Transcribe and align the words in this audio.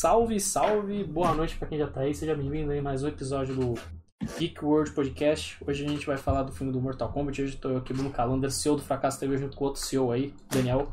Salve, 0.00 0.40
salve, 0.40 1.04
boa 1.04 1.34
noite 1.34 1.58
para 1.58 1.68
quem 1.68 1.76
já 1.76 1.86
tá 1.86 2.00
aí, 2.00 2.14
seja 2.14 2.34
bem-vindo 2.34 2.72
aí 2.72 2.78
a 2.78 2.82
mais 2.82 3.02
um 3.02 3.08
episódio 3.08 3.54
do 3.54 3.74
Geek 4.38 4.64
World 4.64 4.92
Podcast. 4.92 5.62
Hoje 5.62 5.84
a 5.84 5.88
gente 5.90 6.06
vai 6.06 6.16
falar 6.16 6.42
do 6.42 6.52
filme 6.52 6.72
do 6.72 6.80
Mortal 6.80 7.12
Kombat. 7.12 7.42
Hoje 7.42 7.58
tô 7.58 7.76
aqui 7.76 7.92
no 7.92 8.10
Calendar, 8.10 8.50
CEO 8.50 8.76
do 8.76 8.82
Fracasso 8.82 9.20
TV, 9.20 9.36
junto 9.36 9.58
com 9.58 9.66
outro 9.66 9.82
CEO 9.82 10.10
aí, 10.10 10.34
Daniel. 10.50 10.90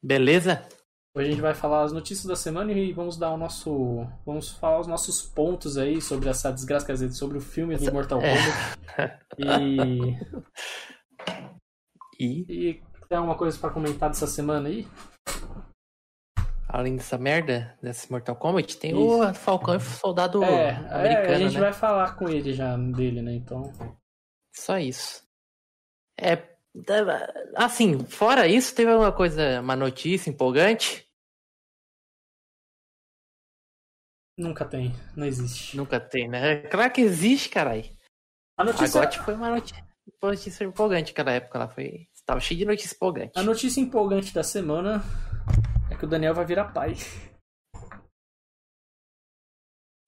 Beleza? 0.00 0.64
Hoje 1.16 1.26
a 1.26 1.30
gente 1.32 1.40
vai 1.40 1.52
falar 1.52 1.82
as 1.82 1.92
notícias 1.92 2.24
da 2.24 2.36
semana 2.36 2.70
e 2.70 2.92
vamos 2.92 3.16
dar 3.16 3.32
o 3.32 3.36
nosso. 3.36 4.06
Vamos 4.24 4.50
falar 4.50 4.78
os 4.78 4.86
nossos 4.86 5.20
pontos 5.20 5.76
aí 5.76 6.00
sobre 6.00 6.28
essa 6.28 6.52
desgraça, 6.52 6.86
quer 6.86 6.92
dizer, 6.92 7.10
sobre 7.10 7.38
o 7.38 7.40
filme 7.40 7.76
do 7.76 7.92
Mortal 7.92 8.20
Kombat. 8.20 9.18
E. 9.36 10.16
E, 12.20 12.44
E 12.48 12.82
tem 13.08 13.18
alguma 13.18 13.34
coisa 13.34 13.58
pra 13.58 13.70
comentar 13.70 14.10
dessa 14.10 14.28
semana 14.28 14.68
aí? 14.68 14.86
Além 16.72 16.96
dessa 16.96 17.18
merda, 17.18 17.76
desse 17.82 18.10
Mortal 18.10 18.34
Kombat, 18.34 18.78
tem 18.78 18.92
Isso. 18.92 19.22
o 19.22 19.34
Falcão 19.34 19.74
e 19.74 19.76
o 19.76 19.80
Soldado 19.80 20.42
é, 20.42 20.70
Americano, 20.70 21.28
é, 21.28 21.34
a 21.34 21.38
gente 21.38 21.54
né? 21.54 21.60
vai 21.60 21.72
falar 21.72 22.16
com 22.16 22.28
ele 22.28 22.54
já 22.54 22.74
dele, 22.78 23.20
né? 23.20 23.34
Então. 23.34 23.70
Só 24.54 24.78
isso. 24.78 25.22
É, 26.18 26.56
assim, 27.54 28.02
fora 28.06 28.46
isso, 28.46 28.74
teve 28.74 28.90
alguma 28.90 29.12
coisa, 29.12 29.60
uma 29.60 29.76
notícia 29.76 30.30
empolgante? 30.30 31.06
Nunca 34.38 34.64
tem, 34.64 34.94
não 35.14 35.26
existe. 35.26 35.76
Nunca 35.76 36.00
tem, 36.00 36.26
né? 36.26 36.62
Claro 36.68 36.90
que 36.90 37.02
existe, 37.02 37.50
carai. 37.50 37.94
A 38.56 38.62
A 38.62 38.64
notícia, 38.64 39.04
GOT 39.04 39.18
foi 39.18 39.34
uma 39.34 39.50
notícia, 39.50 39.86
uma 40.22 40.30
notícia 40.30 40.64
empolgante 40.64 41.12
naquela 41.12 41.32
época, 41.32 41.58
ela 41.58 41.68
foi... 41.68 42.08
Tava 42.24 42.40
cheio 42.40 42.58
de 42.58 42.64
notícia 42.64 42.94
empolgante. 42.94 43.32
a 43.34 43.42
notícia 43.42 43.80
empolgante 43.80 44.32
da 44.32 44.44
semana 44.44 45.02
é 45.80 45.81
que 46.02 46.06
o 46.06 46.08
Daniel 46.08 46.34
vai 46.34 46.44
virar 46.44 46.72
pai. 46.72 46.94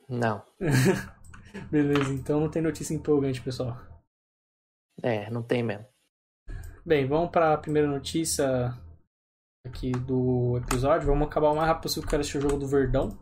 Não, 0.09 0.45
Beleza, 1.71 2.13
então 2.13 2.41
não 2.41 2.51
tem 2.51 2.61
notícia 2.61 2.93
empolgante, 2.95 3.41
pessoal. 3.41 3.77
é, 5.01 5.31
não 5.31 5.41
tem 5.41 5.63
mesmo. 5.63 5.87
Bem, 6.85 7.07
vamos 7.07 7.31
para 7.31 7.55
a 7.55 7.59
primeira 7.59 7.87
notícia 7.89 8.77
aqui 9.65 9.93
do 9.93 10.59
episódio. 10.59 11.07
Vamos 11.07 11.29
acabar 11.29 11.51
o 11.51 11.55
mais 11.55 11.69
rápido 11.69 11.85
possível, 11.85 12.09
que 12.09 12.15
eu 12.15 12.21
assistir 12.21 12.39
o 12.39 12.41
jogo 12.43 12.59
do 12.59 12.67
Verdão. 12.67 13.17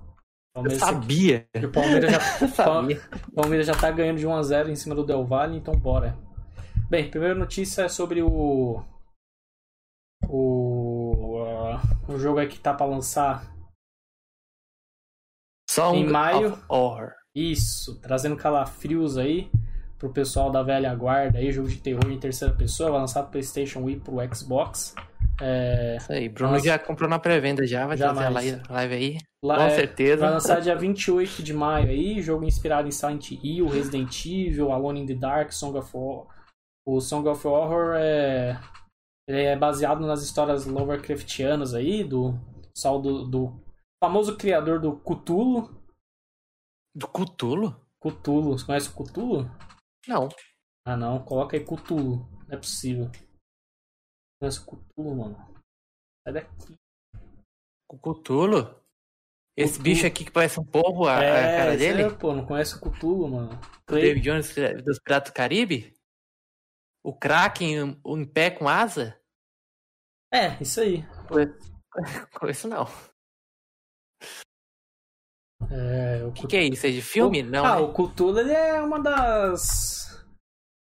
Eu 0.56 0.62
Palmeiras, 0.62 0.80
sabia. 0.80 1.48
o 1.54 1.70
Palmeiras 1.70 2.10
já, 2.10 2.18
Eu 2.40 2.48
sabia. 2.48 3.00
Palmeiras 3.34 3.66
já 3.66 3.74
tá 3.74 3.90
ganhando 3.90 4.18
de 4.18 4.26
1x0 4.26 4.70
em 4.70 4.76
cima 4.76 4.94
do 4.94 5.04
Del 5.04 5.26
Valle, 5.26 5.58
então 5.58 5.74
bora. 5.74 6.18
Bem, 6.88 7.10
primeira 7.10 7.34
notícia 7.34 7.82
é 7.82 7.88
sobre 7.88 8.22
o. 8.22 8.82
O. 10.26 10.91
o 12.08 12.18
jogo 12.18 12.38
aí 12.38 12.48
que 12.48 12.58
tá 12.58 12.72
pra 12.74 12.86
lançar. 12.86 13.50
Song 15.70 15.98
Em 15.98 16.06
maio. 16.08 16.58
Isso, 17.34 17.98
trazendo 18.00 18.36
calafrios 18.36 19.16
aí 19.16 19.50
pro 19.98 20.12
pessoal 20.12 20.50
da 20.50 20.62
velha 20.62 20.94
guarda 20.94 21.38
aí, 21.38 21.50
jogo 21.52 21.68
de 21.68 21.76
terror 21.80 22.10
em 22.10 22.18
terceira 22.18 22.52
pessoa, 22.54 22.90
vai 22.90 23.00
lançar 23.00 23.22
pro 23.22 23.32
Playstation 23.32 23.80
Wii 23.84 24.00
pro 24.00 24.34
Xbox. 24.34 24.94
É, 25.40 25.96
Isso 25.96 26.12
aí, 26.12 26.28
Bruno 26.28 26.52
Nossa. 26.52 26.64
já 26.66 26.78
comprou 26.78 27.08
na 27.08 27.18
pré-venda 27.18 27.66
já, 27.66 27.86
vai 27.86 27.96
trazer 27.96 28.18
a 28.18 28.22
Jamais. 28.24 28.34
live, 28.50 28.62
live 28.68 28.94
aí. 28.94 29.18
lá- 29.42 29.56
Com 29.56 29.62
é, 29.62 29.70
certeza. 29.70 30.20
Vai 30.20 30.30
lançar 30.30 30.60
dia 30.60 30.76
28 30.76 31.42
de 31.42 31.54
maio 31.54 31.88
aí, 31.88 32.20
jogo 32.20 32.44
inspirado 32.44 32.86
em 32.86 32.92
Silent 32.92 33.30
Hill, 33.30 33.66
Resident 33.68 34.26
Evil, 34.26 34.70
Alone 34.72 35.00
in 35.00 35.06
the 35.06 35.14
Dark, 35.14 35.52
Song 35.52 35.76
of 35.78 35.88
Horror. 35.96 36.26
O 36.86 37.00
Song 37.00 37.26
of 37.28 37.46
Horror 37.46 37.94
é, 37.96 38.60
ele 39.32 39.44
é 39.44 39.56
baseado 39.56 40.06
nas 40.06 40.22
histórias 40.22 40.66
Lovecraftianas 40.66 41.72
aí, 41.72 42.04
do, 42.04 42.32
do, 43.00 43.24
do 43.24 43.64
famoso 44.02 44.36
criador 44.36 44.78
do 44.78 45.00
Cthulhu. 45.00 45.82
Do 46.94 47.08
Cutulo? 47.08 47.80
Cthulhu, 47.98 48.58
você 48.58 48.66
conhece 48.66 48.90
o 48.90 48.92
Cthulhu? 48.92 49.50
Não. 50.06 50.28
Ah 50.84 50.96
não, 50.96 51.24
coloca 51.24 51.56
aí 51.56 51.64
Cthulhu, 51.64 52.28
não 52.46 52.54
é 52.54 52.56
possível. 52.58 53.10
Conhece 54.38 54.60
o 54.60 54.66
Cthulhu, 54.66 55.16
mano. 55.16 55.54
Sai 56.26 56.34
daqui. 56.34 56.74
O 57.90 57.98
Cutulo? 57.98 58.82
Esse 59.56 59.74
Cthulhu. 59.74 59.84
bicho 59.84 60.06
aqui 60.06 60.24
que 60.26 60.30
parece 60.30 60.60
um 60.60 60.64
povo, 60.64 61.06
a, 61.06 61.16
a 61.16 61.20
cara 61.20 61.76
dele? 61.76 62.02
é, 62.02 62.10
pô, 62.10 62.34
não 62.34 62.44
conhece 62.44 62.76
o 62.76 62.80
Cthulhu, 62.80 63.28
mano. 63.28 63.58
O 63.88 63.94
David 63.94 64.20
Jones 64.20 64.54
dos 64.84 64.98
Piratas 64.98 65.30
do 65.30 65.34
Caribe? 65.34 65.94
O 67.02 67.14
Kraken, 67.14 68.00
em 68.04 68.24
pé 68.26 68.50
com 68.50 68.68
asa? 68.68 69.21
É, 70.32 70.56
isso 70.60 70.80
aí. 70.80 71.04
Conheço 72.38 72.66
não. 72.68 72.86
É, 75.70 76.22
o 76.24 76.28
O 76.28 76.32
que, 76.32 76.46
que 76.46 76.56
é 76.56 76.64
isso? 76.64 76.86
É 76.86 76.90
de 76.90 77.02
filme? 77.02 77.42
O- 77.42 77.46
Não. 77.46 77.64
Ah, 77.64 77.76
né? 77.76 77.82
o 77.82 77.92
Cthulhu 77.92 78.38
ele 78.40 78.52
é 78.52 78.80
uma 78.80 78.98
das. 79.00 80.00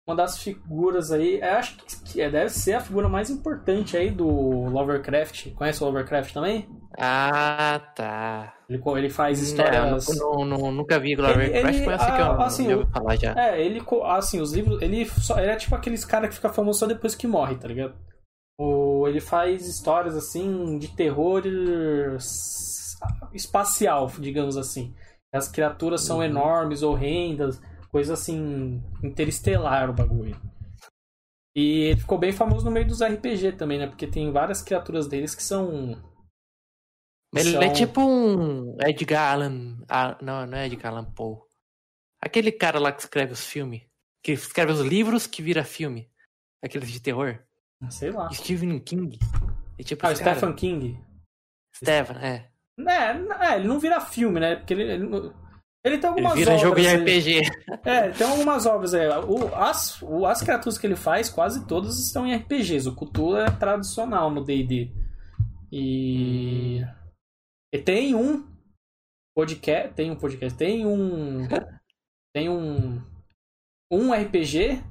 Uma 0.07 0.15
das 0.15 0.37
figuras 0.41 1.11
aí. 1.11 1.39
Eu 1.41 1.51
acho 1.55 1.77
que 2.05 2.21
é- 2.21 2.29
deve 2.29 2.49
ser 2.49 2.73
a 2.73 2.79
figura 2.79 3.09
mais 3.09 3.29
importante 3.29 3.97
aí 3.97 4.09
do 4.09 4.25
Lovecraft. 4.25 5.53
Conhece 5.53 5.83
o 5.83 5.87
Lovecraft 5.87 6.33
também? 6.33 6.69
Ah, 6.97 7.91
tá. 7.93 8.53
Ele, 8.69 8.81
ele 8.97 9.09
faz 9.09 9.41
histórias. 9.41 10.07
Não, 10.17 10.45
não, 10.45 10.57
não- 10.57 10.71
nunca 10.71 10.97
vi 10.99 11.13
Glover 11.15 11.49
Ele- 11.49 11.59
Crash, 11.61 11.75
ele- 11.77 11.85
mas 11.85 12.01
eu 12.01 12.07
sei 12.07 12.15
que 12.15 12.21
eu 12.21 12.25
ah, 12.25 12.45
assim, 12.45 12.85
falar 12.93 13.15
já. 13.17 13.33
É, 13.37 13.61
ele, 13.61 13.81
assim, 14.05 14.39
os 14.39 14.53
livros. 14.53 14.81
Ele, 14.81 15.05
só, 15.05 15.37
ele 15.39 15.51
é 15.51 15.55
tipo 15.57 15.75
aqueles 15.75 16.05
cara 16.05 16.27
que 16.29 16.35
fica 16.35 16.53
famoso 16.53 16.79
só 16.79 16.85
depois 16.85 17.13
que 17.13 17.27
morre, 17.27 17.57
tá 17.57 17.67
ligado? 17.67 17.93
O, 18.59 18.96
ele 19.07 19.19
faz 19.21 19.67
histórias 19.67 20.15
assim 20.15 20.77
de 20.77 20.89
terror 20.95 21.43
espacial, 23.33 24.07
digamos 24.19 24.57
assim. 24.57 24.93
As 25.33 25.47
criaturas 25.47 26.01
são 26.01 26.17
Uhum. 26.17 26.23
enormes, 26.23 26.83
horrendas, 26.83 27.59
coisa 27.91 28.13
assim, 28.13 28.81
interestelar 29.03 29.89
o 29.89 29.93
bagulho. 29.93 30.39
E 31.55 31.85
ele 31.89 31.99
ficou 31.99 32.17
bem 32.17 32.31
famoso 32.31 32.65
no 32.65 32.71
meio 32.71 32.87
dos 32.87 33.01
RPG 33.01 33.53
também, 33.53 33.79
né? 33.79 33.87
Porque 33.87 34.07
tem 34.07 34.31
várias 34.31 34.61
criaturas 34.61 35.07
deles 35.07 35.33
que 35.35 35.41
são. 35.43 36.01
Ele 37.35 37.51
são- 37.51 37.61
é 37.61 37.69
tipo 37.71 37.99
um 38.01 38.77
Edgar 38.81 39.33
Allan. 39.33 39.77
ah, 39.89 40.17
não, 40.21 40.45
não 40.45 40.57
é 40.57 40.67
Edgar 40.67 40.93
Allan 40.93 41.11
Poe. 41.13 41.39
Aquele 42.21 42.51
cara 42.51 42.79
lá 42.79 42.91
que 42.91 43.01
escreve 43.01 43.33
os 43.33 43.45
filmes. 43.45 43.83
Que 44.23 44.31
escreve 44.33 44.71
os 44.71 44.81
livros 44.81 45.27
que 45.27 45.41
vira 45.41 45.63
filme. 45.63 46.09
Aqueles 46.63 46.89
de 46.91 46.99
terror. 47.01 47.39
Sei 47.89 48.11
lá. 48.11 48.29
Stephen 48.31 48.79
King. 48.79 49.17
É 49.79 49.83
tipo 49.83 50.05
Ah, 50.05 50.11
esse 50.11 50.23
cara. 50.23 50.37
Stephen 50.37 50.55
King. 50.55 50.99
Stephen, 51.75 52.17
é. 52.17 52.49
É, 52.79 53.51
é, 53.51 53.55
ele 53.57 53.67
não 53.67 53.79
vira 53.79 53.99
filme, 54.01 54.39
né? 54.39 54.55
Porque 54.55 54.73
ele. 54.73 54.83
Ele, 54.83 55.05
ele 55.85 55.97
tem 55.99 56.09
Ele 56.11 56.25
algumas 56.25 56.33
vira 56.35 56.51
obras. 56.51 56.61
jogo 56.61 56.81
de 56.81 56.87
aí. 56.87 56.95
RPG. 56.97 57.41
É, 57.85 58.09
tem 58.11 58.27
algumas 58.27 58.65
obras 58.65 58.93
aí. 58.93 59.07
O, 59.07 59.53
as, 59.55 60.01
o- 60.01 60.25
as 60.25 60.41
criaturas 60.41 60.77
que 60.77 60.85
ele 60.87 60.95
faz, 60.95 61.29
quase 61.29 61.65
todas 61.67 61.97
estão 61.99 62.25
em 62.27 62.35
RPGs. 62.35 62.89
O 62.89 62.95
Cthulhu 62.95 63.37
é 63.37 63.49
tradicional 63.51 64.29
no 64.31 64.43
DD. 64.43 64.91
E. 65.71 66.81
E 67.73 67.77
tem 67.79 68.15
um 68.15 68.45
podcast. 69.35 69.93
Tem 69.93 70.11
um 70.11 70.15
podcast. 70.15 70.57
Tem 70.57 70.85
um. 70.85 71.47
Tem 72.35 72.49
um. 72.49 73.01
Um 73.91 74.11
RPG 74.13 74.83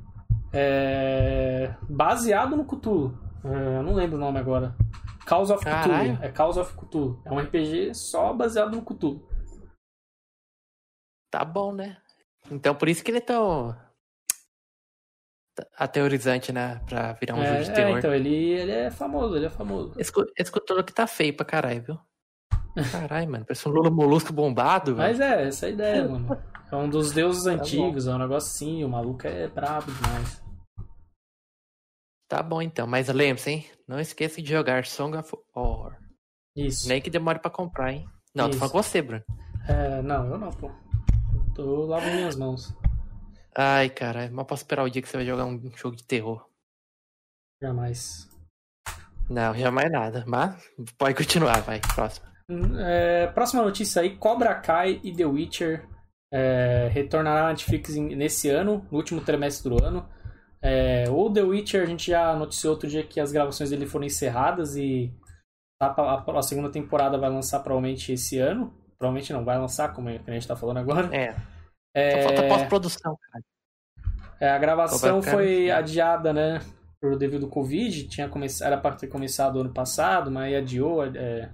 é, 0.52 1.74
baseado 1.88 2.56
no 2.56 2.64
Cthulhu. 2.64 3.18
É, 3.44 3.78
eu 3.78 3.82
não 3.82 3.94
lembro 3.94 4.16
o 4.16 4.20
nome 4.20 4.38
agora. 4.38 4.74
Cause 5.26 5.52
of 5.52 5.64
Cthulhu. 5.64 5.82
Caralho. 5.82 6.18
É 6.22 6.30
Cause 6.30 6.58
of 6.58 6.74
Cthulhu. 6.74 7.20
É 7.24 7.32
um 7.32 7.38
RPG 7.38 7.94
só 7.94 8.32
baseado 8.32 8.74
no 8.74 8.82
Cthulhu. 8.82 9.26
Tá 11.30 11.44
bom, 11.44 11.72
né? 11.72 11.98
Então 12.50 12.74
por 12.74 12.88
isso 12.88 13.02
que 13.02 13.10
ele 13.10 13.18
é 13.18 13.22
tão. 13.22 13.76
aterrorizante, 15.76 16.52
né? 16.52 16.80
Pra 16.86 17.12
virar 17.14 17.34
um 17.34 17.42
é, 17.42 17.46
jogo 17.46 17.64
de 17.64 17.70
é, 17.70 17.74
terror. 17.74 17.98
então 17.98 18.14
ele, 18.14 18.34
ele 18.34 18.72
é 18.72 18.90
famoso, 18.90 19.36
ele 19.36 19.46
é 19.46 19.50
famoso. 19.50 19.94
Esse, 19.98 20.12
esse 20.36 20.52
Cthulhu 20.52 20.80
aqui 20.80 20.92
tá 20.92 21.06
feio 21.06 21.36
pra 21.36 21.44
caralho, 21.44 21.82
viu? 21.82 21.98
Caralho, 22.92 23.30
mano. 23.30 23.44
Parece 23.44 23.68
um 23.68 23.72
Lula 23.72 23.90
Molusco 23.90 24.32
bombado, 24.32 24.94
velho. 24.94 25.08
Mas 25.08 25.20
é, 25.20 25.48
essa 25.48 25.66
é 25.66 25.68
a 25.68 25.72
ideia, 25.72 26.08
mano. 26.08 26.42
É 26.70 26.76
um 26.76 26.88
dos 26.88 27.12
deuses 27.12 27.44
Tá 27.44 27.52
antigos, 27.52 28.06
é 28.06 28.14
um 28.14 28.18
negócio 28.18 28.48
assim, 28.50 28.84
o 28.84 28.88
maluco 28.88 29.26
é 29.26 29.46
brabo 29.48 29.90
demais. 29.92 30.42
Tá 32.28 32.42
bom 32.42 32.60
então, 32.60 32.86
mas 32.86 33.08
lembre-se, 33.08 33.50
hein? 33.50 33.66
Não 33.86 34.00
esqueça 34.00 34.42
de 34.42 34.50
jogar 34.50 34.84
Song 34.84 35.16
of 35.16 35.32
Horror. 35.54 35.96
Isso. 36.56 36.88
Nem 36.88 37.00
que 37.00 37.08
demore 37.08 37.38
pra 37.38 37.50
comprar, 37.50 37.92
hein? 37.92 38.08
Não, 38.34 38.48
Isso. 38.48 38.52
tô 38.52 38.58
falando 38.58 38.72
com 38.72 38.82
você, 38.82 39.00
Bruno. 39.00 39.22
É, 39.68 40.02
não, 40.02 40.26
eu 40.26 40.38
não, 40.38 40.50
pô. 40.50 40.70
Tô 41.54 41.86
lavando 41.86 42.16
minhas 42.16 42.36
mãos. 42.36 42.76
Ai, 43.56 43.88
caralho, 43.88 44.34
mas 44.34 44.46
posso 44.46 44.62
esperar 44.62 44.82
o 44.84 44.90
dia 44.90 45.00
que 45.00 45.08
você 45.08 45.16
vai 45.16 45.26
jogar 45.26 45.44
um 45.44 45.70
jogo 45.76 45.96
de 45.96 46.04
terror. 46.04 46.44
Jamais. 47.62 48.28
Não, 49.30 49.54
jamais 49.54 49.90
nada. 49.90 50.24
Mas 50.26 50.62
pode 50.98 51.14
continuar, 51.14 51.60
vai. 51.62 51.80
Próximo. 51.94 52.26
É, 52.78 53.26
próxima 53.28 53.62
notícia 53.62 54.02
aí: 54.02 54.16
Cobra 54.16 54.54
Kai 54.54 55.00
e 55.02 55.12
The 55.12 55.26
Witcher 55.26 55.88
é, 56.32 56.88
retornará 56.92 57.46
à 57.46 57.48
Netflix 57.50 57.94
nesse 57.96 58.48
ano, 58.48 58.86
no 58.90 58.98
último 58.98 59.20
trimestre 59.20 59.70
do 59.70 59.84
ano. 59.84 60.08
É, 60.62 61.04
o 61.10 61.30
The 61.30 61.42
Witcher, 61.42 61.82
a 61.82 61.86
gente 61.86 62.10
já 62.10 62.34
noticiou 62.34 62.74
outro 62.74 62.88
dia 62.88 63.06
que 63.06 63.20
as 63.20 63.30
gravações 63.30 63.70
dele 63.70 63.86
foram 63.86 64.06
encerradas 64.06 64.76
e 64.76 65.12
tá 65.78 65.94
a, 66.26 66.42
segunda 66.42 66.70
temporada 66.70 67.18
vai 67.18 67.30
lançar 67.30 67.60
provavelmente 67.60 68.12
esse 68.12 68.38
ano. 68.38 68.74
provavelmente 68.98 69.32
não 69.32 69.44
vai 69.44 69.58
lançar, 69.58 69.92
como 69.92 70.08
a 70.08 70.30
gente 70.32 70.48
tá 70.48 70.56
falando 70.56 70.78
agora. 70.78 71.14
É. 71.14 71.34
É, 71.94 72.22
Só 72.22 72.28
falta 72.28 72.48
pós-produção, 72.48 73.16
cara. 73.32 73.44
é, 74.40 74.50
a 74.50 74.58
gravação 74.58 75.16
Cobra 75.16 75.24
Kai, 75.24 75.34
foi 75.34 75.46
sim. 75.46 75.70
adiada, 75.70 76.32
né? 76.32 76.60
Por 77.00 77.16
devido 77.16 77.46
ao 77.46 77.50
Covid. 77.50 78.08
Tinha 78.08 78.28
come... 78.28 78.46
Era 78.60 78.76
pra 78.76 78.92
ter 78.92 79.06
começado 79.06 79.60
ano 79.60 79.72
passado, 79.72 80.30
mas 80.30 80.44
aí 80.44 80.56
adiou. 80.56 81.04
É... 81.04 81.50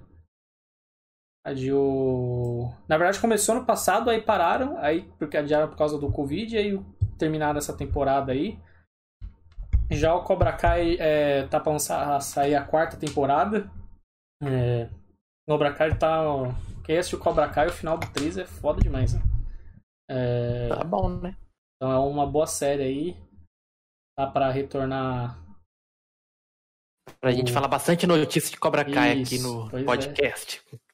Adiou. 1.45 2.73
Na 2.87 2.97
verdade, 2.97 3.19
começou 3.19 3.55
ano 3.55 3.65
passado, 3.65 4.09
aí 4.09 4.21
pararam, 4.21 4.77
aí 4.77 5.03
porque 5.19 5.35
adiaram 5.37 5.67
por 5.69 5.77
causa 5.77 5.97
do 5.97 6.11
Covid, 6.11 6.57
aí 6.57 6.79
terminaram 7.17 7.57
essa 7.57 7.75
temporada 7.75 8.31
aí. 8.31 8.57
Já 9.91 10.15
o 10.15 10.23
Cobra 10.23 10.53
Kai 10.53 10.95
é, 10.99 11.45
tá 11.47 11.59
pra 11.59 11.71
lançar, 11.73 12.19
sair 12.21 12.55
a 12.55 12.63
quarta 12.63 12.95
temporada. 12.97 13.69
É, 14.41 14.85
o 15.47 15.51
Cobra 15.51 15.73
Kai 15.73 15.97
tá. 15.97 16.21
Quem 16.85 16.97
assistiu 16.97 17.19
Cobra 17.19 17.49
Kai, 17.49 17.67
o 17.67 17.71
final 17.73 17.97
do 17.97 18.09
3 18.11 18.37
é 18.37 18.45
foda 18.45 18.81
demais, 18.81 19.13
né? 19.13 19.21
É, 20.09 20.69
Tá 20.69 20.83
bom, 20.83 21.09
né? 21.09 21.35
então 21.75 21.91
é 21.91 21.97
uma 21.99 22.25
boa 22.25 22.47
série 22.47 22.83
aí. 22.83 23.17
Tá 24.17 24.27
pra 24.27 24.49
retornar. 24.49 25.37
Pra 27.19 27.31
gente 27.31 27.51
O- 27.51 27.53
falar 27.53 27.67
bastante 27.67 28.07
notícia 28.07 28.49
de 28.49 28.57
Cobra 28.57 28.83
Kai 28.85 29.21
aqui 29.21 29.35
Isso, 29.35 29.47
no 29.65 29.69
pois 29.69 29.83
é. 29.83 29.85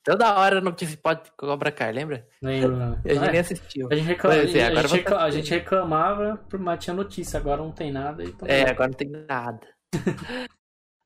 Toda 0.04 0.34
hora 0.40 0.62
notícia 0.62 0.96
de 0.96 1.02
pod- 1.02 1.30
Cobra 1.38 1.72
Kai, 1.72 1.92
lembra? 1.92 2.28
Lembro, 2.42 2.82
a 2.82 2.96
gente 3.14 3.26
É, 3.28 3.32
nem 3.32 3.40
assistiu. 3.42 3.88
a 3.92 3.96
gente, 3.96 4.06
reclama, 4.08 4.36
Pois 4.38 4.56
é, 4.56 4.66
a, 4.68 4.88
gente, 4.88 5.14
a 5.14 5.30
gente 5.30 5.50
reclamava, 5.52 6.46
mas 6.60 6.84
tinha 6.84 6.94
notícia, 6.96 7.40
agora 7.40 7.62
não 7.62 7.72
tem 7.72 7.92
nada. 7.92 8.24
Então... 8.24 8.48
É, 8.48 8.70
agora 8.70 8.88
não 8.90 8.96
tem 8.98 9.10
nada. 9.10 9.68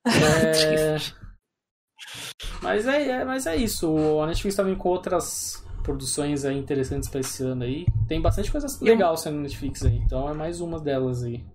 É, 0.05 0.97
Mas 2.61 2.85
é, 2.87 3.07
é- 3.09 3.23
mas 3.25 3.45
é 3.47 3.55
isso. 3.55 3.95
A 4.21 4.27
Netflix 4.27 4.55
tá 4.57 4.63
vindo 4.63 4.77
com 4.77 4.89
outras 4.89 5.65
produções 5.83 6.43
aí 6.45 6.57
interessantes 6.57 7.07
pra 7.09 7.21
esse 7.21 7.43
ano 7.43 7.63
aí. 7.63 7.85
Tem 8.07 8.21
bastante 8.21 8.51
coisa 8.51 8.67
legal 8.83 9.15
sendo 9.17 9.35
na 9.37 9.43
Netflix 9.43 9.83
aí. 9.85 9.97
Então 9.97 10.29
é 10.29 10.33
mais 10.33 10.59
uma 10.61 10.79
delas 10.79 11.23
aí. 11.23 11.45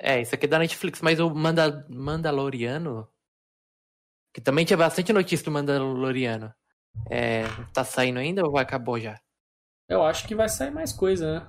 É, 0.00 0.20
isso 0.20 0.34
aqui 0.34 0.46
é 0.46 0.48
da 0.48 0.58
Netflix, 0.60 1.00
mas 1.00 1.18
o 1.18 1.28
Manda- 1.30 1.84
Mandaloriano, 1.88 3.08
que 4.36 4.40
também 4.42 4.66
tinha 4.66 4.76
bastante 4.76 5.14
notícia 5.14 5.42
do 5.46 5.50
Mandaloriano, 5.50 6.52
é, 7.10 7.44
tá 7.72 7.82
saindo 7.82 8.18
ainda 8.18 8.44
ou 8.44 8.58
acabou 8.58 9.00
já? 9.00 9.18
Eu 9.88 10.02
acho 10.04 10.28
que 10.28 10.34
vai 10.34 10.46
sair 10.46 10.70
mais 10.70 10.92
coisa, 10.92 11.40
né? 11.40 11.46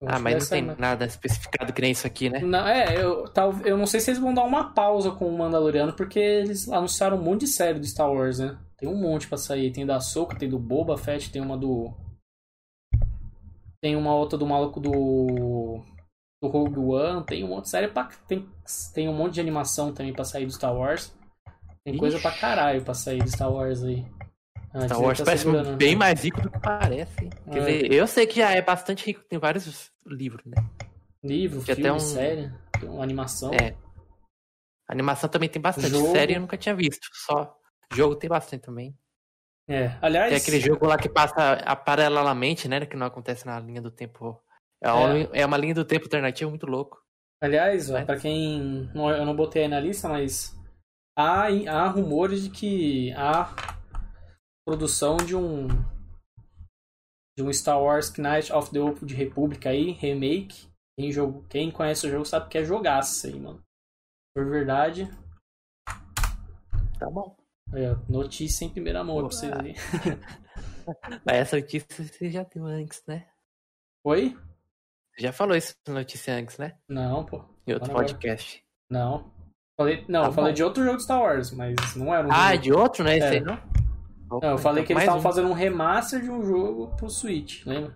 Eu 0.00 0.08
Ah, 0.08 0.20
mas 0.20 0.34
não 0.34 0.40
sair 0.40 0.58
tem 0.60 0.66
mais- 0.68 0.78
nada 0.78 1.04
especificado 1.04 1.72
que 1.72 1.82
nem 1.82 1.90
isso 1.90 2.06
aqui, 2.06 2.30
né? 2.30 2.38
Não, 2.38 2.64
é, 2.64 2.96
eu, 3.02 3.24
tal, 3.30 3.52
eu 3.64 3.76
não 3.76 3.88
sei 3.88 3.98
se 3.98 4.10
eles 4.10 4.20
vão 4.20 4.32
dar 4.32 4.44
uma 4.44 4.72
pausa 4.72 5.10
com 5.10 5.26
o 5.28 5.36
Mandaloriano, 5.36 5.92
porque 5.94 6.20
eles 6.20 6.68
anunciaram 6.68 7.16
um 7.18 7.22
monte 7.22 7.40
de 7.40 7.48
série 7.48 7.80
do 7.80 7.86
Star 7.86 8.08
Wars, 8.08 8.38
né? 8.38 8.56
Tem 8.78 8.88
um 8.88 8.94
monte 8.94 9.26
pra 9.26 9.36
sair. 9.36 9.72
Tem 9.72 9.84
da 9.84 9.96
Ahsoka, 9.96 10.38
tem 10.38 10.48
do 10.48 10.60
Boba 10.60 10.96
Fett, 10.96 11.32
tem 11.32 11.42
uma 11.42 11.56
do. 11.58 11.92
Tem 13.82 13.96
uma 13.96 14.14
outra 14.14 14.38
do 14.38 14.46
maluco 14.46 14.78
do. 14.78 15.82
Do 16.42 16.48
Rogue 16.48 16.78
One, 16.78 17.24
tem 17.24 17.42
um 17.42 17.48
monte 17.48 17.64
de 17.64 17.70
série 17.70 17.88
pra. 17.88 18.04
Tem, 18.28 18.46
tem 18.94 19.08
um 19.08 19.14
monte 19.14 19.34
de 19.34 19.40
animação 19.40 19.92
também 19.92 20.12
pra 20.12 20.22
sair 20.24 20.44
do 20.46 20.52
Star 20.52 20.72
Wars. 20.76 21.15
Tem 21.86 21.96
coisa 21.96 22.16
Ixi. 22.16 22.22
pra 22.28 22.36
caralho 22.36 22.82
pra 22.82 22.94
sair 22.94 23.22
do 23.22 23.30
Star 23.30 23.50
Wars 23.52 23.84
aí. 23.84 24.04
A 24.74 24.80
Star 24.86 25.00
Wars 25.00 25.18
tá 25.18 25.24
parece 25.24 25.44
segurando, 25.44 25.70
né? 25.70 25.76
bem 25.76 25.94
mais 25.94 26.20
rico 26.22 26.40
do 26.40 26.50
que 26.50 26.58
parece. 26.58 27.14
Quer 27.50 27.56
É. 27.58 27.60
dizer, 27.60 27.92
eu 27.92 28.06
sei 28.08 28.26
que 28.26 28.36
já 28.40 28.50
é 28.50 28.60
bastante 28.60 29.06
rico, 29.06 29.22
tem 29.28 29.38
vários 29.38 29.92
livros, 30.04 30.44
né? 30.44 30.56
Livro, 31.22 31.62
Tinha 31.62 31.76
filme, 31.76 31.88
até 31.90 31.96
um- 31.96 32.00
série, 32.00 32.52
tem 32.80 32.88
uma 32.88 33.04
animação. 33.04 33.52
É. 33.54 33.76
A 34.88 34.92
animação 34.92 35.28
também 35.30 35.48
tem 35.48 35.62
bastante. 35.62 35.88
Jogo. 35.90 36.12
Série 36.12 36.34
eu 36.34 36.40
nunca 36.40 36.56
tinha 36.58 36.74
visto. 36.74 37.06
Só 37.12 37.56
jogo 37.94 38.16
tem 38.16 38.28
bastante 38.28 38.62
também. 38.62 38.96
É. 39.68 39.96
Aliás. 40.02 40.28
Tem 40.30 40.38
aquele 40.38 40.60
jogo 40.60 40.86
lá 40.86 40.96
que 40.98 41.08
passa 41.08 41.56
paralelamente, 41.84 42.68
né? 42.68 42.84
Que 42.84 42.96
não 42.96 43.06
acontece 43.06 43.46
na 43.46 43.58
linha 43.60 43.80
do 43.80 43.90
tempo. 43.92 44.40
É, 44.82 44.90
uma- 44.90 45.28
é 45.32 45.46
uma 45.46 45.56
linha 45.56 45.74
do 45.74 45.84
tempo 45.84 46.04
alternativa 46.06 46.50
muito 46.50 46.66
louco. 46.66 46.98
Aliás, 47.40 47.88
Vai. 47.88 48.04
pra 48.04 48.16
quem. 48.18 48.90
Eu 48.94 49.24
não 49.24 49.34
botei 49.36 49.62
aí 49.62 49.68
na 49.68 49.78
lista, 49.80 50.08
mas. 50.08 50.55
Há, 51.16 51.46
há 51.46 51.88
rumores 51.88 52.42
de 52.44 52.50
que 52.50 53.12
há 53.14 53.54
produção 54.66 55.16
de 55.16 55.34
um. 55.34 55.66
De 57.38 57.42
um 57.42 57.52
Star 57.52 57.80
Wars 57.80 58.12
Knight 58.16 58.52
of 58.52 58.70
the 58.70 58.80
Old 58.80 59.14
Republic 59.14 59.66
aí, 59.68 59.92
remake. 59.92 60.68
Quem, 60.98 61.12
jogo, 61.12 61.44
quem 61.48 61.70
conhece 61.70 62.06
o 62.06 62.10
jogo 62.10 62.24
sabe 62.24 62.48
que 62.48 62.58
é 62.58 62.64
jogaço 62.64 63.26
aí, 63.26 63.38
mano. 63.38 63.62
Por 64.34 64.48
verdade. 64.48 65.08
Tá 66.98 67.10
bom. 67.10 67.36
Ó, 67.70 68.12
notícia 68.12 68.64
em 68.64 68.70
primeira 68.70 69.04
mão 69.04 69.18
pra 69.18 69.26
vocês 69.26 69.52
aí. 69.52 69.74
Mas 71.26 71.36
essa 71.36 71.56
notícia 71.56 71.86
você 72.04 72.30
já 72.30 72.42
deu 72.44 72.64
antes, 72.64 73.02
né? 73.06 73.28
Oi? 74.04 74.38
Já 75.18 75.32
falou 75.32 75.54
essa 75.54 75.74
notícia 75.88 76.34
antes, 76.34 76.56
né? 76.58 76.78
Não, 76.88 77.24
pô. 77.24 77.44
Em 77.66 77.74
outro 77.74 77.90
Agora- 77.90 78.06
podcast. 78.06 78.64
Não. 78.90 79.30
Falei, 79.78 80.04
não, 80.08 80.22
Tá 80.22 80.28
eu 80.28 80.32
falei 80.32 80.52
de 80.54 80.62
outro 80.64 80.82
jogo 80.82 80.96
de 80.96 81.02
Star 81.04 81.20
Wars, 81.20 81.50
mas 81.52 81.74
não 81.96 82.14
era 82.14 82.26
um 82.26 82.30
Ah, 82.32 82.46
remake. 82.48 82.62
de 82.64 82.72
outro, 82.72 83.04
né? 83.04 83.18
Esse 83.18 83.26
É. 83.26 83.30
aí 83.30 83.40
não? 83.40 83.58
Não, 84.42 84.50
eu 84.52 84.58
falei 84.58 84.84
que 84.84 84.92
eles 84.92 85.02
estavam 85.02 85.20
um. 85.20 85.22
fazendo 85.22 85.48
um 85.48 85.52
remaster 85.52 86.20
de 86.22 86.30
um 86.30 86.42
jogo 86.44 86.88
pro 86.96 87.08
Switch, 87.10 87.64
lembra? 87.66 87.94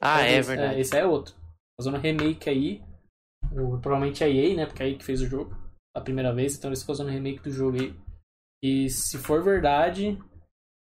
Ah, 0.00 0.20
é 0.20 0.24
Talvez, 0.24 0.46
verdade. 0.48 0.80
esse 0.80 0.96
é 0.96 1.06
outro. 1.06 1.34
Fazendo 1.80 1.96
um 1.96 2.00
remake 2.00 2.50
aí. 2.50 2.82
Provavelmente 3.80 4.22
a 4.22 4.28
EA, 4.28 4.56
né? 4.56 4.66
Porque 4.66 4.82
é 4.82 4.86
a 4.86 4.88
EA 4.90 4.98
que 4.98 5.04
fez 5.04 5.22
o 5.22 5.26
jogo 5.26 5.56
a 5.96 6.00
primeira 6.00 6.34
vez, 6.34 6.56
então 6.56 6.68
eles 6.68 6.80
estão 6.80 6.94
fazendo 6.94 7.08
um 7.10 7.14
remake 7.14 7.40
do 7.42 7.50
jogo 7.50 7.78
aí. 7.80 7.94
E 8.62 8.90
se 8.90 9.16
for 9.18 9.42
verdade, 9.42 10.18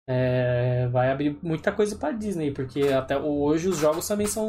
é, 0.09 0.87
vai 0.87 1.11
abrir 1.11 1.37
muita 1.43 1.71
coisa 1.71 1.95
pra 1.97 2.11
Disney, 2.11 2.51
porque 2.51 2.83
até 2.87 3.17
hoje 3.17 3.67
os 3.67 3.77
jogos 3.77 4.07
também 4.07 4.25
são 4.27 4.47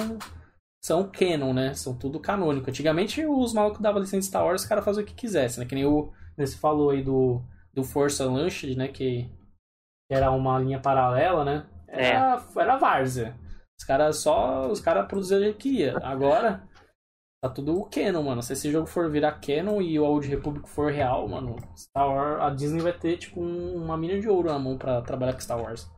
são 0.82 1.10
canon, 1.10 1.52
né? 1.52 1.74
São 1.74 1.94
tudo 1.96 2.18
canônico. 2.20 2.70
Antigamente 2.70 3.24
os 3.24 3.52
malucos 3.52 3.80
davam 3.80 4.00
licença 4.00 4.28
Star 4.28 4.44
Wars, 4.44 4.62
os 4.62 4.68
caras 4.68 4.84
faziam 4.84 5.02
o 5.02 5.06
que 5.06 5.14
quisessem, 5.14 5.62
né? 5.62 5.68
Que 5.68 5.74
nem 5.74 5.84
o 5.86 6.12
você 6.36 6.56
falou 6.56 6.90
aí 6.90 7.02
do, 7.02 7.42
do 7.74 7.84
Força 7.84 8.26
Unleashed, 8.26 8.74
né? 8.76 8.88
Que, 8.88 9.30
era 10.10 10.30
uma 10.30 10.58
linha 10.58 10.80
paralela, 10.80 11.44
né? 11.44 11.66
Era, 11.86 12.42
era 12.56 12.76
várzea. 12.76 13.36
Os 13.78 13.86
caras 13.86 14.16
só. 14.18 14.68
Os 14.70 14.80
caras 14.80 15.06
produziam 15.06 15.48
o 15.50 15.54
que 15.54 15.68
ia. 15.68 15.96
Agora, 16.02 16.62
tá 17.42 17.48
tudo 17.50 17.84
canon, 17.84 18.22
mano. 18.22 18.42
Se 18.42 18.54
esse 18.54 18.70
jogo 18.72 18.86
for 18.86 19.10
virar 19.10 19.40
canon 19.40 19.80
e 19.80 19.98
o 20.00 20.04
Old 20.04 20.26
Republic 20.28 20.68
for 20.68 20.90
real, 20.90 21.28
mano, 21.28 21.56
Star 21.76 22.08
Wars, 22.08 22.42
a 22.42 22.50
Disney 22.50 22.80
vai 22.80 22.92
ter, 22.92 23.18
tipo, 23.18 23.40
um- 23.40 23.76
uma 23.84 23.96
mina 23.96 24.18
de 24.20 24.28
ouro 24.28 24.48
na 24.48 24.58
mão 24.58 24.76
pra 24.76 25.02
trabalhar 25.02 25.34
com 25.34 25.40
Star 25.40 25.60
Wars. 25.60 25.88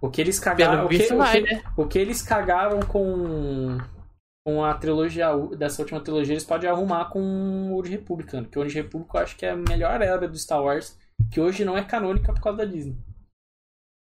O 0.00 0.10
que 0.10 0.20
eles 0.20 0.38
cagaram. 0.38 0.86
O 0.86 0.88
que, 0.88 0.96
o, 0.96 1.24
que, 1.24 1.40
né? 1.40 1.62
o 1.76 1.86
que 1.86 1.98
eles 1.98 2.22
cagaram 2.22 2.80
com. 2.80 3.78
Com 4.46 4.64
a 4.64 4.74
trilogia, 4.74 5.26
dessa 5.58 5.82
última 5.82 6.00
trilogia, 6.00 6.34
eles 6.34 6.44
podem 6.44 6.70
arrumar 6.70 7.06
com 7.06 7.20
o 7.20 7.72
Old 7.72 7.90
Republic, 7.90 8.32
mano. 8.32 8.48
Que 8.48 8.56
o 8.56 8.62
Old 8.62 8.72
Republic 8.72 9.10
eu 9.12 9.20
acho 9.20 9.36
que 9.36 9.44
é 9.44 9.50
a 9.50 9.56
melhor 9.56 10.00
era 10.00 10.28
do 10.28 10.38
Star 10.38 10.62
Wars, 10.62 10.96
que 11.32 11.40
hoje 11.40 11.64
não 11.64 11.76
é 11.76 11.82
canônica 11.82 12.32
por 12.32 12.40
causa 12.40 12.58
da 12.58 12.64
Disney. 12.64 12.96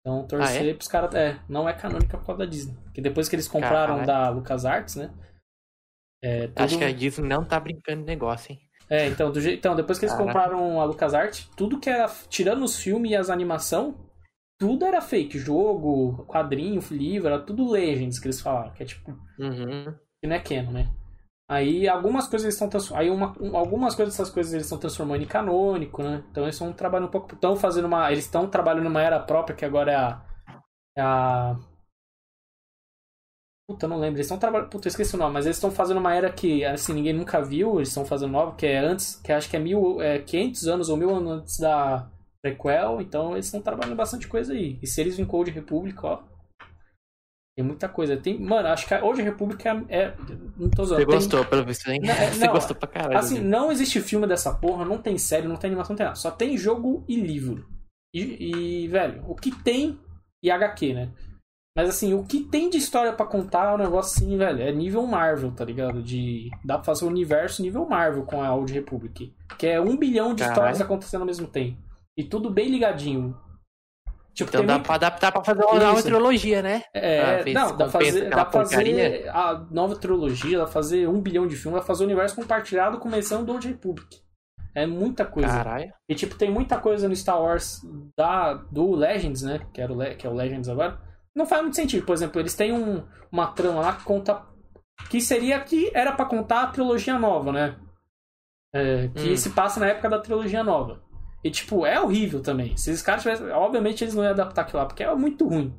Então, 0.07 0.27
torcer 0.27 0.61
Ah, 0.61 0.67
é? 0.67 0.75
pros 0.75 0.87
caras. 0.87 1.15
É, 1.15 1.41
não 1.49 1.67
é 1.67 1.73
canônica 1.73 2.19
por 2.19 2.27
causa 2.27 2.41
da 2.41 2.45
Disney. 2.45 2.77
Porque 2.85 3.01
depois 3.01 3.27
que 3.27 3.37
eles 3.37 3.49
compraram 3.49 4.05
da 4.05 4.29
LucasArts, 4.29 4.97
né? 4.97 5.11
É, 6.23 6.49
tudo... 6.49 6.61
Acho 6.63 6.77
que 6.77 6.85
a 6.85 6.93
Disney 6.93 7.27
não 7.27 7.43
tá 7.43 7.59
brincando 7.59 8.01
de 8.03 8.07
negócio, 8.07 8.53
hein? 8.53 8.61
é 8.91 9.07
então, 9.09 9.33
do 9.33 9.41
então, 9.49 9.75
depois 9.75 9.99
que 9.99 10.05
eles 10.05 10.15
Caraca. 10.15 10.31
compraram 10.31 10.79
a 10.79 10.85
LucasArts, 10.85 11.49
tudo 11.57 11.81
que 11.81 11.89
era. 11.89 12.07
Tirando 12.29 12.63
os 12.65 12.79
filmes 12.79 13.13
e 13.13 13.17
as 13.17 13.31
animação, 13.31 13.95
tudo 14.61 14.85
era 14.85 15.01
fake. 15.01 15.39
Jogo, 15.39 16.27
quadrinho, 16.27 16.83
livro, 16.91 17.29
era 17.29 17.41
tudo 17.41 17.71
Legends 17.71 18.19
que 18.19 18.27
eles 18.27 18.43
falaram. 18.43 18.75
Que 18.75 18.83
é 18.83 18.87
tipo. 18.87 19.11
Uhum. 19.39 19.95
Que 20.25 20.28
não 20.28 20.37
é 20.37 20.40
canon, 20.40 20.73
né? 20.73 20.88
Aí 21.49 21.88
algumas 21.88 22.28
coisas 22.28 22.54
estão 22.54 22.69
aí 22.97 23.11
uma, 23.11 23.35
um- 23.40 23.57
algumas 23.57 23.95
coisas 23.95 24.14
dessas 24.16 24.33
coisas 24.33 24.52
eles 24.54 24.66
estão 24.66 24.78
transformando 24.78 25.23
em 25.23 25.26
canônico, 25.26 26.02
né? 26.02 26.25
Então 26.31 26.45
eles 26.45 26.57
estão 26.57 26.73
trabalhando 26.73 27.09
um 27.09 27.12
pouco, 27.12 27.35
estão 27.35 27.57
fazendo 27.57 27.87
uma, 27.87 28.11
eles 28.12 28.25
estão 28.26 28.49
trabalhando 28.49 28.85
numa 28.85 29.02
era 29.02 29.21
própria 29.21 29.57
que 29.57 29.64
agora 29.64 29.93
é 29.93 29.97
a, 29.97 30.23
é 30.99 31.02
a 31.02 31.57
Puta, 33.66 33.88
não 33.88 33.99
lembro. 33.99 34.19
Eles 34.19 34.26
estão 34.26 34.38
trabalhando. 34.38 34.69
Puta, 34.71 34.88
eu 34.88 34.90
esqueci 34.90 35.14
o 35.14 35.19
nome, 35.19 35.33
mas 35.35 35.47
eles 35.47 35.57
estão 35.57 35.71
fazendo 35.71 35.99
uma 35.99 36.14
era 36.14 36.31
que, 36.31 36.64
assim, 36.64 36.93
ninguém 36.93 37.12
nunca 37.14 37.40
viu. 37.43 37.76
Eles 37.76 37.88
estão 37.88 38.04
fazendo 38.04 38.33
nova, 38.33 38.54
que 38.57 38.66
é 38.66 38.78
antes, 38.78 39.16
que 39.16 39.33
acho 39.33 39.49
que 39.49 39.57
é, 39.57 39.59
mil, 39.59 40.02
é 40.02 40.19
500 40.19 40.66
anos 40.69 40.88
ou 40.90 40.97
mil 40.97 41.11
anos 41.14 41.33
antes 41.40 41.59
da 41.59 42.11
prequel. 42.43 43.00
Então 43.00 43.33
eles 43.33 43.47
estão 43.47 43.62
trabalhando 43.62 43.97
bastante 43.97 44.28
coisa 44.28 44.52
aí. 44.52 44.78
E 44.83 44.87
se 44.87 45.00
eles 45.00 45.16
vêm 45.16 45.26
Old 45.31 45.50
Republic, 45.50 45.99
ó. 46.02 46.23
Tem 47.57 47.65
muita 47.65 47.89
coisa. 47.89 48.17
Tem, 48.17 48.39
mano, 48.39 48.69
acho 48.69 48.87
que 48.87 48.95
a 48.95 49.05
Old 49.05 49.23
Republic 49.23 49.67
é. 49.67 49.85
é 49.89 50.15
não 50.57 50.69
tô 50.69 50.85
zoando. 50.85 51.03
Você 51.03 51.07
tem- 51.07 51.15
gostou, 51.15 51.45
pelo 51.45 51.65
visto, 51.65 51.89
hein? 51.89 52.01
Não, 52.03 52.13
é- 52.13 52.31
Você 52.33 52.47
não, 52.47 52.53
gostou 52.53 52.77
pra 52.77 52.89
caralho. 52.89 53.19
Assim, 53.19 53.41
não 53.41 53.71
existe 53.71 54.01
filme 54.01 54.27
dessa 54.27 54.53
porra, 54.55 54.85
não 54.85 54.99
tem 54.99 55.17
série, 55.19 55.47
não 55.47 55.57
tem 55.57 55.69
animação, 55.69 55.93
não 55.93 55.99
tem 55.99 56.07
nada. 56.07 56.17
Só 56.17 56.31
tem 56.31 56.57
jogo 56.59 57.05
e 57.09 57.15
livro. 57.21 57.65
E, 58.13 58.85
e, 58.85 58.89
velho, 58.89 59.25
o 59.29 59.35
que 59.35 59.51
tem. 59.63 59.99
E 60.43 60.51
HQ, 60.51 60.93
né? 60.93 61.11
Mas 61.77 61.89
assim, 61.89 62.13
o 62.15 62.23
que 62.23 62.41
tem 62.41 62.71
de 62.71 62.77
história 62.77 63.13
pra 63.13 63.27
contar 63.27 63.71
é 63.71 63.75
um 63.75 63.79
negócio 63.79 64.17
assim, 64.25 64.37
velho. 64.37 64.63
É 64.63 64.71
nível 64.71 65.05
Marvel, 65.07 65.51
tá 65.53 65.65
ligado? 65.65 66.03
De. 66.03 66.51
Dá 66.65 66.75
pra 66.75 66.85
fazer 66.85 67.05
um 67.05 67.09
universo 67.09 67.63
nível 67.63 67.87
Marvel 67.89 68.25
com 68.25 68.43
a 68.43 68.55
Old 68.55 68.73
Republic. 68.73 69.33
Que 69.59 69.69
é 69.69 69.81
um 69.81 69.97
bilhão 69.97 70.35
de 70.35 70.41
Caralho. 70.43 70.53
histórias 70.53 70.81
acontecendo 70.81 71.21
ao 71.23 71.27
mesmo 71.27 71.47
tempo. 71.49 71.79
E 72.17 72.23
tudo 72.25 72.51
bem 72.51 72.69
ligadinho. 72.69 73.37
Tipo, 74.35 74.49
Então 74.50 74.61
tem 74.62 74.67
dá 74.67 74.73
muito- 74.75 74.87
pra 74.87 74.95
adaptar 74.97 75.31
pra 75.33 75.45
fazer 75.45 75.62
uma 75.64 75.79
nova 75.79 75.95
Isso. 76.00 76.03
trilogia, 76.09 76.61
né? 76.61 76.83
É, 76.93 77.45
não, 77.53 77.69
dá 77.76 77.85
pra 77.87 77.88
fazer, 77.88 78.29
dá 78.31 78.45
pra 78.45 78.61
fazer 78.64 79.29
a 79.29 79.67
nova 79.71 79.95
trilogia, 79.97 80.59
dá 80.59 80.64
pra 80.64 80.73
fazer 80.73 81.09
um 81.09 81.21
bilhão 81.21 81.47
de 81.47 81.55
filmes, 81.55 81.75
dá 81.75 81.79
pra 81.81 81.87
fazer 81.87 82.03
o 82.03 82.07
universo 82.07 82.35
compartilhado 82.35 82.99
começando 82.99 83.47
do 83.47 83.53
Old 83.53 83.69
Republic. 83.69 84.23
É 84.75 84.87
muita 84.87 85.25
coisa. 85.25 85.49
Caralho. 85.49 85.93
E 86.09 86.17
tipo, 86.17 86.35
tem 86.35 86.50
muita 86.50 86.79
coisa 86.81 87.09
no 87.09 87.14
Star 87.14 87.41
Wars 87.41 87.81
da, 88.19 88.55
do 88.55 88.91
Legends, 88.97 89.43
né? 89.43 89.61
Que, 89.73 89.81
era 89.81 89.93
o, 89.93 89.97
Le- 89.97 90.17
que 90.17 90.26
é 90.26 90.31
o 90.31 90.35
Legends 90.35 90.69
agora. 90.69 91.00
Não 91.37 91.47
faz 91.47 91.62
muito 91.62 91.76
sentido. 91.76 92.05
Por 92.05 92.12
exemplo, 92.12 92.41
eles 92.41 92.55
têm 92.57 92.73
um- 92.73 93.05
uma 93.31 93.47
trama 93.47 93.81
lá 93.81 93.93
que 93.93 94.03
conta. 94.03 94.43
Que 95.11 95.21
seria 95.21 95.61
que 95.61 95.93
era 95.95 96.11
pra 96.12 96.25
contar 96.25 96.62
a 96.62 96.67
trilogia 96.67 97.17
nova, 97.21 97.53
né? 97.53 97.76
É, 98.75 99.09
que 99.14 99.33
Hum. 99.33 99.37
se 99.37 99.50
passa 99.50 99.79
na 99.79 99.87
época 99.87 100.09
da 100.11 100.19
trilogia 100.19 100.64
nova. 100.64 101.00
E 101.45 101.51
tipo, 101.51 101.85
é 101.85 102.01
horrível 102.01 102.41
também. 102.41 102.75
Se 102.75 102.91
esses 102.91 103.03
caras 103.03 103.23
tivessem. 103.23 103.51
Obviamente 103.51 104.03
eles 104.03 104.15
não 104.15 104.25
iam 104.25 104.33
adaptar 104.33 104.63
aquilo 104.63 104.79
lá, 104.79 104.87
porque 104.87 105.03
é 105.03 105.15
muito 105.15 105.47
ruim. 105.47 105.79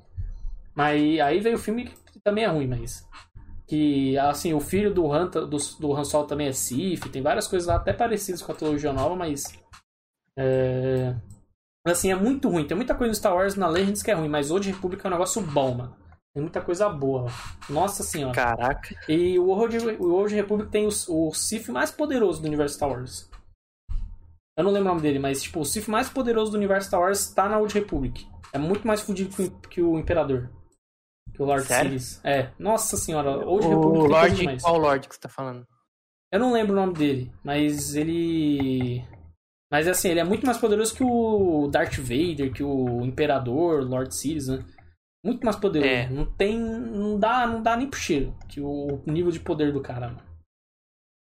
Mas 0.75 1.19
aí 1.19 1.39
veio 1.39 1.55
o 1.55 1.59
filme 1.59 1.85
que 1.85 2.19
também 2.19 2.43
é 2.43 2.47
ruim, 2.47 2.67
mas. 2.67 3.03
Que, 3.67 4.15
assim, 4.19 4.53
o 4.53 4.59
filho 4.59 4.93
do 4.93 5.11
Han, 5.11 5.25
do, 5.25 5.57
do 5.79 5.95
Han 5.95 6.03
Solo 6.03 6.27
também 6.27 6.47
é 6.47 6.51
Sith, 6.51 7.09
tem 7.11 7.23
várias 7.23 7.47
coisas 7.47 7.67
lá 7.67 7.77
até 7.77 7.91
parecidas 7.91 8.43
com 8.43 8.51
a 8.51 8.55
trilogia 8.55 8.93
nova, 8.93 9.15
mas. 9.15 9.59
É... 10.37 11.15
Assim, 11.83 12.11
é 12.11 12.15
muito 12.15 12.47
ruim. 12.47 12.67
Tem 12.67 12.77
muita 12.77 12.93
coisa 12.93 13.09
no 13.09 13.15
Star 13.15 13.33
Wars 13.33 13.55
na 13.55 13.67
Legends 13.67 14.03
que 14.03 14.11
é 14.11 14.13
ruim, 14.13 14.29
mas 14.29 14.51
Old 14.51 14.69
Republic 14.69 15.03
é 15.03 15.07
um 15.07 15.11
negócio 15.11 15.41
bom, 15.41 15.73
mano. 15.73 15.95
Tem 16.31 16.43
muita 16.43 16.61
coisa 16.61 16.89
boa. 16.89 17.31
Nossa 17.67 18.03
senhora. 18.03 18.35
Caraca. 18.35 18.95
E 19.09 19.39
o 19.39 19.47
Old, 19.47 19.77
o 19.99 20.13
Old 20.13 20.35
Republic 20.35 20.69
tem 20.69 20.85
o, 20.85 20.91
o 21.09 21.33
Sith 21.33 21.69
mais 21.69 21.89
poderoso 21.89 22.39
do 22.41 22.47
universo 22.47 22.75
Star 22.75 22.89
Wars. 22.89 23.29
Eu 24.57 24.63
não 24.63 24.71
lembro 24.71 24.89
o 24.89 24.91
nome 24.93 25.01
dele, 25.01 25.19
mas 25.19 25.41
tipo, 25.43 25.59
o 25.59 25.65
Sith 25.65 25.87
mais 25.87 26.09
poderoso 26.09 26.51
do 26.51 26.57
universo 26.57 26.87
Star 26.87 27.01
Wars 27.01 27.27
tá 27.33 27.49
na 27.49 27.57
Old 27.59 27.73
Republic. 27.73 28.25
É 28.53 28.57
muito 28.57 28.87
mais 28.87 29.01
fodido 29.01 29.35
que, 29.35 29.41
o- 29.43 29.51
que 29.69 29.81
o 29.81 29.99
Imperador. 29.99 30.49
Que 31.33 31.41
o 31.41 31.45
Lord 31.45 31.65
Sério? 31.65 31.99
Sidious. 31.99 32.21
É. 32.23 32.51
Nossa 32.57 32.95
senhora, 32.95 33.31
Old 33.45 33.65
O 33.65 33.69
Republic 33.69 34.07
Lorde, 34.09 34.35
demais. 34.37 34.61
qual 34.63 34.77
Lorde 34.77 35.09
que 35.09 35.15
você 35.15 35.21
tá 35.21 35.27
falando? 35.29 35.67
Eu 36.31 36.39
não 36.39 36.53
lembro 36.53 36.73
o 36.73 36.75
nome 36.75 36.93
dele, 36.93 37.31
mas 37.43 37.95
ele. 37.95 39.03
Mas 39.71 39.87
assim, 39.87 40.09
ele 40.09 40.19
é 40.19 40.23
muito 40.23 40.45
mais 40.45 40.57
poderoso 40.57 40.93
que 40.95 41.03
o 41.03 41.67
Darth 41.67 41.97
Vader, 41.97 42.53
que 42.53 42.63
o 42.63 43.01
Imperador, 43.05 43.83
Lord 43.83 44.15
Sidious, 44.15 44.47
né? 44.47 44.63
Muito 45.25 45.43
mais 45.43 45.57
poderoso. 45.57 45.91
É. 45.91 46.07
Não 46.09 46.25
tem. 46.25 46.57
Não 46.57 47.19
dá, 47.19 47.45
não 47.47 47.61
dá 47.61 47.75
nem 47.75 47.89
pro 47.89 47.99
cheiro. 47.99 48.33
Que 48.47 48.61
o 48.61 49.01
nível 49.05 49.31
de 49.31 49.39
poder 49.39 49.73
do 49.73 49.81
cara, 49.81 50.07
mano. 50.07 50.21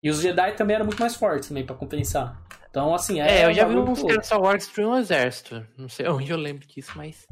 E 0.05 0.11
os 0.11 0.21
Jedi 0.21 0.53
também 0.55 0.77
eram 0.77 0.85
muito 0.87 1.01
mais 1.01 1.17
fortes 1.17 1.49
também, 1.49 1.67
pra 1.67 1.75
compensar. 1.75 2.41
Então, 2.71 2.95
assim, 2.95 3.21
é. 3.21 3.41
É, 3.41 3.45
eu 3.47 3.55
já 3.55 3.65
vi 3.67 3.77
uns 3.77 4.03
caras 4.03 4.27
Star 4.27 4.41
Wars 4.41 4.65
destruir 4.65 4.87
um 4.87 4.97
exército. 4.97 5.67
Não 5.77 5.89
sei 5.89 6.07
onde 6.09 6.31
eu 6.31 6.37
lembro 6.37 6.67
disso, 6.67 6.93
mas. 6.97 7.27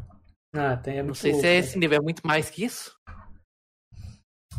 Ah, 0.54 0.76
tem, 0.76 0.98
é 0.98 1.02
Não 1.02 1.14
sei 1.14 1.32
louco, 1.32 1.46
se 1.46 1.48
é 1.50 1.52
né? 1.54 1.58
esse 1.58 1.78
nível, 1.78 1.98
é 1.98 2.02
muito 2.02 2.26
mais 2.26 2.48
que 2.48 2.64
isso. 2.64 2.94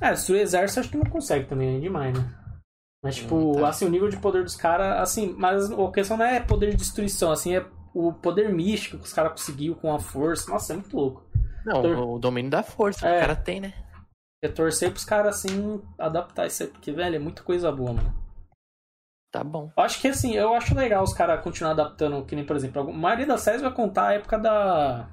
É, 0.02 0.12
destruir 0.12 0.42
exército 0.42 0.80
acho 0.80 0.90
que 0.90 0.98
não 0.98 1.10
consegue 1.10 1.48
também, 1.48 1.78
é 1.78 1.80
demais, 1.80 2.14
né? 2.16 2.34
Mas, 3.04 3.16
tipo, 3.16 3.36
Hum, 3.36 3.54
tá. 3.54 3.70
assim, 3.70 3.86
o 3.86 3.90
nível 3.90 4.10
de 4.10 4.18
poder 4.18 4.44
dos 4.44 4.56
caras, 4.56 5.02
assim, 5.02 5.34
mas 5.38 5.72
a 5.72 5.92
questão 5.92 6.18
não 6.18 6.26
é 6.26 6.40
poder 6.40 6.72
de 6.72 6.78
destruição, 6.78 7.32
assim, 7.32 7.56
é 7.56 7.66
o 7.94 8.14
poder 8.14 8.54
místico 8.54 8.98
que 9.00 9.06
os 9.06 9.14
caras 9.14 9.32
conseguiu 9.32 9.76
com 9.76 9.94
a 9.94 10.00
força. 10.00 10.50
Nossa, 10.52 10.74
é 10.74 10.76
muito 10.76 10.96
louco. 10.96 11.26
Não, 11.66 11.82
Tor- 11.82 11.98
o 12.16 12.20
domínio 12.20 12.52
da 12.52 12.62
força 12.62 13.00
que 13.00 13.06
É. 13.08 13.18
o 13.18 13.20
cara 13.22 13.36
tem, 13.36 13.60
né? 13.60 13.74
É 14.44 14.48
torcer 14.48 14.92
pros 14.92 15.04
caras, 15.04 15.38
assim, 15.38 15.82
adaptar 15.98 16.46
isso 16.46 16.62
aí, 16.64 16.70
porque, 16.70 16.92
velho, 16.92 17.16
é 17.16 17.20
muita 17.20 17.42
coisa 17.42 17.72
boa, 17.72 17.94
mano. 17.94 18.27
Tá 19.38 19.44
bom. 19.44 19.72
Acho 19.78 20.02
que, 20.02 20.08
assim, 20.08 20.34
eu 20.34 20.54
acho 20.54 20.74
legal 20.76 21.04
os 21.04 21.14
caras 21.14 21.42
continuar 21.44 21.72
adaptando, 21.72 22.26
que 22.26 22.36
nem, 22.36 22.46
por 22.46 22.56
exemplo, 22.56 22.82
a 22.82 22.92
maioria 22.92 23.26
das 23.28 23.42
séries 23.42 23.62
vai 23.62 23.72
contar 23.74 24.08
a 24.08 24.14
época 24.14 24.38
da. 24.38 25.08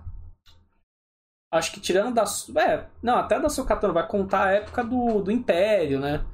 Acho 1.52 1.72
que 1.72 1.80
tirando 1.80 2.14
da. 2.14 2.24
É, 2.60 2.86
não, 3.02 3.16
até 3.16 3.38
da 3.38 3.48
Sokatano 3.48 3.94
vai 3.94 4.06
contar 4.06 4.46
a 4.46 4.52
época 4.52 4.82
do, 4.82 5.22
do 5.22 5.30
Império, 5.30 6.00
né? 6.00 6.24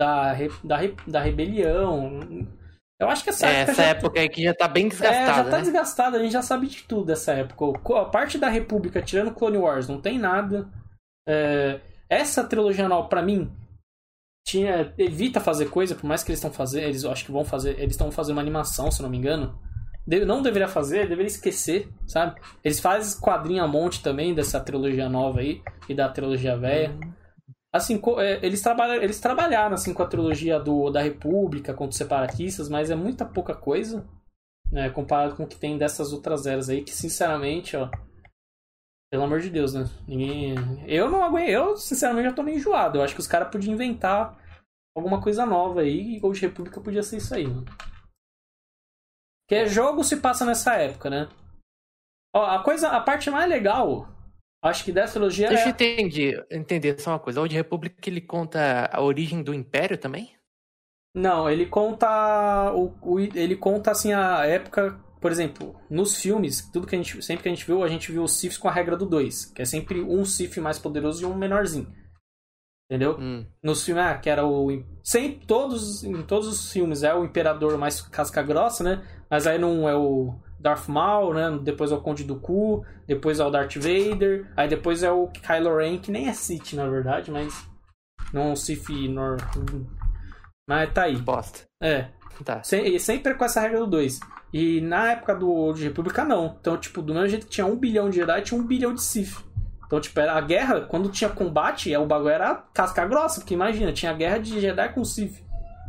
Da, 0.00 0.32
re- 0.32 0.50
da, 0.62 0.76
re- 0.76 0.96
da 1.06 1.20
rebelião. 1.20 2.20
Eu 3.00 3.08
acho 3.08 3.24
que 3.24 3.30
essa 3.30 3.46
É, 3.46 3.60
época. 3.62 3.72
essa 3.72 3.82
já- 3.82 3.88
época 3.88 4.20
aí 4.20 4.28
que 4.28 4.42
já 4.44 4.54
tá 4.54 4.68
bem 4.68 4.86
É, 4.86 4.90
já 4.90 4.96
desgastada, 4.96 5.50
tá 5.50 5.56
né? 5.56 5.62
desgastada, 5.62 6.16
a 6.16 6.22
gente 6.22 6.32
já 6.32 6.42
sabe 6.42 6.66
de 6.68 6.82
tudo 6.84 7.06
dessa 7.06 7.32
época. 7.32 7.98
A 8.00 8.04
parte 8.04 8.38
da 8.38 8.48
República, 8.48 9.02
tirando 9.02 9.34
Clone 9.34 9.56
Wars, 9.58 9.88
não 9.88 10.00
tem 10.00 10.18
nada. 10.18 10.68
É, 11.28 11.80
essa 12.08 12.44
trilogia 12.44 12.88
nova, 12.88 13.08
pra 13.08 13.22
mim, 13.22 13.50
tinha, 14.48 14.94
evita 14.96 15.40
fazer 15.40 15.66
coisa, 15.68 15.94
por 15.94 16.06
mais 16.06 16.22
que 16.24 16.30
eles 16.30 16.38
estão 16.38 16.50
fazendo, 16.50 16.84
eles 16.84 17.04
acho 17.04 17.24
que 17.26 17.30
vão 17.30 17.44
fazer, 17.44 17.78
eles 17.78 17.92
estão 17.92 18.10
fazendo 18.10 18.36
uma 18.36 18.40
animação, 18.42 18.90
se 18.90 19.02
não 19.02 19.10
me 19.10 19.18
engano. 19.18 19.58
De- 20.06 20.24
não 20.24 20.40
deveria 20.40 20.66
fazer, 20.68 21.06
deveria 21.06 21.26
esquecer, 21.26 21.86
sabe? 22.06 22.40
Eles 22.64 22.80
fazem 22.80 23.20
quadrinho 23.20 23.62
a 23.62 23.68
monte 23.68 24.02
também 24.02 24.34
dessa 24.34 24.58
trilogia 24.58 25.06
nova 25.06 25.40
aí 25.40 25.60
e 25.86 25.94
da 25.94 26.08
trilogia 26.08 26.56
velha. 26.56 26.96
Assim, 27.70 27.98
co- 27.98 28.18
é, 28.18 28.38
eles, 28.42 28.62
trabalham, 28.62 29.02
eles 29.02 29.20
trabalharam 29.20 29.74
assim 29.74 29.92
com 29.92 30.02
a 30.02 30.06
trilogia 30.06 30.58
do, 30.58 30.88
da 30.88 31.02
República 31.02 31.74
contra 31.74 31.90
os 31.90 31.96
separatistas, 31.96 32.70
mas 32.70 32.90
é 32.90 32.94
muita 32.94 33.26
pouca 33.26 33.54
coisa, 33.54 34.08
né, 34.72 34.88
comparado 34.88 35.36
com 35.36 35.42
o 35.42 35.46
que 35.46 35.56
tem 35.58 35.76
dessas 35.76 36.10
outras 36.10 36.46
eras 36.46 36.70
aí, 36.70 36.82
que 36.82 36.90
sinceramente, 36.94 37.76
ó, 37.76 37.90
pelo 39.10 39.24
amor 39.24 39.40
de 39.40 39.50
Deus, 39.50 39.74
né? 39.74 39.86
Ninguém. 40.06 40.54
Eu 40.86 41.10
não 41.10 41.22
aguento, 41.22 41.48
eu 41.50 41.76
sinceramente 41.76 42.28
já 42.30 42.34
tô 42.34 42.42
meio 42.42 42.56
enjoado. 42.56 42.96
Eu 42.98 43.02
acho 43.02 43.14
que 43.14 43.20
os 43.20 43.26
caras 43.26 43.48
podiam 43.50 43.74
inventar 43.74 44.37
alguma 44.98 45.20
coisa 45.22 45.46
nova 45.46 45.80
aí 45.80 46.16
e 46.16 46.20
Gold 46.20 46.40
República 46.40 46.80
podia 46.80 47.02
ser 47.02 47.16
isso 47.18 47.34
aí, 47.34 47.46
mano. 47.46 47.64
Porque 49.46 49.66
jogo 49.66 50.04
se 50.04 50.18
passa 50.18 50.44
nessa 50.44 50.74
época, 50.74 51.08
né? 51.08 51.28
Ó, 52.34 52.44
a 52.44 52.62
coisa, 52.62 52.90
a 52.90 53.00
parte 53.00 53.30
mais 53.30 53.48
legal, 53.48 54.08
acho 54.62 54.84
que 54.84 54.92
dessa 54.92 55.14
trilogia 55.14 55.48
Deixa 55.48 55.64
eu 55.64 55.68
é... 55.68 55.70
entender, 55.70 56.46
entender 56.50 57.00
só 57.00 57.12
uma 57.12 57.18
coisa. 57.18 57.40
O 57.40 57.42
Old 57.42 57.54
Republic 57.54 57.96
ele 58.08 58.20
conta 58.20 58.90
a 58.92 59.00
origem 59.00 59.42
do 59.42 59.54
Império 59.54 59.96
também? 59.96 60.36
Não, 61.14 61.48
ele 61.48 61.66
conta 61.66 62.72
o, 62.74 62.94
o- 63.02 63.18
ele 63.20 63.56
conta 63.56 63.90
assim 63.90 64.12
a 64.12 64.44
época, 64.44 64.92
por 65.20 65.32
exemplo, 65.32 65.74
nos 65.90 66.16
filmes, 66.20 66.70
tudo 66.70 66.86
que 66.86 66.94
a 66.94 66.98
gente 66.98 67.20
sempre 67.22 67.42
que 67.42 67.48
a 67.48 67.54
gente 67.54 67.66
viu, 67.66 67.82
a 67.82 67.88
gente 67.88 68.12
viu 68.12 68.22
os 68.22 68.38
Siths 68.38 68.58
com 68.58 68.68
a 68.68 68.72
regra 68.72 68.96
do 68.96 69.06
2, 69.06 69.46
que 69.46 69.62
é 69.62 69.64
sempre 69.64 70.00
um 70.02 70.24
Sith 70.24 70.58
mais 70.58 70.78
poderoso 70.78 71.22
e 71.22 71.26
um 71.26 71.34
menorzinho. 71.34 71.90
Entendeu? 72.90 73.16
Hum. 73.18 73.44
Nos 73.62 73.84
filmes, 73.84 74.02
ah, 74.02 74.16
que 74.16 74.30
era 74.30 74.46
o 74.46 74.68
sempre 75.04 75.46
todos 75.46 76.02
em 76.04 76.22
todos 76.22 76.48
os 76.48 76.72
filmes 76.72 77.02
é 77.02 77.14
o 77.14 77.24
imperador 77.24 77.76
mais 77.76 78.00
casca 78.00 78.42
grossa, 78.42 78.82
né? 78.82 79.02
Mas 79.30 79.46
aí 79.46 79.58
não 79.58 79.86
é 79.86 79.94
o 79.94 80.34
Darth 80.58 80.88
Maul, 80.88 81.34
né? 81.34 81.58
Depois 81.62 81.92
é 81.92 81.94
o 81.94 82.00
Conde 82.00 82.24
do 82.24 82.40
Ku, 82.40 82.82
depois 83.06 83.40
é 83.40 83.44
o 83.44 83.50
Darth 83.50 83.74
Vader, 83.76 84.50
aí 84.56 84.68
depois 84.68 85.02
é 85.02 85.10
o 85.12 85.28
Kylo 85.28 85.76
Ren, 85.76 85.98
que 85.98 86.10
nem 86.10 86.28
é 86.28 86.32
Sith, 86.32 86.72
na 86.72 86.88
verdade, 86.88 87.30
mas 87.30 87.68
não 88.32 88.52
é 88.52 88.56
Sith 88.56 88.88
nor... 89.10 89.36
Mas 90.68 90.92
tá 90.92 91.04
aí. 91.04 91.16
Bosta. 91.16 91.60
É, 91.82 92.08
Tá. 92.44 92.62
sem- 92.62 92.94
e 92.94 93.00
sempre 93.00 93.34
com 93.34 93.44
essa 93.44 93.60
regra 93.60 93.80
do 93.80 93.86
2. 93.86 94.20
E 94.52 94.80
na 94.80 95.12
época 95.12 95.34
do 95.34 95.50
Old 95.50 95.82
República, 95.82 96.24
não. 96.24 96.56
Então, 96.60 96.76
tipo, 96.78 97.02
do 97.02 97.12
mesmo 97.12 97.28
jeito 97.28 97.46
que 97.46 97.52
tinha 97.52 97.66
um 97.66 97.76
bilhão 97.76 98.08
de 98.08 98.16
Jedi, 98.16 98.42
tinha 98.42 98.58
um 98.60 98.66
bilhão 98.66 98.94
de 98.94 99.02
Sith. 99.02 99.36
Então, 99.88 100.00
tipo, 100.00 100.20
a 100.20 100.40
guerra, 100.42 100.82
quando 100.82 101.08
tinha 101.10 101.30
combate, 101.30 101.92
é, 101.92 101.98
o 101.98 102.06
bagulho 102.06 102.28
era 102.30 102.54
casca 102.72 103.04
grossa, 103.06 103.40
porque 103.40 103.54
imagina, 103.54 103.90
tinha 103.92 104.12
guerra 104.12 104.38
de 104.38 104.60
Jedi 104.60 104.92
com 104.92 105.02
Sith. 105.04 105.42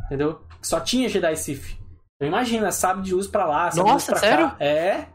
Entendeu? 0.06 0.40
Só 0.62 0.80
tinha 0.80 1.08
Jedi 1.08 1.32
e 1.32 1.36
Sith. 1.36 1.78
Então 2.16 2.26
imagina, 2.26 2.72
sabe 2.72 3.02
de 3.02 3.14
luz 3.14 3.26
pra 3.26 3.44
lá, 3.46 3.70
sabe 3.70 3.74
de 3.74 3.80
luz 3.80 3.92
Nossa, 3.92 4.12
pra 4.12 4.20
sério? 4.20 4.48
cá. 4.50 4.56
É. 4.58 5.06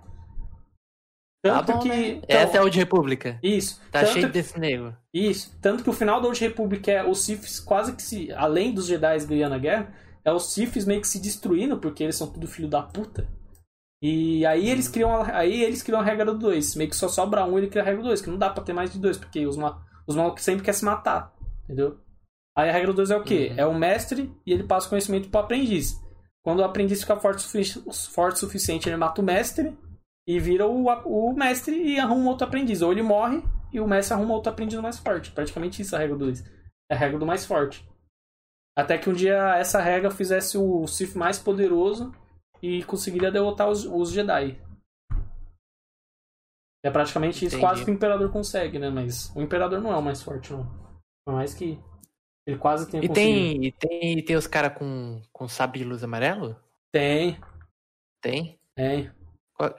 Tá 1.43 1.61
Tanto 1.61 1.73
bom, 1.73 1.79
que. 1.79 1.89
né? 1.89 2.07
então, 2.23 2.39
Essa 2.39 2.57
é 2.57 2.59
a 2.59 2.63
Old 2.63 2.77
República. 2.77 3.39
Isso. 3.43 3.79
Tá 3.91 3.99
tanto 4.01 4.13
cheio 4.13 4.29
desse 4.31 4.59
nego. 4.59 4.93
isso. 5.13 5.55
Tanto 5.61 5.83
que 5.83 5.89
o 5.89 5.93
final 5.93 6.19
do 6.21 6.27
Old 6.27 6.39
Republic 6.39 6.89
é 6.89 7.03
os 7.03 7.23
Siths 7.23 7.59
quase 7.59 7.93
que 7.95 8.01
se. 8.01 8.31
Além 8.33 8.73
dos 8.73 8.87
Jedi 8.87 9.17
ganhando 9.27 9.53
a 9.53 9.59
guerra, 9.59 9.93
é 10.23 10.31
os 10.31 10.51
Siths 10.53 10.85
meio 10.85 11.01
que 11.01 11.07
se 11.07 11.19
destruindo, 11.19 11.77
porque 11.77 12.03
eles 12.03 12.15
são 12.15 12.27
tudo 12.27 12.47
filho 12.47 12.67
da 12.67 12.81
puta. 12.81 13.27
E 14.07 14.45
aí 14.45 14.69
eles 14.69 14.87
criam 14.87 15.09
a, 15.09 15.39
aí 15.39 15.63
eles 15.63 15.81
criam 15.81 15.99
a 15.99 16.03
regra 16.03 16.25
do 16.25 16.37
2. 16.37 16.75
Meio 16.75 16.91
que 16.91 16.95
só 16.95 17.07
sobra 17.07 17.43
um 17.43 17.57
ele 17.57 17.65
cria 17.65 17.81
a 17.81 17.85
regra 17.85 18.03
do 18.03 18.07
2, 18.09 18.21
que 18.21 18.29
não 18.29 18.37
dá 18.37 18.51
pra 18.51 18.63
ter 18.63 18.71
mais 18.71 18.93
de 18.93 18.99
dois, 18.99 19.17
porque 19.17 19.47
os, 19.47 19.57
ma 19.57 19.83
os 20.05 20.15
malucos 20.15 20.43
sempre 20.43 20.63
querem 20.63 20.77
se 20.77 20.85
matar. 20.85 21.33
Entendeu? 21.63 21.99
Aí 22.55 22.69
a 22.69 22.71
regra 22.71 22.89
do 22.89 22.97
2 22.97 23.09
é 23.09 23.17
o 23.17 23.23
quê? 23.23 23.49
Uhum. 23.49 23.59
É 23.59 23.65
o 23.65 23.73
mestre 23.73 24.31
e 24.45 24.53
ele 24.53 24.63
passa 24.63 24.85
o 24.85 24.89
conhecimento 24.91 25.29
pro 25.29 25.39
aprendiz. 25.39 25.99
Quando 26.43 26.59
o 26.59 26.63
aprendiz 26.63 27.01
fica 27.01 27.15
forte 27.15 27.41
sufici- 27.41 27.83
forte 28.13 28.35
o 28.35 28.39
suficiente, 28.41 28.87
ele 28.87 28.95
mata 28.95 29.21
o 29.21 29.25
mestre 29.25 29.75
e 30.27 30.39
vira 30.39 30.67
o, 30.67 30.85
o 30.85 31.33
mestre 31.33 31.75
e 31.75 31.99
arruma 31.99 32.29
outro 32.29 32.45
aprendiz. 32.45 32.83
Ou 32.83 32.91
ele 32.91 33.01
morre 33.01 33.43
e 33.73 33.79
o 33.79 33.87
mestre 33.87 34.13
arruma 34.13 34.35
outro 34.35 34.51
aprendiz 34.51 34.79
mais 34.79 34.99
forte. 34.99 35.31
Praticamente 35.31 35.81
isso 35.81 35.95
é 35.95 35.97
a 35.97 36.01
regra 36.01 36.15
do 36.15 36.25
2. 36.25 36.45
É 36.91 36.93
a 36.93 36.97
regra 36.97 37.17
do 37.17 37.25
mais 37.25 37.43
forte. 37.43 37.83
Até 38.77 38.99
que 38.99 39.09
um 39.09 39.13
dia 39.13 39.55
essa 39.55 39.81
regra 39.81 40.11
fizesse 40.11 40.59
o 40.59 40.85
Sith 40.85 41.15
mais 41.15 41.39
poderoso 41.39 42.13
e 42.61 42.83
conseguiria 42.83 43.31
derrotar 43.31 43.69
os, 43.69 43.85
os 43.85 44.11
Jedi. 44.11 44.59
É 46.83 46.91
praticamente 46.91 47.37
isso, 47.45 47.55
Entendi. 47.55 47.61
quase 47.61 47.83
que 47.85 47.89
o 47.91 47.93
Imperador 47.93 48.31
consegue, 48.31 48.77
né? 48.77 48.89
Mas 48.89 49.35
o 49.35 49.41
Imperador 49.41 49.81
não 49.81 49.91
é 49.91 49.97
o 49.97 50.01
mais 50.03 50.21
forte, 50.21 50.53
não. 50.53 50.65
Por 51.25 51.33
mais 51.33 51.53
que 51.53 51.79
ele 52.47 52.57
quase 52.59 52.89
tenha 52.89 53.03
E 53.03 53.07
conseguido. 53.07 53.39
tem, 53.39 53.65
e 53.65 53.71
tem, 53.71 54.17
e 54.19 54.21
tem 54.21 54.35
os 54.35 54.45
caras 54.45 54.77
com, 54.77 55.19
com 55.33 55.47
sabre 55.47 55.79
de 55.79 55.85
luz 55.85 56.03
amarelo? 56.03 56.55
Tem, 56.93 57.39
Tem? 58.21 58.59
tem. 58.75 59.11
Qual- 59.55 59.75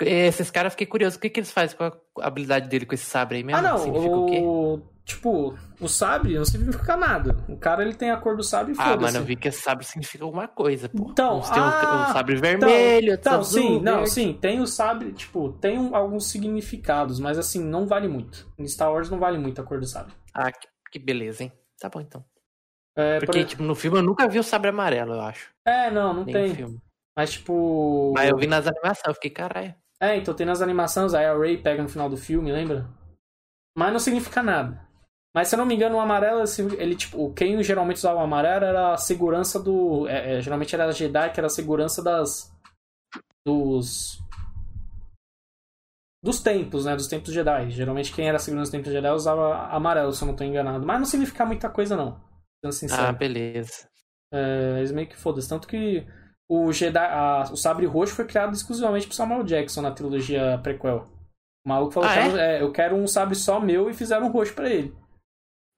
Esses 0.00 0.50
caras, 0.50 0.72
fiquei 0.74 0.86
curioso. 0.86 1.16
O 1.16 1.20
que, 1.20 1.30
que 1.30 1.40
eles 1.40 1.50
fazem 1.50 1.76
com 1.76 1.84
a 1.84 1.92
habilidade 2.26 2.68
dele 2.68 2.84
com 2.84 2.94
esse 2.94 3.06
sabre 3.06 3.38
aí 3.38 3.44
mesmo? 3.44 3.58
Ah, 3.66 3.70
não. 3.70 3.78
Significa 3.78 4.16
o 4.16 4.26
quê? 4.26 4.40
O... 4.42 4.82
Tipo, 5.06 5.56
o 5.80 5.88
sabre 5.88 6.34
não 6.34 6.44
significa 6.44 6.96
nada. 6.96 7.36
O 7.48 7.56
cara 7.56 7.82
ele 7.82 7.94
tem 7.94 8.10
a 8.10 8.16
cor 8.16 8.36
do 8.36 8.42
sabre 8.42 8.72
e 8.72 8.76
Ah, 8.76 8.96
mano, 8.96 9.18
eu 9.18 9.22
vi 9.24 9.36
que 9.36 9.46
esse 9.46 9.62
sabre 9.62 9.84
significa 9.86 10.24
alguma 10.24 10.48
coisa, 10.48 10.88
pô. 10.88 11.06
Então, 11.12 11.38
Uns 11.38 11.48
tem 11.48 11.62
o- 11.62 11.64
ah, 11.64 12.06
o, 12.10 12.12
sabre 12.12 12.34
vermelho, 12.34 13.12
outros 13.12 13.18
Então, 13.20 13.38
azul, 13.38 13.62
sim, 13.62 13.80
não, 13.82 13.94
verde. 13.98 14.10
sim, 14.10 14.32
tem 14.40 14.60
o 14.60 14.66
sabre, 14.66 15.12
tipo, 15.12 15.52
tem 15.60 15.78
um- 15.78 15.94
alguns 15.94 16.26
significados, 16.26 17.20
mas 17.20 17.38
assim, 17.38 17.62
não 17.62 17.86
vale 17.86 18.08
muito. 18.08 18.52
Em 18.58 18.66
Star 18.66 18.92
Wars 18.92 19.08
não 19.08 19.20
vale 19.20 19.38
muito 19.38 19.60
a 19.60 19.64
cor 19.64 19.78
do 19.78 19.86
sabre. 19.86 20.12
Ah, 20.34 20.50
que, 20.50 20.66
que 20.90 20.98
beleza, 20.98 21.44
hein? 21.44 21.52
Tá 21.80 21.88
bom, 21.88 22.00
então. 22.00 22.24
É, 22.96 23.20
por 23.20 23.26
Porque, 23.26 23.38
ex- 23.40 23.50
tipo, 23.50 23.62
no 23.62 23.76
filme 23.76 23.98
eu 23.98 24.02
nunca 24.02 24.26
vi 24.26 24.40
o 24.40 24.42
sabre 24.42 24.70
amarelo, 24.70 25.14
eu 25.14 25.20
acho. 25.20 25.50
é 25.64 25.88
não, 25.88 26.12
não 26.12 26.24
Nem 26.24 26.34
tem. 26.34 26.54
filme. 26.54 26.80
Mas 27.16 27.30
tipo. 27.32 28.12
Mas 28.14 28.28
eu 28.28 28.36
vi 28.36 28.48
nas 28.48 28.66
animações, 28.66 29.06
eu 29.06 29.14
fiquei, 29.14 29.30
caralho. 29.30 29.72
É, 30.00 30.16
então 30.16 30.34
tem 30.34 30.46
nas 30.46 30.60
animações, 30.60 31.14
aí 31.14 31.24
a 31.24 31.36
Ray 31.36 31.56
pega 31.62 31.82
no 31.82 31.88
final 31.88 32.08
do 32.08 32.16
filme, 32.16 32.52
lembra? 32.52 32.86
Mas 33.76 33.92
não 33.92 33.98
significa 33.98 34.42
nada. 34.42 34.86
Mas 35.34 35.48
se 35.48 35.54
eu 35.54 35.58
não 35.58 35.66
me 35.66 35.74
engano, 35.74 35.96
o 35.96 36.00
amarelo, 36.00 36.42
esse- 36.42 36.62
ele, 36.76 36.96
tipo, 36.96 37.32
quem 37.34 37.62
geralmente 37.62 37.96
usava 37.98 38.20
o 38.20 38.22
amarelo 38.22 38.64
era 38.64 38.92
a 38.94 38.96
segurança 38.98 39.62
do. 39.62 40.06
é, 40.08 40.36
é, 40.36 40.40
geralmente 40.40 40.74
era 40.74 40.86
a 40.86 40.92
Jedi, 40.92 41.30
que 41.32 41.40
era 41.40 41.46
a 41.46 41.50
segurança 41.50 42.02
das. 42.02 42.50
Dos. 43.46 44.18
Dos 46.24 46.40
templos, 46.40 46.84
né? 46.86 46.96
Dos 46.96 47.06
templos 47.06 47.32
Jedi. 47.34 47.70
Geralmente 47.70 48.12
quem 48.12 48.26
era 48.28 48.36
a 48.36 48.40
segurança 48.40 48.70
dos 48.70 48.78
templos 48.78 48.92
Jedi 48.92 49.10
usava 49.10 49.66
amarelo, 49.68 50.12
se 50.12 50.22
eu 50.22 50.28
não 50.28 50.34
tô 50.36 50.42
enganado. 50.44 50.84
Mas 50.86 50.98
não 50.98 51.06
significa 51.06 51.44
muita 51.44 51.68
coisa, 51.70 51.96
não. 51.96 52.20
Sendo 52.64 52.72
sincero. 52.72 53.02
Ah, 53.02 53.12
beleza. 53.12 53.88
É, 54.32 54.78
eles 54.78 54.90
meio 54.92 55.08
que 55.08 55.16
foda-se. 55.16 55.48
Tanto 55.48 55.68
que 55.68 56.06
o 56.48 56.72
Jedi, 56.72 56.98
a- 56.98 57.48
o 57.52 57.56
sabre 57.56 57.86
roxo 57.86 58.14
foi 58.14 58.24
criado 58.26 58.52
exclusivamente 58.54 59.06
por 59.06 59.14
Samuel 59.14 59.42
Jackson 59.44 59.82
na 59.82 59.90
trilogia 59.92 60.58
prequel. 60.62 61.06
O 61.64 61.68
maluco 61.68 61.92
falou: 61.92 62.08
Ah, 62.08 62.14
"Quero- 62.14 62.36
é, 62.38 62.62
eu 62.62 62.72
quero 62.72 62.94
um 62.96 63.06
sabre 63.06 63.34
só 63.34 63.58
meu 63.60 63.90
e 63.90 63.94
fizeram 63.94 64.26
um 64.26 64.30
roxo 64.30 64.54
pra 64.54 64.68
ele. 64.70 64.94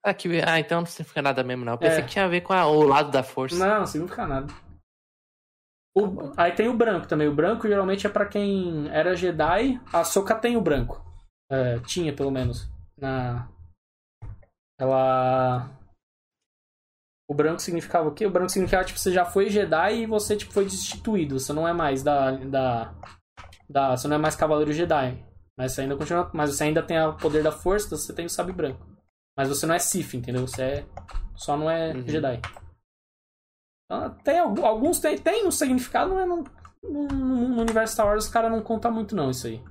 Ah, 0.04 0.14
que... 0.14 0.28
ah, 0.40 0.60
então 0.60 0.80
não 0.80 0.86
significa 0.86 1.20
nada 1.22 1.42
mesmo, 1.42 1.64
não. 1.64 1.72
Eu 1.72 1.78
pensei 1.78 1.98
É. 1.98 2.02
que 2.02 2.08
tinha 2.10 2.24
a 2.24 2.28
ver 2.28 2.42
com 2.42 2.52
a- 2.52 2.66
o 2.66 2.82
lado 2.82 3.10
da 3.10 3.22
força. 3.22 3.56
Não, 3.58 3.80
não 3.80 3.86
significa 3.86 4.26
nada. 4.26 4.52
O- 5.96 6.32
aí 6.36 6.52
tem 6.52 6.68
o 6.68 6.76
branco 6.76 7.08
também. 7.08 7.26
O 7.26 7.34
branco 7.34 7.66
geralmente 7.66 8.06
é 8.06 8.10
pra 8.10 8.26
quem 8.26 8.88
era 8.90 9.16
Jedi. 9.16 9.80
A 9.92 10.04
Soka 10.04 10.34
tem 10.34 10.56
o 10.56 10.60
branco. 10.60 11.04
É, 11.50 11.78
tinha, 11.80 12.12
pelo 12.14 12.30
menos. 12.30 12.68
Na. 12.96 13.48
Ela. 14.80 15.68
O 17.30 17.34
branco 17.34 17.60
significava 17.60 18.08
o 18.08 18.14
quê? 18.14 18.24
O 18.26 18.30
branco 18.30 18.48
significava, 18.50 18.84
tipo, 18.84 18.98
você 18.98 19.12
já 19.12 19.24
foi 19.24 19.50
Jedi 19.50 20.00
e 20.02 20.06
você, 20.06 20.34
tipo, 20.36 20.52
foi 20.52 20.64
destituído. 20.64 21.38
Você 21.38 21.52
não 21.52 21.68
é 21.68 21.72
mais 21.74 22.02
da. 22.02 22.30
da, 22.32 22.94
da 23.68 23.90
você 23.96 24.08
não 24.08 24.16
é 24.16 24.18
mais 24.18 24.34
Cavaleiro 24.34 24.72
Jedi. 24.72 25.22
Mas 25.56 25.72
você 25.72 25.82
ainda 25.82 25.96
continua. 25.96 26.30
Mas 26.32 26.50
você 26.56 26.64
ainda 26.64 26.82
tem 26.82 26.98
o 27.00 27.16
poder 27.18 27.42
da 27.42 27.52
força, 27.52 27.96
você 27.96 28.14
tem 28.14 28.24
o 28.24 28.30
sabre 28.30 28.52
branco. 28.52 28.86
Mas 29.36 29.48
você 29.50 29.66
não 29.66 29.74
é 29.74 29.78
Sith, 29.78 30.14
entendeu? 30.14 30.46
Você 30.46 30.62
é. 30.62 30.86
Só 31.36 31.56
não 31.56 31.70
é 31.70 31.92
Uhum. 31.92 32.08
Jedi. 32.08 32.40
Então, 33.84 34.14
tem 34.24 34.38
algu- 34.38 34.64
alguns 34.64 34.98
tem, 34.98 35.16
tem 35.18 35.46
um 35.46 35.50
significado, 35.50 36.14
mas 36.14 36.26
não, 36.28 36.44
no, 36.82 37.08
no 37.08 37.60
universo 37.60 37.92
Star 37.94 38.06
Wars 38.06 38.24
os 38.24 38.30
caras 38.30 38.50
não 38.50 38.62
contam 38.62 38.90
muito 38.92 39.14
não 39.14 39.30
isso 39.30 39.46
aí. 39.46 39.62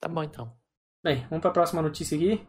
Tá 0.00 0.08
bom, 0.08 0.22
então. 0.22 0.56
Bem, 1.04 1.26
vamos 1.28 1.40
pra 1.42 1.50
próxima 1.50 1.82
notícia 1.82 2.16
aqui. 2.16 2.46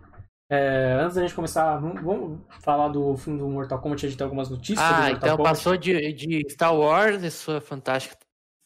É, 0.54 0.98
antes 1.02 1.16
da 1.16 1.22
gente 1.22 1.34
começar, 1.34 1.78
vamos, 1.78 2.40
falar 2.60 2.90
do 2.90 3.16
filme 3.16 3.40
do 3.40 3.48
Mortal 3.48 3.80
Kombat, 3.80 4.06
a 4.06 4.10
gente 4.10 4.18
tem 4.18 4.26
algumas 4.26 4.50
notícias 4.50 4.80
Ah, 4.86 5.10
então 5.12 5.38
Kombat. 5.38 5.44
passou 5.56 5.78
de, 5.78 6.12
de 6.12 6.46
Star 6.50 6.76
Wars 6.76 7.24
e 7.24 7.32
sua 7.32 7.62
fantástica 7.62 8.18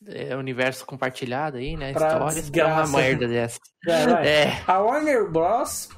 é, 0.08 0.36
universo 0.36 0.84
compartilhado 0.86 1.58
aí, 1.58 1.78
né? 1.78 1.94
Pra 1.94 2.08
Histórias 2.08 2.36
desgraça. 2.36 2.90
uma 2.92 2.98
merda 3.00 3.28
dessa. 3.28 3.60
É. 3.88 4.46
É, 4.48 4.64
A 4.66 4.80
Warner 4.80 5.30
Bros. 5.30 5.90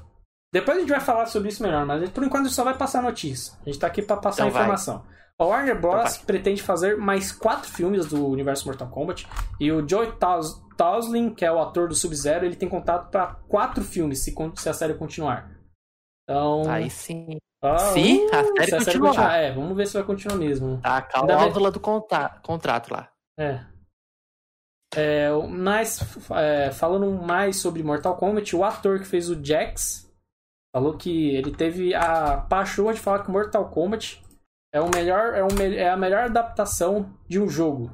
Depois 0.54 0.78
a 0.78 0.80
gente 0.82 0.90
vai 0.90 1.00
falar 1.00 1.26
sobre 1.28 1.48
isso 1.50 1.64
melhor, 1.64 1.86
mas 1.86 2.10
por 2.10 2.22
enquanto 2.24 2.42
a 2.42 2.48
gente 2.48 2.56
só 2.56 2.64
vai 2.66 2.78
passar 2.78 3.02
notícia. 3.02 3.54
A 3.62 3.70
gente 3.70 3.80
tá 3.80 3.88
aqui 3.88 4.02
pra 4.02 4.18
passar 4.18 4.44
Então 4.44 4.52
vai. 4.52 4.64
informação. 4.64 5.06
A 5.40 5.46
Warner 5.46 5.80
Bros. 5.80 6.16
Então 6.16 6.26
pretende 6.26 6.62
fazer 6.62 6.98
mais 6.98 7.32
quatro 7.32 7.70
filmes 7.70 8.06
do 8.08 8.28
universo 8.28 8.66
Mortal 8.66 8.90
Kombat. 8.90 9.26
E 9.60 9.72
o 9.72 9.88
Joey 9.88 10.12
Taus- 10.14 10.62
que 11.36 11.46
é 11.46 11.52
o 11.52 11.60
ator 11.60 11.88
do 11.88 11.96
Sub-Zero, 11.96 12.46
ele 12.46 12.56
tem 12.56 12.68
contato 12.70 13.10
pra 13.10 13.28
quatro 13.48 13.84
filmes 13.84 14.20
se, 14.24 14.36
se 14.58 14.70
a 14.70 14.74
série 14.74 14.94
continuar. 14.94 15.57
Então. 16.30 16.70
aí 16.70 16.90
sim. 16.90 17.38
ah, 17.62 17.78
Se 17.78 18.18
uh, 18.18 18.36
a 18.36 18.44
série 18.44 18.68
se 18.70 18.76
a 18.76 18.82
série 18.82 19.00
continuar. 19.00 19.38
É, 19.38 19.52
vamos 19.54 19.78
ver 19.78 19.88
se 19.88 19.94
vai 19.94 20.04
continuar 20.04 20.36
mesmo. 20.36 20.82
Tá 20.82 20.98
a 20.98 21.02
cláusula 21.02 21.72
do 21.72 21.80
conta- 21.80 22.40
contrato 22.44 22.94
lá. 22.94 23.10
É. 23.40 23.62
É, 24.96 25.30
mas, 25.50 26.00
é, 26.32 26.72
falando 26.72 27.12
mais 27.12 27.58
sobre 27.58 27.84
Mortal 27.84 28.18
Kombat, 28.18 28.56
o 28.56 28.64
ator 28.64 29.00
que 29.00 29.06
fez 29.06 29.30
o 29.30 29.44
Jax 29.44 30.12
falou 30.74 30.98
que 30.98 31.36
ele 31.36 31.52
teve 31.52 31.94
a 31.94 32.38
paixão 32.38 32.92
de 32.92 33.00
falar 33.00 33.24
que 33.24 33.32
Mortal 33.32 33.70
Kombat 33.70 34.22
é, 34.74 34.82
o 34.82 34.90
melhor, 34.94 35.34
é, 35.34 35.44
o 35.44 35.48
é 35.74 35.90
a 35.90 35.98
melhor 35.98 36.26
adaptação 36.26 37.14
de 37.28 37.40
um 37.40 37.48
jogo. 37.50 37.92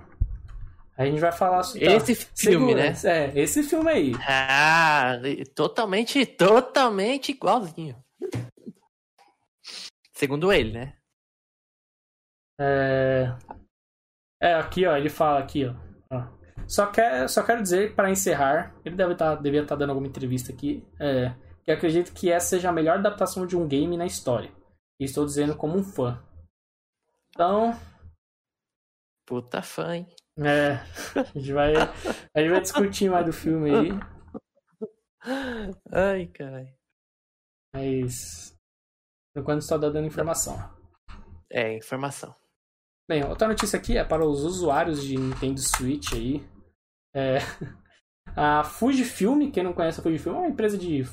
A 0.98 1.06
gente 1.06 1.20
vai 1.20 1.32
falar 1.32 1.64
sobre. 1.64 1.92
Esse 1.92 2.14
filme, 2.14 2.76
né? 2.76 2.94
É, 3.04 3.32
esse 3.40 3.64
filme 3.64 3.90
aí. 3.90 4.12
Ah, 4.28 5.14
totalmente, 5.56 6.24
totalmente 6.26 7.32
igualzinho. 7.32 7.96
Segundo 10.24 10.54
ele, 10.54 10.72
né? 10.72 10.98
É, 12.58 13.26
é 14.42 14.54
aqui, 14.54 14.86
ó, 14.86 14.96
ele 14.96 15.10
fala 15.10 15.40
aqui, 15.40 15.66
ó. 15.66 15.76
ó. 16.10 16.28
Só, 16.66 16.90
quer, 16.90 17.28
só 17.28 17.44
quero 17.44 17.62
dizer, 17.62 17.94
para 17.94 18.10
encerrar, 18.10 18.74
ele 18.86 18.96
deve 18.96 19.16
tá, 19.16 19.36
devia 19.36 19.64
estar 19.64 19.76
dando 19.76 19.90
alguma 19.90 20.08
entrevista 20.08 20.54
aqui, 20.54 20.82
é, 20.98 21.36
que 21.66 21.72
acredito 21.72 22.14
que 22.14 22.32
essa 22.32 22.52
seja 22.52 22.70
a 22.70 22.72
melhor 22.72 23.00
adaptação 23.00 23.46
de 23.46 23.58
um 23.58 23.68
game 23.68 23.98
na 23.98 24.06
história. 24.06 24.50
E 24.98 25.04
estou 25.04 25.26
dizendo 25.26 25.58
como 25.58 25.78
um 25.78 25.84
fã. 25.84 26.24
Então, 27.36 27.78
Puta 29.26 29.62
fã, 29.62 29.94
hein? 29.98 30.08
é, 30.40 30.76
a 31.20 31.24
gente 31.38 31.52
vai, 31.52 31.74
a 31.76 32.40
gente 32.40 32.50
vai 32.50 32.62
discutir 32.62 33.10
mais 33.10 33.26
do 33.26 33.34
filme 33.34 33.72
aí, 33.76 33.90
Ai, 35.92 36.28
caralho. 36.28 36.74
mas 37.76 38.53
por 39.34 39.42
enquanto 39.42 39.64
só 39.64 39.80
tá 39.80 39.90
dando 39.90 40.08
informação. 40.08 40.58
É, 41.52 41.76
informação. 41.76 42.36
Bem, 43.10 43.26
outra 43.26 43.48
notícia 43.48 43.78
aqui 43.78 43.98
é 43.98 44.04
para 44.04 44.26
os 44.26 44.44
usuários 44.44 45.04
de 45.04 45.18
Nintendo 45.18 45.60
Switch 45.60 46.14
aí. 46.14 46.48
É, 47.14 47.40
a 48.36 48.64
Fujifilm, 48.64 49.52
quem 49.52 49.64
não 49.64 49.74
conhece 49.74 50.00
a 50.00 50.04
Fujifilm, 50.04 50.36
é 50.36 50.40
uma 50.40 50.48
empresa 50.48 50.78
de 50.78 51.04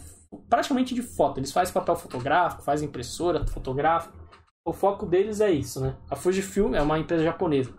praticamente 0.49 0.95
de 0.95 1.03
foto. 1.03 1.39
Eles 1.39 1.53
fazem 1.53 1.75
papel 1.75 1.97
fotográfico, 1.97 2.63
fazem 2.63 2.89
impressora 2.89 3.47
fotográfica. 3.47 4.15
O 4.65 4.73
foco 4.73 5.07
deles 5.07 5.41
é 5.41 5.51
isso, 5.51 5.81
né? 5.81 5.97
A 6.09 6.15
Fujifilm 6.15 6.75
é 6.75 6.83
uma 6.83 6.99
empresa 6.99 7.25
japonesa. 7.25 7.75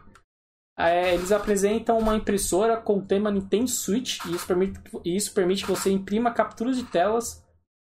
É, 0.78 1.14
eles 1.14 1.32
apresentam 1.32 1.98
uma 1.98 2.16
impressora 2.16 2.78
com 2.78 2.98
o 2.98 3.06
tema 3.06 3.32
Nintendo 3.32 3.70
Switch 3.70 4.20
e 4.26 4.36
isso 4.36 4.48
permite, 4.48 4.80
e 5.06 5.16
isso 5.16 5.34
permite 5.34 5.64
que 5.64 5.70
você 5.70 5.92
imprima 5.92 6.34
capturas 6.34 6.76
de 6.76 6.84
telas 6.84 7.46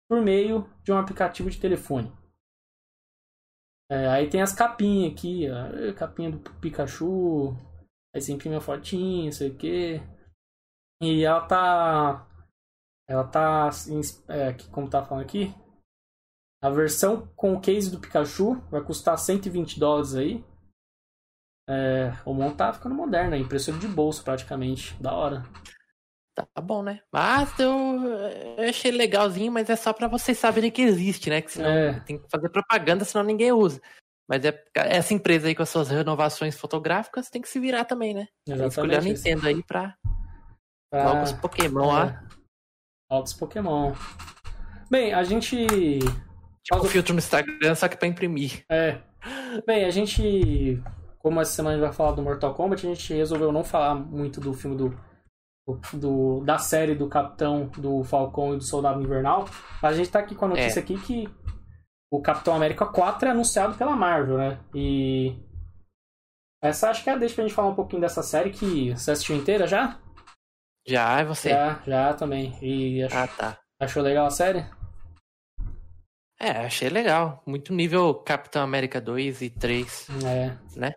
por 0.09 0.21
meio 0.21 0.69
de 0.83 0.91
um 0.91 0.99
aplicativo 0.99 1.49
de 1.49 1.61
telefone. 1.61 2.13
É, 3.90 4.07
aí 4.07 4.31
tem 4.31 4.40
as 4.40 4.53
capinhas 4.53 5.12
aqui, 5.12 5.48
ó, 5.50 5.92
capinha 5.98 6.31
do 6.31 6.38
Pikachu, 6.61 7.57
aí 8.14 8.20
você 8.20 8.33
imprime 8.33 8.55
a 8.55 8.61
fotinha, 8.61 9.24
não 9.24 9.33
sei 9.33 9.50
o 9.50 9.57
que. 9.57 10.00
E 11.03 11.24
ela 11.24 11.44
tá. 11.46 12.26
Ela 13.09 13.24
tá. 13.24 13.66
assim, 13.66 14.00
É, 14.29 14.53
como 14.70 14.88
tá 14.88 15.05
falando 15.05 15.24
aqui. 15.24 15.53
A 16.62 16.70
versão 16.70 17.26
com 17.35 17.55
o 17.55 17.61
case 17.61 17.90
do 17.90 17.98
Pikachu 17.98 18.61
vai 18.70 18.85
custar 18.85 19.18
120 19.18 19.81
dólares 19.81 20.14
aí. 20.14 20.44
É, 21.68 22.12
o 22.24 22.35
mão 22.35 22.55
tá 22.55 22.72
ficando 22.72 22.94
moderno, 22.94 23.35
é 23.35 23.38
impressora 23.38 23.79
de 23.79 23.88
bolso 23.88 24.22
praticamente. 24.22 24.94
Da 25.03 25.12
hora. 25.12 25.42
Tá 26.35 26.47
bom, 26.62 26.83
né? 26.83 27.01
Mas 27.12 27.59
eu, 27.59 27.71
eu 28.57 28.69
achei 28.69 28.90
legalzinho, 28.90 29.53
mas 29.53 29.69
é 29.69 29.77
só 29.77 29.93
pra 29.93 30.09
vocês 30.09 30.38
saberem 30.38 30.71
que 30.71 30.81
existe, 30.81 31.29
né? 31.29 31.43
Que 31.43 31.53
senão 31.53 31.69
É. 31.69 32.01
tem 32.01 32.19
que 32.19 32.31
fazer 32.31 32.49
propaganda, 32.49 33.05
senão 33.05 33.25
ninguém 33.25 33.53
usa. 33.53 33.81
Mas 34.29 34.45
é 34.45 34.64
essa 34.75 35.12
empresa 35.12 35.49
aí 35.49 35.55
com 35.55 35.62
as 35.62 35.69
suas 35.69 35.88
renovações 35.90 36.57
fotográficas 36.57 37.29
tem 37.29 37.43
que 37.43 37.49
se 37.49 37.59
virar 37.59 37.85
também, 37.85 38.14
né? 38.14 38.29
Escolher 38.47 38.99
a. 38.99 39.01
Nintendo 39.01 39.49
aí 39.49 39.62
pra 39.62 39.95
Pra- 40.90 41.05
novos 41.05 41.33
Pokémon 41.33 41.87
lá. 41.88 42.23
É, 43.11 43.14
Altos 43.14 43.35
Pokémon. 43.35 43.93
Bem, 44.88 45.12
a 45.12 45.23
gente. 45.25 45.66
Tipo 46.62 46.81
o 46.81 46.85
filtro 46.85 47.12
no 47.12 47.19
Instagram, 47.19 47.75
só 47.75 47.88
que 47.88 47.97
pra 47.97 48.07
imprimir. 48.09 48.64
É. 48.71 48.99
Bem, 49.66 49.85
a 49.85 49.90
gente. 49.90 50.81
Como 51.19 51.40
essa 51.40 51.53
semana 51.53 51.75
a 51.75 51.79
gente 51.79 51.87
vai 51.87 51.95
falar 51.95 52.12
do 52.12 52.23
Mortal 52.23 52.55
Kombat, 52.55 52.87
a 52.87 52.95
gente 52.95 53.12
resolveu 53.12 53.53
não 53.53 53.62
falar 53.64 53.95
muito 53.97 54.40
do 54.40 54.55
filme 54.55 54.77
do. 54.77 55.10
Do 55.93 56.41
da 56.45 56.59
série 56.59 56.95
do 56.95 57.09
Capitão, 57.09 57.67
do 57.77 58.03
Falcão 58.05 58.55
e 58.55 58.59
do 58.59 58.65
Soldado 58.65 59.03
Invernal. 59.03 59.47
A 59.83 59.93
gente 59.93 60.11
tá 60.11 60.19
aqui 60.19 60.35
com 60.35 60.45
a 60.47 60.49
notícia 60.49 60.81
aqui 60.81 60.99
que 61.01 61.29
o 62.13 62.21
Capitão 62.21 62.55
América 62.55 62.87
4 62.87 63.29
é 63.29 63.31
anunciado 63.33 63.77
pela 63.77 63.95
Marvel, 63.97 64.39
né? 64.39 64.59
E. 64.75 65.37
Essa 66.63 66.91
acho 66.91 67.03
que 67.03 67.09
é 67.11 67.19
deixa 67.19 67.35
pra 67.35 67.45
gente 67.45 67.55
falar 67.55 67.69
um 67.69 67.75
pouquinho 67.75 68.03
dessa 68.03 68.23
série 68.23 68.51
que 68.51 68.91
você 68.93 69.13
assistiu 69.13 69.35
inteira 69.37 69.67
já? 69.67 69.99
Já, 70.87 71.21
é 71.21 71.25
você? 71.25 71.51
Já, 71.51 71.81
já 71.87 72.15
também. 72.15 72.57
E 72.61 73.03
ach... 73.05 73.15
Ah, 73.15 73.27
tá. 73.29 73.59
achou 73.81 74.03
legal 74.03 74.27
a 74.27 74.31
série? 74.31 74.65
É, 76.39 76.51
achei 76.67 76.89
legal. 76.89 77.43
Muito 77.47 77.73
nível 77.73 78.15
Capitão 78.15 78.63
América 78.63 79.01
2 79.01 79.43
e 79.43 79.51
3, 79.51 80.09
É. 80.25 80.57
né? 80.77 80.93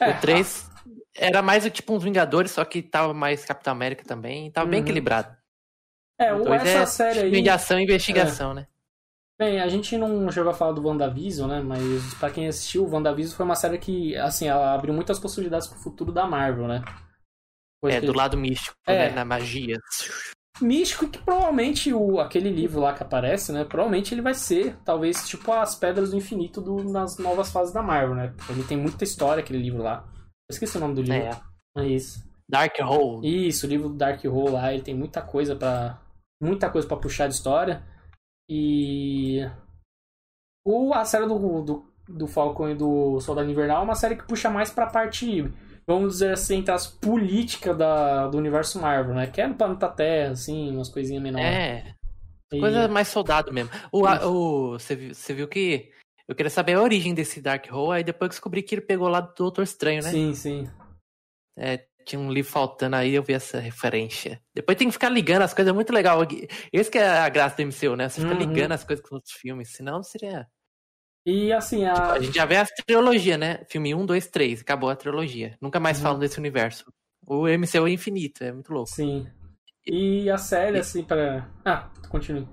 É, 0.00 0.10
o 0.10 0.20
3 0.20 0.70
era 1.18 1.42
mais 1.42 1.68
tipo 1.70 1.94
uns 1.94 2.02
Vingadores, 2.02 2.50
só 2.52 2.64
que 2.64 2.82
tava 2.82 3.12
mais 3.14 3.44
Capitão 3.44 3.72
América 3.72 4.04
também. 4.04 4.50
Tava 4.50 4.68
bem 4.68 4.80
Uhum. 4.80 4.84
equilibrado. 4.86 5.36
É, 6.18 6.32
O 6.32 6.44
o- 6.48 6.54
essa 6.54 6.68
é 6.68 6.86
série 6.86 7.18
aí. 7.20 7.42
de 7.42 7.50
ação 7.50 7.78
e 7.78 7.84
investigação, 7.84 8.54
né? 8.54 8.66
Bem, 9.38 9.60
a 9.60 9.68
gente 9.68 9.98
não 9.98 10.30
chegou 10.32 10.50
a 10.50 10.54
falar 10.54 10.72
do 10.72 10.82
WandaVision, 10.86 11.46
né? 11.50 11.60
Mas 11.60 12.14
pra 12.14 12.30
quem 12.30 12.48
assistiu, 12.48 12.84
o 12.86 12.90
WandaVision 12.90 13.36
foi 13.36 13.44
uma 13.44 13.54
série 13.54 13.76
que, 13.76 14.16
assim, 14.16 14.48
ela 14.48 14.72
abriu 14.72 14.94
muitas 14.94 15.18
possibilidades 15.18 15.68
pro 15.68 15.78
futuro 15.78 16.10
da 16.10 16.26
Marvel, 16.26 16.66
né? 16.66 16.82
É, 17.84 18.00
do 18.00 18.14
lado 18.14 18.36
místico, 18.36 18.74
É. 18.86 19.10
né? 19.10 19.14
Na 19.14 19.24
magia. 19.24 19.78
místico 20.58 21.06
que 21.06 21.18
provavelmente 21.18 21.92
o, 21.92 22.18
aquele 22.18 22.48
livro 22.48 22.80
lá 22.80 22.94
que 22.94 23.02
aparece, 23.02 23.52
né? 23.52 23.62
Provavelmente 23.64 24.14
ele 24.14 24.22
vai 24.22 24.32
ser, 24.32 24.74
talvez, 24.86 25.28
tipo 25.28 25.52
as 25.52 25.74
Pedras 25.74 26.10
do 26.12 26.16
Infinito 26.16 26.62
do- 26.62 26.82
nas 26.90 27.18
novas 27.18 27.52
fases 27.52 27.74
da 27.74 27.82
Marvel, 27.82 28.14
né? 28.14 28.34
Ele 28.48 28.64
tem 28.64 28.74
muita 28.78 29.04
história, 29.04 29.42
aquele 29.42 29.58
livro 29.58 29.82
lá. 29.82 30.02
Eu 30.48 30.52
esqueci 30.54 30.76
o 30.76 30.80
nome 30.80 30.94
do 30.94 31.02
livro. 31.02 31.16
É. 31.16 31.40
É 31.78 31.86
isso. 31.86 32.24
Dark 32.48 32.74
Hole. 32.80 33.48
Isso, 33.48 33.66
o 33.66 33.68
livro 33.68 33.88
do 33.88 33.96
Dark 33.96 34.24
Hole 34.24 34.50
lá, 34.52 34.72
ele 34.72 34.82
tem 34.82 34.94
muita 34.94 35.20
coisa 35.20 35.56
para 35.56 36.00
muita 36.40 36.70
coisa 36.70 36.86
para 36.86 36.96
puxar 36.96 37.26
de 37.26 37.34
história. 37.34 37.82
E 38.48 39.40
o 40.64 40.92
a 40.94 41.04
série 41.04 41.26
do, 41.26 41.62
do, 41.62 41.92
do 42.08 42.26
Falcon 42.26 42.70
e 42.70 42.74
do 42.74 43.20
Soldado 43.20 43.50
Invernal 43.50 43.80
é 43.80 43.84
uma 43.84 43.94
série 43.94 44.16
que 44.16 44.26
puxa 44.26 44.48
mais 44.50 44.70
pra 44.70 44.86
parte, 44.86 45.42
vamos 45.86 46.14
dizer 46.14 46.32
assim, 46.32 46.58
entre 46.58 46.72
as 46.72 46.86
políticas 46.86 47.76
da, 47.76 48.28
do 48.28 48.38
universo 48.38 48.80
Marvel, 48.80 49.14
né? 49.14 49.26
Que 49.26 49.40
é 49.40 49.46
no 49.48 49.54
planeta 49.54 49.88
Terra, 49.88 50.32
assim, 50.32 50.70
umas 50.74 50.88
coisinhas 50.88 51.22
menores. 51.22 51.46
É, 51.46 51.94
E- 52.52 52.60
coisa 52.60 52.86
mais 52.88 53.08
soldado 53.08 53.52
mesmo. 53.52 53.70
O, 53.90 54.06
a- 54.06 54.24
o, 54.26 54.72
você, 54.78 54.94
viu, 54.94 55.14
você 55.14 55.34
viu 55.34 55.48
que 55.48 55.90
eu 56.28 56.34
queria 56.34 56.50
saber 56.50 56.74
a 56.74 56.82
origem 56.82 57.14
desse 57.14 57.40
Dark 57.40 57.66
Hole, 57.72 57.98
aí 57.98 58.04
depois 58.04 58.30
descobri 58.30 58.62
que 58.62 58.74
ele 58.74 58.82
pegou 58.82 59.08
lá 59.08 59.20
do 59.20 59.32
Doutor 59.34 59.62
Estranho, 59.62 60.02
né? 60.02 60.10
Sim, 60.10 60.34
sim. 60.34 60.70
É, 61.58 61.86
tinha 62.04 62.20
um 62.20 62.30
livro 62.30 62.50
faltando 62.50 62.96
aí, 62.96 63.14
eu 63.14 63.22
vi 63.22 63.32
essa 63.32 63.58
referência. 63.58 64.40
Depois 64.54 64.76
tem 64.78 64.88
que 64.88 64.92
ficar 64.92 65.08
ligando 65.08 65.42
as 65.42 65.54
coisas, 65.54 65.70
é 65.70 65.74
muito 65.74 65.92
legal. 65.92 66.20
Esse 66.72 66.90
que 66.90 66.98
é 66.98 67.06
a 67.08 67.28
graça 67.28 67.56
do 67.56 67.62
MCU, 67.62 67.96
né? 67.96 68.08
Você 68.08 68.20
fica 68.20 68.32
Uhum. 68.32 68.38
ligando 68.38 68.72
as 68.72 68.84
coisas 68.84 69.04
com 69.06 69.16
os 69.16 69.30
filmes, 69.32 69.70
senão 69.72 70.02
seria... 70.02 70.46
E 71.28 71.52
assim, 71.52 71.84
a. 71.84 72.12
A 72.12 72.20
gente 72.20 72.36
já 72.36 72.44
vê 72.44 72.56
as 72.56 72.68
trilogia, 72.70 73.36
né? 73.36 73.64
Filme 73.68 73.92
1, 73.92 74.06
2, 74.06 74.28
3, 74.28 74.60
acabou 74.60 74.88
a 74.88 74.94
trilogia. 74.94 75.56
Nunca 75.60 75.80
mais 75.80 75.96
Uhum. 75.96 76.02
falam 76.04 76.18
desse 76.20 76.38
universo. 76.38 76.84
O 77.26 77.48
MCU 77.48 77.88
é 77.88 77.90
infinito, 77.90 78.44
é 78.44 78.52
muito 78.52 78.72
louco. 78.72 78.88
Sim. 78.90 79.26
E 79.84 80.30
a 80.30 80.38
série, 80.38 80.78
assim, 80.78 81.02
pra. 81.02 81.50
Ah, 81.64 81.90
continue. 82.08 82.46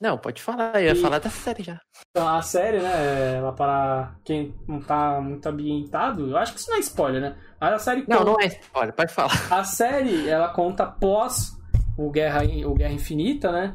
Não, 0.00 0.18
pode 0.18 0.42
falar, 0.42 0.74
eu 0.82 0.86
ia 0.86 0.92
E- 0.92 1.00
falar 1.00 1.18
da 1.18 1.30
série 1.30 1.62
já. 1.62 1.80
Então, 2.10 2.28
a 2.28 2.42
série, 2.42 2.78
né, 2.80 3.36
ela 3.36 3.52
para 3.52 4.16
quem 4.24 4.54
não 4.68 4.80
tá 4.80 5.20
muito 5.20 5.46
ambientado, 5.46 6.28
eu 6.30 6.36
acho 6.36 6.52
que 6.52 6.58
isso 6.60 6.68
não 6.70 6.76
é 6.76 6.80
spoiler, 6.80 7.20
né? 7.22 7.36
Mas 7.60 7.72
a 7.74 7.78
série 7.78 8.04
Não, 8.06 8.18
conta, 8.18 8.30
não 8.30 8.40
é 8.40 8.46
spoiler, 8.46 8.94
pode 8.94 9.12
falar. 9.12 9.32
a 9.50 9.64
série, 9.64 10.28
ela 10.28 10.48
conta 10.48 10.84
pós 10.86 11.56
o 11.96 12.10
Guerra, 12.10 12.42
o 12.66 12.74
Guerra 12.74 12.92
Infinita, 12.92 13.50
né? 13.52 13.74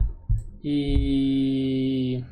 E 0.63 2.23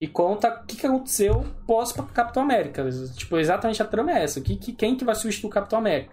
e 0.00 0.08
conta 0.08 0.48
o 0.62 0.66
que, 0.66 0.76
que 0.76 0.86
aconteceu 0.86 1.44
pós 1.66 1.92
Capitão 1.92 2.42
América. 2.42 2.86
Tipo, 3.16 3.38
exatamente 3.38 3.82
a 3.82 3.86
trama 3.86 4.12
é 4.12 4.24
essa. 4.24 4.40
Que, 4.40 4.56
que, 4.56 4.72
quem 4.72 4.96
que 4.96 5.04
vai 5.04 5.14
substituir 5.14 5.48
o 5.48 5.52
Capitão 5.52 5.78
América? 5.78 6.12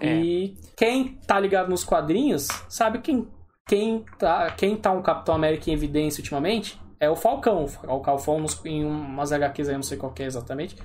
É. 0.00 0.14
E 0.14 0.56
quem 0.76 1.14
tá 1.26 1.38
ligado 1.38 1.68
nos 1.68 1.84
quadrinhos 1.84 2.46
sabe 2.68 3.00
quem, 3.00 3.28
quem, 3.68 4.04
tá, 4.18 4.50
quem 4.52 4.76
tá 4.76 4.92
um 4.92 5.02
Capitão 5.02 5.34
América 5.34 5.70
em 5.70 5.74
evidência 5.74 6.20
ultimamente 6.20 6.80
é 7.00 7.10
o 7.10 7.16
Falcão. 7.16 7.64
O 7.64 7.68
Falcão 7.68 8.46
em 8.64 8.84
umas 8.84 9.32
HQs 9.32 9.68
aí, 9.68 9.74
não 9.74 9.82
sei 9.82 9.98
qual 9.98 10.14
é 10.18 10.22
exatamente. 10.22 10.76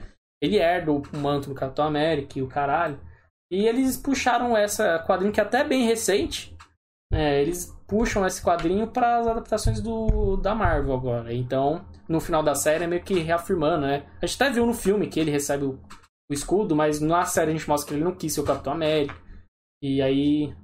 Ele 0.41 0.57
herda 0.57 0.91
o 0.91 1.03
manto 1.15 1.49
do 1.49 1.55
Capitão 1.55 1.85
América 1.85 2.39
e 2.39 2.41
o 2.41 2.47
caralho. 2.47 2.99
E 3.51 3.67
eles 3.67 3.97
puxaram 3.97 4.57
essa 4.57 4.99
quadrinho 5.05 5.31
que 5.31 5.39
é 5.39 5.43
até 5.43 5.63
bem 5.63 5.85
recente. 5.85 6.55
né, 7.11 7.41
eles 7.41 7.71
puxam 7.87 8.25
esse 8.25 8.41
quadrinho 8.41 8.87
para 8.87 9.19
as 9.19 9.27
adaptações 9.27 9.81
do, 9.81 10.37
da 10.37 10.55
Marvel 10.55 10.93
agora. 10.93 11.33
Então, 11.33 11.85
no 12.07 12.19
final 12.19 12.41
da 12.41 12.55
série 12.55 12.85
é 12.85 12.87
meio 12.87 13.03
que 13.03 13.19
reafirmando, 13.19 13.85
né? 13.85 14.07
A 14.21 14.25
gente 14.25 14.41
até 14.41 14.51
viu 14.53 14.65
no 14.65 14.73
filme 14.73 15.07
que 15.07 15.19
ele 15.19 15.29
recebe 15.29 15.65
o, 15.65 15.79
o 16.29 16.33
escudo, 16.33 16.75
mas 16.75 17.01
na 17.01 17.25
série 17.25 17.51
a 17.51 17.53
gente 17.53 17.67
mostra 17.67 17.89
que 17.89 17.93
ele 17.93 18.03
não 18.03 18.15
quis 18.15 18.33
ser 18.33 18.41
o 18.41 18.45
Capitão 18.45 18.73
América. 18.73 19.13
E 19.83 20.01
aí, 20.01 20.55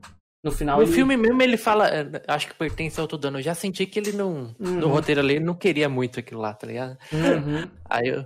no 0.43 0.51
final 0.51 0.77
No 0.77 0.83
ele... 0.83 0.91
filme 0.91 1.17
mesmo 1.17 1.41
ele 1.41 1.57
fala, 1.57 1.89
é, 1.89 2.05
acho 2.27 2.47
que 2.47 2.53
pertence 2.53 2.99
ao 2.99 3.03
outro 3.03 3.17
dano. 3.17 3.39
Eu 3.39 3.43
já 3.43 3.53
senti 3.55 3.85
que 3.85 3.99
ele 3.99 4.11
não. 4.13 4.55
Uhum. 4.59 4.79
No 4.79 4.87
roteiro 4.87 5.21
ali, 5.21 5.35
ele 5.35 5.45
não 5.45 5.55
queria 5.55 5.89
muito 5.89 6.19
aquilo 6.19 6.41
lá, 6.41 6.53
tá 6.53 6.65
ligado? 6.67 6.97
Uhum. 7.11 7.69
Aí, 7.85 8.07
eu- 8.07 8.25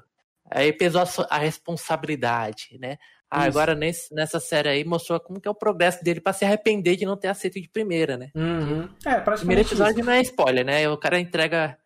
aí 0.50 0.74
pesou 0.74 1.02
a, 1.02 1.06
a 1.36 1.38
responsabilidade, 1.38 2.78
né? 2.80 2.98
Ah, 3.30 3.48
Isso. 3.48 3.58
agora 3.58 3.74
nesse, 3.74 4.14
nessa 4.14 4.42
série 4.42 4.68
aí 4.68 4.84
mostrou 4.84 5.18
como 5.20 5.40
que 5.40 5.48
é 5.48 5.52
o 5.52 5.56
progresso 5.56 6.04
dele 6.04 6.20
pra 6.20 6.34
se 6.34 6.44
arrepender 6.44 6.98
de 6.98 7.06
não 7.06 7.16
ter 7.16 7.30
aceito 7.30 7.62
de 7.62 7.70
primeira, 7.70 8.18
né? 8.18 8.30
Uhum. 8.36 8.90
É, 9.06 9.16
Primeiro 9.22 9.62
episódio 9.62 10.00
isso. 10.00 10.06
não 10.06 10.12
é 10.14 10.22
spoiler, 10.22 10.66
né? 10.66 10.90
O 10.90 10.98
cara 10.98 11.18
entrega 11.18 11.78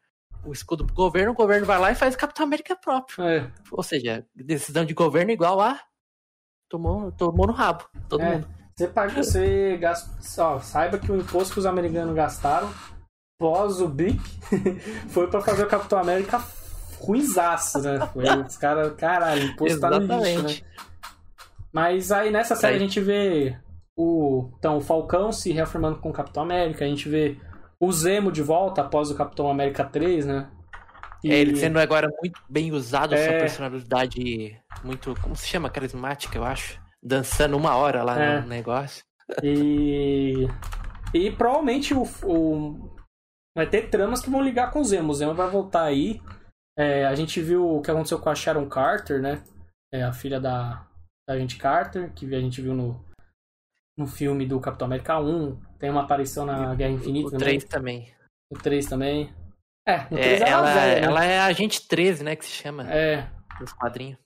o 0.44 0.52
escudo 0.52 0.86
pro 0.86 0.96
governo, 0.96 1.32
o 1.34 1.36
governo 1.36 1.66
vai 1.68 1.78
lá 1.78 1.92
e 1.92 1.96
faz 1.96 2.16
o 2.16 2.18
Capitão 2.18 2.46
América 2.48 2.76
próprio. 2.76 3.24
É, 3.24 3.52
Ou 3.72 3.84
seja, 3.84 4.26
decisão 4.36 4.84
de 4.86 4.96
governo 4.96 5.32
igual 5.32 5.62
a. 5.62 5.80
Tomou, 6.68 7.12
tomou 7.12 7.46
no 7.46 7.54
rabo. 7.54 7.88
Todo 8.10 8.22
É. 8.24 8.32
mundo. 8.32 8.48
Você, 8.78 8.88
paga, 8.90 9.24
você 9.24 9.78
gasta, 9.78 10.44
ó, 10.44 10.60
saiba 10.60 10.98
que 10.98 11.10
o 11.10 11.16
imposto 11.16 11.54
que 11.54 11.60
os 11.60 11.66
americanos 11.66 12.14
gastaram 12.14 12.70
pós 13.40 13.80
o 13.80 13.88
BIP 13.88 14.20
foi 15.10 15.28
pra 15.28 15.40
fazer 15.40 15.64
o 15.64 15.68
Capitão 15.70 15.98
América 15.98 16.44
ruizaço, 17.00 17.80
né? 17.80 18.06
Foi, 18.12 18.26
os 18.44 18.58
caras, 18.58 18.94
caralho, 18.96 19.44
o 19.44 19.46
imposto 19.52 19.80
tá 19.80 19.90
no 19.92 20.00
lixo, 20.00 20.10
né? 20.12 20.20
Exatamente. 20.30 20.66
Mas 21.72 22.12
aí 22.12 22.30
nessa 22.32 22.54
série 22.56 22.74
Aí- 22.74 22.80
a 22.82 22.86
gente 22.86 23.00
vê 23.00 23.58
o, 23.96 24.50
então, 24.60 24.78
o 24.78 24.82
Falcão 24.82 25.32
se 25.32 25.54
reafirmando 25.54 26.00
com 26.00 26.10
o 26.10 26.14
Capitão 26.14 26.44
América, 26.44 26.84
a 26.84 26.88
gente 26.88 27.08
vê 27.08 27.38
o 27.80 27.90
Zemo 27.94 28.30
de 28.30 28.42
volta 28.42 28.82
após 28.82 29.10
o 29.10 29.16
Capitão 29.16 29.50
América 29.50 29.86
3, 29.86 30.26
né? 30.26 30.50
E- 31.24 31.32
É, 31.32 31.36
ele 31.40 31.56
sendo 31.56 31.80
agora 31.80 32.10
muito 32.22 32.42
bem 32.50 32.74
usado, 32.74 33.16
É. 33.16 33.24
sua 33.24 33.40
personalidade 33.40 34.60
muito, 34.84 35.16
como 35.22 35.34
se 35.36 35.48
chama? 35.48 35.70
Carismática, 35.70 36.38
eu 36.38 36.44
acho. 36.44 36.84
Dançando 37.06 37.56
uma 37.56 37.76
hora 37.76 38.04
lá 38.04 38.20
É. 38.20 38.42
no 38.42 38.48
negócio. 38.48 39.04
E. 39.44 40.48
E 41.14 41.32
provavelmente 41.32 41.94
o, 41.94 42.04
o- 42.24 42.96
vai 43.56 43.68
ter 43.70 43.90
tramas 43.90 44.22
que 44.22 44.30
vão 44.30 44.42
ligar 44.42 44.72
com 44.72 44.80
o 44.82 44.84
Zemo. 44.84 45.12
O 45.12 45.16
Zemo 45.16 45.34
vai 45.34 45.50
voltar 45.50 45.84
aí. 45.84 46.20
É, 46.78 47.06
a 47.06 47.16
gente 47.16 47.40
viu 47.42 47.78
o 47.78 47.82
que 47.82 47.90
aconteceu 47.92 48.20
com 48.20 48.30
a 48.30 48.36
Sharon 48.36 48.68
Carter, 48.68 49.22
né? 49.22 49.42
É, 49.94 50.04
a 50.04 50.12
filha 50.12 50.40
da, 50.42 50.86
da 51.30 51.38
gente 51.38 51.58
Carter, 51.58 52.12
que 52.14 52.26
a 52.36 52.40
gente 52.42 52.62
viu 52.62 52.74
no, 52.74 53.00
no 53.98 54.06
filme 54.08 54.46
do 54.46 54.60
Capitão 54.60 54.88
América 54.88 55.20
1. 55.20 55.56
Tem 55.80 55.90
uma 55.90 56.02
aparição 56.04 56.46
na 56.46 56.76
Guerra 56.76 56.92
Infinita 56.92 57.28
O 57.28 57.32
também. 57.32 57.48
3 57.60 57.64
também. 57.66 58.14
O 58.52 58.58
3 58.58 58.86
também. 58.88 59.34
É, 59.88 59.98
no 60.04 60.18
3 60.18 60.42
É, 60.42 60.50
ela, 60.50 60.50
ela, 60.50 60.70
é 60.70 60.74
velha, 60.74 61.02
né? 61.02 61.08
ela 61.08 61.26
é 61.26 61.40
agente 61.40 61.88
13, 61.88 62.24
né? 62.24 62.36
Que 62.36 62.44
se 62.46 62.52
chama 62.52 62.92
É. 62.92 63.30
nos 63.62 63.72
quadrinhos. 63.72 64.18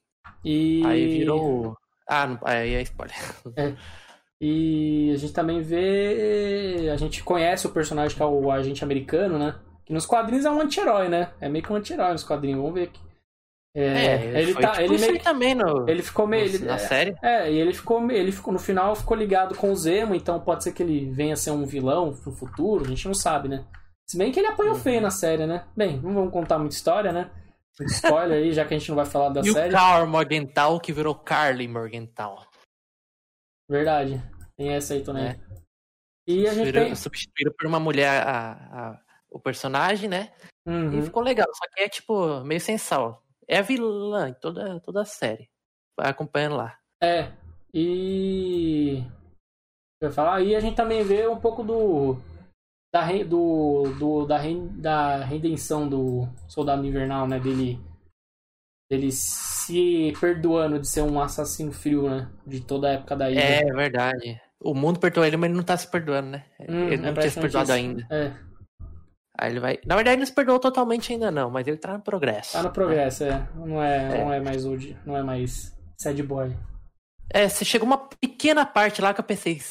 E... 0.44 0.82
Aí 0.86 1.20
virou. 1.20 1.78
Ah, 2.10 2.28
não... 2.28 2.40
aí 2.44 2.74
é 2.74 2.82
spoiler. 2.82 3.16
E 4.42 5.12
a 5.14 5.18
gente 5.18 5.34
também 5.34 5.62
vê. 5.62 6.90
A 6.94 6.98
gente 6.98 7.24
conhece 7.24 7.68
o 7.68 7.72
personagem 7.72 8.16
que 8.16 8.24
é 8.24 8.26
o 8.26 8.52
agente 8.52 8.84
americano, 8.84 9.38
né? 9.38 9.56
Que 9.86 9.94
nos 9.94 10.06
quadrinhos 10.06 10.46
é 10.46 10.50
um 10.52 10.62
anti-herói, 10.62 11.10
né? 11.10 11.32
É 11.42 11.50
meio 11.50 11.64
que 11.64 11.72
um 11.72 11.76
anti-herói 11.76 12.14
nos 12.14 12.24
quadrinhos. 12.24 12.60
Vamos 12.60 12.74
ver 12.74 12.84
aqui. 12.84 13.00
É, 13.76 14.42
ele 14.42 14.54
foi 14.54 14.62
tá. 14.64 14.72
tipo 14.72 14.84
ele 14.84 14.98
meio 14.98 15.20
também 15.22 15.54
no, 15.54 15.88
ele 15.88 16.02
ficou 16.02 16.26
meio. 16.26 16.46
ele- 16.46 16.66
na 16.66 16.76
é, 16.76 16.78
série. 16.80 17.16
É, 17.22 17.52
e 17.52 17.60
ele 17.60 17.74
ficou, 17.74 18.10
ele 18.10 18.32
ficou. 18.32 18.52
No 18.54 18.60
final 18.60 18.96
ficou 18.96 19.16
ligado 19.16 19.56
com 19.56 19.72
o 19.72 19.76
Zemo, 19.76 20.16
então 20.16 20.40
pode 20.40 20.64
ser 20.64 20.72
que 20.72 20.82
ele 20.82 21.10
venha 21.12 21.34
a 21.34 21.38
ser 21.38 21.52
um 21.52 21.66
vilão 21.66 22.08
no 22.26 22.32
futuro, 22.32 22.84
a 22.86 22.88
gente 22.88 23.06
não 23.06 23.14
sabe, 23.14 23.48
né? 23.48 23.64
Se 24.08 24.18
bem 24.18 24.32
que 24.32 24.40
ele 24.40 24.48
apanhou 24.48 24.74
Uhum. 24.74 24.80
feio 24.80 25.02
na 25.02 25.12
série, 25.12 25.46
né? 25.46 25.66
Bem, 25.78 26.00
não 26.02 26.14
vamos 26.14 26.32
contar 26.34 26.58
muita 26.58 26.76
história, 26.76 27.12
né? 27.12 27.30
Spoiler 27.88 28.38
aí, 28.44 28.52
já 28.54 28.66
que 28.66 28.74
a 28.74 28.78
gente 28.78 28.90
não 28.90 28.96
vai 28.96 29.06
falar 29.06 29.30
da 29.30 29.42
E 29.42 29.52
série. 29.52 29.70
o 29.70 29.72
Carl 29.78 30.06
Morgenthau, 30.08 30.80
que 30.80 30.92
virou 30.94 31.16
Carly 31.16 31.68
Morgenthau. 31.68 32.46
Verdade. 33.70 34.22
Tem 34.58 34.70
essa 34.74 34.94
aí 34.94 35.04
também. 35.04 35.28
É. 35.28 35.40
E 36.28 36.48
a 36.48 36.54
gente 36.54 36.72
tem. 36.72 36.96
Substituíram 36.96 37.54
por 37.58 37.66
uma 37.68 37.80
mulher 37.80 38.28
a, 38.28 38.52
a- 38.92 39.02
o 39.30 39.40
personagem, 39.40 40.10
né? 40.10 40.34
Uhum. 40.68 41.00
E 41.00 41.02
ficou 41.04 41.24
legal, 41.24 41.48
só 41.54 41.66
que 41.74 41.82
é 41.82 41.90
tipo 41.90 42.44
meio 42.44 42.60
sem 42.60 42.78
sal. 42.78 43.24
É 43.48 43.58
a 43.60 43.62
vilã 43.62 44.30
em 44.30 44.34
toda, 44.34 44.80
toda 44.82 45.02
a 45.02 45.06
série. 45.06 45.50
Vai 45.98 46.10
acompanhando 46.10 46.58
lá. 46.58 46.78
É, 47.02 47.32
e. 47.74 49.04
Eu 50.02 50.12
falar, 50.12 50.36
aí 50.36 50.56
a 50.56 50.60
gente 50.60 50.76
também 50.76 51.04
vê 51.04 51.28
um 51.28 51.40
pouco 51.40 51.64
do. 51.64 52.18
Da, 52.92 53.08
do, 53.24 53.84
do, 54.00 54.26
da, 54.26 54.40
da 54.78 55.24
redenção 55.24 55.88
do 55.88 56.28
Soldado 56.48 56.86
Invernal, 56.86 57.28
né? 57.28 57.40
Dele 57.40 57.80
Ele 58.90 59.12
se 59.12 60.12
perdoando 60.20 60.80
de 60.80 60.88
ser 60.88 61.02
um 61.02 61.22
assassino 61.22 61.72
frio, 61.72 62.10
né? 62.10 62.30
De 62.46 62.62
toda 62.62 62.88
a 62.88 62.94
época 62.94 63.16
da 63.16 63.30
ilha. 63.30 63.40
É 63.40 63.66
verdade. 63.66 64.42
O 64.60 64.74
mundo 64.74 65.00
perdoou 65.00 65.26
ele, 65.26 65.38
mas 65.38 65.50
ele 65.50 65.58
não 65.58 65.64
tá 65.64 65.78
se 65.78 65.88
perdoando, 65.88 66.32
né? 66.32 66.46
Hum, 66.68 66.88
ele 66.88 66.96
é 66.96 66.98
não 66.98 67.14
tinha 67.14 67.30
se 67.30 67.40
perdoado 67.40 67.70
isso. 67.70 67.74
ainda. 67.74 68.08
É, 68.10 68.34
Aí 69.40 69.52
ele 69.52 69.60
vai. 69.62 69.80
Na 69.86 69.96
verdade, 69.96 70.16
ele 70.16 70.20
não 70.20 70.26
se 70.26 70.34
perdoou 70.34 70.60
totalmente 70.60 71.14
ainda, 71.14 71.32
não, 71.32 71.50
mas 71.50 71.66
ele 71.66 71.78
tá 71.78 71.94
no 71.94 72.02
progresso. 72.04 72.54
tá 72.54 72.64
no 72.64 72.72
progresso, 72.72 73.24
é. 73.24 73.48
Não 73.56 73.82
é, 73.82 74.18
É. 74.18 74.24
Não 74.24 74.34
é 74.34 74.42
mais 74.42 74.66
old, 74.66 74.98
não 75.06 75.16
é 75.16 75.24
mais 75.24 75.74
sad 75.98 76.22
boy. 76.22 76.54
É, 77.30 77.48
você 77.48 77.64
chegou 77.64 77.88
uma 77.88 77.98
pequena 77.98 78.66
parte 78.66 79.02
lá 79.02 79.14
que 79.14 79.22
eu 79.22 79.24
pensei. 79.26 79.62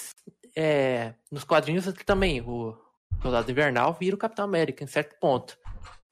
É, 0.57 1.13
nos 1.31 1.45
quadrinhos 1.45 1.85
também, 2.07 2.41
o 2.41 2.75
Soldado 3.23 3.51
Invernal 3.51 3.93
vira 3.99 4.15
o 4.15 4.19
Capitão 4.19 4.45
América, 4.45 4.85
em 4.85 4.87
certo 4.87 5.17
ponto. 5.21 5.57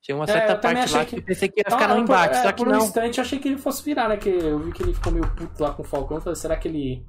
Chega 0.05 0.19
uma 0.19 0.25
É, 0.25 0.29
certa 0.29 0.57
também 0.57 0.77
parte 0.79 0.93
lá 0.95 1.05
que 1.05 1.11
que- 1.11 1.17
eu 1.17 1.23
pensei 1.25 1.49
que 1.49 1.59
ia 1.61 1.65
Então, 1.67 1.79
ficar 1.79 1.89
no 1.89 1.97
eu- 1.99 2.03
embate, 2.03 2.37
é, 2.37 2.43
só 2.43 2.53
que 2.53 2.65
por 2.65 2.69
um 2.69 2.73
não. 2.73 2.85
instante 2.85 3.19
eu 3.19 3.25
achei 3.25 3.39
que 3.39 3.49
ele 3.49 3.59
fosse 3.59 3.83
virar, 3.83 4.09
né? 4.09 4.17
Que 4.17 4.29
eu 4.29 4.59
vi 4.61 4.73
que 4.73 4.83
ele 4.83 4.95
ficou 4.95 5.13
meio 5.13 5.29
puto 5.35 5.63
lá 5.63 5.73
com 5.73 5.83
o 5.83 5.85
Falcão. 5.85 6.17
Eu 6.19 6.21
falei, 6.21 6.37
será 6.37 6.57
que 6.57 6.69
ele. 6.69 7.05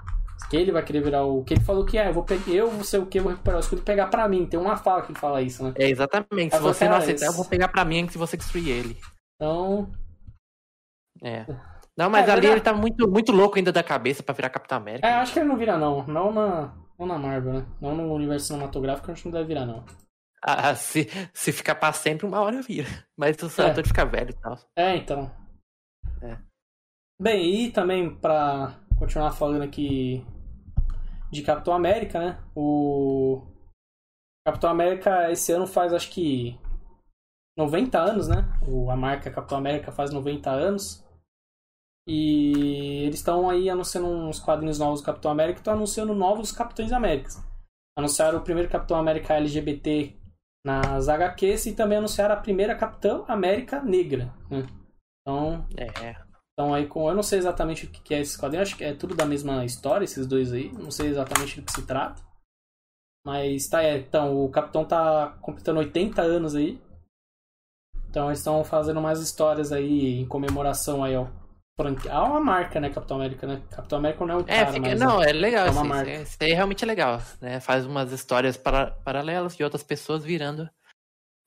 Que 0.50 0.58
ele 0.58 0.72
vai 0.72 0.84
querer 0.84 1.02
virar 1.04 1.24
o. 1.24 1.44
Que 1.44 1.54
ele 1.56 1.62
falou 1.64 1.84
que 1.86 1.98
é, 1.98 2.10
eu 2.10 2.14
vou 2.14 2.24
pegar. 2.24 2.44
Eu 2.52 2.70
vou 2.70 2.84
ser 2.84 3.00
o 3.00 3.06
que, 3.06 3.20
vou 3.20 3.32
recuperar 3.32 3.58
o 3.58 3.60
escudo 3.64 3.82
e 3.82 3.86
pegar 3.86 4.08
pra 4.08 4.28
mim. 4.28 4.46
Tem 4.46 4.60
uma 4.60 4.78
fala 4.78 5.02
que 5.02 5.12
ele 5.12 5.20
fala 5.20 5.42
isso, 5.42 5.64
né? 5.64 5.74
É, 5.78 5.90
exatamente. 5.90 6.52
Se 6.52 6.58
Eu 6.58 6.62
vou 6.62 6.74
você 6.74 6.88
não 6.88 6.98
aceitar, 6.98 7.26
eu 7.28 7.34
vou 7.34 7.46
pegar 7.46 7.68
pra 7.68 7.84
mim 7.86 8.02
antes 8.02 8.14
de 8.14 8.18
você 8.20 8.38
destruir 8.38 8.70
ele. 8.70 8.98
Então. 9.36 9.92
É. 11.24 11.46
Não, 11.98 12.10
mas 12.10 12.28
É, 12.28 12.32
ali 12.32 12.46
ele 12.48 12.62
tá 12.62 12.74
muito, 12.74 13.08
muito 13.10 13.32
louco 13.32 13.58
ainda 13.58 13.72
da 13.72 13.82
cabeça 13.84 14.22
pra 14.22 14.34
virar 14.34 14.50
Capitão 14.50 14.78
América. 14.78 15.08
É, 15.08 15.14
acho 15.14 15.34
que 15.34 15.40
ele 15.40 15.48
não 15.50 15.58
vira, 15.58 15.78
não. 15.78 16.06
Não 16.06 16.32
na. 16.32 16.74
Não 16.98 17.06
na 17.06 17.18
Marvel, 17.18 17.54
né? 17.54 17.66
Não 17.80 17.96
no 17.96 18.14
universo 18.14 18.48
cinematográfico, 18.48 19.12
acho 19.12 19.24
que 19.24 19.28
não 19.30 19.34
deve 19.34 19.48
virar, 19.48 19.66
não. 19.66 19.86
Ah, 20.42 20.74
se, 20.76 21.08
se 21.34 21.52
ficar 21.52 21.76
pra 21.76 21.92
sempre, 21.94 22.26
uma 22.26 22.42
hora 22.42 22.62
vira. 22.62 22.88
Mas 23.18 23.38
o 23.42 23.50
Santo 23.50 23.86
fica 23.86 24.06
velho 24.06 24.32
e 24.32 24.34
tal. 24.34 24.58
É, 24.76 24.96
então. 24.96 25.32
É. 26.22 26.38
Bem, 27.20 27.66
e 27.66 27.72
também 27.72 28.16
pra 28.16 28.80
continuar 28.98 29.32
falando 29.32 29.64
aqui 29.64 30.26
de 31.32 31.42
Capitão 31.42 31.74
América, 31.74 32.20
né? 32.20 32.44
O 32.56 33.46
Capitão 34.46 34.70
América 34.70 35.32
esse 35.32 35.52
ano 35.52 35.68
faz 35.68 35.94
acho 35.94 36.10
que 36.12 36.58
90 37.58 38.00
anos, 38.00 38.28
né? 38.28 38.46
O, 38.68 38.90
a 38.90 38.96
marca 38.96 39.32
Capitão 39.32 39.58
América 39.58 39.92
faz 39.92 40.12
90 40.12 40.50
anos. 40.50 41.04
E 42.08 43.04
eles 43.04 43.16
estão 43.16 43.50
aí 43.50 43.70
anunciando 43.70 44.08
uns 44.08 44.40
quadrinhos 44.40 44.80
novos 44.80 45.02
do 45.02 45.06
Capitão 45.06 45.30
América 45.30 45.60
e 45.60 45.62
estão 45.62 45.74
anunciando 45.74 46.16
novos 46.16 46.52
Capitães 46.52 46.94
Américas. 46.94 47.44
Anunciaram 47.98 48.40
o 48.40 48.44
primeiro 48.44 48.70
Capitão 48.70 48.98
América 48.98 49.34
LGBT 49.34 50.16
nas 50.66 51.10
HQs 51.10 51.66
e 51.66 51.74
também 51.74 51.98
anunciaram 51.98 52.36
a 52.36 52.40
primeira 52.40 52.76
Capitã 52.76 53.26
América 53.28 53.82
Negra. 53.82 54.34
Né? 54.50 54.66
Então, 55.22 55.66
É. 55.78 56.16
então 56.54 56.74
aí 56.74 56.88
com. 56.88 57.10
Eu 57.10 57.16
não 57.16 57.24
sei 57.24 57.40
exatamente 57.40 57.86
o 57.86 57.90
que 57.90 58.02
que 58.02 58.14
é 58.14 58.22
esse 58.22 58.38
quadrinho, 58.38 58.62
acho 58.62 58.78
que 58.78 58.84
é 58.84 58.94
tudo 58.94 59.14
da 59.14 59.26
mesma 59.26 59.66
história, 59.66 60.06
esses 60.06 60.26
dois 60.26 60.54
aí. 60.54 60.72
Não 60.72 60.92
sei 60.92 61.08
exatamente 61.08 61.60
do 61.60 61.66
que 61.66 61.74
se 61.74 61.86
trata. 61.86 62.22
Mas 63.26 63.68
tá, 63.68 63.84
é, 63.84 63.98
então, 63.98 64.42
o 64.42 64.50
Capitão 64.50 64.86
tá 64.86 65.38
completando 65.42 65.80
80 65.80 66.22
anos 66.22 66.56
aí. 66.56 66.82
Então 68.10 68.28
eles 68.28 68.40
estão 68.40 68.64
fazendo 68.64 69.02
mais 69.02 69.20
histórias 69.20 69.74
aí 69.74 70.22
em 70.22 70.26
comemoração 70.26 71.04
aí 71.04 71.14
ao 71.14 71.30
franqui- 71.80 72.10
a 72.10 72.24
uma 72.24 72.40
marca, 72.40 72.80
né, 72.80 72.90
Capitão 72.90 73.18
América, 73.18 73.46
né? 73.46 73.62
Capitão 73.70 74.00
América 74.00 74.26
não 74.26 74.34
é 74.34 74.38
um 74.38 74.42
É, 74.42 74.46
cara, 74.66 74.74
fica- 74.74 74.96
não, 74.96 75.22
é 75.22 75.32
legal. 75.32 75.68
é 75.68 75.70
uma 75.72 75.82
assim, 75.82 75.90
marca. 75.90 76.12
isso, 76.12 76.24
isso 76.24 76.38
aí 76.42 76.54
realmente 76.54 76.84
é 76.84 76.88
legal. 76.88 77.22
Né? 77.40 77.60
Faz 77.60 77.86
umas 77.86 78.12
histórias 78.12 78.58
para- 78.58 78.92
paralelas 79.04 79.56
de 79.56 79.64
outras 79.64 79.84
pessoas 79.84 80.24
virando 80.24 80.68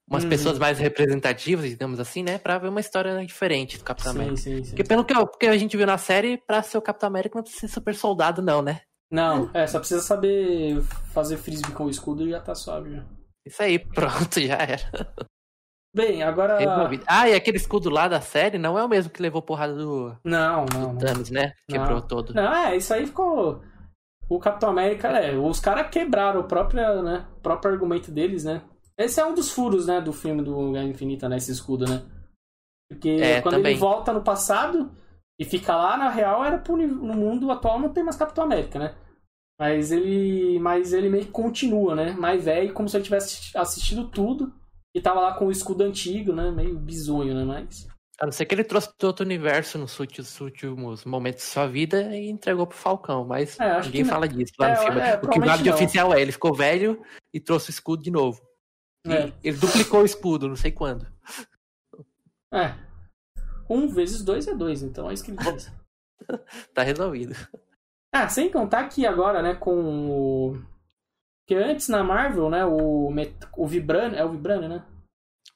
umas 0.09 0.23
Uhum. 0.25 0.31
pessoas 0.31 0.59
mais 0.59 0.79
representativas, 0.79 1.69
digamos 1.69 1.99
assim, 2.01 2.23
né? 2.23 2.39
Pra 2.39 2.59
ver 2.59 2.69
uma 2.69 2.81
história 2.81 3.25
diferente 3.27 3.77
do 3.79 3.85
Capitão 3.85 4.13
América. 4.13 4.37
sim, 4.37 4.57
sim, 4.57 4.65
sim. 4.65 4.71
Porque 4.71 4.85
pelo 4.85 5.05
que, 5.05 5.15
eu- 5.15 5.27
porque 5.27 5.47
a 5.47 5.57
gente 5.59 5.77
viu 5.77 5.87
na 5.87 5.99
série, 5.99 6.37
pra 6.39 6.63
ser 6.63 6.79
o 6.79 6.83
Capitão 6.83 7.09
América 7.09 7.37
não 7.37 7.43
precisa 7.43 7.67
ser 7.67 7.75
super 7.75 7.95
soldado, 7.95 8.41
não, 8.41 8.63
né? 8.63 8.81
Não, 9.13 9.51
é, 9.53 9.67
só 9.67 9.79
precisa 9.81 10.01
saber 10.01 10.81
fazer 11.13 11.37
frisbee 11.37 11.73
com 11.73 11.85
o 11.85 11.91
escudo 11.91 12.27
e 12.27 12.31
já 12.31 12.41
tá 12.41 12.55
suave. 12.55 12.95
Já. 12.95 13.05
Isso 13.45 13.63
aí, 13.63 13.79
pronto, 14.31 14.41
já 14.41 14.55
era. 14.57 15.13
Bem, 15.95 16.23
agora. 16.23 16.59
Resolvido. 16.59 17.05
Ah, 17.07 17.29
e 17.29 17.35
aquele 17.35 17.57
escudo 17.57 17.91
lá 17.91 18.07
da 18.07 18.21
série 18.21 18.59
não 18.59 18.79
é 18.79 18.85
o 18.85 18.89
mesmo 18.89 19.11
que 19.11 19.21
levou 19.23 19.43
porrada 19.43 19.75
do 19.75 20.17
Não, 20.25 20.65
não, 20.73 20.81
não. 20.93 20.99
Thanos, 20.99 21.31
né? 21.31 21.53
Quebrou 21.69 22.01
Não. 22.01 22.07
todo. 22.07 22.33
Não, 22.33 22.55
é, 22.55 22.77
isso 22.77 22.95
aí 22.95 23.07
ficou. 23.07 23.63
O 24.29 24.39
Capitão 24.39 24.71
América, 24.71 25.09
é, 25.09 25.37
os 25.37 25.59
caras 25.59 25.91
quebraram 25.91 26.41
o 26.43 26.45
próprio, 26.45 27.03
né, 27.03 27.27
o 27.37 27.41
próprio 27.41 27.73
argumento 27.73 28.13
deles, 28.13 28.45
né? 28.45 28.63
Esse 28.97 29.19
é 29.21 29.27
um 29.27 29.35
dos 29.35 29.51
furos, 29.51 29.87
né, 29.89 30.01
do 30.01 30.13
filme 30.13 30.41
do 30.43 30.71
Guerra 30.71 30.85
Infinita, 30.85 31.29
né, 31.29 31.39
esse 31.39 31.51
escudo, 31.51 31.85
né? 31.85 32.03
Porque 32.89 33.09
É, 33.09 33.41
quando 33.43 33.57
também. 33.57 33.73
ele 33.73 33.81
volta 33.81 34.13
no 34.13 34.23
passado 34.23 34.93
e 35.41 35.45
fica 35.45 35.75
lá, 35.75 35.97
na 35.97 36.09
real, 36.09 36.45
era 36.45 36.59
pro, 36.59 36.77
no 36.77 37.15
mundo 37.15 37.51
atual 37.51 37.81
não 37.81 37.89
tem 37.93 38.05
mais 38.05 38.17
Capitão 38.17 38.45
América, 38.45 38.79
né? 38.79 38.95
Mas 39.59 39.91
ele, 39.91 40.61
mas 40.61 40.93
ele 40.93 41.09
meio 41.11 41.25
que 41.25 41.33
continua, 41.33 41.97
né? 41.97 42.13
Mais 42.13 42.45
velho, 42.45 42.73
como 42.73 42.89
se 42.89 42.97
ele 42.97 43.05
tivesse 43.05 43.57
assistido 43.59 44.09
tudo 44.09 44.53
e 44.95 45.01
tava 45.01 45.21
lá 45.21 45.35
com 45.35 45.47
o 45.47 45.51
escudo 45.53 45.83
antigo, 45.85 46.33
né? 46.33 46.51
Meio 46.51 46.79
bizonho, 46.79 47.35
né? 47.35 47.45
Mas 47.45 47.87
A 48.21 48.27
não 48.27 48.33
ser 48.33 48.45
que 48.47 48.55
ele 48.55 48.65
trouxe 48.65 48.91
do 48.99 49.07
outro 49.07 49.25
universo 49.25 49.79
nos 49.79 49.99
últimos, 49.99 51.05
momentos 51.05 51.43
de 51.45 51.49
sua 51.51 51.67
vida 51.67 52.15
e 52.17 52.29
entregou 52.29 52.67
pro 52.67 52.77
Falcão, 52.77 53.25
mas 53.25 53.59
É, 53.59 53.81
ninguém 53.83 54.05
fala 54.05 54.29
disso 54.29 54.53
lá 54.59 54.69
É, 54.69 54.75
no 54.75 54.83
filme. 54.83 55.01
é, 55.01 55.15
o 55.17 55.29
que 55.29 55.41
vale 55.41 55.63
de 55.63 55.71
oficial 55.71 56.13
é, 56.15 56.21
ele 56.21 56.33
ficou 56.33 56.55
velho 56.55 57.01
e 57.33 57.41
trouxe 57.41 57.71
o 57.71 57.73
escudo 57.73 58.03
de 58.03 58.11
novo. 58.11 58.41
É. 59.07 59.33
Ele 59.43 59.57
duplicou 59.57 60.03
o 60.03 60.05
escudo, 60.05 60.49
não 60.49 60.57
sei 60.57 60.71
quando. 60.73 61.07
é. 62.53 62.75
Um 63.69 63.87
vezes 63.89 64.23
dois 64.23 64.49
é 64.49 64.55
dois, 64.55 64.83
então 64.83 65.09
é 65.11 65.15
isso 65.15 65.25
que 65.25 65.31
ele 65.31 65.39
fez. 65.43 65.73
Tá 66.75 66.83
resolvido. 66.83 67.35
Ah, 68.13 68.29
sem 68.29 68.51
contar 68.51 68.89
que 68.89 69.07
agora, 69.07 69.41
né, 69.41 69.55
com 69.55 70.11
o. 70.11 70.63
Que 71.51 71.57
antes 71.57 71.89
na 71.89 72.05
Marvel, 72.05 72.49
né, 72.49 72.65
o, 72.65 73.11
Met... 73.11 73.35
o 73.57 73.67
Vibranium. 73.67 74.17
É 74.17 74.25
o 74.25 74.29
Vibranium, 74.29 74.69
né? 74.69 74.87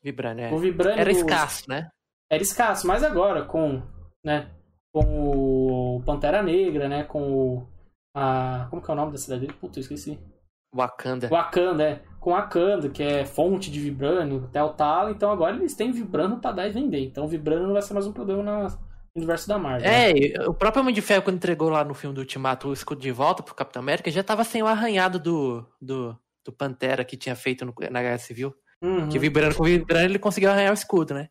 Vibrando, 0.03 0.41
é. 0.41 0.53
O 0.53 0.59
Vibranium. 0.59 0.99
Era 0.99 1.13
escasso, 1.13 1.71
né? 1.71 1.89
Era 2.29 2.43
escasso, 2.43 2.85
mas 2.85 3.05
agora 3.05 3.45
com. 3.45 3.81
né? 4.27 4.51
Com 4.93 5.99
o 5.99 6.03
Pantera 6.05 6.43
Negra, 6.43 6.89
né? 6.89 7.05
Com 7.05 7.33
o. 7.33 7.69
A... 8.13 8.67
Como 8.71 8.83
que 8.83 8.91
é 8.91 8.93
o 8.93 8.97
nome 8.97 9.13
da 9.13 9.19
cidade 9.19 9.43
dele? 9.43 9.53
Puta, 9.53 9.79
eu 9.79 9.83
esqueci. 9.83 10.19
Wakanda. 10.75 11.29
Wakanda, 11.29 11.85
é. 11.85 12.03
Com 12.19 12.33
Wakanda, 12.33 12.89
que 12.89 13.01
é 13.01 13.25
fonte 13.25 13.71
de 13.71 13.79
Vibranium, 13.79 14.47
até 14.47 14.61
o 14.65 14.73
talo. 14.73 15.11
Então 15.11 15.31
agora 15.31 15.55
eles 15.55 15.77
têm 15.77 15.93
Vibranium 15.93 16.41
pra 16.41 16.51
dar 16.51 16.67
e 16.67 16.73
vender. 16.73 17.05
então 17.05 17.25
o 17.25 17.29
Vibranium 17.29 17.67
não 17.67 17.75
vai 17.75 17.83
ser 17.83 17.95
mais 17.95 18.09
um 18.09 18.13
problema 18.13 18.43
no 18.43 18.69
universo 19.17 19.47
da 19.49 19.59
Marvel. 19.59 19.89
né? 19.89 20.11
É, 20.11 20.17
e 20.17 20.39
o 20.49 20.55
próprio 20.55 20.83
Homem 20.83 20.95
de 20.95 21.01
Ferro, 21.03 21.23
quando 21.23 21.37
entregou 21.37 21.69
lá 21.69 21.85
no 21.85 21.95
filme 21.95 22.15
do 22.15 22.21
Ultimato 22.21 22.69
o 22.69 22.73
escudo 22.73 23.01
de 23.01 23.11
volta 23.13 23.43
pro 23.43 23.55
Capitão 23.55 23.81
América, 23.81 24.11
já 24.11 24.23
tava 24.25 24.45
sem 24.45 24.63
o 24.63 24.67
arranhado 24.67 25.19
do, 25.19 25.67
do, 25.81 26.19
do 26.45 26.53
Pantera 26.53 27.05
que 27.05 27.17
tinha 27.17 27.37
feito 27.37 27.65
no- 27.65 27.75
na 27.91 28.03
Guerra 28.03 28.19
Civil. 28.19 28.55
Uhum. 28.83 29.09
Que 29.09 29.19
vibrando 29.19 29.55
com 29.55 29.65
vibrando 29.65 30.05
ele 30.05 30.19
conseguiu 30.19 30.51
arranhar 30.51 30.71
o 30.73 30.75
escudo, 30.75 31.15
né? 31.15 31.29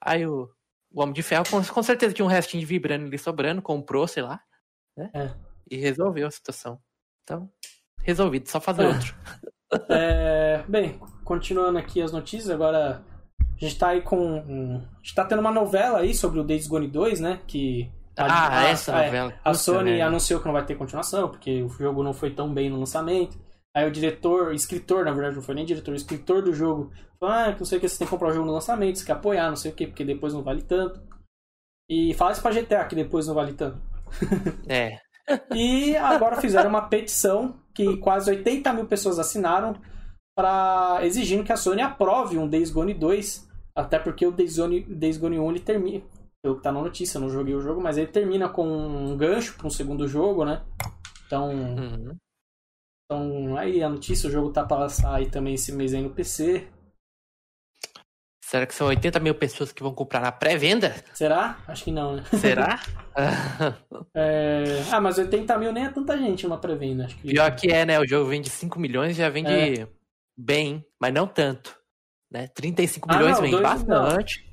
Aí 0.00 0.26
o, 0.26 0.50
o 0.92 1.00
Homem 1.02 1.14
de 1.14 1.22
Ferro 1.22 1.44
com, 1.48 1.62
com 1.64 1.82
certeza 1.82 2.12
tinha 2.12 2.24
um 2.26 2.28
restinho 2.28 2.60
de 2.60 2.66
vibrando 2.66 3.06
ali 3.06 3.16
sobrando, 3.18 3.62
comprou, 3.62 4.06
sei 4.08 4.22
lá, 4.22 4.40
né? 4.96 5.10
É. 5.14 5.30
E 5.70 5.76
resolveu 5.76 6.26
a 6.26 6.30
situação. 6.30 6.80
Então, 7.22 7.48
resolvido, 8.02 8.48
só 8.48 8.60
fazer 8.60 8.82
É. 8.84 8.88
outro. 8.88 9.14
É, 9.88 10.64
bem, 10.68 10.98
continuando 11.24 11.78
aqui 11.78 12.02
as 12.02 12.10
notícias, 12.10 12.50
agora 12.50 13.04
a 13.60 13.68
gente 13.68 13.78
tá 13.78 13.88
aí 13.88 14.00
com. 14.02 14.16
um- 14.18 14.76
A 14.76 14.98
gente 14.98 15.14
tá 15.14 15.24
tendo 15.24 15.40
uma 15.40 15.50
novela 15.50 15.98
aí 16.00 16.14
sobre 16.14 16.40
o 16.40 16.44
Days 16.44 16.66
Gone 16.66 16.88
2, 16.88 17.20
né? 17.20 17.40
Que. 17.46 17.90
Ah, 18.16 18.58
a- 18.58 18.68
essa 18.68 18.92
é, 19.00 19.06
novela. 19.06 19.34
A 19.44 19.54
Sony 19.54 20.00
anunciou 20.02 20.40
que 20.40 20.46
não 20.46 20.52
vai 20.52 20.64
ter 20.64 20.74
continuação, 20.76 21.28
porque 21.28 21.62
o 21.62 21.68
jogo 21.68 22.02
não 22.02 22.12
foi 22.12 22.30
tão 22.30 22.52
bem 22.52 22.68
no 22.68 22.78
lançamento. 22.78 23.38
Aí 23.74 23.86
o 23.86 23.90
diretor, 23.90 24.52
escritor, 24.52 25.04
na 25.04 25.12
verdade, 25.12 25.36
não 25.36 25.42
foi 25.42 25.54
nem 25.54 25.64
diretor, 25.64 25.92
o 25.92 25.96
escritor 25.96 26.42
do 26.42 26.52
jogo 26.52 26.90
falou: 27.18 27.34
ah, 27.34 27.54
não 27.58 27.64
sei 27.64 27.78
o 27.78 27.80
que, 27.80 27.88
você 27.88 27.98
tem 27.98 28.06
que 28.06 28.10
comprar 28.10 28.28
o 28.28 28.32
jogo 28.32 28.46
no 28.46 28.52
lançamento, 28.52 28.98
você 28.98 29.06
quer 29.06 29.12
apoiar, 29.12 29.48
não 29.48 29.56
sei 29.56 29.70
o 29.70 29.74
que, 29.74 29.86
porque 29.86 30.04
depois 30.04 30.34
não 30.34 30.42
vale 30.42 30.62
tanto. 30.62 31.00
E 31.88 32.12
fala 32.14 32.32
isso 32.32 32.42
pra 32.42 32.50
GTA, 32.52 32.84
que 32.84 32.94
depois 32.96 33.26
não 33.26 33.34
vale 33.34 33.52
tanto. 33.54 33.80
É. 34.68 34.98
E 35.54 35.96
agora 35.96 36.40
fizeram 36.40 36.68
uma 36.68 36.88
petição 36.88 37.60
que 37.72 37.96
quase 37.98 38.28
80 38.32 38.72
mil 38.72 38.86
pessoas 38.86 39.16
assinaram 39.16 39.76
para 40.36 40.98
exigindo 41.02 41.44
que 41.44 41.52
a 41.52 41.56
Sony 41.56 41.82
aprove 41.82 42.36
um 42.36 42.48
Days 42.48 42.68
Gone 42.70 42.92
2, 42.92 43.48
até 43.74 43.98
porque 43.98 44.26
o 44.26 44.32
Days 44.32 44.56
Gone, 44.58 44.80
Days 44.82 45.16
Gone 45.16 45.38
1 45.38 45.50
ele 45.50 45.60
termina, 45.60 46.04
pelo 46.42 46.56
que 46.56 46.62
tá 46.62 46.72
na 46.72 46.80
notícia, 46.80 47.18
eu 47.18 47.22
não 47.22 47.30
joguei 47.30 47.54
o 47.54 47.60
jogo, 47.60 47.80
mas 47.80 47.96
ele 47.98 48.06
termina 48.08 48.48
com 48.48 48.66
um 48.66 49.16
gancho 49.16 49.54
para 49.56 49.66
um 49.66 49.70
segundo 49.70 50.06
jogo, 50.08 50.44
né? 50.44 50.62
Então, 51.26 51.50
Uhum. 51.50 52.16
então 53.04 53.56
aí 53.56 53.82
a 53.82 53.88
notícia, 53.88 54.28
o 54.28 54.32
jogo 54.32 54.52
tá 54.52 54.64
para 54.64 54.86
aí 55.06 55.30
também 55.30 55.54
esse 55.54 55.70
mês 55.72 55.94
aí 55.94 56.02
no 56.02 56.10
PC. 56.10 56.66
Será 58.42 58.66
que 58.66 58.74
são 58.74 58.88
80 58.88 59.20
mil 59.20 59.32
pessoas 59.36 59.70
que 59.70 59.80
vão 59.80 59.94
comprar 59.94 60.20
na 60.20 60.32
pré-venda? 60.32 60.92
Será? 61.14 61.60
Acho 61.68 61.84
que 61.84 61.92
não, 61.92 62.16
né? 62.16 62.24
Será? 62.40 62.80
É... 64.16 64.64
Ah, 64.90 65.00
mas 65.00 65.18
80 65.18 65.56
mil 65.58 65.72
nem 65.72 65.84
é 65.84 65.88
tanta 65.90 66.16
gente 66.18 66.46
uma 66.46 66.58
pré-venda, 66.58 67.06
que. 67.06 67.28
Pior 67.28 67.54
que 67.54 67.70
é, 67.70 67.84
né? 67.86 68.00
O 68.00 68.06
jogo 68.06 68.28
vende 68.28 68.48
5 68.50 68.78
milhões 68.80 69.14
já 69.16 69.28
vende 69.28 69.52
É. 69.52 69.88
bem, 70.36 70.84
mas 71.00 71.12
não 71.14 71.26
tanto. 71.28 71.78
Né? 72.32 72.46
35 72.48 73.08
Ah, 73.10 73.16
milhões 73.16 73.40
não, 73.40 73.50
dois- 73.50 73.62
bastante. 73.62 74.50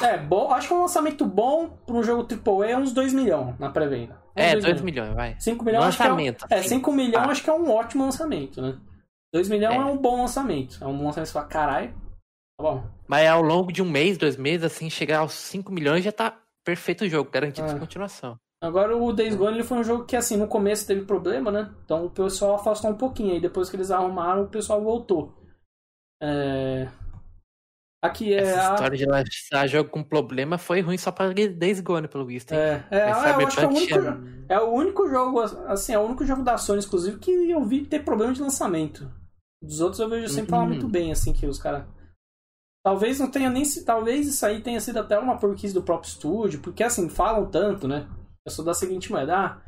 É, 0.00 0.16
bom, 0.16 0.52
acho 0.52 0.68
que 0.68 0.74
um 0.74 0.80
lançamento 0.82 1.26
bom 1.26 1.68
pra 1.84 1.96
um 1.96 2.02
jogo 2.02 2.22
AAA 2.24 2.70
é 2.70 2.76
uns 2.76 2.92
2 2.92 3.12
milhões 3.12 3.58
na 3.58 3.68
pré-venda. 3.70 4.16
É, 4.34 4.52
2 4.52 4.64
2 4.64 4.80
milhões, 4.80 5.12
vai. 5.14 5.34
5 5.40 5.64
milhões 5.64 5.84
acho 5.86 5.96
que 5.96 6.02
é, 6.04 6.06
um- 6.06 6.08
Lançamento. 6.10 6.46
é, 6.48 6.54
assim. 6.60 6.68
5 6.68 6.92
milhões 6.92 7.26
Ah. 7.26 7.30
acho 7.30 7.42
que 7.42 7.50
é 7.50 7.52
um 7.52 7.70
ótimo 7.70 8.04
lançamento, 8.04 8.62
né? 8.62 8.78
2 9.34 9.48
milhões 9.48 9.74
é. 9.74 9.78
É. 9.78 9.84
um 9.84 9.96
bom 9.96 10.20
lançamento. 10.20 10.78
É 10.82 10.86
um 10.86 10.92
lançamento 10.92 11.14
que 11.14 11.26
você 11.26 11.32
fala, 11.32 11.46
caralho, 11.46 11.90
tá 11.92 12.62
bom. 12.62 12.84
Mas 13.08 13.28
ao 13.28 13.42
longo 13.42 13.72
de 13.72 13.82
um 13.82 13.90
mês, 13.90 14.16
dois 14.16 14.36
meses, 14.36 14.64
assim, 14.64 14.88
chegar 14.88 15.18
aos 15.18 15.32
5 15.32 15.72
milhões 15.72 16.04
já 16.04 16.12
tá 16.12 16.38
perfeito 16.64 17.04
o 17.04 17.08
jogo, 17.08 17.28
garantido 17.30 17.66
É. 17.68 17.74
de 17.74 17.80
continuação. 17.80 18.38
Agora 18.62 18.96
o 18.96 19.12
Days 19.12 19.34
Gone 19.36 19.54
ele 19.56 19.64
foi 19.64 19.78
um 19.78 19.84
jogo 19.84 20.04
que 20.04 20.16
assim, 20.16 20.36
no 20.36 20.46
começo 20.48 20.86
teve 20.86 21.04
problema, 21.04 21.50
né? 21.50 21.70
Então 21.84 22.06
o 22.06 22.10
pessoal 22.10 22.54
afastou 22.54 22.90
um 22.90 22.96
pouquinho, 22.96 23.32
aí 23.34 23.40
depois 23.40 23.68
que 23.68 23.76
eles 23.76 23.90
arrumaram, 23.90 24.42
o 24.44 24.48
pessoal 24.48 24.80
voltou. 24.82 25.32
É... 26.22 26.88
Aqui 28.00 28.32
é 28.32 28.38
Essa 28.38 28.70
a... 28.70 28.74
história 28.74 28.96
de 28.96 29.04
lançar 29.06 29.66
jogo 29.66 29.90
com 29.90 30.04
problema 30.04 30.56
foi 30.56 30.80
ruim 30.80 30.96
só 30.96 31.10
pra 31.10 31.32
Days 31.32 31.80
Gone, 31.80 32.06
pelo 32.06 32.24
visto? 32.24 32.52
É, 32.52 32.84
é, 32.90 33.10
Mas 33.10 33.24
eu 33.40 33.46
acho 33.46 33.56
que 33.56 33.64
é 33.64 33.66
o 33.66 33.70
único, 33.70 33.86
tinha- 33.86 34.44
é 34.48 34.60
o 34.60 34.70
único 34.70 35.08
jogo, 35.08 35.40
assim, 35.40 35.92
é 35.94 35.98
o 35.98 36.02
único 36.02 36.24
jogo 36.24 36.42
da 36.42 36.56
Sony, 36.56 36.80
inclusive, 36.84 37.18
que 37.18 37.30
eu 37.50 37.64
vi 37.64 37.84
ter 37.84 38.04
problema 38.04 38.32
de 38.32 38.40
lançamento. 38.40 39.10
Dos 39.60 39.80
outros 39.80 39.98
eu 39.98 40.08
vejo 40.08 40.28
sempre 40.28 40.50
falar 40.50 40.62
Uhum. 40.62 40.68
muito 40.68 40.88
bem, 40.88 41.10
assim, 41.10 41.32
que 41.32 41.44
os 41.46 41.58
caras. 41.58 41.84
Talvez 42.84 43.18
não 43.18 43.28
tenha 43.28 43.50
nem 43.50 43.64
se. 43.64 43.84
Talvez 43.84 44.28
isso 44.28 44.46
aí 44.46 44.60
tenha 44.62 44.80
sido 44.80 44.98
até 45.00 45.18
uma 45.18 45.36
porquice 45.36 45.74
do 45.74 45.82
próprio 45.82 46.08
estúdio, 46.08 46.60
porque 46.60 46.84
assim, 46.84 47.08
falam 47.08 47.50
tanto, 47.50 47.88
né? 47.88 48.08
Eu 48.46 48.52
sou 48.52 48.64
da 48.64 48.72
seguinte 48.72 49.10
moeda, 49.10 49.36
ah, 49.36 49.60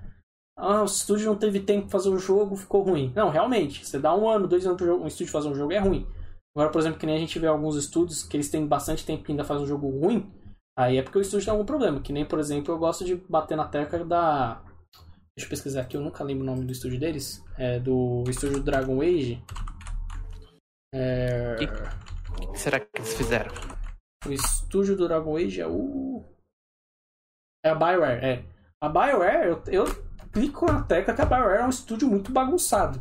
ah, 0.56 0.82
o 0.82 0.84
estúdio 0.84 1.26
não 1.26 1.36
teve 1.36 1.58
tempo 1.60 1.82
pra 1.88 1.98
fazer 1.98 2.08
o 2.10 2.18
jogo, 2.18 2.54
ficou 2.56 2.82
ruim. 2.82 3.12
Não, 3.14 3.28
realmente, 3.28 3.84
você 3.84 3.98
dá 3.98 4.14
um 4.14 4.28
ano, 4.28 4.46
dois 4.46 4.64
anos 4.64 4.76
pro 4.78 4.86
jogo- 4.86 5.02
um 5.04 5.08
estúdio 5.08 5.32
fazer 5.32 5.48
um 5.48 5.54
jogo 5.56 5.72
é 5.72 5.78
ruim. 5.78 6.06
Agora, 6.54 6.70
por 6.70 6.80
exemplo, 6.80 6.98
que 6.98 7.06
nem 7.06 7.16
a 7.16 7.18
gente 7.18 7.38
vê 7.38 7.46
alguns 7.46 7.76
estúdios 7.76 8.24
que 8.24 8.36
eles 8.36 8.50
têm 8.50 8.66
bastante 8.66 9.04
tempo 9.04 9.22
que 9.22 9.32
ainda 9.32 9.44
fazem 9.44 9.64
um 9.64 9.68
jogo 9.68 9.88
ruim, 9.88 10.32
aí 10.76 10.98
é 10.98 11.02
porque 11.02 11.18
o 11.18 11.20
estúdio 11.20 11.44
tem 11.44 11.52
algum 11.52 11.64
problema. 11.64 12.00
Que 12.00 12.12
nem, 12.12 12.24
por 12.24 12.38
exemplo, 12.38 12.74
eu 12.74 12.78
gosto 12.78 13.04
de 13.04 13.14
bater 13.14 13.56
na 13.56 13.68
tecla 13.68 14.04
da. 14.04 14.62
Deixa 15.36 15.46
eu 15.46 15.48
pesquisar 15.48 15.82
aqui, 15.82 15.96
eu 15.96 16.00
nunca 16.00 16.24
lembro 16.24 16.42
o 16.42 16.46
nome 16.46 16.64
do 16.64 16.72
estúdio 16.72 16.98
deles. 16.98 17.44
É 17.56 17.78
do 17.78 18.24
estúdio 18.28 18.62
Dragon 18.62 19.00
Age. 19.00 19.42
É... 20.92 21.56
O 22.42 22.52
que 22.52 22.58
será 22.58 22.80
que 22.80 22.88
eles 22.96 23.14
fizeram? 23.14 23.52
O 24.26 24.32
estúdio 24.32 24.96
do 24.96 25.06
Dragon 25.06 25.36
Age 25.36 25.60
é 25.60 25.66
o. 25.66 26.24
É 27.64 27.70
a 27.70 27.74
Bioware, 27.74 28.24
é. 28.24 28.44
A 28.82 28.88
Bioware, 28.88 29.48
eu, 29.48 29.62
eu 29.66 29.84
clico 30.32 30.66
na 30.66 30.82
tecla 30.82 31.14
que 31.14 31.22
a 31.22 31.26
Bioware 31.26 31.60
é 31.60 31.66
um 31.66 31.70
estúdio 31.70 32.08
muito 32.08 32.32
bagunçado. 32.32 32.98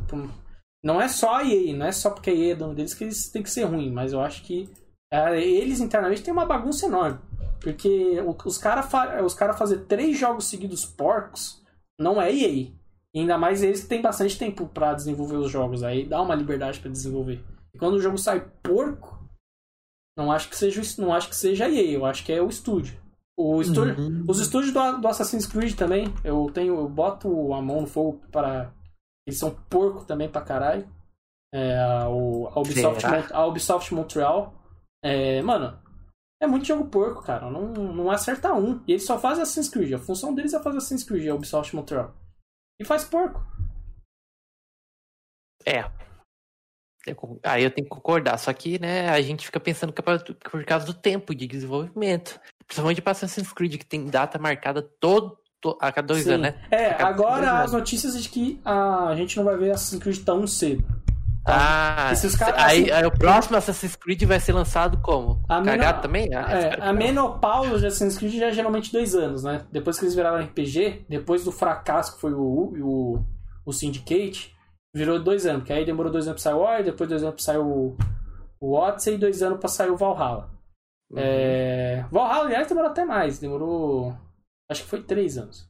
Não 0.82 1.00
é 1.00 1.08
só 1.08 1.36
a 1.36 1.44
EA, 1.44 1.76
não 1.76 1.86
é 1.86 1.92
só 1.92 2.10
porque 2.10 2.30
a 2.30 2.34
EA 2.34 2.52
é 2.52 2.56
dono 2.56 2.74
deles 2.74 2.94
que 2.94 3.04
eles 3.04 3.28
têm 3.30 3.42
que 3.42 3.50
ser 3.50 3.64
ruim, 3.64 3.90
mas 3.90 4.12
eu 4.12 4.20
acho 4.20 4.42
que 4.42 4.68
é, 5.12 5.40
eles 5.42 5.80
internamente 5.80 6.22
têm 6.22 6.32
uma 6.32 6.46
bagunça 6.46 6.86
enorme. 6.86 7.18
Porque 7.60 8.18
os 8.44 8.56
caras 8.56 8.88
os 9.22 9.34
cara 9.34 9.52
fazer 9.52 9.80
três 9.80 10.18
jogos 10.18 10.46
seguidos 10.46 10.86
porcos 10.86 11.62
não 11.98 12.20
é 12.20 12.32
EA. 12.32 12.72
E 13.12 13.20
ainda 13.20 13.36
mais 13.36 13.62
eles 13.62 13.82
que 13.82 13.88
têm 13.88 14.00
bastante 14.00 14.38
tempo 14.38 14.66
pra 14.66 14.94
desenvolver 14.94 15.36
os 15.36 15.50
jogos. 15.50 15.82
Aí 15.82 16.06
dá 16.06 16.22
uma 16.22 16.34
liberdade 16.34 16.80
pra 16.80 16.90
desenvolver. 16.90 17.44
E 17.74 17.78
quando 17.78 17.94
o 17.94 18.00
jogo 18.00 18.16
sai 18.16 18.48
porco, 18.62 19.18
não 20.16 20.32
acho 20.32 20.48
que 20.48 20.56
seja, 20.56 20.80
não 20.98 21.12
acho 21.12 21.28
que 21.28 21.36
seja 21.36 21.66
a 21.66 21.70
EA, 21.70 21.90
eu 21.92 22.06
acho 22.06 22.24
que 22.24 22.32
é 22.32 22.40
o 22.40 22.48
estúdio. 22.48 22.98
O 23.36 23.60
estúdio 23.60 23.98
Uhum. 23.98 24.24
os 24.28 24.38
estúdios 24.38 24.72
do, 24.72 24.98
do 24.98 25.08
Assassin's 25.08 25.46
Creed 25.46 25.74
também, 25.74 26.12
eu 26.22 26.50
tenho, 26.52 26.76
eu 26.76 26.88
boto 26.88 27.54
a 27.54 27.62
mão 27.62 27.80
no 27.80 27.86
fogo 27.86 28.20
para 28.30 28.70
eles 29.26 29.38
são 29.38 29.54
porco 29.64 30.04
também 30.04 30.30
pra 30.30 30.42
caralho. 30.42 30.88
É, 31.52 31.76
a- 31.78 32.04
a, 32.04 32.08
Ubisoft, 32.60 33.04
a 33.32 33.46
Ubisoft 33.46 33.92
Montreal. 33.94 34.54
É, 35.04 35.40
mano, 35.42 35.80
é 36.42 36.46
muito 36.46 36.66
jogo 36.66 36.88
porco, 36.88 37.22
cara. 37.22 37.50
Não, 37.50 37.68
não 37.72 38.10
acerta 38.10 38.52
um. 38.54 38.82
E 38.86 38.92
eles 38.92 39.04
só 39.04 39.18
fazem 39.18 39.42
Assassin's 39.42 39.68
Creed. 39.68 39.92
A 39.94 39.98
função 39.98 40.34
deles 40.34 40.54
é 40.54 40.62
fazer 40.62 40.78
Assassin's 40.78 41.04
Creed, 41.04 41.28
a 41.28 41.34
Ubisoft 41.34 41.74
Montreal. 41.74 42.14
E 42.80 42.84
faz 42.84 43.04
porco. 43.04 43.40
É. 45.66 45.80
Eu 47.06 47.40
Aí 47.44 47.64
eu 47.64 47.70
tenho 47.70 47.88
que 47.88 47.94
concordar. 47.94 48.38
Só 48.38 48.52
que, 48.52 48.78
né, 48.78 49.08
a 49.08 49.20
gente 49.20 49.46
fica 49.46 49.58
pensando 49.60 49.92
que 49.92 50.00
é 50.00 50.04
por 50.50 50.64
causa 50.64 50.86
do 50.86 50.94
tempo 50.94 51.34
de 51.34 51.46
desenvolvimento. 51.46 52.38
Principalmente 52.66 53.02
para 53.02 53.12
Assassin's 53.12 53.52
Creed, 53.52 53.76
que 53.78 53.86
tem 53.86 54.06
data 54.06 54.38
marcada 54.38 54.82
todo, 55.00 55.36
to- 55.36 55.49
a 55.80 55.92
cada 55.92 56.08
dois 56.08 56.24
Sim. 56.24 56.30
anos, 56.32 56.42
né? 56.42 56.54
É, 56.70 57.02
agora 57.02 57.60
as 57.62 57.72
notícias 57.72 58.20
de 58.22 58.28
que 58.28 58.60
a 58.64 59.12
gente 59.16 59.36
não 59.36 59.44
vai 59.44 59.56
ver 59.56 59.70
Assassin's 59.72 60.02
Creed 60.02 60.18
tão 60.24 60.46
cedo. 60.46 60.84
Ah, 61.46 62.10
Esses 62.12 62.36
caras, 62.36 62.54
aí, 62.62 62.82
assim- 62.82 62.90
aí 62.90 63.06
o 63.06 63.10
próximo 63.10 63.56
Assassin's 63.56 63.96
Creed 63.96 64.22
vai 64.24 64.38
ser 64.38 64.52
lançado 64.52 64.98
como? 64.98 65.42
A 65.48 65.62
Cagado 65.62 66.02
também? 66.02 66.28
Ah, 66.34 66.50
É, 66.52 66.78
a 66.80 66.92
menopausa 66.92 67.78
de 67.78 67.86
Assassin's 67.86 68.18
Creed 68.18 68.34
já 68.38 68.46
é 68.48 68.52
geralmente 68.52 68.92
dois 68.92 69.14
anos, 69.14 69.42
né? 69.42 69.62
Depois 69.72 69.98
que 69.98 70.04
eles 70.04 70.14
viraram 70.14 70.38
RPG, 70.38 71.06
depois 71.08 71.42
do 71.44 71.50
fracasso 71.50 72.14
que 72.14 72.20
foi 72.20 72.34
o, 72.34 72.38
o, 72.82 73.24
o 73.64 73.72
Syndicate, 73.72 74.54
virou 74.94 75.18
dois 75.18 75.46
anos. 75.46 75.64
Que 75.64 75.72
aí 75.72 75.84
demorou 75.84 76.12
dois 76.12 76.28
anos 76.28 76.42
pra 76.42 76.50
sair 76.52 76.58
o 76.58 76.62
War, 76.62 76.82
depois 76.84 77.08
dois 77.08 77.22
anos 77.22 77.34
pra 77.36 77.42
sair 77.44 77.58
o, 77.58 77.96
o 78.60 78.74
Odyssey 78.74 79.14
e 79.14 79.18
dois 79.18 79.42
anos 79.42 79.58
pra 79.58 79.68
sair 79.68 79.90
o 79.90 79.96
Valhalla. 79.96 80.50
Uhum. 81.10 81.18
É, 81.18 82.04
Valhalla, 82.12 82.44
aliás, 82.44 82.68
demorou 82.68 82.90
até 82.90 83.04
mais. 83.04 83.38
Demorou. 83.38 84.14
Acho 84.70 84.84
que 84.84 84.88
foi 84.88 85.02
três 85.02 85.36
anos. 85.36 85.68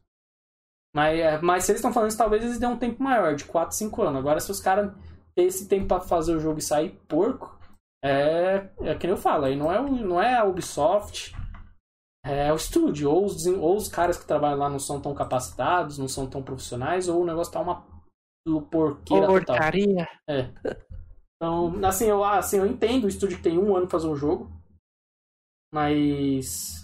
Mas, 0.95 1.19
é, 1.19 1.41
mas 1.41 1.65
se 1.65 1.73
eles 1.73 1.79
estão 1.79 1.93
falando 1.93 2.11
isso, 2.11 2.19
talvez 2.19 2.45
eles 2.45 2.59
dêem 2.59 2.73
um 2.73 2.79
tempo 2.79 3.03
maior, 3.03 3.35
de 3.35 3.45
4, 3.45 3.77
5 3.77 4.03
anos. 4.03 4.19
Agora, 4.19 4.41
se 4.41 4.51
os 4.51 4.61
caras 4.61 4.93
têm 5.35 5.47
esse 5.47 5.69
tempo 5.69 5.87
pra 5.87 6.01
fazer 6.01 6.35
o 6.35 6.41
jogo 6.41 6.59
e 6.59 6.63
sair 6.63 6.91
porco, 7.09 7.59
é, 8.05 8.69
é 8.81 8.95
que 8.95 9.07
nem 9.07 9.15
eu 9.15 9.21
falo, 9.21 9.45
aí 9.45 9.57
não 9.57 9.73
é, 9.73 9.81
não 9.81 10.21
é 10.21 10.37
a 10.37 10.45
Ubisoft, 10.45 11.35
é 12.25 12.53
o 12.53 12.57
estúdio, 12.57 13.11
ou 13.11 13.25
os, 13.25 13.47
ou 13.47 13.77
os 13.77 13.89
caras 13.89 14.19
que 14.19 14.27
trabalham 14.27 14.59
lá 14.59 14.69
não 14.69 14.79
são 14.79 15.01
tão 15.01 15.15
capacitados, 15.15 15.99
não 15.99 16.09
são 16.09 16.29
tão 16.29 16.43
profissionais, 16.43 17.09
ou 17.09 17.23
o 17.23 17.27
negócio 17.27 17.53
tá 17.53 17.61
uma 17.61 17.87
porqueira 18.71 19.27
total. 19.27 19.57
Porcaria. 19.57 20.09
Então, 21.37 21.73
assim 21.85 22.07
eu, 22.07 22.23
assim, 22.23 22.59
eu 22.59 22.67
entendo 22.67 23.05
o 23.05 23.09
estúdio 23.09 23.39
que 23.39 23.43
tem 23.43 23.59
um 23.59 23.75
ano 23.75 23.87
pra 23.87 23.99
fazer 23.99 24.09
um 24.09 24.17
jogo, 24.17 24.51
mas. 25.73 26.80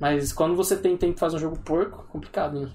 Mas 0.00 0.32
quando 0.32 0.56
você 0.56 0.76
tem 0.76 0.96
tempo 0.96 1.12
pra 1.14 1.20
fazer 1.20 1.36
um 1.36 1.40
jogo 1.40 1.58
porco, 1.60 2.04
complicado, 2.08 2.58
né? 2.60 2.72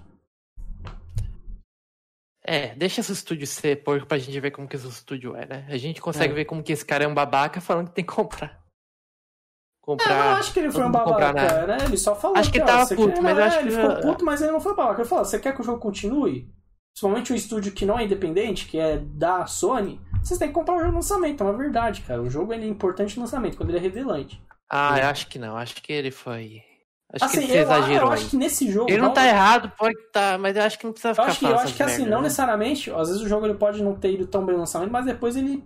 É, 2.48 2.76
deixa 2.76 3.02
esse 3.02 3.12
estúdio 3.12 3.48
ser 3.48 3.84
porco 3.84 4.06
pra 4.06 4.20
gente 4.20 4.40
ver 4.40 4.52
como 4.52 4.68
que 4.68 4.76
esse 4.76 4.88
estúdio 4.88 5.36
é, 5.36 5.48
né? 5.48 5.66
A 5.68 5.78
gente 5.78 6.00
consegue 6.00 6.32
É. 6.34 6.36
ver 6.36 6.46
como 6.46 6.62
que 6.62 6.72
esse 6.72 6.86
cara 6.86 7.04
é 7.04 7.08
um 7.08 7.14
babaca 7.14 7.60
falando 7.60 7.88
que 7.90 7.96
tem 7.96 8.06
que 8.06 8.14
comprar. 8.14 8.50
É, 8.50 8.54
eu 8.54 9.98
Comprar. 9.98 10.10
não 10.32 10.38
acho 10.38 10.54
que 10.54 10.60
ele 10.60 10.72
foi 10.72 10.82
um 10.84 10.92
comprar 10.92 11.34
babaca, 11.34 11.68
né? 11.68 11.78
Ele 11.86 11.98
só 11.98 12.16
falou 12.16 12.38
Acho 12.38 12.52
que 12.52 12.58
ele 12.60 12.66
tava 12.66 12.88
puto, 12.88 13.14
quer- 13.14 13.22
mas 13.22 13.38
não, 13.38 13.44
acho 13.44 13.58
é, 13.58 13.62
ele 13.62 13.70
que- 13.70 13.76
ficou 13.82 14.02
puto, 14.02 14.26
mas 14.26 14.42
ele 14.42 14.52
não 14.52 14.60
foi 14.62 14.76
babaca. 14.76 15.02
Ele 15.02 15.10
falou, 15.10 15.26
você 15.26 15.40
quer 15.40 15.54
que 15.56 15.62
o 15.62 15.64
jogo 15.64 15.80
continue? 15.80 16.48
Principalmente 16.94 17.34
um 17.34 17.36
estúdio 17.36 17.72
que 17.72 17.86
não 17.86 17.98
é 18.00 18.06
independente, 18.06 18.68
que 18.68 18.78
é 18.80 18.98
da 18.98 19.46
Sony, 19.48 20.00
vocês 20.24 20.40
têm 20.40 20.48
que 20.48 20.54
comprar 20.54 20.76
o 20.76 20.80
jogo 20.80 20.90
no 20.92 20.96
lançamento, 20.98 21.42
é 21.42 21.46
uma 21.48 21.58
verdade, 21.58 22.02
cara. 22.02 22.22
O 22.22 22.30
jogo 22.30 22.54
ele 22.54 22.66
é 22.66 22.68
importante 22.68 23.16
no 23.18 23.24
lançamento, 23.24 23.58
quando 23.58 23.70
ele 23.70 23.78
é 23.80 23.82
revelante. 23.82 24.42
Ah, 24.70 24.98
eu 25.00 25.08
acho 25.08 25.28
que 25.28 25.38
não. 25.38 25.56
Acho 25.58 25.76
que 25.82 25.92
ele 25.94 26.10
foi. 26.10 26.64
Acho 27.14 27.26
assim, 27.26 27.38
que 27.40 27.44
ele 27.46 27.58
eu, 27.58 27.62
exagerou. 27.64 28.08
eu 28.08 28.12
aí. 28.12 28.14
acho 28.20 28.30
que 28.30 28.36
nesse 28.38 28.70
jogo. 28.72 28.90
Ele 28.90 29.02
não 29.02 29.14
tá 29.14 29.24
eu- 29.24 29.30
errado, 29.30 29.72
pode 29.78 29.96
tá, 30.12 30.38
mas 30.38 30.56
eu 30.58 30.64
acho 30.64 30.78
que 30.80 30.86
não 30.86 30.92
precisa 30.92 31.10
Eu 31.12 31.16
ficar 31.16 31.28
acho 31.28 31.40
que, 31.40 31.46
eu 31.46 31.60
acho 31.60 31.76
que 31.76 31.84
assim, 31.84 31.98
merda, 32.02 32.12
não 32.12 32.18
né? 32.18 32.24
necessariamente, 32.24 32.92
às 32.92 33.08
vezes 33.08 33.22
o 33.24 33.28
jogo 33.28 33.46
ele 33.46 33.54
pode 33.56 33.82
não 33.84 33.96
ter 33.96 34.14
ido 34.14 34.28
tão 34.28 34.46
bem 34.46 34.54
no 34.56 34.60
lançamento, 34.62 34.92
mas 34.92 35.06
depois 35.06 35.36
ele 35.36 35.64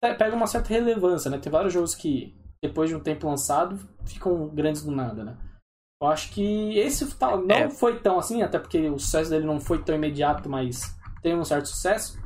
pe- 0.00 0.14
pega 0.14 0.36
uma 0.36 0.46
certa 0.46 0.68
relevância, 0.68 1.30
né? 1.30 1.38
Tem 1.38 1.50
vários 1.50 1.72
jogos 1.72 1.94
que, 1.94 2.36
depois 2.62 2.88
de 2.90 2.94
um 2.96 3.00
tempo 3.00 3.26
lançado, 3.26 3.78
ficam 4.06 4.48
grandes 4.48 4.82
do 4.82 4.90
nada, 4.90 5.24
né? 5.24 5.36
Eu 6.02 6.08
acho 6.08 6.30
que 6.32 6.78
esse 6.78 7.08
não 7.20 7.50
É. 7.56 7.70
foi 7.70 7.98
tão 8.00 8.18
assim, 8.18 8.42
até 8.42 8.58
porque 8.58 8.88
o 8.90 8.98
sucesso 8.98 9.30
dele 9.30 9.46
não 9.46 9.58
foi 9.58 9.82
tão 9.82 9.94
imediato, 9.94 10.48
mas 10.50 10.94
tem 11.22 11.34
um 11.34 11.44
certo 11.44 11.66
sucesso. 11.68 12.22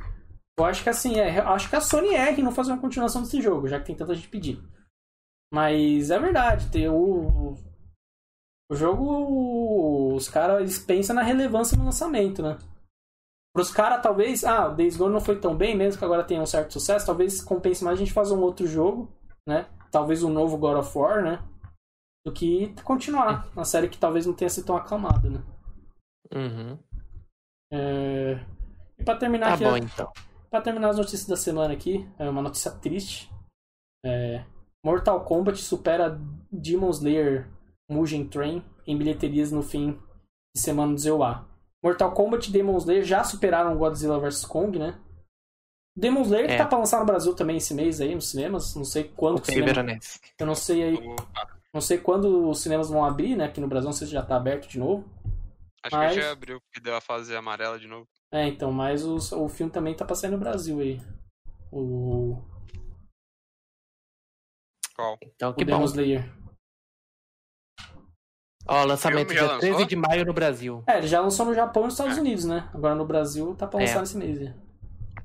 Eu 0.59 0.65
acho 0.65 0.83
que 0.83 0.89
assim, 0.89 1.17
é, 1.17 1.39
eu 1.39 1.47
acho 1.49 1.69
que 1.69 1.75
a 1.77 1.81
Sony 1.81 2.13
erra 2.13 2.31
em 2.39 2.43
não 2.43 2.51
fazer 2.51 2.71
uma 2.73 2.81
continuação 2.81 3.21
desse 3.21 3.41
jogo, 3.41 3.67
já 3.69 3.79
que 3.79 3.85
tem 3.85 3.95
tanta 3.95 4.13
gente 4.13 4.27
pedindo. 4.27 4.67
Mas 5.53 6.11
é 6.11 6.19
verdade, 6.19 6.69
tem 6.69 6.89
o, 6.89 7.55
o, 8.69 8.75
jogo, 8.75 10.13
os 10.15 10.29
caras 10.29 10.59
eles 10.59 10.77
pensam 10.77 11.15
na 11.15 11.23
relevância 11.23 11.77
no 11.77 11.85
lançamento, 11.85 12.43
né? 12.43 12.57
Pros 13.53 13.71
caras, 13.71 14.01
talvez, 14.01 14.43
ah, 14.43 14.67
o 14.67 14.75
Days 14.75 14.95
Gone 14.95 15.11
não 15.11 15.19
foi 15.19 15.39
tão 15.39 15.55
bem, 15.55 15.75
mesmo 15.75 15.97
que 15.97 16.05
agora 16.05 16.23
tenha 16.23 16.41
um 16.41 16.45
certo 16.45 16.73
sucesso, 16.73 17.05
talvez 17.05 17.41
compense 17.41 17.83
mais 17.83 17.97
a 17.97 17.99
gente 17.99 18.13
fazer 18.13 18.33
um 18.35 18.41
outro 18.41 18.67
jogo, 18.67 19.11
né? 19.47 19.67
Talvez 19.91 20.23
um 20.23 20.29
novo 20.29 20.57
God 20.57 20.77
of 20.77 20.97
War, 20.97 21.23
né? 21.23 21.43
Do 22.23 22.31
que 22.31 22.73
continuar 22.83 23.49
uma 23.55 23.65
série 23.65 23.89
que 23.89 23.97
talvez 23.97 24.25
não 24.25 24.33
tenha 24.33 24.49
sido 24.49 24.65
tão 24.65 24.77
aclamada, 24.77 25.29
né? 25.29 25.43
Uhum. 26.31 26.77
É... 27.73 28.39
E 28.99 29.03
pra 29.03 29.15
terminar 29.15 29.47
Tá 29.47 29.53
aqui, 29.55 29.63
bom, 29.63 29.77
então. 29.77 30.11
Pra 30.51 30.61
terminar 30.61 30.89
as 30.89 30.97
notícias 30.97 31.25
da 31.25 31.37
semana 31.37 31.73
aqui, 31.73 32.07
é 32.19 32.29
uma 32.29 32.41
notícia 32.41 32.71
triste. 32.71 33.31
É, 34.05 34.43
Mortal 34.85 35.23
Kombat 35.25 35.57
supera 35.57 36.19
Demon 36.51 36.89
Slayer 36.91 37.49
Mugen 37.89 38.27
Train 38.27 38.63
em 38.85 38.97
bilheterias 38.97 39.51
no 39.51 39.61
fim 39.63 39.99
de 40.55 40.61
semana 40.61 40.93
do 40.93 40.99
ZOA. 40.99 41.47
Mortal 41.83 42.11
Kombat 42.13 42.49
e 42.49 42.51
Demon 42.51 42.77
Slayer 42.77 43.03
já 43.03 43.23
superaram 43.23 43.77
Godzilla 43.77 44.19
vs 44.19 44.45
Kong, 44.45 44.77
né? 44.77 44.99
Demon 45.97 46.21
Slayer 46.21 46.47
que 46.47 46.53
É. 46.53 46.57
tá 46.57 46.65
pra 46.65 46.77
lançar 46.77 46.99
no 46.99 47.05
Brasil 47.05 47.33
também 47.35 47.57
esse 47.57 47.73
mês 47.73 47.99
aí, 48.01 48.13
nos 48.15 48.29
cinemas. 48.29 48.75
Não 48.75 48.85
sei 48.85 49.05
quando 49.05 49.39
O 49.41 49.45
cinema... 49.45 49.99
Eu 50.37 50.45
não 50.47 50.55
sei 50.55 50.83
aí. 50.83 50.97
Não 51.73 51.81
sei 51.81 51.97
quando 51.97 52.49
os 52.49 52.61
cinemas 52.61 52.89
vão 52.89 53.03
abrir, 53.05 53.35
né? 53.35 53.45
Aqui 53.45 53.59
no 53.61 53.67
Brasil, 53.67 53.85
não 53.87 53.93
sei 53.93 54.07
se 54.07 54.13
já 54.13 54.23
tá 54.25 54.35
aberto 54.35 54.67
de 54.67 54.79
novo. 54.79 55.07
Acho 55.83 55.95
Mas- 55.95 56.13
que 56.15 56.21
já 56.21 56.31
abriu, 56.31 56.59
porque 56.61 56.79
deu 56.81 56.95
a 56.95 57.01
fase 57.01 57.35
amarela 57.35 57.79
de 57.79 57.87
novo. 57.87 58.07
É, 58.31 58.47
então, 58.47 58.71
mas 58.71 59.03
os- 59.05 59.31
o 59.31 59.47
filme 59.47 59.71
também 59.71 59.95
tá 59.95 60.03
pra 60.05 60.15
sair 60.15 60.31
no 60.31 60.37
Brasil 60.37 60.79
aí. 60.79 61.01
O, 61.71 62.41
Qual? 64.95 65.17
Então, 65.23 65.51
o 65.51 65.53
que 65.53 65.63
Demon 65.63 65.79
bom. 65.79 65.85
Slayer. 65.85 66.29
Ó, 68.71 68.83
lançamento 68.85 69.29
dia 69.33 69.41
lançou? 69.41 69.59
13 69.59 69.85
de 69.85 69.95
maio 69.95 70.25
no 70.25 70.33
Brasil. 70.33 70.83
É, 70.87 70.97
ele 70.99 71.07
já 71.07 71.19
lançou 71.19 71.45
no 71.45 71.53
Japão 71.53 71.83
e 71.83 71.85
nos 71.85 71.99
É. 71.99 72.03
Estados 72.03 72.17
Unidos, 72.19 72.45
né? 72.45 72.69
Agora 72.73 72.93
no 72.95 73.05
Brasil 73.05 73.55
tá 73.55 73.65
pra 73.67 73.81
É. 73.81 73.85
lançar 73.85 73.99
nesse 74.01 74.17
mês. 74.17 74.39
aí. 74.39 74.53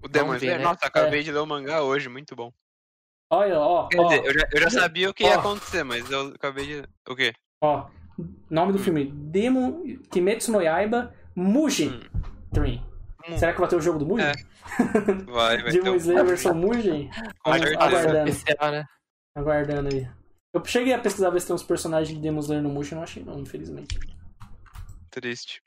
O 0.02 0.08
Demon 0.08 0.34
Slayer? 0.36 0.58
né? 0.58 0.64
Nossa, 0.64 0.86
acabei 0.86 1.22
de 1.22 1.30
ler 1.32 1.38
o 1.40 1.46
mangá 1.46 1.82
hoje, 1.82 2.08
muito 2.08 2.34
bom. 2.36 2.50
Olha, 3.30 3.58
ó, 3.58 3.88
Quer 3.88 4.00
ó, 4.00 4.04
dizer, 4.08 4.24
eu 4.24 4.32
já, 4.34 4.48
eu 4.52 4.60
já 4.62 4.70
sabia 4.70 5.10
o 5.10 5.14
que 5.14 5.24
ia 5.24 5.36
Ó. 5.36 5.40
acontecer, 5.40 5.82
mas 5.82 6.10
eu 6.10 6.28
acabei 6.28 6.66
de. 6.66 6.84
O 7.08 7.16
quê? 7.16 7.32
ó. 7.62 7.86
Nome 8.48 8.72
do 8.72 8.78
filme: 8.78 9.06
Demon 9.12 9.82
Kimetsu 10.10 10.52
no 10.52 10.60
Yaiba 10.62 11.12
Mugen 11.34 12.00
Train. 12.52 12.84
Hum. 13.28 13.36
Será 13.38 13.52
que 13.52 13.58
vai 13.60 13.68
ter 13.68 13.76
o 13.76 13.80
jogo 13.80 13.98
do 13.98 14.06
Mugen? 14.06 14.26
É, 14.26 14.32
Vai, 15.26 15.62
vai 15.62 15.72
ter 15.72 15.82
Demon 15.82 15.96
Slayer 15.96 16.24
versão 16.24 16.54
Mugen? 16.54 17.10
Com 17.42 17.50
Vamos 17.50 17.66
aguardando. 17.76 18.28
Especial, 18.30 18.70
né? 18.70 18.84
Aguardando 19.36 19.88
aí. 19.92 20.08
Eu 20.54 20.64
cheguei 20.64 20.92
a 20.94 20.98
pesquisar 20.98 21.30
ver 21.30 21.40
se 21.40 21.48
tem 21.48 21.54
uns 21.56 21.62
personagens 21.64 22.14
de 22.16 22.22
Demon 22.22 22.38
Slayer 22.40 22.62
no 22.62 22.70
Mugen, 22.70 22.94
não 22.96 23.02
achei 23.02 23.22
não, 23.24 23.40
infelizmente. 23.40 23.98
Triste. 25.10 25.60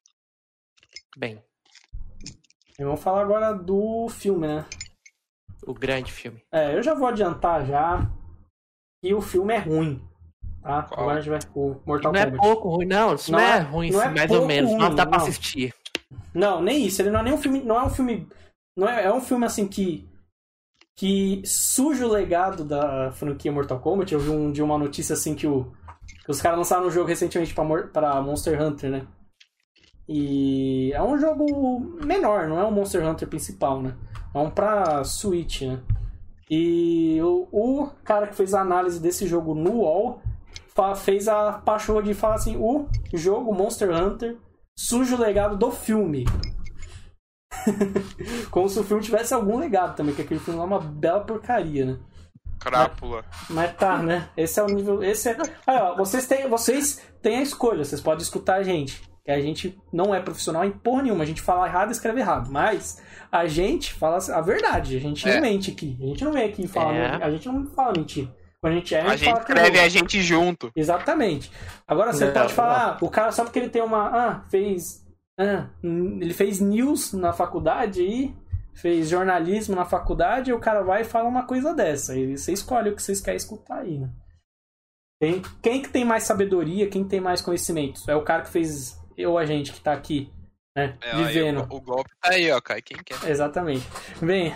Bem, 1.17 1.43
E 2.79 2.83
vamos 2.83 3.01
falar 3.01 3.21
agora 3.21 3.53
do 3.53 4.07
filme, 4.09 4.47
né? 4.47 4.65
o 5.65 5.73
grande 5.73 6.11
filme. 6.13 6.41
É, 6.51 6.75
eu 6.77 6.81
já 6.81 6.93
vou 6.93 7.07
adiantar 7.07 7.65
já 7.65 8.09
que 9.03 9.13
o 9.13 9.19
filme 9.21 9.53
é 9.53 9.57
ruim. 9.57 10.01
Tá? 10.61 10.83
Qual? 10.83 11.01
Agora 11.01 11.17
a 11.17 11.21
gente 11.21 11.29
vai 11.31 11.39
pro 11.51 11.81
Mortal 11.85 12.13
Não 12.13 12.19
é 12.21 12.25
Kombat. 12.25 12.41
pouco 12.41 12.69
ruim, 12.69 12.85
não. 12.85 13.15
Isso 13.15 13.31
não, 13.31 13.39
Não 13.39 13.45
é 13.45 13.57
é- 13.57 13.59
ruim, 13.61 13.91
não 13.91 13.99
sim, 13.99 14.05
é 14.05 14.09
mais 14.11 14.31
ou 14.31 14.45
menos. 14.45 14.71
Não 14.71 14.79
ruim, 14.87 14.95
dá 14.95 15.05
pra 15.05 15.17
não. 15.17 15.25
assistir. 15.25 15.73
Não, 16.33 16.61
nem 16.61 16.85
isso. 16.85 17.01
Ele 17.01 17.09
não 17.09 17.19
é 17.19 17.23
nem 17.23 17.33
um 17.33 17.37
filme. 17.37 17.61
Não 17.61 17.77
é 17.77 17.83
um 17.83 17.89
filme. 17.89 18.27
Não 18.77 18.87
é, 18.87 19.05
é 19.05 19.13
um 19.13 19.19
filme 19.19 19.45
assim 19.45 19.67
que. 19.67 20.07
Que 20.97 21.41
suja 21.45 22.05
o 22.05 22.11
legado 22.11 22.65
da 22.65 23.11
franquia 23.11 23.51
Mortal 23.51 23.79
Kombat. 23.79 24.11
Eu 24.11 24.19
vi 24.19 24.29
um, 24.29 24.51
de 24.51 24.61
uma 24.61 24.77
notícia 24.77 25.13
assim 25.13 25.35
que, 25.35 25.47
o, 25.47 25.71
que 26.25 26.31
os 26.31 26.41
caras 26.41 26.57
lançaram 26.57 26.87
um 26.87 26.91
jogo 26.91 27.07
recentemente 27.07 27.53
pra 27.53 28.21
Monster 28.21 28.61
Hunter, 28.61 28.89
né? 28.89 29.07
E 30.09 30.91
é 30.93 31.03
um 31.03 31.17
jogo 31.17 31.79
menor, 32.03 32.47
não 32.47 32.59
é 32.59 32.65
um 32.65 32.71
Monster 32.71 33.05
Hunter 33.07 33.27
principal, 33.27 33.81
né? 33.81 33.95
É 34.33 34.39
um 34.39 34.49
pra 34.49 35.03
Switch, 35.03 35.61
né? 35.61 35.79
E 36.49 37.19
o, 37.21 37.47
o 37.51 37.87
cara 38.03 38.27
que 38.27 38.35
fez 38.35 38.53
a 38.53 38.61
análise 38.61 38.99
desse 38.99 39.27
jogo 39.27 39.53
no 39.53 39.81
UOL 39.81 40.21
fez 40.95 41.27
a 41.27 41.53
pachorra 41.53 42.01
de 42.03 42.13
falar 42.13 42.35
assim: 42.35 42.55
o 42.57 42.87
jogo 43.13 43.53
Monster 43.53 43.91
Hunter 43.91 44.37
suja 44.75 45.15
o 45.15 45.19
legado 45.19 45.57
do 45.57 45.71
filme. 45.71 46.25
Como 48.51 48.67
se 48.69 48.79
o 48.79 48.83
filme 48.83 49.03
tivesse 49.03 49.33
algum 49.33 49.57
legado 49.57 49.95
também, 49.95 50.13
que 50.15 50.21
aquele 50.21 50.39
filme 50.39 50.57
lá 50.59 50.65
é 50.65 50.67
uma 50.67 50.79
bela 50.79 51.21
porcaria, 51.21 51.85
né? 51.85 51.97
Crápula. 52.59 53.23
Mas 53.49 53.75
tá, 53.75 53.97
né? 53.97 54.29
Esse 54.35 54.59
é 54.59 54.63
o 54.63 54.67
nível. 54.67 55.03
Esse 55.03 55.29
é... 55.29 55.37
Aí, 55.65 55.77
ó, 55.77 55.95
vocês 55.95 56.25
têm, 56.27 56.49
vocês 56.49 57.01
têm 57.21 57.37
a 57.37 57.41
escolha, 57.43 57.83
vocês 57.83 58.01
podem 58.01 58.23
escutar 58.23 58.55
a 58.55 58.63
gente. 58.63 59.01
Que 59.23 59.31
a 59.31 59.39
gente 59.39 59.77
não 59.91 60.15
é 60.15 60.19
profissional 60.21 60.63
em 60.65 60.71
porra 60.71 61.03
nenhuma. 61.03 61.23
A 61.23 61.27
gente 61.27 61.41
fala 61.41 61.67
errado 61.67 61.89
e 61.89 61.91
escreve 61.91 62.19
errado. 62.21 62.49
Mas 62.49 63.01
a 63.31 63.45
gente 63.45 63.93
fala 63.93 64.17
a 64.33 64.41
verdade. 64.41 64.95
A 64.95 64.99
gente 64.99 65.27
É. 65.27 65.35
não 65.35 65.41
mente 65.41 65.69
aqui. 65.71 65.97
A 66.01 66.05
gente 66.05 66.23
não 66.23 66.31
vem 66.31 66.45
aqui 66.45 66.63
e 66.63 66.67
fala. 66.67 66.95
É. 66.95 67.23
A 67.23 67.29
gente 67.29 67.47
não 67.47 67.67
fala 67.67 67.93
mentira. 67.95 68.33
Quando 68.59 68.73
a 68.73 68.75
gente 68.77 68.95
erra, 68.95 69.09
A 69.09 69.11
a 69.11 69.15
gente 69.15 69.25
gente 69.25 69.33
fala 69.33 69.45
que 69.45 69.51
escreve 69.51 69.79
a 69.79 69.89
gente 69.89 70.21
junto. 70.21 70.71
Exatamente. 70.75 71.51
Agora 71.87 72.11
você 72.11 72.25
Não, 72.25 72.33
pode 72.33 72.53
falar, 72.53 72.97
ah, 72.99 73.05
o 73.05 73.09
cara 73.09 73.31
só 73.31 73.43
porque 73.43 73.59
ele 73.59 73.69
tem 73.69 73.81
uma. 73.83 74.07
Ah, 74.07 74.41
fez. 74.49 75.05
Ah, 75.39 75.69
ele 75.83 76.33
fez 76.33 76.59
news 76.59 77.13
na 77.13 77.31
faculdade 77.31 78.01
e 78.01 78.35
fez 78.73 79.09
jornalismo 79.09 79.75
na 79.75 79.85
faculdade, 79.85 80.49
e 80.49 80.53
o 80.53 80.59
cara 80.59 80.81
vai 80.81 81.01
e 81.01 81.05
fala 81.05 81.27
uma 81.27 81.45
coisa 81.45 81.73
dessa. 81.73 82.15
E 82.15 82.37
você 82.37 82.53
escolhe 82.53 82.89
o 82.89 82.95
que 82.95 83.01
vocês 83.01 83.21
querem 83.21 83.37
escutar 83.37 83.79
aí, 83.79 83.97
né? 83.97 84.09
Quem, 85.19 85.41
quem 85.61 85.81
que 85.81 85.89
tem 85.89 86.05
mais 86.05 86.23
sabedoria, 86.23 86.89
quem 86.89 87.03
tem 87.03 87.19
mais 87.19 87.41
conhecimento? 87.41 88.01
É 88.09 88.15
o 88.15 88.23
cara 88.23 88.43
que 88.43 88.49
fez. 88.49 88.99
Eu, 89.17 89.37
a 89.37 89.45
gente 89.45 89.73
que 89.73 89.81
tá 89.81 89.93
aqui, 89.93 90.31
né? 90.75 90.95
É, 91.01 91.11
aí 91.11 91.25
vivendo. 91.25 91.67
o, 91.71 91.75
o 91.75 91.81
golpe 91.81 92.11
tá 92.21 92.33
aí, 92.33 92.51
ó, 92.51 92.61
cai 92.61 92.83
quem 92.83 92.97
quer. 93.03 93.27
Exatamente. 93.27 93.87
Bem, 94.21 94.55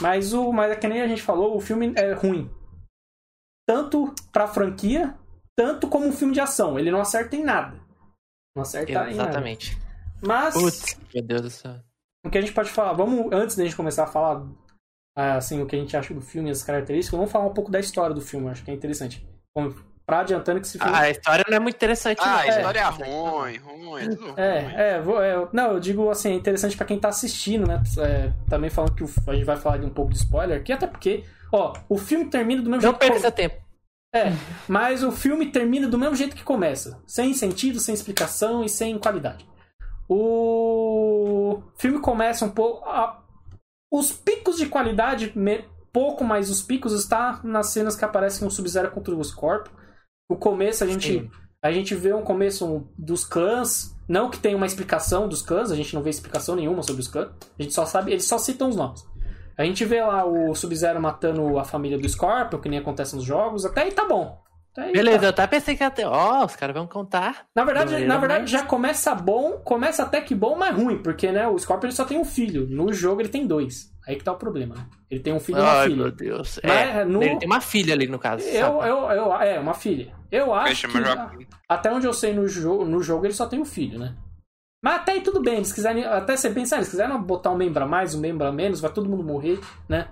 mas 0.00 0.32
o 0.32 0.52
mas 0.52 0.70
é 0.70 0.76
que 0.76 0.86
nem 0.86 1.02
a 1.02 1.08
gente 1.08 1.22
falou, 1.22 1.56
o 1.56 1.60
filme 1.60 1.92
é 1.96 2.12
ruim. 2.12 2.48
Tanto 3.66 4.14
pra 4.32 4.46
franquia, 4.46 5.16
tanto 5.56 5.88
como 5.88 6.06
um 6.06 6.12
filme 6.12 6.34
de 6.34 6.40
ação. 6.40 6.78
Ele 6.78 6.90
não 6.90 7.00
acerta 7.00 7.34
em 7.34 7.42
nada. 7.42 7.76
Não 8.54 8.62
acerta 8.62 8.92
em 8.92 8.94
nada. 8.94 9.10
Exatamente. 9.10 9.89
Mas 10.22 10.54
Putz, 10.54 10.96
meu 11.14 11.22
Deus 11.22 11.40
do 11.42 11.50
céu. 11.50 11.76
o 12.24 12.30
que 12.30 12.38
a 12.38 12.40
gente 12.40 12.52
pode 12.52 12.70
falar, 12.70 12.92
vamos 12.92 13.32
antes 13.32 13.56
da 13.56 13.64
gente 13.64 13.76
começar 13.76 14.04
a 14.04 14.06
falar 14.06 14.46
ah, 15.16 15.36
assim 15.36 15.60
o 15.62 15.66
que 15.66 15.76
a 15.76 15.78
gente 15.78 15.96
acha 15.96 16.12
do 16.14 16.20
filme, 16.20 16.50
as 16.50 16.62
características, 16.62 17.16
vamos 17.18 17.32
falar 17.32 17.46
um 17.46 17.54
pouco 17.54 17.70
da 17.70 17.80
história 17.80 18.14
do 18.14 18.20
filme, 18.20 18.48
acho 18.48 18.62
que 18.64 18.70
é 18.70 18.74
interessante. 18.74 19.26
Bom, 19.54 19.72
Pra 20.06 20.20
adiantando 20.20 20.58
que 20.60 20.66
esse 20.66 20.76
filme 20.76 20.92
Ah, 20.92 21.02
a 21.02 21.10
história 21.10 21.44
não 21.48 21.56
é 21.56 21.60
muito 21.60 21.76
interessante, 21.76 22.18
Ah, 22.20 22.26
não. 22.26 22.38
a 22.38 22.46
história 22.48 22.80
é 22.80 22.84
ruim, 22.88 23.56
ruim, 23.58 24.08
tudo 24.08 24.22
ruim. 24.24 24.34
É, 24.38 24.74
é, 24.96 25.00
vou- 25.00 25.22
é, 25.22 25.48
não, 25.52 25.74
eu 25.74 25.78
digo 25.78 26.10
assim, 26.10 26.30
é 26.32 26.34
interessante 26.34 26.76
pra 26.76 26.84
quem 26.84 26.98
tá 26.98 27.08
assistindo, 27.10 27.64
né? 27.64 27.80
É, 27.98 28.32
também 28.48 28.70
falando 28.70 28.92
que 28.96 29.04
o- 29.04 29.10
a 29.28 29.34
gente 29.34 29.44
vai 29.44 29.56
falar 29.56 29.76
de 29.78 29.86
um 29.86 29.90
pouco 29.90 30.10
de 30.10 30.18
spoiler 30.18 30.58
aqui, 30.60 30.72
até 30.72 30.88
porque, 30.88 31.24
ó, 31.52 31.74
o 31.88 31.96
filme 31.96 32.24
termina 32.28 32.60
do 32.60 32.68
mesmo 32.68 32.82
Não 32.82 32.90
jeito 32.90 32.98
que 33.00 33.06
perca 33.06 33.20
seu 33.20 33.30
tempo. 33.30 33.62
É, 34.12 34.32
mas 34.66 35.04
o 35.04 35.12
filme 35.12 35.52
termina 35.52 35.86
do 35.86 35.96
mesmo 35.96 36.16
jeito 36.16 36.34
que 36.34 36.42
começa, 36.42 37.00
sem 37.06 37.32
sentido, 37.32 37.78
sem 37.78 37.94
explicação 37.94 38.64
e 38.64 38.68
sem 38.68 38.98
qualidade. 38.98 39.48
O 40.12 41.62
filme 41.76 42.00
começa 42.00 42.44
um 42.44 42.50
pouco, 42.50 42.84
a- 42.88 43.22
os 43.92 44.12
picos 44.12 44.56
de 44.56 44.66
qualidade, 44.66 45.32
me- 45.36 45.64
pouco 45.92 46.24
mais 46.24 46.50
os 46.50 46.62
picos 46.62 46.92
está 46.92 47.40
nas 47.44 47.68
cenas 47.68 47.96
que 47.96 48.04
aparecem 48.04 48.46
o 48.46 48.50
Sub-Zero 48.50 48.90
contra 48.90 49.14
o 49.14 49.24
Scorpion. 49.24 49.72
O 50.28 50.36
começo 50.36 50.84
a 50.84 50.86
gente 50.86 51.12
Sim. 51.20 51.30
a 51.62 51.70
gente 51.72 51.94
vê 51.94 52.12
um 52.12 52.22
começo 52.22 52.88
dos 52.96 53.24
clãs, 53.24 53.94
não 54.08 54.30
que 54.30 54.38
tenha 54.38 54.56
uma 54.56 54.66
explicação 54.66 55.28
dos 55.28 55.42
clãs, 55.42 55.70
a 55.70 55.76
gente 55.76 55.94
não 55.94 56.02
vê 56.02 56.10
explicação 56.10 56.54
nenhuma 56.56 56.82
sobre 56.82 57.02
os 57.02 57.08
clãs. 57.08 57.30
A 57.58 57.62
gente 57.62 57.74
só 57.74 57.84
sabe, 57.84 58.12
eles 58.12 58.26
só 58.26 58.38
citam 58.38 58.68
os 58.68 58.76
nomes. 58.76 59.04
A 59.58 59.64
gente 59.64 59.84
vê 59.84 60.02
lá 60.02 60.24
o 60.24 60.54
Sub-Zero 60.54 61.00
matando 61.00 61.58
a 61.58 61.64
família 61.64 61.98
do 61.98 62.08
Scorpion, 62.08 62.60
que 62.60 62.68
nem 62.68 62.78
acontece 62.78 63.14
nos 63.14 63.24
jogos, 63.24 63.66
até 63.66 63.82
aí 63.82 63.92
tá 63.92 64.06
bom. 64.06 64.40
Até 64.72 64.82
aí 64.82 64.92
Beleza, 64.92 65.18
tá. 65.18 65.24
eu 65.24 65.30
até 65.30 65.46
pensei 65.46 65.76
que 65.76 65.82
ia 65.82 65.90
ter. 65.90 66.04
Ó, 66.06 66.44
os 66.44 66.54
caras 66.56 66.74
vão 66.74 66.86
contar. 66.86 67.46
Na 67.54 67.64
verdade, 67.64 67.90
Beleza, 67.90 68.06
na 68.08 68.18
verdade 68.18 68.40
mas- 68.42 68.50
já 68.50 68.62
começa 68.64 69.14
bom, 69.14 69.52
começa 69.64 70.02
até 70.02 70.20
que 70.20 70.34
bom, 70.34 70.56
mas 70.56 70.74
ruim, 70.74 71.02
porque 71.02 71.30
né, 71.32 71.46
o 71.48 71.58
Scorpion 71.58 71.88
ele 71.88 71.96
só 71.96 72.04
tem 72.04 72.18
um 72.18 72.24
filho. 72.24 72.66
No 72.68 72.92
jogo 72.92 73.20
ele 73.20 73.28
tem 73.28 73.46
dois. 73.46 73.90
Aí 74.06 74.16
que 74.16 74.24
tá 74.24 74.32
o 74.32 74.36
problema, 74.36 74.74
né? 74.76 74.86
Ele 75.10 75.20
tem 75.20 75.32
um 75.32 75.40
filho 75.40 75.58
e 75.58 75.62
uma 75.62 75.70
Ai, 75.72 75.84
filha. 75.88 75.96
meu 76.04 76.10
Deus. 76.12 76.60
Mas 76.64 76.96
É, 76.96 77.04
no- 77.04 77.22
ele 77.22 77.36
tem 77.38 77.46
uma 77.48 77.60
filha 77.60 77.94
ali, 77.94 78.06
no 78.06 78.18
caso. 78.18 78.44
Eu, 78.44 78.80
eu, 78.82 78.98
eu, 79.10 79.34
é, 79.36 79.58
uma 79.60 79.74
filha. 79.74 80.12
Eu 80.32 80.54
acho 80.54 80.88
Fecha, 80.88 81.28
que, 81.36 81.46
até 81.68 81.92
onde 81.92 82.06
eu 82.06 82.12
sei 82.12 82.32
no, 82.32 82.46
jo 82.48 82.84
no 82.84 83.02
jogo, 83.02 83.26
ele 83.26 83.34
só 83.34 83.46
tem 83.46 83.60
um 83.60 83.64
filho, 83.64 83.98
né? 83.98 84.14
Mas 84.82 84.94
até 85.00 85.12
aí 85.12 85.20
tudo 85.20 85.42
bem, 85.42 85.56
eles 85.56 85.72
quiserem, 85.72 86.04
até 86.04 86.36
você 86.36 86.48
pensar, 86.48 86.76
eles 86.76 86.88
quiserem 86.88 87.20
botar 87.20 87.50
um 87.50 87.56
membro 87.56 87.84
a 87.84 87.86
mais, 87.86 88.14
um 88.14 88.20
membro 88.20 88.46
a 88.46 88.52
menos, 88.52 88.80
vai 88.80 88.90
todo 88.92 89.08
mundo 89.10 89.22
morrer, 89.22 89.60
né? 89.88 90.08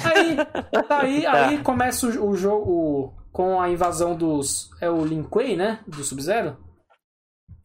Aí, 0.00 0.36
aí, 0.88 1.22
Tá. 1.22 1.32
aí 1.46 1.58
começa 1.58 2.06
o, 2.06 2.28
o 2.30 2.36
jogo 2.36 3.14
com 3.32 3.60
a 3.60 3.68
invasão 3.70 4.14
dos. 4.14 4.70
É 4.80 4.90
o 4.90 5.04
Lin 5.04 5.22
Kuei, 5.22 5.56
né? 5.56 5.80
Do 5.86 6.04
Sub-Zero. 6.04 6.56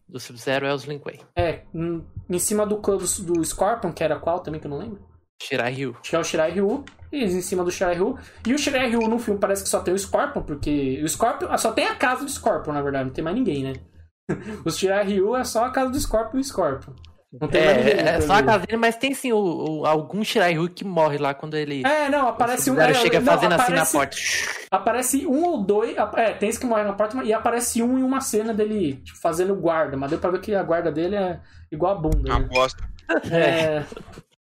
Do 0.08 0.20
Sub-Zero 0.20 0.66
é 0.66 0.74
os 0.74 0.86
Lin 0.86 1.00
Kuei. 1.00 1.20
É, 1.36 1.64
em, 1.74 2.06
em 2.30 2.40
cima 2.40 2.66
do 2.66 2.78
clã 2.78 2.98
do, 2.98 3.06
do 3.24 3.44
Scorpion, 3.44 3.92
que 3.92 4.04
era 4.04 4.20
qual 4.20 4.40
também, 4.40 4.60
que 4.62 4.68
eu 4.68 4.72
não 4.72 4.78
lembro. 4.78 5.06
Shirai 5.42 5.72
Ryu. 5.74 5.94
Que 6.02 6.16
é 6.16 6.20
o 6.20 6.24
Shirai 6.24 6.52
Ryu. 6.52 6.84
E 7.12 7.24
em 7.24 7.42
cima 7.42 7.64
do 7.64 7.70
Shirai 7.72 7.94
Ryu. 7.96 8.18
E 8.46 8.54
o 8.54 8.58
Shirai 8.58 8.90
Ryu 8.90 9.08
no 9.08 9.20
filme 9.20 9.40
parece 9.40 9.64
que 9.64 9.70
só 9.70 9.82
tem 9.82 9.94
o 9.94 10.00
Scorpion, 10.00 10.42
porque 10.42 11.02
o 11.04 11.08
Scorpion. 11.08 11.48
ah, 11.52 11.58
Só 11.58 11.72
tem 11.74 11.86
a 11.86 11.96
casa 11.96 12.24
do 12.24 12.32
Scorpion, 12.32 12.74
na 12.74 12.82
verdade, 12.82 13.06
não 13.06 13.14
tem 13.14 13.24
mais 13.24 13.36
ninguém, 13.36 13.64
né? 13.64 13.74
O 14.66 14.72
Shirai 14.72 15.06
Ryu 15.06 15.36
é 15.36 15.44
só 15.44 15.66
a 15.66 15.72
casa 15.72 15.92
do 15.92 16.00
Scorpion 16.00 16.38
e 16.38 16.42
o 16.42 16.44
Scorpion. 16.44 16.94
Não 17.34 17.48
tem 17.48 17.66
mais 17.66 17.78
ninguém. 17.78 17.94
É, 17.94 18.00
é 18.00 18.12
pra 18.18 18.22
só 18.22 18.34
a 18.36 18.44
casinha, 18.44 18.78
mas 18.78 18.96
tem 18.96 19.14
sim 19.14 19.34
o, 19.34 19.38
o- 19.82 19.86
algum 19.86 20.24
Shirai 20.24 20.54
Ryu 20.54 20.70
que 20.70 20.86
morre 20.86 21.18
lá 21.18 21.34
quando 21.34 21.56
ele. 21.58 21.84
É, 21.86 22.10
não, 22.10 22.28
aparece 22.30 22.72
um. 22.72 22.80
É, 22.80 22.94
chega 22.94 23.20
não, 23.20 23.34
fazendo 23.34 23.54
assim 23.54 23.74
na 23.74 23.82
aparece- 23.84 23.98
porta. 23.98 24.18
Aparece 24.72 25.28
um 25.28 25.44
ou 25.44 25.62
dois. 25.64 25.96
É, 26.16 26.32
tem 26.34 26.48
esse 26.50 26.60
que 26.60 26.66
morre 26.66 26.84
na 26.84 26.94
porta, 26.94 27.22
e 27.24 27.34
aparece 27.34 27.84
um 27.84 28.00
em 28.00 28.04
uma 28.04 28.22
cena 28.22 28.54
dele 28.54 28.96
tipo, 29.04 29.20
fazendo 29.20 29.54
guarda, 29.56 29.98
mas 29.98 30.10
deu 30.10 30.20
pra 30.20 30.32
ver 30.32 30.40
que 30.40 30.56
a 30.56 30.64
guarda 30.64 30.90
dele 30.92 31.16
é 31.18 31.40
igual 31.72 31.98
a 31.98 32.00
bunda. 32.00 32.32
Uma 32.32 32.40
né? 32.40 32.48
bosta. 32.50 32.84
É. 33.32 33.84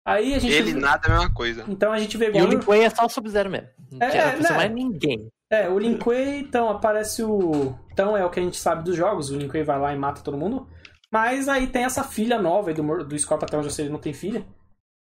Aí 0.05 0.34
a 0.34 0.39
gente. 0.39 0.53
Ele 0.53 0.74
nada 0.74 1.07
é 1.07 1.11
a 1.11 1.13
mesma 1.15 1.34
coisa. 1.34 1.63
Então 1.67 1.91
a 1.91 1.97
gente 1.99 2.17
vê 2.17 2.26
E 2.26 2.30
igual. 2.30 2.45
o 2.45 2.47
Lin 2.47 2.59
Kuei 2.59 2.82
é 2.84 2.89
só 2.89 3.05
o 3.05 3.09
Sub-Zero 3.09 3.49
mesmo. 3.49 3.67
Não 3.91 4.05
É, 4.07 4.17
é, 4.17 4.36
não 4.36 4.49
né? 4.49 4.57
mais 4.57 4.71
ninguém. 4.71 5.28
É, 5.51 5.69
o 5.69 5.78
Lin 5.78 5.97
Kuei, 5.97 6.39
então, 6.39 6.69
aparece 6.69 7.24
o. 7.24 7.76
Então 7.91 8.17
é 8.17 8.26
o 8.26 8.30
que 8.32 8.39
a 8.39 8.43
gente 8.43 8.57
sabe 8.57 8.84
dos 8.84 8.95
jogos, 8.95 9.30
o 9.30 9.38
Lin 9.38 9.47
Kuei 9.47 9.63
vai 9.63 9.80
lá 9.80 9.93
e 9.93 9.97
mata 9.97 10.21
todo 10.21 10.36
mundo. 10.36 10.67
Mas 11.14 11.47
aí 11.47 11.68
tem 11.68 11.84
essa 11.86 12.03
filha 12.03 12.41
nova 12.41 12.70
aí 12.72 12.74
do, 12.76 12.82
do 13.03 13.20
Scorpion, 13.20 13.45
até 13.45 13.55
onde 13.57 13.68
eu 13.68 13.72
sei 13.72 13.86
ele 13.86 13.93
não 13.93 13.99
tem 13.99 14.14
filha. 14.14 14.43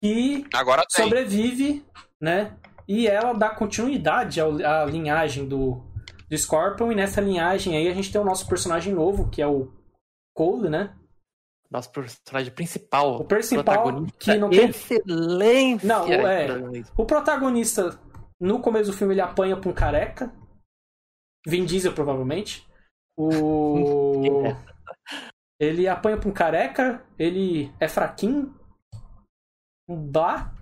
que 0.02 0.46
Agora 0.54 0.82
tem. 0.96 1.04
sobrevive, 1.04 1.84
né? 2.18 2.56
E 2.88 3.06
ela 3.06 3.34
dá 3.34 3.50
continuidade 3.50 4.40
ao- 4.40 4.56
à 4.64 4.86
linhagem 4.86 5.46
do, 5.46 5.84
do 6.28 6.38
Scorpion. 6.38 6.90
E 6.90 6.94
nessa 6.94 7.20
linhagem 7.20 7.76
aí 7.76 7.86
a 7.86 7.92
gente 7.92 8.10
tem 8.10 8.18
o 8.20 8.24
nosso 8.24 8.48
personagem 8.48 8.94
novo, 8.94 9.28
que 9.28 9.42
é 9.42 9.46
o 9.46 9.70
Cole, 10.34 10.70
né? 10.70 10.96
Nosso 11.70 11.92
personagem 11.92 12.52
principal. 12.52 13.16
O 13.20 13.24
principal 13.24 13.62
protagonista 13.64 14.18
que 14.18 14.38
não 14.38 14.48
tem- 14.50 14.68
Excelência. 14.70 15.86
Não, 15.86 16.08
o- 16.08 16.12
é. 16.12 16.48
O 16.96 17.04
protagonista, 17.04 18.00
no 18.40 18.60
começo 18.60 18.90
do 18.90 18.96
filme, 18.96 19.12
ele 19.14 19.20
apanha 19.20 19.54
pra 19.56 19.68
um 19.70 19.74
careca. 19.74 20.32
Vin 21.46 21.64
Diesel, 21.66 21.92
provavelmente. 21.92 22.66
O... 23.18 24.42
ele 25.60 25.86
apanha 25.86 26.16
pra 26.16 26.28
um 26.28 26.32
careca, 26.32 27.02
ele 27.18 27.70
é 27.78 27.86
fraquinho. 27.86 28.54
Um 29.86 30.10
blá. 30.10 30.54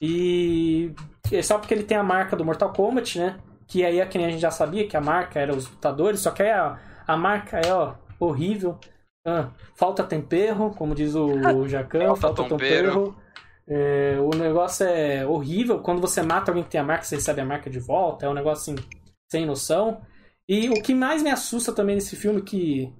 E 0.00 0.92
é 1.32 1.40
só 1.40 1.58
porque 1.58 1.72
ele 1.72 1.84
tem 1.84 1.96
a 1.96 2.02
marca 2.02 2.36
do 2.36 2.44
Mortal 2.44 2.70
Kombat, 2.74 3.18
né? 3.18 3.40
Que 3.66 3.82
aí 3.82 4.00
é 4.00 4.06
que 4.06 4.18
nem 4.18 4.26
a 4.26 4.30
gente 4.30 4.42
já 4.42 4.50
sabia 4.50 4.86
que 4.86 4.96
a 4.96 5.00
marca 5.00 5.40
era 5.40 5.56
os 5.56 5.66
lutadores, 5.70 6.20
só 6.20 6.30
que 6.30 6.42
aí 6.42 6.50
a, 6.50 6.78
a 7.06 7.16
marca 7.16 7.58
é, 7.58 7.72
ó, 7.72 7.94
horrível. 8.20 8.78
Ah, 9.26 9.50
falta 9.74 10.04
tempero, 10.04 10.70
como 10.76 10.94
diz 10.94 11.14
o, 11.14 11.30
Jacan, 11.66 12.14
Falta 12.14 12.20
falta 12.20 12.42
tempero. 12.42 12.88
tempero. 12.92 13.24
É, 13.66 14.18
o 14.20 14.36
negócio 14.36 14.84
é 14.86 15.26
horrível. 15.26 15.80
Quando 15.80 16.02
você 16.02 16.20
mata 16.20 16.50
alguém 16.50 16.62
que 16.62 16.68
tem 16.70 16.80
a 16.80 16.84
marca, 16.84 17.04
você 17.04 17.14
recebe 17.14 17.40
a 17.40 17.44
marca 17.46 17.70
de 17.70 17.80
volta. 17.80 18.26
É 18.26 18.28
um 18.28 18.34
negócio 18.34 18.74
assim, 18.74 18.84
sem 19.32 19.46
noção. 19.46 20.02
E 20.46 20.68
o 20.68 20.74
que 20.82 20.94
mais 20.94 21.22
me 21.22 21.30
assusta 21.30 21.72
também 21.72 21.94
nesse 21.94 22.16
filme, 22.16 22.42
que 22.42 22.92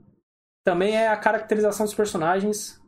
também 0.65 0.97
é 0.97 1.09
a 1.09 1.17
caracterização 1.17 1.85
dos 1.85 1.95
personagens, 1.95 2.81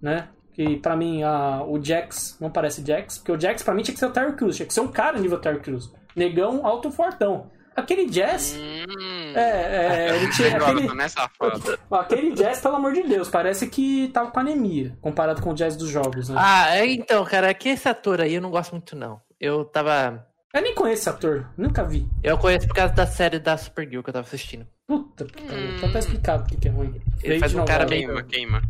né? 0.00 0.28
Que 0.52 0.76
pra 0.76 0.96
mim 0.96 1.22
a, 1.22 1.62
o 1.64 1.82
Jax 1.82 2.36
não 2.40 2.50
parece 2.50 2.86
Jax, 2.86 3.18
porque 3.18 3.32
o 3.32 3.40
Jax 3.40 3.62
pra 3.62 3.74
mim 3.74 3.82
tinha 3.82 3.94
que 3.94 4.00
ser 4.00 4.06
o 4.06 4.12
Terry 4.12 4.34
Crews, 4.34 4.56
tinha 4.56 4.66
que 4.66 4.74
ser 4.74 4.80
um 4.80 4.88
cara 4.88 5.18
nível 5.18 5.40
Terry 5.40 5.60
Crews. 5.60 5.92
Negão, 6.14 6.64
alto 6.64 6.90
fortão. 6.90 7.50
Aquele 7.74 8.06
Jazz. 8.06 8.54
Hum. 8.58 9.32
É, 9.34 10.10
é, 10.10 10.16
ele 10.16 10.30
tinha 10.30 10.56
aquele, 10.56 10.88
aquele 11.90 12.32
Jazz, 12.32 12.60
pelo 12.60 12.76
amor 12.76 12.92
de 12.92 13.02
Deus, 13.02 13.30
parece 13.30 13.66
que 13.66 14.08
tava 14.08 14.30
com 14.30 14.40
anemia, 14.40 14.96
comparado 15.00 15.40
com 15.40 15.50
o 15.50 15.54
Jazz 15.54 15.74
dos 15.74 15.88
jogos, 15.88 16.28
né? 16.28 16.36
Ah, 16.38 16.76
é, 16.76 16.86
então, 16.86 17.24
cara, 17.24 17.48
é 17.48 17.54
que 17.54 17.70
esse 17.70 17.88
ator 17.88 18.20
aí 18.20 18.34
eu 18.34 18.42
não 18.42 18.50
gosto 18.50 18.72
muito, 18.72 18.94
não. 18.94 19.20
Eu 19.40 19.64
tava. 19.64 20.26
Eu 20.54 20.60
nem 20.60 20.74
conheço 20.74 21.02
esse 21.02 21.08
ator, 21.08 21.50
nunca 21.56 21.82
vi. 21.82 22.06
Eu 22.22 22.36
conheço 22.36 22.68
por 22.68 22.76
causa 22.76 22.92
da 22.92 23.06
série 23.06 23.38
da 23.38 23.56
Supergirl 23.56 24.02
que 24.02 24.10
eu 24.10 24.14
tava 24.14 24.26
assistindo. 24.26 24.66
Puta 24.98 25.24
que 25.24 25.42
pariu, 25.42 25.70
Hum. 25.70 25.74
então 25.76 25.92
tá 25.92 25.98
explicado 25.98 26.42
o 26.42 26.46
que 26.46 26.56
que 26.56 26.68
é 26.68 26.70
ruim. 26.70 27.00
Ele 27.22 27.38
faz 27.40 27.54
um 27.54 27.64
cara 27.64 27.86
bem- 27.86 28.04
Queima, 28.06 28.22
queima. 28.22 28.62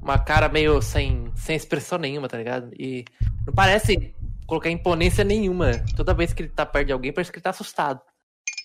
Uma 0.00 0.18
cara 0.18 0.48
meio 0.48 0.80
sem, 0.82 1.32
sem 1.34 1.56
expressão 1.56 1.98
nenhuma, 1.98 2.28
tá 2.28 2.36
ligado? 2.36 2.70
E 2.78 3.04
não 3.46 3.52
parece 3.54 4.14
colocar 4.46 4.70
imponência 4.70 5.24
nenhuma. 5.24 5.72
Toda 5.96 6.14
vez 6.14 6.32
que 6.32 6.42
ele 6.42 6.50
tá 6.50 6.64
perto 6.66 6.86
de 6.88 6.92
alguém, 6.92 7.12
parece 7.12 7.32
que 7.32 7.38
ele 7.38 7.42
tá 7.42 7.50
assustado. 7.50 8.00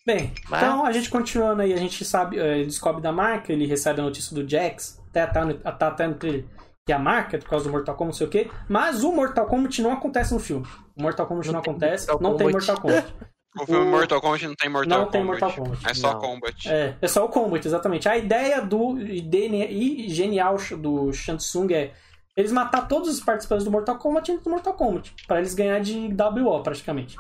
Bem, 0.06 0.34
Mas- 0.50 0.62
então 0.62 0.86
a 0.86 0.92
gente 0.92 1.10
continuando 1.10 1.62
aí, 1.62 1.74
a 1.74 1.78
gente 1.78 2.04
sabe, 2.04 2.38
eh, 2.38 2.58
ele 2.58 2.66
descobre 2.66 3.02
da 3.02 3.12
marca, 3.12 3.54
ele 3.54 3.66
recebe 3.66 4.02
a 4.02 4.04
notícia 4.04 4.36
do 4.36 4.48
Jax, 4.48 5.02
até 5.10 5.26
tá, 5.26 5.46
no- 5.46 5.54
tá 5.54 5.88
até 5.88 6.06
no 6.08 6.16
trailer, 6.16 6.46
que 6.86 6.92
a 6.92 7.00
marca, 7.00 7.38
por 7.38 7.48
causa 7.48 7.64
do 7.66 7.72
Mortal 7.72 7.96
Kombat, 7.96 8.14
não 8.14 8.18
sei 8.18 8.28
o 8.28 8.30
quê, 8.30 8.52
mas 8.68 9.02
o 9.06 9.14
Mortal 9.14 9.46
Kombat 9.46 9.82
não 9.82 9.94
acontece 9.94 10.34
no 10.34 10.40
filme. 10.42 10.66
O 10.98 11.02
Mortal 11.02 11.26
Kombat 11.26 11.48
não, 11.48 11.54
Não 11.56 11.62
tem 11.62 11.72
acontece, 11.72 12.08
Mortal 12.08 12.30
não 12.32 12.38
tem 12.38 12.48
Kombat. 12.48 12.68
Mortal 12.68 12.82
Kombat. 12.82 13.14
O 13.60 13.66
filme 13.66 13.86
O- 13.86 13.90
Mortal 13.92 14.20
Kombat 14.22 14.48
não 14.48 14.56
tem 14.56 14.70
Mortal 14.70 14.90
Não 15.00 15.06
Kombat. 15.06 15.12
tem 15.12 15.24
Mortal 15.24 15.52
Kombat. 15.54 15.88
É 15.90 15.94
só 15.94 16.14
Não. 16.14 16.20
Kombat. 16.20 16.70
É, 16.70 16.96
é 17.02 17.08
só 17.08 17.26
o 17.26 17.30
Kombat, 17.30 17.68
exatamente. 17.68 18.10
A 18.10 18.18
ideia 18.18 18.62
do 18.62 18.96
DNA 18.96 19.66
e 19.70 20.10
genial 20.10 20.58
do 20.80 21.12
Shansung 21.14 21.68
é 21.74 21.92
eles 22.36 22.52
matar 22.52 22.88
todos 22.88 23.10
os 23.10 23.20
participantes 23.20 23.64
do 23.64 23.70
Mortal 23.72 23.98
Kombat 23.98 24.32
antes 24.32 24.44
do 24.44 24.50
Mortal 24.50 24.74
Kombat, 24.74 25.14
pra 25.28 25.38
eles 25.38 25.54
ganhar 25.54 25.80
de 25.80 26.08
WO 26.42 26.64
praticamente. 26.64 27.16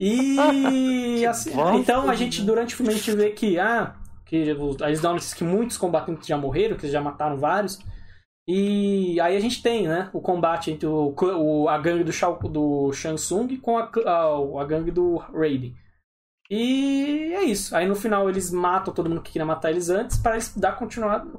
E 0.00 1.24
assim, 1.28 1.52
então 1.78 2.02
a 2.02 2.06
né? 2.06 2.16
gente 2.16 2.42
durante 2.42 2.74
o 2.74 2.76
filme 2.76 2.92
a 2.92 2.96
gente 2.96 3.12
vê 3.12 3.30
que 3.30 3.58
ah, 3.58 3.94
que 4.24 4.36
eles 4.80 5.00
dão 5.00 5.16
que 5.16 5.44
muitos 5.44 5.76
combatentes 5.76 6.26
já 6.26 6.36
morreram, 6.38 6.76
que 6.76 6.84
eles 6.86 6.92
já 6.92 7.00
mataram 7.00 7.36
vários. 7.36 7.78
E 8.46 9.18
aí 9.20 9.36
a 9.36 9.40
gente 9.40 9.62
tem, 9.62 9.88
né, 9.88 10.10
o 10.12 10.20
combate 10.20 10.70
entre 10.70 10.86
o, 10.86 11.14
o- 11.16 11.68
a 11.68 11.78
gangue 11.78 12.04
do, 12.04 12.12
Shao, 12.12 12.38
do 12.38 12.92
Shang 12.92 13.16
Tsung 13.16 13.56
com 13.56 13.78
a, 13.78 13.90
a, 14.04 14.60
a 14.62 14.64
gangue 14.66 14.90
do 14.90 15.16
Raiden. 15.16 15.74
E 16.50 17.32
é 17.34 17.42
isso. 17.44 17.74
Aí 17.74 17.86
no 17.86 17.94
final 17.94 18.28
eles 18.28 18.50
matam 18.50 18.92
todo 18.92 19.08
mundo 19.08 19.22
que 19.22 19.32
queria 19.32 19.46
matar 19.46 19.70
eles 19.70 19.88
antes 19.88 20.18
para 20.18 20.32
eles 20.34 20.54
dar 20.56 20.76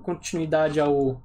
continuidade 0.04 0.80
ao 0.80 1.22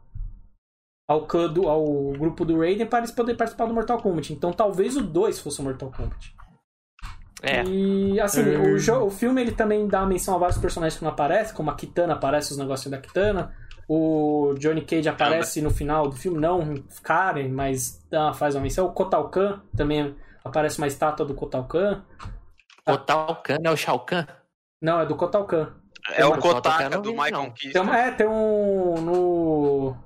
ao 1.08 1.26
clã 1.26 1.52
do, 1.52 1.66
ao 1.68 2.12
grupo 2.12 2.44
do 2.44 2.58
Raiden 2.60 2.86
para 2.86 3.00
eles 3.00 3.10
poderem 3.10 3.36
participar 3.36 3.66
do 3.66 3.74
Mortal 3.74 4.00
Kombat. 4.00 4.32
Então 4.32 4.52
talvez 4.52 4.96
o 4.96 5.02
2 5.02 5.40
fosse 5.40 5.60
o 5.60 5.64
Mortal 5.64 5.90
Kombat. 5.90 6.34
É. 7.42 7.64
E 7.64 8.20
assim, 8.20 8.42
Hum. 8.42 8.76
o, 9.02 9.06
o 9.06 9.10
filme 9.10 9.40
ele 9.40 9.52
também 9.52 9.88
dá 9.88 10.04
menção 10.04 10.34
a 10.34 10.38
vários 10.38 10.58
personagens 10.58 10.98
que 10.98 11.04
não 11.04 11.10
aparecem, 11.10 11.56
como 11.56 11.70
a 11.70 11.74
Kitana 11.74 12.12
aparece 12.12 12.52
os 12.52 12.58
negócios 12.58 12.90
da 12.90 12.98
Kitana. 12.98 13.52
O 13.92 14.54
Johnny 14.56 14.82
Cage 14.82 15.08
aparece 15.08 15.60
no 15.60 15.68
final 15.70 16.08
do 16.08 16.14
filme, 16.14 16.38
não 16.38 16.74
Karen, 17.02 17.48
mas 17.48 18.00
dá, 18.08 18.32
faz 18.32 18.54
uma 18.54 18.60
menção. 18.62 18.86
O 18.86 18.92
Kotal 18.92 19.28
Kahn 19.30 19.58
também 19.76 20.14
aparece 20.44 20.78
uma 20.78 20.86
estátua 20.86 21.26
do 21.26 21.34
Kotal 21.34 21.64
Kahn. 21.66 22.00
O 22.88 22.96
Tal 22.98 23.42
Kahn 23.42 23.58
é 23.64 23.70
o 23.70 23.76
Shao 23.76 23.98
Kahn? 24.06 24.26
Não, 24.80 25.00
é 25.00 25.06
do 25.06 25.16
Kotal 25.16 25.44
Kahn. 25.44 25.66
É 26.12 26.24
o 26.24 26.32
Tem 26.32 26.40
Kotaka 26.40 26.88
não 26.88 27.02
do 27.02 27.12
não. 27.12 27.46
Conquista. 27.46 27.72
Tem, 27.72 27.82
uma- 27.82 27.98
é, 27.98 28.10
tem 28.12 28.28
um. 28.28 29.00
No, 29.00 29.96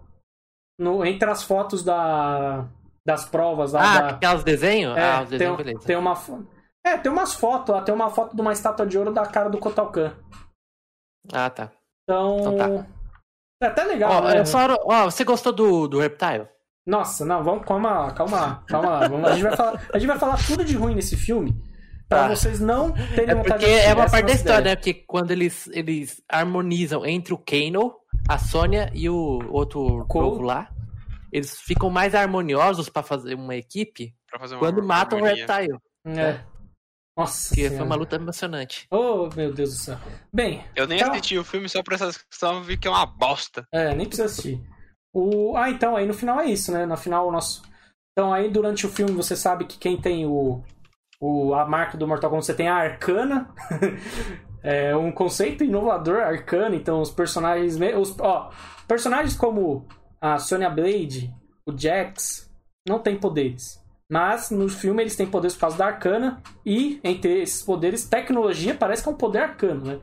no, 0.80 1.04
entre 1.04 1.30
as 1.30 1.42
fotos 1.42 1.84
da, 1.84 2.66
das 3.06 3.26
provas 3.26 3.72
lá 3.74 3.80
Ah, 3.82 4.00
da. 4.00 4.08
aquelas 4.08 4.42
desenhos? 4.42 4.96
É, 4.96 5.12
ah, 5.12 5.22
os 5.22 5.28
tem, 5.28 5.38
desenhos, 5.38 5.54
um- 5.54 5.56
beleza. 5.58 5.86
tem 5.86 5.96
uma. 5.96 6.14
É, 6.86 6.96
tem 6.96 7.12
umas 7.12 7.34
fotos 7.34 7.74
lá, 7.74 7.82
tem 7.82 7.94
uma 7.94 8.08
foto 8.10 8.34
de 8.34 8.40
uma 8.40 8.52
estátua 8.52 8.86
de 8.86 8.96
ouro 8.98 9.12
da 9.12 9.26
cara 9.26 9.48
do 9.50 9.58
Kotal 9.58 9.90
Kahn. 9.92 10.10
Ah, 11.32 11.50
tá. 11.50 11.70
Então. 12.02 12.38
Então 12.38 12.56
tá. 12.56 12.86
É 13.60 13.66
até 13.66 13.84
legal, 13.84 14.12
Ó, 14.12 14.20
né? 14.28 14.38
é 14.38 14.44
só, 14.44 14.58
ó, 14.84 15.04
você 15.04 15.24
gostou 15.24 15.52
do, 15.52 15.88
do 15.88 16.00
Reptile? 16.00 16.46
Nossa, 16.86 17.24
não, 17.24 17.42
vamos, 17.42 17.64
calma, 17.64 18.10
calma, 18.12 18.62
calma 18.66 18.90
lá. 18.90 19.08
Vamos, 19.08 19.28
a, 19.28 19.32
gente 19.32 19.42
vai 19.42 19.56
falar, 19.56 19.80
a 19.94 19.98
gente 19.98 20.08
vai 20.08 20.18
falar 20.18 20.36
tudo 20.46 20.64
de 20.64 20.76
ruim 20.76 20.94
nesse 20.94 21.16
filme. 21.16 21.54
Pra 22.08 22.24
Tá. 22.24 22.28
vocês 22.36 22.60
não 22.60 22.92
terem 22.92 23.30
É 23.30 23.34
vontade 23.34 23.44
porque 23.54 23.64
de 23.66 23.72
assistir. 23.72 23.88
é 23.90 23.94
uma 23.94 24.10
parte 24.10 24.26
da 24.26 24.32
história, 24.32 24.60
ideia. 24.60 24.74
né? 24.74 24.76
Porque 24.76 24.92
quando 24.94 25.30
eles, 25.30 25.66
eles 25.72 26.22
harmonizam 26.30 27.06
entre 27.06 27.32
o 27.32 27.38
Kano, 27.38 27.94
a 28.28 28.36
Sônia 28.36 28.90
e 28.92 29.08
o 29.08 29.40
outro 29.50 30.04
Cole. 30.06 30.28
novo 30.28 30.42
lá, 30.42 30.68
eles 31.32 31.58
ficam 31.58 31.88
mais 31.88 32.14
harmoniosos 32.14 32.90
pra 32.90 33.02
fazer 33.02 33.34
uma 33.34 33.56
equipe 33.56 34.14
Pra 34.30 34.38
fazer 34.38 34.54
uma 34.54 34.60
quando 34.60 34.82
matam 34.82 35.20
o. 35.20 35.24
Reptile. 35.24 35.78
É. 36.06 36.40
Nossa 37.16 37.54
Que 37.54 37.68
foi 37.70 37.80
uma 37.80 37.94
luta 37.94 38.16
emocionante. 38.16 38.86
Oh, 38.90 39.28
meu 39.36 39.52
Deus 39.52 39.70
do 39.70 39.76
céu. 39.76 39.98
Bem, 40.32 40.64
Eu 40.74 40.86
nem 40.86 40.98
Então- 40.98 41.12
assisti 41.12 41.38
o 41.38 41.44
filme 41.44 41.68
só 41.68 41.82
por 41.82 41.92
essa 41.94 42.10
questão, 42.28 42.62
vi 42.62 42.76
que 42.76 42.88
é 42.88 42.90
uma 42.90 43.06
bosta. 43.06 43.64
É, 43.72 43.94
nem 43.94 44.06
precisa 44.06 44.26
assistir. 44.26 44.60
O... 45.14 45.56
Ah, 45.56 45.70
então, 45.70 45.94
aí 45.96 46.06
no 46.06 46.14
final 46.14 46.40
é 46.40 46.46
isso, 46.46 46.72
né? 46.72 46.84
No 46.86 46.96
final, 46.96 47.28
o 47.28 47.30
nosso. 47.32 47.62
Então, 48.12 48.32
aí 48.32 48.50
durante 48.50 48.84
o 48.84 48.88
filme 48.88 49.12
você 49.12 49.36
sabe 49.36 49.64
que 49.64 49.78
quem 49.78 50.00
tem 50.00 50.26
o. 50.26 50.62
o... 51.20 51.54
A 51.54 51.64
marca 51.66 51.96
do 51.96 52.06
Mortal 52.08 52.30
Kombat, 52.30 52.46
você 52.46 52.54
tem 52.54 52.66
a 52.68 52.74
Arcana. 52.74 53.48
é 54.62 54.96
um 54.96 55.12
conceito 55.12 55.62
inovador, 55.62 56.20
Arcana. 56.20 56.74
Então, 56.74 57.00
os 57.00 57.12
personagens. 57.12 57.76
me- 57.76 57.94
Os... 57.94 58.18
Ó, 58.18 58.50
personagens 58.88 59.36
como 59.36 59.86
a 60.20 60.38
Sonya 60.38 60.68
Blade, 60.70 61.32
o 61.68 61.76
Jax, 61.78 62.50
não 62.88 62.98
têm 62.98 63.16
poderes. 63.16 63.80
Mas 64.10 64.50
no 64.50 64.68
filme 64.68 65.02
eles 65.02 65.16
têm 65.16 65.26
poderes 65.26 65.54
por 65.54 65.62
causa 65.62 65.78
da 65.78 65.86
Arcana. 65.86 66.42
E 66.64 67.00
entre 67.02 67.40
esses 67.42 67.62
poderes, 67.62 68.08
tecnologia 68.08 68.74
parece 68.74 69.02
que 69.02 69.08
é 69.08 69.12
um 69.12 69.16
poder 69.16 69.38
arcano, 69.38 69.84
né? 69.84 70.00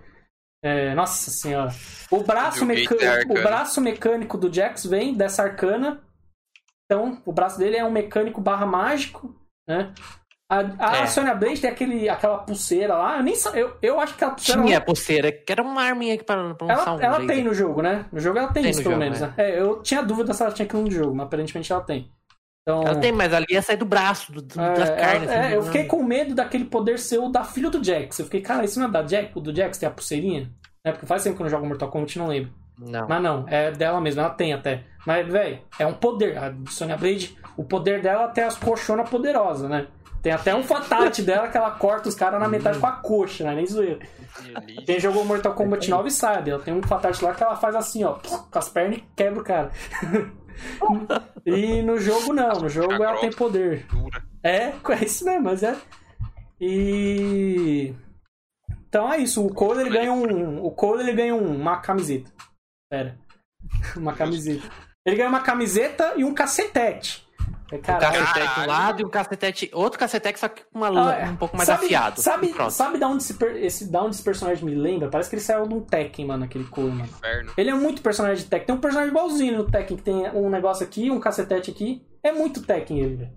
É, 0.63 0.93
nossa 0.93 1.29
senhora. 1.31 1.71
O 2.11 2.23
braço, 2.23 2.65
meca- 2.65 2.95
o 3.29 3.33
braço 3.33 3.81
mecânico 3.81 4.37
do 4.37 4.51
Jax 4.53 4.85
vem 4.85 5.13
dessa 5.15 5.43
arcana. 5.43 6.01
Então, 6.85 7.21
o 7.25 7.31
braço 7.31 7.57
dele 7.57 7.77
é 7.77 7.85
um 7.85 7.89
mecânico 7.91 8.41
barra 8.41 8.65
mágico, 8.65 9.33
né? 9.67 9.93
A, 10.51 10.59
a 10.77 10.97
É. 10.97 11.07
Sonya 11.07 11.33
Blade 11.33 11.61
tem 11.61 11.69
aquele, 11.69 12.09
aquela 12.09 12.39
pulseira 12.39 12.95
lá. 12.95 13.17
Eu 13.17 13.23
nem 13.23 13.33
sa- 13.35 13.57
eu, 13.57 13.77
eu 13.81 13.99
acho 14.01 14.13
que 14.13 14.17
aquela 14.23 14.35
pulseira. 14.35 14.61
Tinha 14.63 14.77
a 14.77 14.81
pulseira, 14.81 15.31
que 15.31 15.51
era 15.51 15.61
uma 15.63 15.81
arminha 15.81 16.13
aqui 16.15 16.23
pra, 16.25 16.53
pra 16.53 16.67
lançar 16.67 16.81
ela, 16.91 16.97
um 16.97 17.01
ela 17.01 17.25
tem 17.27 17.43
no 17.43 17.53
jogo, 17.53 17.81
né? 17.81 18.05
No 18.11 18.19
jogo 18.19 18.37
ela 18.37 18.51
tem, 18.51 18.63
Tem 18.63 18.71
isso, 18.71 18.81
pelo 18.83 18.95
jogo, 18.95 19.03
menos, 19.03 19.21
é. 19.21 19.27
né? 19.27 19.33
É, 19.37 19.59
eu 19.61 19.81
tinha 19.81 20.03
dúvida 20.03 20.33
se 20.33 20.43
ela 20.43 20.51
tinha 20.51 20.65
aquilo 20.65 20.81
no 20.83 20.91
jogo, 20.91 21.15
mas 21.15 21.25
aparentemente 21.27 21.71
ela 21.71 21.81
tem. 21.81 22.11
Então, 22.63 22.83
Ela 22.83 22.99
tem, 22.99 23.11
mas 23.11 23.33
ali 23.33 23.47
ia 23.49 23.61
sair 23.61 23.77
do 23.77 23.85
braço, 23.85 24.31
do, 24.31 24.41
do- 24.41 24.61
é, 24.61 24.63
ela- 24.75 24.95
carnes. 24.95 25.29
é, 25.29 25.39
assim, 25.47 25.55
eu 25.55 25.63
fiquei 25.63 25.85
com 25.85 26.03
medo 26.03 26.35
daquele 26.35 26.65
poder 26.65 26.99
ser 26.99 27.17
o 27.17 27.27
da 27.29 27.43
filha 27.43 27.69
do 27.71 27.83
Jax. 27.83 28.19
Eu 28.19 28.25
fiquei, 28.25 28.41
cara, 28.41 28.63
isso 28.63 28.79
não 28.79 28.87
é 28.87 28.91
da 28.91 29.01
Jack? 29.01 29.31
O 29.35 29.41
do 29.41 29.55
Jax 29.55 29.77
tem 29.79 29.87
a 29.89 29.91
pulseirinha? 29.91 30.49
É, 30.83 30.91
porque 30.91 31.05
faz 31.07 31.23
tempo 31.23 31.35
que 31.37 31.41
eu 31.41 31.45
não 31.45 31.49
jogo 31.51 31.65
Mortal 31.65 31.89
Kombat, 31.89 32.19
não 32.19 32.27
lembro. 32.27 32.51
Não. 32.79 33.07
Mas 33.07 33.21
não, 33.21 33.45
é 33.47 33.71
dela 33.71 33.99
mesma, 34.01 34.23
ela 34.23 34.31
tem 34.31 34.53
até. 34.53 34.83
Mas, 35.05 35.27
velho, 35.27 35.59
é 35.79 35.85
um 35.87 35.93
poder. 35.93 36.37
A 36.37 36.53
Sonya 36.69 36.97
Blade, 36.97 37.35
o 37.57 37.63
poder 37.63 38.01
dela 38.01 38.27
tem 38.27 38.43
as 38.43 38.55
coxonas 38.57 39.09
poderosas, 39.09 39.69
né? 39.69 39.87
Tem 40.21 40.31
até 40.31 40.53
um 40.55 40.63
fatality 40.63 41.21
dela 41.23 41.47
que 41.47 41.57
ela 41.57 41.71
corta 41.71 42.09
os 42.09 42.15
caras 42.15 42.39
na 42.39 42.47
metade 42.47 42.77
com 42.77 42.85
a 42.87 42.91
coxa, 42.91 43.43
né? 43.43 43.55
Nem 43.55 43.65
zoeira. 43.65 43.99
Quem 44.85 44.99
jogou 44.99 45.25
Mortal 45.25 45.53
Kombat 45.53 45.89
9 45.89 46.09
sabe, 46.11 46.51
ela 46.51 46.61
tem 46.61 46.73
um 46.73 46.81
fatality 46.83 47.23
lá 47.23 47.33
que 47.33 47.43
ela 47.43 47.55
faz 47.55 47.75
assim, 47.75 48.03
ó, 48.03 48.13
com 48.51 48.59
as 48.59 48.69
pernas 48.69 48.97
e 48.99 49.03
quebra 49.15 49.39
o 49.41 49.43
cara. 49.43 49.71
E 51.45 51.81
no 51.81 51.97
jogo 51.97 52.33
não, 52.33 52.61
no 52.61 52.69
jogo 52.69 52.93
ela 52.93 53.19
tem 53.19 53.31
poder. 53.31 53.85
É, 54.43 54.67
é 54.89 55.03
isso 55.05 55.25
mesmo, 55.25 55.43
mas 55.43 55.63
é. 55.63 55.75
E. 56.59 57.93
Então 58.87 59.11
é 59.11 59.17
isso, 59.17 59.45
o 59.45 59.53
Cole 59.53 59.81
ele 59.81 59.89
ganha 59.89 60.11
um. 60.11 60.63
O 60.63 60.71
Cole 60.71 61.01
ele 61.01 61.13
ganha 61.13 61.33
um- 61.35 61.55
uma 61.59 61.77
camiseta. 61.77 62.31
Pera. 62.89 63.17
Uma 63.95 64.13
camiseta. 64.13 64.67
Ele 65.05 65.15
ganha 65.15 65.29
uma 65.29 65.41
camiseta 65.41 66.13
e 66.17 66.23
um 66.23 66.33
cacetete. 66.33 67.25
É, 67.71 67.75
Um 67.77 67.81
Caralho. 67.81 68.19
cacetete 68.19 68.47
do 68.47 68.53
Caralho. 68.55 68.67
lado 68.71 69.01
e 69.01 69.05
um 69.05 69.09
cacetete. 69.09 69.71
Outro 69.73 69.97
cacetete, 69.99 70.39
só 70.39 70.49
que 70.49 70.63
com 70.65 70.79
uma 70.79 70.87
Ah, 70.89 71.29
um 71.29 71.37
pouco 71.37 71.55
mais 71.55 71.67
sabe, 71.67 71.85
afiado. 71.85 72.19
Sabe, 72.21 72.47
pronto. 72.53 72.71
sabe 72.71 72.97
da 72.97 73.07
onde 73.07 73.23
esse, 73.23 73.37
esse, 73.57 73.91
da 73.91 74.01
onde 74.03 74.15
esse 74.15 74.23
personagem 74.23 74.65
me 74.65 74.75
lembra? 74.75 75.09
Parece 75.09 75.29
que 75.29 75.35
ele 75.37 75.41
saiu 75.43 75.65
de 75.67 75.73
um 75.73 75.79
Tekken, 75.81 76.25
mano, 76.27 76.43
aquele 76.43 76.65
Cole, 76.65 76.89
mano. 76.91 77.03
Inferno. 77.05 77.53
Ele 77.55 77.69
é 77.69 77.73
muito 77.73 78.01
personagem 78.01 78.43
de 78.43 78.49
Tekken. 78.49 78.67
Tem 78.67 78.75
um 78.75 78.79
personagem 78.81 79.11
igualzinho 79.11 79.57
no 79.59 79.71
Tekken, 79.71 79.95
que 79.97 80.03
tem 80.03 80.29
um 80.31 80.49
negócio 80.49 80.85
aqui, 80.85 81.09
um 81.09 81.19
cacetete 81.19 81.71
aqui. 81.71 82.05
É 82.21 82.31
muito 82.33 82.61
Tekken 82.61 82.99
ele, 82.99 83.15
velho. 83.15 83.31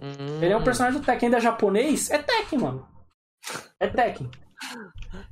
Hum. 0.00 0.40
Ele 0.42 0.52
é 0.52 0.56
um 0.56 0.64
personagem 0.64 0.98
do 0.98 1.04
Tekken. 1.04 1.26
Ainda 1.26 1.36
é 1.36 1.40
japonês? 1.40 2.10
É 2.10 2.18
Tekken, 2.18 2.58
mano. 2.60 2.88
É 3.78 3.86
Tekken. 3.88 4.30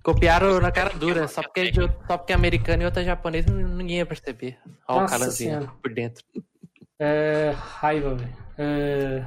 Copiaram 0.03 0.61
na 0.61 0.71
cara 0.71 0.91
dura, 0.95 1.27
só 1.27 1.43
porque, 1.43 1.61
é 1.61 1.71
de 1.71 1.81
só 2.07 2.17
porque 2.17 2.33
é 2.33 2.37
americano 2.37 2.83
e 2.83 2.87
outro 2.87 3.01
é 3.01 3.05
japonês, 3.05 3.45
ninguém 3.47 3.97
ia 3.99 4.07
perceber. 4.07 4.57
Olha 4.87 4.99
o 4.99 5.01
Nossa 5.03 5.19
calanzinho 5.19 5.51
Senhora. 5.59 5.73
por 5.83 5.93
dentro. 5.93 6.25
É. 6.99 7.55
Raiva, 7.57 8.15
velho. 8.15 8.37
É... 8.59 9.27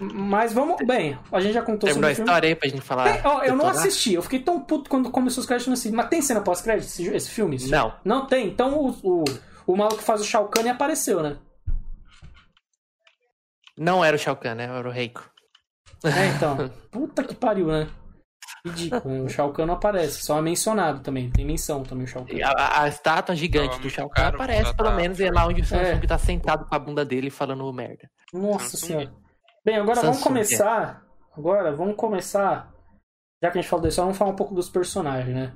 Mas 0.00 0.52
vamos. 0.52 0.76
Bem, 0.86 1.18
a 1.32 1.40
gente 1.40 1.54
já 1.54 1.62
contou 1.62 1.88
Terminou 1.88 1.94
sobre 1.94 2.08
a 2.08 2.12
o 2.12 2.14
filme. 2.14 2.28
história 2.28 2.48
aí 2.48 2.54
pra 2.54 2.68
gente 2.68 2.82
falar. 2.82 3.12
Tem- 3.14 3.22
ó, 3.24 3.42
eu 3.42 3.56
não 3.56 3.66
assisti, 3.66 4.12
eu 4.12 4.22
fiquei 4.22 4.40
tão 4.40 4.60
puto 4.60 4.90
quando 4.90 5.10
começou 5.10 5.40
os 5.40 5.46
créditos 5.46 5.78
cinema. 5.80 6.02
Mas 6.02 6.10
tem 6.10 6.20
cena 6.20 6.42
pós-crédito 6.42 6.86
esse, 6.86 7.06
esse 7.08 7.30
filme? 7.30 7.56
Esse 7.56 7.70
Não. 7.70 7.94
Não 8.04 8.26
tem? 8.26 8.46
Então 8.48 8.78
o, 8.78 8.90
o, 9.02 9.24
o 9.66 9.76
maluco 9.76 9.96
que 9.98 10.04
faz 10.04 10.20
o 10.20 10.24
Shao 10.24 10.48
Kahn 10.48 10.70
apareceu, 10.70 11.22
né? 11.22 11.38
Não 13.78 14.04
era 14.04 14.16
o 14.16 14.18
Shao 14.18 14.36
Kahn, 14.36 14.54
né? 14.54 14.64
Era 14.64 14.86
o 14.86 14.92
Reiko. 14.92 15.30
É, 16.04 16.26
então. 16.28 16.70
Puta 16.90 17.24
que 17.24 17.34
pariu, 17.34 17.68
né? 17.68 17.88
Ridículo. 18.70 19.24
O 19.24 19.28
Shao 19.28 19.52
Kahn 19.52 19.66
não 19.66 19.74
aparece, 19.74 20.22
só 20.22 20.38
é 20.38 20.42
mencionado 20.42 21.00
também. 21.00 21.30
Tem 21.30 21.44
menção 21.44 21.82
também 21.82 22.04
o 22.04 22.08
Shao 22.08 22.24
Kahn. 22.24 22.38
A, 22.44 22.82
a- 22.82 22.88
estátua 22.88 23.34
gigante 23.34 23.70
Tava 23.70 23.82
do 23.82 23.90
Shao 23.90 24.08
Kahn 24.08 24.22
caro, 24.24 24.36
aparece, 24.36 24.74
pelo 24.76 24.88
tá- 24.90 24.96
menos, 24.96 25.20
e 25.20 25.24
é 25.24 25.30
lá 25.30 25.46
onde 25.46 25.60
o 25.62 25.64
Samsung 25.64 26.00
É. 26.02 26.06
tá 26.06 26.18
sentado 26.18 26.66
com 26.68 26.74
a 26.74 26.78
bunda 26.78 27.04
dele 27.04 27.30
falando 27.30 27.72
merda. 27.72 28.08
Nossa 28.32 28.76
Samsung. 28.76 28.86
senhora. 28.86 29.14
Bem, 29.64 29.76
agora 29.76 30.00
vamos 30.00 30.16
Samsung, 30.18 30.28
começar. 30.28 31.02
Agora 31.36 31.72
vamos 31.74 31.96
começar. 31.96 32.72
Já 33.42 33.50
que 33.50 33.58
a 33.58 33.60
gente 33.62 33.68
falou 33.70 33.84
disso, 33.86 34.00
vamos 34.00 34.16
falar 34.16 34.30
um 34.30 34.36
pouco 34.36 34.54
dos 34.54 34.68
personagens, 34.70 35.34
né? 35.34 35.52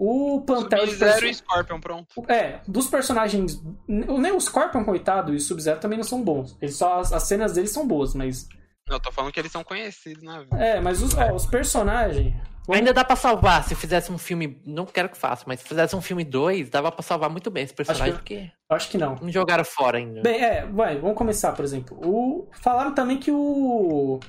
O 0.00 0.42
plantel 0.46 0.84
de 0.84 0.92
Sub-Zero 0.92 1.26
e 1.26 1.34
Scorpion, 1.34 1.80
pronto. 1.80 2.06
É, 2.30 2.60
dos 2.68 2.86
personagens. 2.88 3.60
Nem 3.88 4.30
o 4.32 4.40
Scorpion, 4.40 4.84
coitado, 4.84 5.32
e 5.32 5.36
o 5.36 5.40
Sub-Zero 5.40 5.80
também 5.80 5.98
não 5.98 6.04
são 6.04 6.22
bons. 6.22 6.56
Eles 6.62 6.76
só, 6.76 7.00
as, 7.00 7.12
as 7.12 7.24
cenas 7.24 7.54
deles 7.54 7.72
são 7.72 7.86
boas, 7.86 8.14
mas. 8.14 8.46
Não, 8.88 8.96
eu 8.96 9.00
tô 9.00 9.12
falando 9.12 9.32
que 9.32 9.38
eles 9.40 9.52
são 9.52 9.62
conhecidos 9.64 10.22
na 10.22 10.40
vida. 10.40 10.56
É, 10.56 10.80
mas 10.80 11.02
os, 11.02 11.14
ó, 11.16 11.34
os 11.34 11.46
personagens. 11.46 12.32
Vamos- 12.66 12.80
Ainda 12.80 12.92
dá 12.92 13.02
pra 13.04 13.16
salvar 13.16 13.64
se 13.64 13.74
fizesse 13.74 14.12
um 14.12 14.18
filme. 14.18 14.60
Não 14.66 14.84
quero 14.84 15.08
que 15.08 15.16
faça, 15.16 15.44
mas 15.46 15.60
se 15.60 15.66
fizesse 15.68 15.96
um 15.96 16.02
filme 16.02 16.22
2, 16.24 16.68
dava 16.68 16.92
pra 16.92 17.02
salvar 17.02 17.30
muito 17.30 17.50
bem 17.50 17.64
esse 17.64 17.72
personagem, 17.74 18.08
Acho 18.08 18.18
porque 18.18 18.50
Acho 18.70 18.90
que 18.90 18.98
não. 18.98 19.14
não 19.16 19.30
jogaram 19.30 19.64
fora 19.64 19.96
ainda. 19.98 20.20
Bem, 20.22 20.42
é, 20.42 20.66
vai, 20.66 20.98
vamos 20.98 21.16
começar, 21.16 21.52
por 21.52 21.64
exemplo. 21.64 21.98
O, 22.06 22.48
falaram 22.60 22.94
também 22.94 23.16
que 23.18 23.30
o. 23.30 24.20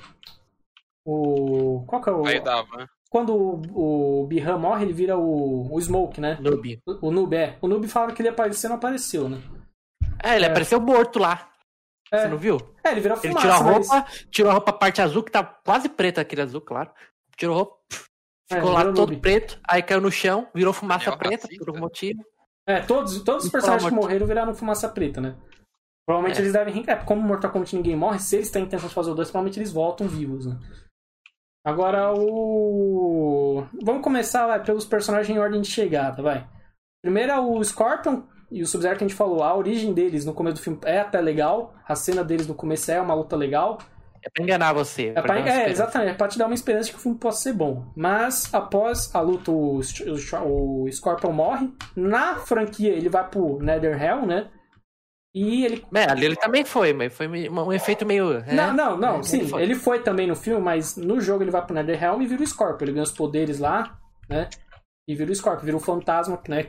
O. 1.04 1.84
Qual 1.86 2.02
que 2.02 2.08
é 2.08 2.12
o. 2.12 2.26
Aí 2.26 2.40
dava. 2.40 2.88
Quando 3.10 3.34
o, 3.34 4.22
o 4.22 4.26
Bihan 4.26 4.56
morre, 4.56 4.84
ele 4.84 4.92
vira 4.92 5.18
o, 5.18 5.68
o 5.74 5.80
Smoke, 5.80 6.20
né? 6.20 6.38
Noob. 6.40 6.80
O, 6.86 7.08
o 7.08 7.10
Noob, 7.10 7.34
é. 7.36 7.56
O 7.60 7.66
Noob 7.66 7.88
falaram 7.88 8.14
que 8.14 8.22
ele 8.22 8.28
ia 8.28 8.32
aparecer, 8.32 8.68
não 8.68 8.76
apareceu, 8.76 9.28
né? 9.28 9.38
É, 10.22 10.36
ele 10.36 10.44
É. 10.44 10.48
apareceu 10.48 10.80
morto 10.80 11.18
lá. 11.18 11.49
É. 12.12 12.22
Você 12.22 12.28
não 12.28 12.38
viu? 12.38 12.56
É, 12.84 12.90
ele 12.90 13.00
virou 13.00 13.16
Ele 13.22 13.28
fumaça, 13.34 13.40
tirou 13.46 13.56
a 13.56 13.62
mas- 13.78 13.88
roupa, 13.88 14.10
tirou 14.30 14.50
a 14.50 14.54
roupa 14.54 14.72
parte 14.72 15.00
azul, 15.00 15.22
que 15.22 15.30
tá 15.30 15.44
quase 15.44 15.88
preta 15.88 16.20
aquele 16.20 16.42
azul, 16.42 16.60
claro. 16.60 16.90
Tirou 17.36 17.54
a 17.54 17.58
roupa, 17.58 17.76
É, 18.50 18.54
ficou 18.56 18.70
lá 18.72 18.80
virou 18.80 18.94
todo 18.94 19.08
noob. 19.10 19.20
preto, 19.22 19.60
aí 19.68 19.82
caiu 19.82 20.00
no 20.00 20.10
chão, 20.10 20.48
virou 20.54 20.72
fumaça 20.72 21.16
preta, 21.16 21.44
racista. 21.46 21.64
por 21.64 21.76
um 21.76 21.80
motivo. 21.80 22.20
É, 22.66 22.80
todos, 22.80 23.22
todos 23.22 23.44
os 23.44 23.48
E 23.48 23.52
personagens 23.52 23.88
que 23.88 23.94
morreram 23.94 24.26
viraram 24.26 24.54
fumaça 24.54 24.88
preta, 24.88 25.20
né? 25.20 25.36
Provavelmente 26.06 26.38
É. 26.38 26.42
eles 26.42 26.52
devem. 26.52 26.74
re- 26.74 26.84
É, 26.90 26.96
como 26.96 27.22
Mortal 27.22 27.50
Kombat 27.52 27.74
ninguém 27.76 27.96
morre, 27.96 28.18
se 28.18 28.36
eles 28.36 28.50
têm 28.50 28.64
intenção 28.64 28.88
de 28.88 28.94
fazer 28.94 29.10
o 29.10 29.14
2, 29.14 29.28
provavelmente 29.30 29.58
eles 29.58 29.72
voltam 29.72 30.08
vivos, 30.08 30.46
né? 30.46 30.58
Agora 31.64 32.12
o. 32.12 33.64
Vamos 33.82 34.02
começar 34.02 34.46
vai, 34.46 34.62
pelos 34.62 34.84
personagens 34.84 35.34
em 35.34 35.38
ordem 35.38 35.60
de 35.60 35.70
chegada, 35.70 36.22
vai. 36.22 36.48
Primeiro 37.02 37.32
é 37.32 37.38
o 37.40 37.62
Scorpion 37.62 38.22
e 38.50 38.62
o 38.62 38.66
Sub-Zero 38.66 38.98
que 38.98 39.04
a 39.04 39.08
gente 39.08 39.16
falou. 39.16 39.42
A 39.42 39.56
origem 39.56 39.92
deles 39.92 40.24
no 40.24 40.34
começo 40.34 40.56
do 40.56 40.62
filme 40.62 40.78
é 40.84 41.00
até 41.00 41.20
legal. 41.20 41.74
A 41.86 41.94
cena 41.94 42.24
deles 42.24 42.46
no 42.46 42.54
começo 42.54 42.90
é 42.90 43.00
uma 43.00 43.14
luta 43.14 43.36
legal. 43.36 43.78
É 44.22 44.28
pra 44.28 44.44
enganar 44.44 44.72
você. 44.72 45.12
É, 45.14 45.22
pra, 45.22 45.38
é 45.38 45.70
exatamente, 45.70 46.10
é 46.10 46.14
pra 46.14 46.28
te 46.28 46.38
dar 46.38 46.46
uma 46.46 46.54
esperança 46.54 46.86
de 46.86 46.92
que 46.92 46.98
o 46.98 47.00
filme 47.00 47.16
possa 47.16 47.42
ser 47.42 47.52
bom. 47.54 47.86
Mas 47.96 48.52
após 48.52 49.14
a 49.14 49.20
luta, 49.20 49.50
o, 49.50 49.80
o, 49.80 50.82
o 50.84 50.92
Scorpion 50.92 51.32
morre. 51.32 51.72
Na 51.96 52.36
franquia, 52.36 52.90
ele 52.90 53.08
vai 53.08 53.26
pro 53.26 53.58
Netherhell, 53.60 54.26
né? 54.26 54.50
E 55.34 55.64
ele. 55.64 55.84
É, 55.94 56.10
ali 56.10 56.26
ele 56.26 56.36
também 56.36 56.64
foi, 56.64 56.92
mas 56.92 57.14
foi 57.14 57.28
um 57.28 57.72
efeito 57.72 58.04
meio. 58.04 58.32
é, 58.32 58.52
não, 58.52 58.74
não, 58.74 58.96
não, 58.96 59.14
ele 59.16 59.24
sim. 59.24 59.48
foi. 59.48 59.62
Ele 59.62 59.74
foi 59.74 60.02
também 60.02 60.26
no 60.26 60.34
filme, 60.36 60.60
mas 60.60 60.96
no 60.96 61.20
jogo 61.20 61.42
ele 61.42 61.52
vai 61.52 61.64
pro 61.64 61.74
Netherrealm 61.74 62.20
e 62.20 62.26
vira 62.26 62.42
o 62.42 62.46
Scorpion. 62.46 62.84
Ele 62.84 62.92
ganha 62.92 63.04
os 63.04 63.12
poderes 63.12 63.58
lá, 63.58 63.96
né? 64.28 64.50
E 65.08 65.14
vira 65.14 65.30
o 65.30 65.34
Scorpion, 65.34 65.64
vira 65.64 65.76
o 65.76 65.80
fantasma, 65.80 66.40
né? 66.48 66.66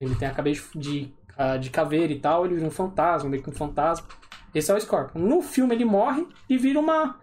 Ele 0.00 0.14
tem 0.14 0.28
a 0.28 0.34
cabeça 0.34 0.68
de, 0.78 1.12
de 1.60 1.70
caveira 1.70 2.12
e 2.12 2.18
tal, 2.18 2.44
ele 2.44 2.54
vira 2.56 2.66
um 2.66 2.70
fantasma, 2.70 3.28
meio 3.30 3.42
que 3.42 3.50
um 3.50 3.54
fantasma. 3.54 4.06
Esse 4.54 4.70
é 4.70 4.74
o 4.74 4.80
Scorpion. 4.80 5.20
No 5.20 5.42
filme 5.42 5.74
ele 5.74 5.84
morre 5.84 6.26
e 6.48 6.56
vira 6.58 6.78
uma, 6.78 7.18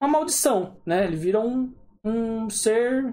uma 0.00 0.10
maldição, 0.10 0.76
né? 0.86 1.04
Ele 1.04 1.16
vira 1.16 1.38
um, 1.40 1.74
um 2.04 2.48
ser 2.50 3.12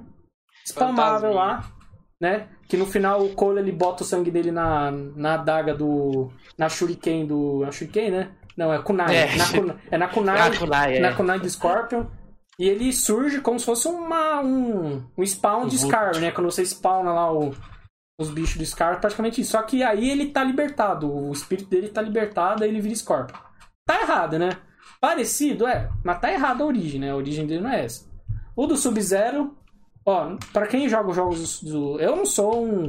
Fantasminha. 0.74 1.34
lá, 1.34 1.72
né? 2.20 2.48
Que 2.68 2.78
no 2.78 2.86
final 2.86 3.24
o 3.24 3.34
Cole 3.34 3.60
ele 3.60 3.72
bota 3.72 4.04
o 4.04 4.06
sangue 4.06 4.32
dele 4.32 4.52
na, 4.52 4.92
na 4.92 5.34
adaga 5.36 5.74
do. 5.74 6.32
Na 6.58 6.68
Shuriken 6.70 7.26
do. 7.28 7.60
Na 7.66 7.72
Shuriken, 7.72 8.12
né? 8.12 8.32
Não, 8.58 8.74
é 8.74 8.82
Kunai. 8.82 9.16
É. 9.16 9.36
Na 9.36 9.48
Kun- 9.52 9.76
é 9.92 9.98
na 9.98 10.08
Kunai. 10.08 10.40
Ah, 10.40 10.58
Kunai, 10.58 10.98
é. 10.98 11.00
Na 11.00 11.14
Kunai 11.14 11.40
do 11.40 11.50
Scorpion. 11.50 12.06
E 12.58 12.70
ele 12.70 12.92
surge 12.94 13.42
como 13.42 13.60
se 13.60 13.66
fosse 13.66 13.86
uma, 13.90 14.40
um, 14.40 15.04
um 15.18 15.24
spawn 15.26 15.68
de 15.68 15.78
Scar, 15.78 16.18
né? 16.20 16.32
Quando 16.32 16.50
você 16.50 16.66
spawna 16.66 17.12
lá 17.12 17.30
o, 17.32 17.54
os 18.18 18.30
bichos 18.30 18.58
do 18.58 18.66
Scar, 18.66 19.00
praticamente 19.00 19.42
isso. 19.42 19.52
Só 19.52 19.62
que 19.62 19.84
aí 19.84 20.10
ele 20.10 20.28
tá 20.28 20.44
libertado. 20.44 21.12
O 21.12 21.32
espírito 21.32 21.70
dele 21.70 21.90
tá 21.90 22.02
libertado, 22.02 22.64
aí 22.64 22.70
ele 22.70 22.82
vira 22.82 22.96
Scorpion. 22.96 23.38
Tá 23.86 24.02
errado, 24.02 24.40
né? 24.40 24.50
Parecido, 25.00 25.68
é. 25.68 25.90
Mas 26.04 26.20
tá 26.20 26.32
errado 26.32 26.62
a 26.62 26.66
origem, 26.66 27.00
né? 27.00 27.12
A 27.12 27.16
origem 27.16 27.46
dele 27.46 27.62
não 27.62 27.70
é 27.70 27.86
essa. 27.86 28.06
O 28.56 28.66
do 28.66 28.78
Sub-Zero, 28.78 29.56
ó, 30.06 30.38
pra 30.54 30.68
quem 30.68 30.88
joga 30.88 31.10
os 31.10 31.16
jogos 31.16 31.62
do. 31.62 32.00
Eu 32.00 32.16
não 32.16 32.26
sou 32.26 32.66
um, 32.66 32.86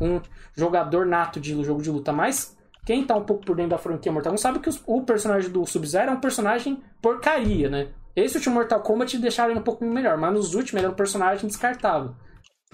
um 0.00 0.20
jogador 0.54 1.04
nato 1.04 1.38
de 1.38 1.62
jogo 1.62 1.82
de 1.82 1.90
luta, 1.90 2.12
mas 2.12 2.56
quem 2.86 3.04
tá 3.04 3.14
um 3.16 3.24
pouco 3.24 3.44
por 3.44 3.54
dentro 3.54 3.70
da 3.70 3.78
franquia 3.78 4.10
Mortal 4.10 4.30
Kombat 4.30 4.40
sabe 4.40 4.58
que 4.60 4.70
o 4.86 5.02
personagem 5.02 5.50
do 5.50 5.66
Sub-Zero 5.66 6.10
é 6.10 6.14
um 6.14 6.20
personagem 6.20 6.82
porcaria, 7.02 7.68
né? 7.68 7.88
Esse 8.14 8.38
último 8.38 8.54
Mortal 8.54 8.80
Kombat 8.80 9.18
deixaram 9.18 9.50
ele 9.50 9.60
um 9.60 9.64
pouco 9.64 9.84
melhor, 9.84 10.16
mas 10.16 10.32
nos 10.32 10.54
últimos 10.54 10.74
ele 10.74 10.86
era 10.86 10.92
um 10.92 10.96
personagem 10.96 11.46
descartável. 11.46 12.14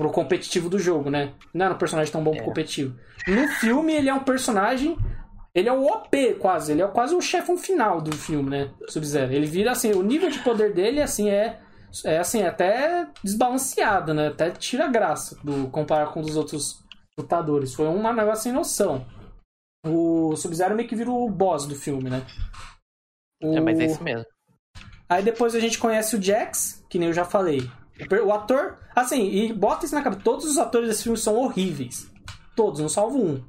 Pro 0.03 0.11
competitivo 0.11 0.69
do 0.69 0.81
jogo, 0.81 1.11
né? 1.11 1.33
Não 1.55 1.67
era 1.67 1.75
um 1.75 1.79
personagem 1.79 2.13
tão 2.13 2.25
bom 2.25 2.33
pro 2.33 2.41
É. 2.41 2.45
competitivo. 2.45 2.99
No 3.29 3.47
filme, 3.49 3.93
ele 3.93 4.09
é 4.09 4.15
um 4.15 4.25
personagem. 4.25 4.99
Ele 5.55 5.69
é 5.69 5.73
o 5.73 5.85
OP, 5.87 6.35
quase. 6.41 6.73
Ele 6.73 6.83
é 6.83 6.89
quase 6.89 7.15
o 7.15 7.21
chefão 7.21 7.57
final 7.57 8.01
do 8.01 8.11
filme, 8.17 8.51
né? 8.51 8.71
Sub-Zero. 8.89 9.33
Ele 9.33 9.47
vira 9.47 9.71
assim, 9.71 9.93
o 9.93 10.03
nível 10.03 10.29
de 10.29 10.41
poder 10.41 10.75
dele, 10.75 11.01
assim, 11.01 11.31
é. 11.31 11.61
É 12.05 12.19
assim, 12.19 12.41
é 12.43 12.49
até 12.49 13.07
desbalanceado, 13.23 14.13
né? 14.13 14.29
Até 14.29 14.51
tira 14.51 14.89
graça 14.89 15.39
do 15.45 15.69
comparar 15.69 16.07
com 16.07 16.21
os 16.21 16.37
outros 16.37 16.83
lutadores. 17.17 17.73
Foi 17.73 17.87
um 17.87 18.03
negócio 18.13 18.43
sem 18.43 18.53
noção. 18.53 19.07
O 19.87 20.35
Sub-Zero 20.35 20.75
meio 20.75 20.89
que 20.89 20.97
vira 20.97 21.11
o 21.11 21.31
boss 21.31 21.65
do 21.65 21.77
filme, 21.77 22.11
né? 22.11 22.23
O... 23.41 23.57
É, 23.57 23.61
mas 23.61 23.79
é 23.79 23.85
isso 23.85 24.03
mesmo. 24.03 24.27
Aí 25.09 25.23
depois 25.23 25.55
a 25.55 25.61
gente 25.61 25.79
conhece 25.79 26.17
o 26.17 26.23
Jax, 26.23 26.85
que 26.89 26.99
nem 26.99 27.09
eu 27.09 27.15
já 27.15 27.25
falei. 27.25 27.71
O 28.25 28.33
ator, 28.33 28.79
assim, 28.95 29.29
e 29.29 29.53
bota 29.53 29.85
isso 29.85 29.95
na 29.95 30.03
cabeça, 30.03 30.23
todos 30.23 30.45
os 30.45 30.59
atores 30.59 30.89
desse 30.89 31.05
filme 31.05 31.19
são 31.19 31.37
horríveis. 31.37 32.11
Todos, 32.55 32.81
não 32.81 32.89
salvo 32.89 33.19
um. 33.19 33.45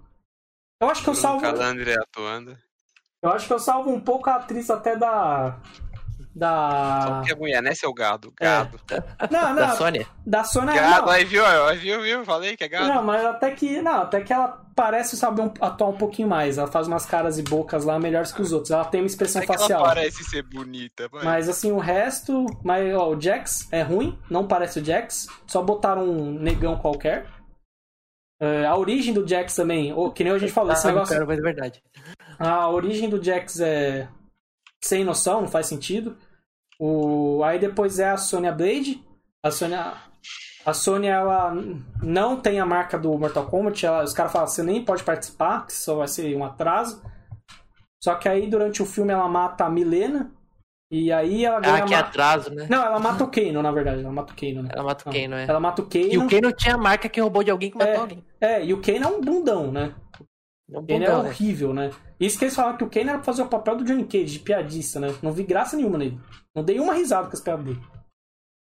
Eu 0.81 0.89
acho 0.89 1.03
que 1.03 1.09
eu 1.09 1.15
salvo. 1.15 1.41
Calandre 1.41 1.93
atuando. 1.93 2.57
Eu 3.21 3.31
acho 3.31 3.47
que 3.47 3.53
eu 3.53 3.59
salvo 3.59 3.89
um 3.89 4.01
pouco 4.01 4.29
a 4.29 4.35
atriz 4.35 4.69
até 4.69 4.97
da. 4.97 5.57
Só 6.33 6.39
Da. 6.39 7.11
porque 7.17 7.31
é 7.31 7.35
mulher, 7.35 7.61
né, 7.61 7.75
seu 7.75 7.93
gado? 7.93 8.33
É. 8.39 8.45
Gado. 8.45 8.79
Não, 9.29 9.55
Da 9.55 9.67
não. 9.67 9.75
Sônia? 9.75 10.07
Da 10.25 10.43
Sônia. 10.43 10.73
Gado, 10.73 11.05
Não, 11.05 11.11
aí 11.13 11.23
viu, 11.25 11.45
aí 11.45 11.77
viu, 11.77 12.01
viu? 12.01 12.25
Falei 12.25 12.57
que 12.57 12.63
é 12.63 12.67
gado. 12.67 12.87
não, 12.87 13.03
mas 13.03 13.23
até 13.23 13.51
que. 13.51 13.81
Não, 13.81 14.01
até 14.01 14.21
que 14.21 14.33
ela 14.33 14.61
parece 14.75 15.15
saber 15.15 15.43
um- 15.43 15.53
atuar 15.61 15.89
um 15.89 15.97
pouquinho 15.97 16.27
mais. 16.27 16.57
Ela 16.57 16.67
faz 16.67 16.87
umas 16.87 17.05
caras 17.05 17.37
e 17.37 17.43
bocas 17.43 17.85
lá 17.85 17.99
melhores 17.99 18.31
que 18.31 18.41
os 18.41 18.51
outros. 18.51 18.71
Ela 18.71 18.85
tem 18.85 19.01
uma 19.01 19.07
expressão 19.07 19.43
é 19.43 19.45
que 19.45 19.51
ela 19.51 19.59
facial. 19.59 19.83
parece 19.83 20.23
ser 20.23 20.41
bonita, 20.41 21.07
vai. 21.09 21.23
Mas 21.23 21.47
assim, 21.47 21.71
o 21.71 21.77
resto. 21.77 22.45
Mas 22.63 22.95
ó, 22.95 23.09
o 23.11 23.21
Jax 23.21 23.67
é 23.71 23.83
ruim, 23.83 24.17
não 24.27 24.47
parece 24.47 24.79
o 24.79 24.83
Jax. 24.85 25.27
Só 25.45 25.61
botaram 25.61 26.03
um 26.03 26.31
negão 26.39 26.77
qualquer. 26.77 27.27
É, 28.41 28.65
a 28.65 28.75
origem 28.75 29.13
do 29.13 29.25
Jax 29.27 29.55
também, 29.55 29.93
ou, 29.93 30.11
que 30.11 30.23
nem 30.23 30.33
a 30.33 30.37
gente 30.39 30.51
falou, 30.51 30.73
esse 30.73 30.85
Ah, 30.87 30.91
negócio. 30.91 31.13
cara, 31.13 31.25
mas 31.25 31.37
é 31.37 31.41
verdade. 31.41 31.81
A 32.39 32.67
origem 32.69 33.07
do 33.07 33.23
Jax 33.23 33.59
é 33.61 34.07
sem 34.83 35.03
noção, 35.03 35.41
não 35.41 35.47
faz 35.47 35.67
sentido. 35.67 36.17
O... 36.79 37.43
Aí 37.43 37.59
depois 37.59 37.99
é 37.99 38.09
a 38.09 38.17
Sonya 38.17 38.51
Blade. 38.51 39.03
A 39.43 39.51
Sonya. 39.51 39.93
A 40.65 40.73
Sonya, 40.73 41.11
ela 41.15 41.53
não 42.01 42.39
tem 42.39 42.59
a 42.59 42.65
marca 42.65 42.97
do 42.97 43.17
Mortal 43.17 43.45
Kombat. 43.47 43.85
Ela... 43.85 44.03
Os 44.03 44.13
caras 44.13 44.31
falam, 44.31 44.47
você 44.47 44.63
nem 44.63 44.83
pode 44.83 45.03
participar, 45.03 45.65
que 45.65 45.73
só 45.73 45.95
vai 45.95 46.07
ser 46.07 46.35
um 46.35 46.43
atraso. 46.43 47.01
Só 48.01 48.15
que 48.15 48.27
aí 48.27 48.49
durante 48.49 48.81
o 48.81 48.85
filme 48.85 49.13
ela 49.13 49.27
mata 49.27 49.65
a 49.65 49.69
Milena. 49.69 50.31
E 50.91 51.11
aí 51.11 51.43
ela 51.43 51.59
ganha. 51.59 51.75
Ah, 51.75 51.81
que 51.81 51.91
ma- 51.93 51.99
atraso, 51.99 52.53
né? 52.53 52.67
Não, 52.69 52.85
ela 52.85 52.99
mata 52.99 53.23
o 53.23 53.31
Kano, 53.31 53.61
na 53.63 53.71
verdade. 53.71 54.01
Ela 54.01 54.11
mata 54.11 54.31
o 54.31 54.35
Kano, 54.35 54.61
né? 54.63 54.69
Ela 54.71 54.83
mata 54.83 55.09
o. 55.09 55.13
Kano, 55.13 55.35
é. 55.35 55.45
Ela 55.47 55.59
mata 55.59 55.81
o 55.81 55.85
Kano. 55.85 56.05
E 56.05 56.17
o 56.17 56.27
Kano 56.29 56.51
tinha 56.51 56.75
a 56.75 56.77
marca 56.77 57.09
que 57.09 57.19
roubou 57.19 57.43
de 57.43 57.49
alguém 57.49 57.71
que 57.71 57.77
matou 57.77 57.93
É. 57.93 57.97
alguém. 57.97 58.23
É, 58.39 58.63
e 58.65 58.73
o 58.73 58.81
Kano 58.81 59.03
é 59.03 59.07
um 59.07 59.19
bundão, 59.21 59.71
né? 59.71 59.95
É 60.71 60.77
um 60.77 60.81
O 60.81 60.85
Kano 60.85 61.03
é 61.03 61.07
bundão, 61.07 61.23
né? 61.23 61.29
horrível, 61.29 61.73
né? 61.73 61.91
Isso 62.25 62.37
que 62.37 62.45
eles 62.45 62.55
falaram 62.55 62.77
que 62.77 62.83
o 62.83 62.89
Kano 62.89 63.09
era 63.09 63.17
pra 63.19 63.25
fazer 63.25 63.41
o 63.41 63.47
papel 63.47 63.77
do 63.77 63.83
Johnny 63.83 64.05
Cage, 64.05 64.25
de 64.33 64.39
piadista, 64.39 64.99
né? 64.99 65.13
Não 65.21 65.31
vi 65.31 65.43
graça 65.43 65.75
nenhuma 65.75 65.97
nele. 65.97 66.19
Não 66.55 66.63
dei 66.63 66.79
uma 66.79 66.93
risada 66.93 67.27
com 67.27 67.33
as 67.33 67.41
piadas 67.41 67.65
dele. 67.65 67.81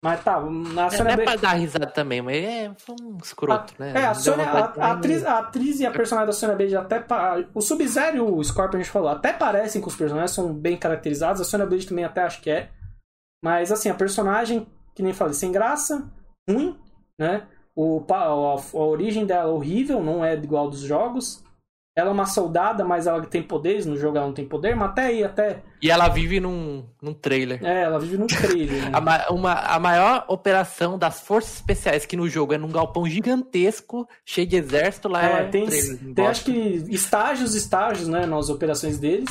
Mas 0.04 0.24
tá, 0.24 0.40
na 0.40 0.86
É, 0.86 0.90
Sônia 0.92 1.04
não 1.04 1.12
é 1.12 1.16
Blade- 1.26 1.40
pra 1.40 1.50
dar 1.50 1.56
risada 1.56 1.88
também, 1.88 2.22
mas 2.22 2.36
é 2.38 2.72
foi 2.78 2.96
um 3.02 3.18
escroto, 3.18 3.74
né? 3.80 3.92
É, 3.96 4.06
a, 4.06 4.14
Sônia, 4.14 4.46
a, 4.46 4.60
a 4.88 4.92
atriz, 4.92 5.26
a 5.26 5.40
atriz 5.40 5.80
e 5.80 5.86
a 5.86 5.90
personagem 5.92 6.28
da 6.28 6.34
Sonya 6.34 6.56
Blade 6.56 6.76
até. 6.76 7.00
pa- 7.00 7.44
O 7.56 7.62
Sub-Zero 7.62 8.18
e 8.18 8.20
o 8.20 8.44
Scorpion 8.44 8.80
a 8.80 8.84
gente 8.84 8.92
falou, 8.92 9.10
até 9.10 9.34
parecem 9.34 9.82
com 9.82 9.88
os 9.88 9.96
personagens, 9.96 10.32
são 10.32 10.54
bem 10.54 10.78
caracterizados. 10.78 11.42
A 11.42 11.44
Sonya 11.44 11.66
Blade 11.66 11.88
também 11.88 12.06
até 12.06 12.22
acho 12.22 12.40
que 12.42 12.52
é. 12.52 12.70
Mas 13.44 13.72
assim, 13.72 13.90
a 13.90 13.96
personagem, 13.96 14.68
que 14.94 15.02
nem 15.02 15.14
falei, 15.14 15.34
sem 15.34 15.52
graça, 15.52 16.08
ruim, 16.48 16.78
né? 17.20 17.48
O, 17.76 18.04
a, 18.12 18.16
a 18.26 18.78
origem 18.80 19.26
dela 19.26 19.50
é 19.50 19.54
horrível, 19.54 20.04
não 20.04 20.24
é 20.24 20.36
igual 20.36 20.70
dos 20.70 20.82
jogos. 20.82 21.44
Ela 21.98 22.10
é 22.10 22.14
uma 22.14 22.26
soldada, 22.26 22.84
mas 22.84 23.08
ela 23.08 23.22
tem 23.26 23.42
poderes, 23.42 23.86
no 23.86 23.96
jogo 23.96 24.18
ela 24.18 24.26
não 24.28 24.34
tem 24.34 24.46
poder, 24.46 24.76
mas 24.76 24.90
até 24.90 25.06
aí, 25.06 25.24
até. 25.24 25.64
E 25.82 25.90
ela 25.90 26.10
vive 26.10 26.42
num, 26.42 26.86
num 27.02 27.14
trailer. 27.14 27.64
É, 27.64 27.84
ela 27.84 27.98
vive 27.98 28.18
num 28.18 28.28
trailer. 28.28 28.82
Né? 28.84 28.90
A, 28.94 29.00
ma- 29.00 29.26
uma, 29.30 29.54
a 29.54 29.80
maior 29.80 30.26
operação 30.28 30.98
das 30.98 31.22
forças 31.22 31.56
especiais 31.56 32.06
que 32.06 32.18
no 32.18 32.28
jogo 32.28 32.54
é 32.54 32.58
num 32.58 32.68
galpão 32.70 33.08
gigantesco, 33.08 34.06
cheio 34.26 34.46
de 34.46 34.58
exército, 34.58 35.08
lá 35.08 35.24
é, 35.24 35.44
É, 35.44 35.48
tem, 35.48 35.66
trailer. 35.68 36.14
tem 36.14 36.28
acho 36.28 36.44
que 36.44 36.52
estágios, 36.90 37.56
estágios, 37.56 38.10
né, 38.10 38.26
nas 38.26 38.50
operações 38.50 38.98
deles. 39.00 39.30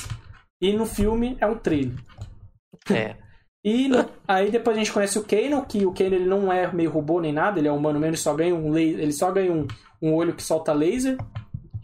E 0.58 0.72
no 0.72 0.86
filme 0.86 1.36
é 1.42 1.46
um 1.46 1.56
trailer. 1.58 1.92
É. 2.90 3.16
E 3.66 3.88
no- 3.88 4.04
aí 4.28 4.50
depois 4.50 4.76
a 4.76 4.78
gente 4.78 4.92
conhece 4.92 5.18
o 5.18 5.24
Kano, 5.24 5.64
que 5.64 5.86
o 5.86 5.92
Kano 5.94 6.14
ele 6.14 6.26
não 6.26 6.52
é 6.52 6.70
meio 6.70 6.90
robô 6.90 7.18
nem 7.18 7.32
nada, 7.32 7.58
ele 7.58 7.66
é 7.66 7.72
humano 7.72 7.98
mesmo, 7.98 8.10
ele 8.10 8.16
só 8.18 8.34
ganha 8.34 8.54
um, 8.54 8.76
ele 8.76 9.10
só 9.10 9.32
ganha 9.32 9.50
um, 9.50 9.66
um 10.02 10.12
olho 10.12 10.34
que 10.34 10.42
solta 10.42 10.70
laser. 10.74 11.16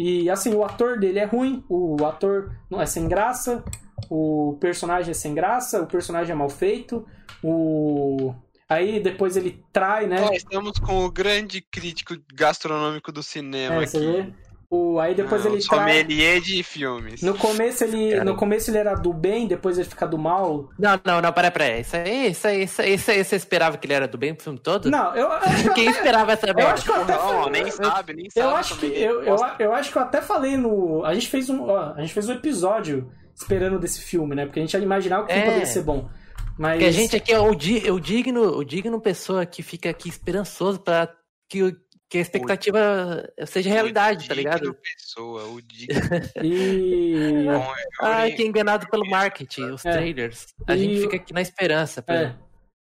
E 0.03 0.31
assim, 0.31 0.55
o 0.55 0.65
ator 0.65 0.99
dele 0.99 1.19
é 1.19 1.27
ruim, 1.27 1.63
o 1.69 1.95
ator 2.07 2.57
não 2.71 2.81
é 2.81 2.87
sem 2.87 3.07
graça, 3.07 3.63
o 4.09 4.57
personagem 4.59 5.11
é 5.11 5.15
sem 5.15 5.35
graça, 5.35 5.83
o 5.83 5.87
personagem 5.87 6.33
é 6.33 6.35
mal 6.35 6.49
feito, 6.49 7.07
o. 7.45 8.33
Aí 8.67 8.99
depois 8.99 9.37
ele 9.37 9.63
trai, 9.71 10.07
né? 10.07 10.23
Ó, 10.23 10.33
estamos 10.33 10.79
com 10.79 11.05
o 11.05 11.11
grande 11.11 11.61
crítico 11.61 12.17
gastronômico 12.33 13.13
do 13.13 13.23
cinema 13.23 13.75
É, 13.75 13.79
aqui. 13.81 13.91
você 13.91 13.99
vê? 13.99 14.33
O, 14.73 15.01
aí 15.01 15.17
depois 15.17 15.45
Ah, 15.45 15.49
ele 15.49 15.61
trai. 15.61 15.79
sommelier 15.81 16.41
de 16.41 16.63
filmes. 16.63 17.23
No 17.23 17.37
começo 17.37 17.83
ele, 17.83 18.13
Cara. 18.13 18.25
no 18.25 18.37
começo 18.37 18.71
ele 18.71 18.79
era 18.79 18.95
do 18.95 19.13
bem, 19.13 19.49
depois 19.49 19.77
ele 19.77 19.89
fica 19.89 20.07
do 20.07 20.17
mal. 20.17 20.71
Não, 20.79 21.01
não, 21.05 21.21
não, 21.21 21.33
peraí, 21.33 21.51
peraí. 21.51 21.81
Isso 21.81 21.97
aí, 21.97 22.31
isso 22.31 22.47
aí, 22.47 22.63
isso 22.63 22.81
aí, 22.81 22.95
isso 22.95 23.11
aí, 23.11 23.25
você 23.25 23.35
esperava 23.35 23.77
que 23.77 23.87
ele 23.87 23.95
era 23.95 24.07
do 24.07 24.17
bem 24.17 24.33
pro 24.33 24.45
filme 24.45 24.61
todo? 24.61 24.89
Não, 24.89 25.09
eu, 25.17 25.23
eu 25.27 25.33
acho 25.33 25.71
Quem 25.75 25.85
eu 25.87 25.91
até, 25.91 25.99
esperava 25.99 26.33
essa 26.33 26.47
eu 26.47 26.55
merda? 26.55 26.73
acho 26.75 26.85
que 26.85 26.91
eu 26.91 26.95
até 26.95 27.13
Não, 27.15 27.19
falei- 27.43 27.63
nem 27.63 27.71
sabe, 27.73 28.13
nem 28.15 28.31
sabe. 28.31 28.47
Eu 28.47 28.57
acho 28.57 28.77
que 28.79 28.87
eu, 28.87 29.23
eu, 29.25 29.37
eu 29.59 29.75
acho 29.75 29.91
que 29.91 29.99
eu 29.99 30.03
até 30.03 30.23
falei 30.23 30.57
no. 30.57 31.05
A 31.05 31.15
gente 31.15 31.29
fez 31.29 31.51
um. 31.51 31.63
Ó, 31.69 31.93
a 31.97 32.01
gente 32.01 32.15
fez 32.15 32.29
um 32.29 32.33
episódio 32.33 33.11
esperando 33.35 33.77
desse 33.77 34.01
filme, 34.01 34.37
né? 34.37 34.47
Porque 34.47 34.61
a 34.61 34.63
gente 34.63 34.73
ia 34.75 34.81
imaginar 34.81 35.23
o 35.23 35.27
que 35.27 35.33
É. 35.33 35.43
poderia 35.47 35.67
ser 35.67 35.83
bom. 35.83 36.09
Mas. 36.57 36.75
Porque 36.75 36.85
a 36.85 36.93
gente 36.93 37.17
aqui 37.17 37.33
é 37.33 37.41
o, 37.41 37.57
di- 37.57 37.91
o 37.91 37.99
digno, 37.99 38.57
o 38.57 38.63
digno 38.65 39.01
pessoa 39.01 39.45
que 39.45 39.65
fica 39.65 39.91
aqui 39.91 40.09
esperançoso 40.09 40.79
pra 40.79 41.09
que, 41.49 41.65
o- 41.65 41.77
que 42.11 42.19
a 42.19 42.21
expectativa 42.23 43.33
seja 43.47 43.71
realidade, 43.71 44.27
tá 44.29 44.35
O 44.35 44.37
ligado? 44.37 44.75
pessoa, 44.75 45.45
o. 45.45 45.61
E. 46.45 47.45
Bom, 47.47 47.75
Ah, 48.01 48.29
eu- 48.29 48.37
que 48.37 48.43
enganado 48.43 48.89
pelo 48.91 49.09
marketing, 49.09 49.71
os 49.71 49.85
É. 49.87 49.93
trailers. 49.93 50.47
A 50.67 50.75
E 50.75 50.79
gente 50.79 50.99
o- 50.99 51.03
fica 51.03 51.17
aqui 51.17 51.33
na 51.33 51.41
esperança, 51.41 52.03
pra- 52.03 52.15
É. 52.23 52.37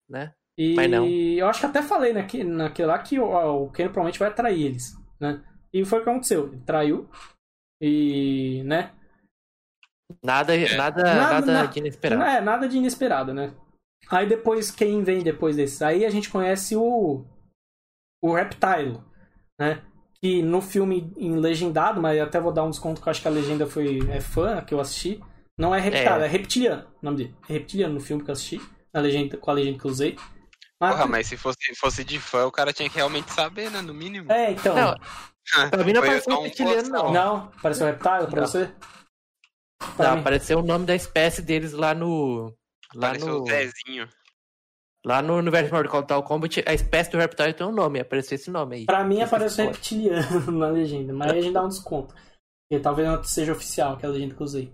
né? 0.08 0.32
E 0.58 0.74
Mas 0.74 0.90
não. 0.90 1.06
eu 1.06 1.46
acho 1.48 1.60
que 1.60 1.66
até 1.66 1.82
falei 1.82 2.12
naque, 2.14 2.42
naquele 2.44 2.86
lá 2.88 2.98
que 2.98 3.18
ó, 3.18 3.62
o 3.64 3.70
Ken 3.70 3.84
provavelmente 3.88 4.18
vai 4.18 4.32
trair 4.32 4.62
eles, 4.64 4.94
né? 5.20 5.44
E 5.72 5.84
foi 5.84 6.00
o 6.00 6.04
que 6.04 6.08
aconteceu. 6.08 6.46
Ele 6.46 6.62
traiu. 6.64 7.10
E. 7.82 8.62
né? 8.64 8.92
Nada, 10.24 10.56
nada, 10.56 10.76
Nada- 10.76 11.02
nada, 11.02 11.52
nada- 11.52 11.68
de 11.68 11.78
inesperado. 11.80 12.22
É 12.22 12.40
nada 12.40 12.68
de 12.68 12.76
inesperado, 12.78 13.34
né? 13.34 13.52
Aí 14.08 14.26
depois, 14.26 14.70
quem 14.70 15.02
vem 15.02 15.22
depois 15.22 15.56
desses? 15.56 15.82
Aí 15.82 16.04
a 16.06 16.10
gente 16.10 16.30
conhece 16.30 16.76
o. 16.76 17.24
O 18.22 18.32
Reptile, 18.32 18.98
né? 19.58 19.82
Que 20.20 20.42
no 20.42 20.60
filme 20.62 21.12
em 21.16 21.36
legendado, 21.36 22.00
mas 22.00 22.16
eu 22.18 22.24
até 22.24 22.40
vou 22.40 22.52
dar 22.52 22.64
um 22.64 22.70
desconto 22.70 23.00
que 23.02 23.08
eu 23.08 23.10
acho 23.10 23.20
que 23.22 23.28
a 23.28 23.30
legenda 23.30 23.66
foi 23.66 23.98
é 24.10 24.20
fã, 24.20 24.62
que 24.62 24.72
eu 24.74 24.80
assisti. 24.80 25.20
Não 25.58 25.74
é 25.74 25.80
Reptile, 25.80 26.22
é, 26.22 26.24
É. 26.24 26.26
Reptiliano 26.26 26.86
o 27.02 27.04
nome 27.04 27.16
dele. 27.18 27.34
É 27.48 27.52
Reptiliano 27.54 27.94
no 27.94 28.00
filme 28.00 28.22
que 28.24 28.30
eu 28.30 28.32
assisti, 28.32 28.60
na 28.92 29.00
legenda, 29.00 29.36
com 29.36 29.50
a 29.50 29.54
legenda 29.54 29.78
que 29.78 29.84
eu 29.86 29.90
usei. 29.90 30.16
Mas- 30.80 30.92
Porra, 30.94 31.06
mas 31.06 31.26
se 31.26 31.36
fosse, 31.38 31.74
fosse 31.78 32.04
de 32.04 32.18
fã, 32.18 32.44
o 32.46 32.52
cara 32.52 32.72
tinha 32.72 32.88
que 32.90 32.96
realmente 32.96 33.32
saber, 33.32 33.70
né? 33.70 33.80
No 33.80 33.94
mínimo. 33.94 34.30
É, 34.30 34.50
então. 34.52 34.74
Não, 34.74 34.94
pra 35.70 35.84
mim 35.84 35.92
não 35.92 36.00
apareceu 36.02 36.38
um 36.38 36.42
reptiliano, 36.42 36.88
não. 36.90 37.12
Não, 37.12 37.50
pareceu 37.62 37.86
Reptile 37.86 38.26
pra 38.26 38.40
Não. 38.42 38.46
você? 38.46 38.70
Pra 39.96 40.08
Não, 40.08 40.14
mim- 40.16 40.20
apareceu 40.20 40.58
o 40.58 40.62
nome 40.62 40.84
da 40.86 40.94
espécie 40.94 41.40
deles 41.42 41.72
lá 41.72 41.94
no. 41.94 42.52
Lá 42.94 43.08
Pareceu 43.08 43.28
no, 43.28 43.42
o 43.42 43.46
Zezinho. 43.46 44.08
Lá 45.04 45.22
no 45.22 45.36
universo 45.36 45.66
de 45.66 45.72
Mortal 45.92 46.22
Kombat, 46.22 46.62
a 46.66 46.74
espécie 46.74 47.10
do 47.10 47.18
Reptile 47.18 47.54
tem 47.54 47.66
um 47.66 47.72
nome, 47.72 48.00
apareceu 48.00 48.34
esse 48.36 48.50
nome 48.50 48.76
aí. 48.76 48.86
Pra 48.86 49.04
mim 49.04 49.20
apareceu 49.22 49.66
reptiliano 49.66 50.50
na 50.52 50.68
legenda, 50.68 51.12
mas 51.12 51.32
aí 51.32 51.38
a 51.38 51.42
gente 51.42 51.52
dá 51.54 51.62
um 51.64 51.68
desconto. 51.68 52.14
Porque 52.68 52.82
talvez 52.82 53.08
não 53.08 53.22
seja 53.22 53.52
oficial 53.52 53.94
aquela 53.94 54.12
legenda 54.12 54.34
que 54.34 54.40
eu 54.42 54.44
usei. 54.44 54.72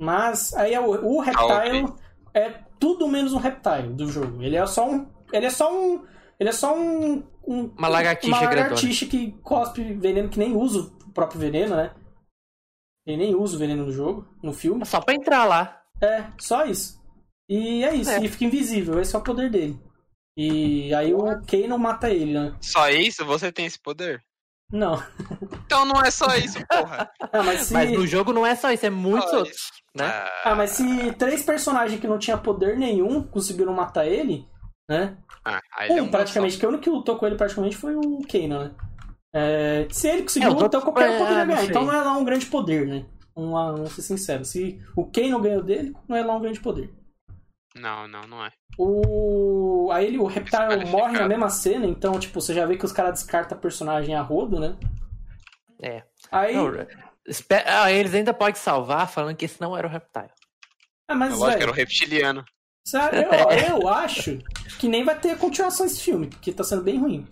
Mas 0.00 0.52
aí 0.54 0.74
é 0.74 0.80
o, 0.80 0.90
o 1.16 1.20
Reptile 1.20 1.92
é 2.34 2.50
tudo 2.78 3.08
menos 3.08 3.32
um 3.32 3.38
Reptile 3.38 3.92
do 3.94 4.08
jogo. 4.08 4.42
Ele 4.42 4.56
é 4.56 4.66
só 4.66 4.88
um. 4.88 5.06
Ele 5.32 5.46
é 5.46 5.50
só 5.50 5.72
um. 5.74 6.04
Ele 6.38 6.48
é 6.50 6.52
só 6.52 6.74
um. 6.76 7.22
um- 7.46 7.66
Uma 7.76 7.88
lagartixa 7.88 8.28
Uma 8.36 8.40
lagartixa 8.42 9.06
que 9.06 9.32
cospe 9.42 9.82
veneno, 9.94 10.28
que 10.28 10.38
nem 10.38 10.54
usa 10.54 10.80
o 11.06 11.10
próprio 11.12 11.40
veneno, 11.40 11.76
né? 11.76 11.94
Ele 13.06 13.16
nem 13.18 13.34
usa 13.34 13.56
o 13.56 13.58
veneno 13.58 13.86
no 13.86 13.92
jogo, 13.92 14.26
no 14.42 14.52
filme. 14.52 14.84
Só 14.84 15.00
pra 15.00 15.14
entrar 15.14 15.44
lá. 15.44 15.82
É, 16.02 16.24
só 16.38 16.64
isso. 16.66 17.00
E 17.48 17.84
é 17.84 17.94
isso, 17.94 18.10
É. 18.10 18.24
e 18.24 18.28
fica 18.28 18.44
invisível, 18.44 19.00
esse 19.00 19.14
é 19.14 19.18
o 19.18 19.22
poder 19.22 19.50
dele. 19.50 19.78
E 20.36 20.92
aí 20.94 21.14
o 21.14 21.22
Kano 21.46 21.78
mata 21.78 22.10
ele, 22.10 22.32
né? 22.34 22.54
Só 22.60 22.88
isso? 22.90 23.24
Você 23.24 23.50
tem 23.50 23.64
esse 23.66 23.78
poder? 23.78 24.22
Não. 24.70 25.00
Então 25.64 25.84
não 25.84 26.02
é 26.02 26.10
só 26.10 26.34
isso, 26.36 26.58
porra. 26.66 27.08
Ah, 27.32 27.42
mas 27.42 27.60
se. 27.62 27.72
Mas 27.74 27.92
no 27.92 28.06
jogo 28.06 28.32
não 28.32 28.44
é 28.44 28.54
só 28.54 28.70
isso, 28.72 28.84
é 28.84 28.90
muitos 28.90 29.30
Só 29.30 29.38
outros. 29.38 29.70
Né? 29.94 30.04
Ah, 30.44 30.54
mas 30.54 30.70
se 30.70 31.12
três 31.12 31.42
personagens 31.42 32.00
que 32.00 32.06
não 32.06 32.18
tinham 32.18 32.38
poder 32.38 32.76
nenhum 32.76 33.22
conseguiram 33.22 33.72
matar 33.72 34.06
ele, 34.06 34.46
né? 34.90 35.16
Ah, 35.44 35.60
aí 35.78 35.90
é 35.90 36.02
Um, 36.02 36.08
praticamente, 36.08 36.58
que 36.58 36.66
o 36.66 36.68
único 36.68 36.84
que 36.84 36.90
lutou 36.90 37.16
com 37.16 37.26
ele 37.26 37.36
praticamente 37.36 37.76
foi 37.76 37.94
o 37.94 38.18
Kano, 38.30 38.64
né? 38.64 38.70
É, 39.34 39.86
se 39.90 40.08
ele 40.08 40.22
conseguiu, 40.22 40.50
É, 40.50 40.54
os 40.54 40.62
então 40.62 40.80
qualquer 40.80 41.10
um 41.10 41.12
é, 41.14 41.18
poderia 41.18 41.44
não 41.44 41.54
ganhar. 41.54 41.64
Então 41.64 41.84
não 41.84 41.92
é 41.94 42.00
lá 42.02 42.16
um 42.16 42.24
grande 42.24 42.46
poder, 42.46 42.86
né? 42.86 43.06
Vamos, 43.34 43.52
lá, 43.54 43.72
vamos 43.72 43.92
ser 43.92 44.02
sinceros. 44.02 44.48
Se 44.48 44.82
o 44.96 45.04
Kano 45.06 45.40
ganhou 45.40 45.62
dele, 45.62 45.94
não 46.08 46.16
é 46.16 46.24
lá 46.24 46.34
um 46.36 46.40
grande 46.40 46.60
poder. 46.60 46.90
Não, 47.80 48.08
não, 48.08 48.22
não 48.22 48.44
é. 48.44 48.50
O. 48.78 49.90
Aí 49.92 50.06
ele, 50.06 50.18
o 50.18 50.26
Reptile 50.26 50.84
morre 50.90 51.18
na 51.18 51.28
mesma 51.28 51.48
cena, 51.50 51.86
então, 51.86 52.18
tipo, 52.18 52.40
você 52.40 52.54
já 52.54 52.64
vê 52.66 52.76
que 52.76 52.84
os 52.84 52.92
caras 52.92 53.14
descartam 53.20 53.58
personagem 53.58 54.14
a 54.14 54.22
rodo, 54.22 54.58
né? 54.58 54.76
É. 55.80 56.02
Aí. 56.32 56.54
Não, 56.54 56.70
espe- 57.26 57.62
ah, 57.66 57.90
eles 57.92 58.14
ainda 58.14 58.32
podem 58.34 58.54
salvar 58.54 59.08
falando 59.08 59.36
que 59.36 59.44
esse 59.44 59.60
não 59.60 59.76
era 59.76 59.86
o 59.86 59.90
Reptile. 59.90 60.30
Ah, 61.08 61.14
mas, 61.14 61.32
Eu 61.38 61.44
acho 61.44 61.56
que 61.56 61.62
era 61.62 61.70
o 61.70 61.74
reptiliano. 61.74 62.44
sabe, 62.86 63.18
eu, 63.18 63.78
eu 63.80 63.88
acho 63.88 64.38
que 64.78 64.88
nem 64.88 65.04
vai 65.04 65.18
ter 65.18 65.38
continuação 65.38 65.86
desse 65.86 66.00
filme, 66.00 66.26
porque 66.28 66.52
tá 66.52 66.64
sendo 66.64 66.82
bem 66.82 66.98
ruim. 66.98 67.26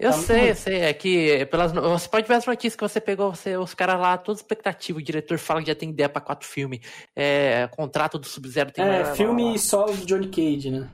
Eu 0.00 0.10
Tá 0.12 0.16
sei, 0.16 0.50
eu 0.50 0.54
sei. 0.54 0.80
É 0.80 0.94
que 0.94 1.44
pelas, 1.46 1.72
você 1.72 2.08
pode 2.08 2.26
ver 2.26 2.34
as 2.34 2.46
notícias 2.46 2.74
que 2.74 2.82
você 2.82 3.00
pegou, 3.00 3.34
você, 3.34 3.56
os 3.58 3.74
caras 3.74 4.00
lá, 4.00 4.16
todos 4.16 4.40
expectativos. 4.40 5.02
O 5.02 5.04
diretor 5.04 5.36
fala 5.38 5.60
que 5.60 5.66
já 5.68 5.74
tem 5.74 5.90
ideia 5.90 6.08
pra 6.08 6.22
quatro 6.22 6.48
filmes. 6.48 6.80
É, 7.14 7.68
contrato 7.68 8.18
do 8.18 8.26
Sub-Zero 8.26 8.72
tem. 8.72 8.82
É, 8.84 9.02
blá, 9.02 9.14
filme 9.14 9.42
blá, 9.42 9.50
blá. 9.52 9.58
solo 9.58 9.94
do 9.94 10.06
Johnny 10.06 10.28
Cage, 10.28 10.70
né? 10.70 10.90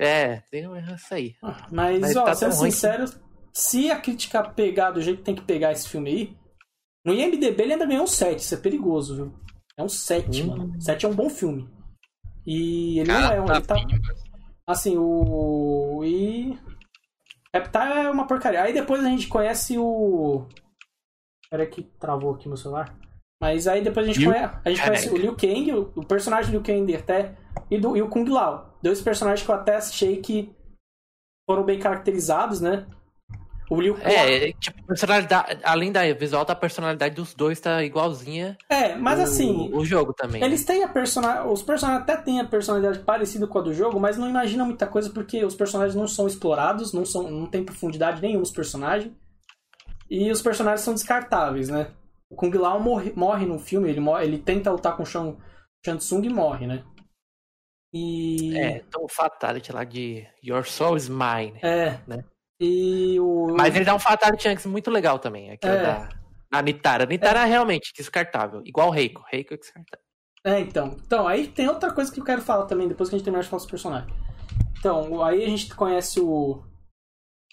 É, 0.00 0.42
tem 0.50 0.64
isso 0.94 1.14
aí. 1.14 1.34
Mas, 1.70 2.00
Mas 2.00 2.16
ó, 2.16 2.24
tá 2.24 2.34
sendo 2.34 2.52
sincero, 2.52 3.04
se 3.52 3.90
a 3.90 4.00
crítica 4.00 4.42
pegar 4.42 4.90
do 4.90 5.00
jeito 5.00 5.18
que 5.18 5.24
tem 5.24 5.34
que 5.34 5.42
pegar 5.42 5.72
esse 5.72 5.88
filme 5.88 6.10
aí, 6.10 6.36
no 7.04 7.14
IMDB 7.14 7.62
ele 7.62 7.72
ainda 7.74 7.86
ganhou 7.86 8.04
um 8.04 8.08
7, 8.08 8.38
isso 8.40 8.54
é 8.54 8.58
perigoso, 8.58 9.16
viu? 9.16 9.34
É 9.76 9.82
um 9.82 9.88
7, 9.88 10.42
Hum. 10.42 10.46
mano. 10.46 10.82
7 10.82 11.06
é 11.06 11.08
um 11.08 11.14
bom 11.14 11.30
filme. 11.30 11.68
E 12.46 12.98
ele 13.00 13.12
não 13.12 13.20
Cara, 13.20 13.34
é 13.36 13.40
um. 13.40 13.46
tá 13.46 13.56
Ele 13.56 13.66
tá, 13.66 13.76
assim, 14.66 14.96
o. 14.98 16.02
E. 16.04 16.58
Reptile 17.54 17.92
é 17.92 18.10
uma 18.10 18.26
porcaria. 18.26 18.62
Aí 18.62 18.72
depois 18.72 19.04
a 19.04 19.08
gente 19.08 19.28
conhece 19.28 19.78
o. 19.78 20.46
Peraí 21.50 21.66
que 21.66 21.82
travou 21.82 22.34
aqui 22.34 22.48
meu 22.48 22.56
celular. 22.56 22.94
Mas 23.40 23.68
aí 23.68 23.82
depois 23.82 24.06
a 24.06 24.12
gente, 24.12 24.20
Liu 24.20 24.32
conhece, 24.32 24.58
a 24.64 24.68
gente 24.68 24.82
conhece 24.82 25.10
o 25.10 25.16
Liu 25.16 25.36
Kang, 25.36 25.72
o, 25.72 25.92
o 25.96 26.04
personagem 26.04 26.50
do 26.50 26.54
Liu 26.54 26.62
Kang 26.62 26.96
até, 26.96 27.36
e, 27.70 27.78
do, 27.78 27.96
e 27.96 28.02
o 28.02 28.08
Kung 28.08 28.28
Lao. 28.28 28.76
Dois 28.82 29.00
personagens 29.00 29.44
que 29.44 29.50
eu 29.50 29.54
até 29.54 29.76
achei 29.76 30.20
que 30.20 30.54
foram 31.48 31.64
bem 31.64 31.78
caracterizados, 31.78 32.60
né? 32.60 32.86
O 33.70 33.80
Liu 33.80 33.94
Kang. 33.94 34.14
É, 34.14 34.52
tipo, 34.52 34.82
personalidade, 34.86 35.58
além 35.62 35.92
da 35.92 36.10
visual, 36.14 36.44
da 36.44 36.54
personalidade 36.54 37.14
dos 37.14 37.34
dois 37.34 37.60
tá 37.60 37.84
igualzinha. 37.84 38.56
É, 38.68 38.94
mas 38.96 39.18
o, 39.18 39.22
assim, 39.22 39.70
O 39.74 39.84
jogo 39.84 40.14
também. 40.14 40.42
eles 40.42 40.64
têm 40.64 40.82
a 40.82 40.88
personalidade. 40.88 41.48
Os 41.48 41.62
personagens 41.62 42.02
até 42.02 42.16
têm 42.16 42.40
a 42.40 42.44
personalidade 42.44 43.00
parecida 43.00 43.46
com 43.46 43.58
a 43.58 43.62
do 43.62 43.74
jogo, 43.74 44.00
mas 44.00 44.16
não 44.16 44.28
imagina 44.28 44.64
muita 44.64 44.86
coisa 44.86 45.10
porque 45.10 45.44
os 45.44 45.54
personagens 45.54 45.94
não 45.94 46.08
são 46.08 46.26
explorados, 46.26 46.92
não, 46.92 47.04
são, 47.04 47.30
não 47.30 47.46
tem 47.46 47.64
profundidade 47.64 48.22
nenhuma 48.22 48.42
os 48.42 48.50
personagens. 48.50 49.12
E 50.10 50.30
os 50.30 50.40
personagens 50.40 50.80
são 50.80 50.94
descartáveis, 50.94 51.68
né? 51.68 51.90
O 52.30 52.36
Kung 52.36 52.56
Lao 52.56 52.80
morre, 52.80 53.12
morre 53.14 53.44
no 53.44 53.58
filme, 53.58 53.90
ele, 53.90 54.00
morre, 54.00 54.24
ele 54.24 54.38
tenta 54.38 54.70
lutar 54.70 54.96
com 54.96 55.02
o 55.02 55.06
Shang, 55.06 55.36
Shang 55.84 55.98
Tsung 55.98 56.24
e 56.24 56.30
morre, 56.30 56.66
né? 56.66 56.82
E. 57.92 58.56
É, 58.56 58.78
então 58.78 59.04
o 59.04 59.08
Fatality 59.08 59.72
lá 59.72 59.84
de 59.84 60.26
Your 60.42 60.64
Soul 60.66 60.96
is 60.96 61.08
Mine. 61.08 61.58
É. 61.62 61.98
Né? 62.06 62.24
E 62.60 63.18
o. 63.20 63.54
Mas 63.56 63.74
ele 63.74 63.84
dá 63.84 63.94
um 63.94 63.98
Fatality 63.98 64.48
antes 64.48 64.66
muito 64.66 64.90
legal 64.90 65.18
também. 65.18 65.50
Aquele 65.50 65.74
É. 65.76 65.82
da, 65.82 66.08
da 66.50 66.62
Nitara. 66.62 67.06
Nitara 67.06 67.40
é 67.40 67.44
realmente 67.44 67.92
descartável. 67.96 68.62
Igual 68.64 68.88
o 68.88 68.90
Reiko. 68.90 69.24
Reiko 69.30 69.54
é 69.54 69.56
descartável. 69.56 70.04
É, 70.44 70.60
então. 70.60 70.96
Então, 71.04 71.28
aí 71.28 71.46
tem 71.48 71.68
outra 71.68 71.92
coisa 71.92 72.12
que 72.12 72.20
eu 72.20 72.24
quero 72.24 72.42
falar 72.42 72.66
também, 72.66 72.88
depois 72.88 73.08
que 73.08 73.14
a 73.14 73.18
gente 73.18 73.24
terminar 73.24 73.42
de 73.42 73.48
falar 73.48 73.60
dos 73.60 73.70
personagens. 73.70 74.12
Então, 74.78 75.22
aí 75.22 75.44
a 75.44 75.48
gente 75.48 75.74
conhece 75.74 76.20
o. 76.20 76.62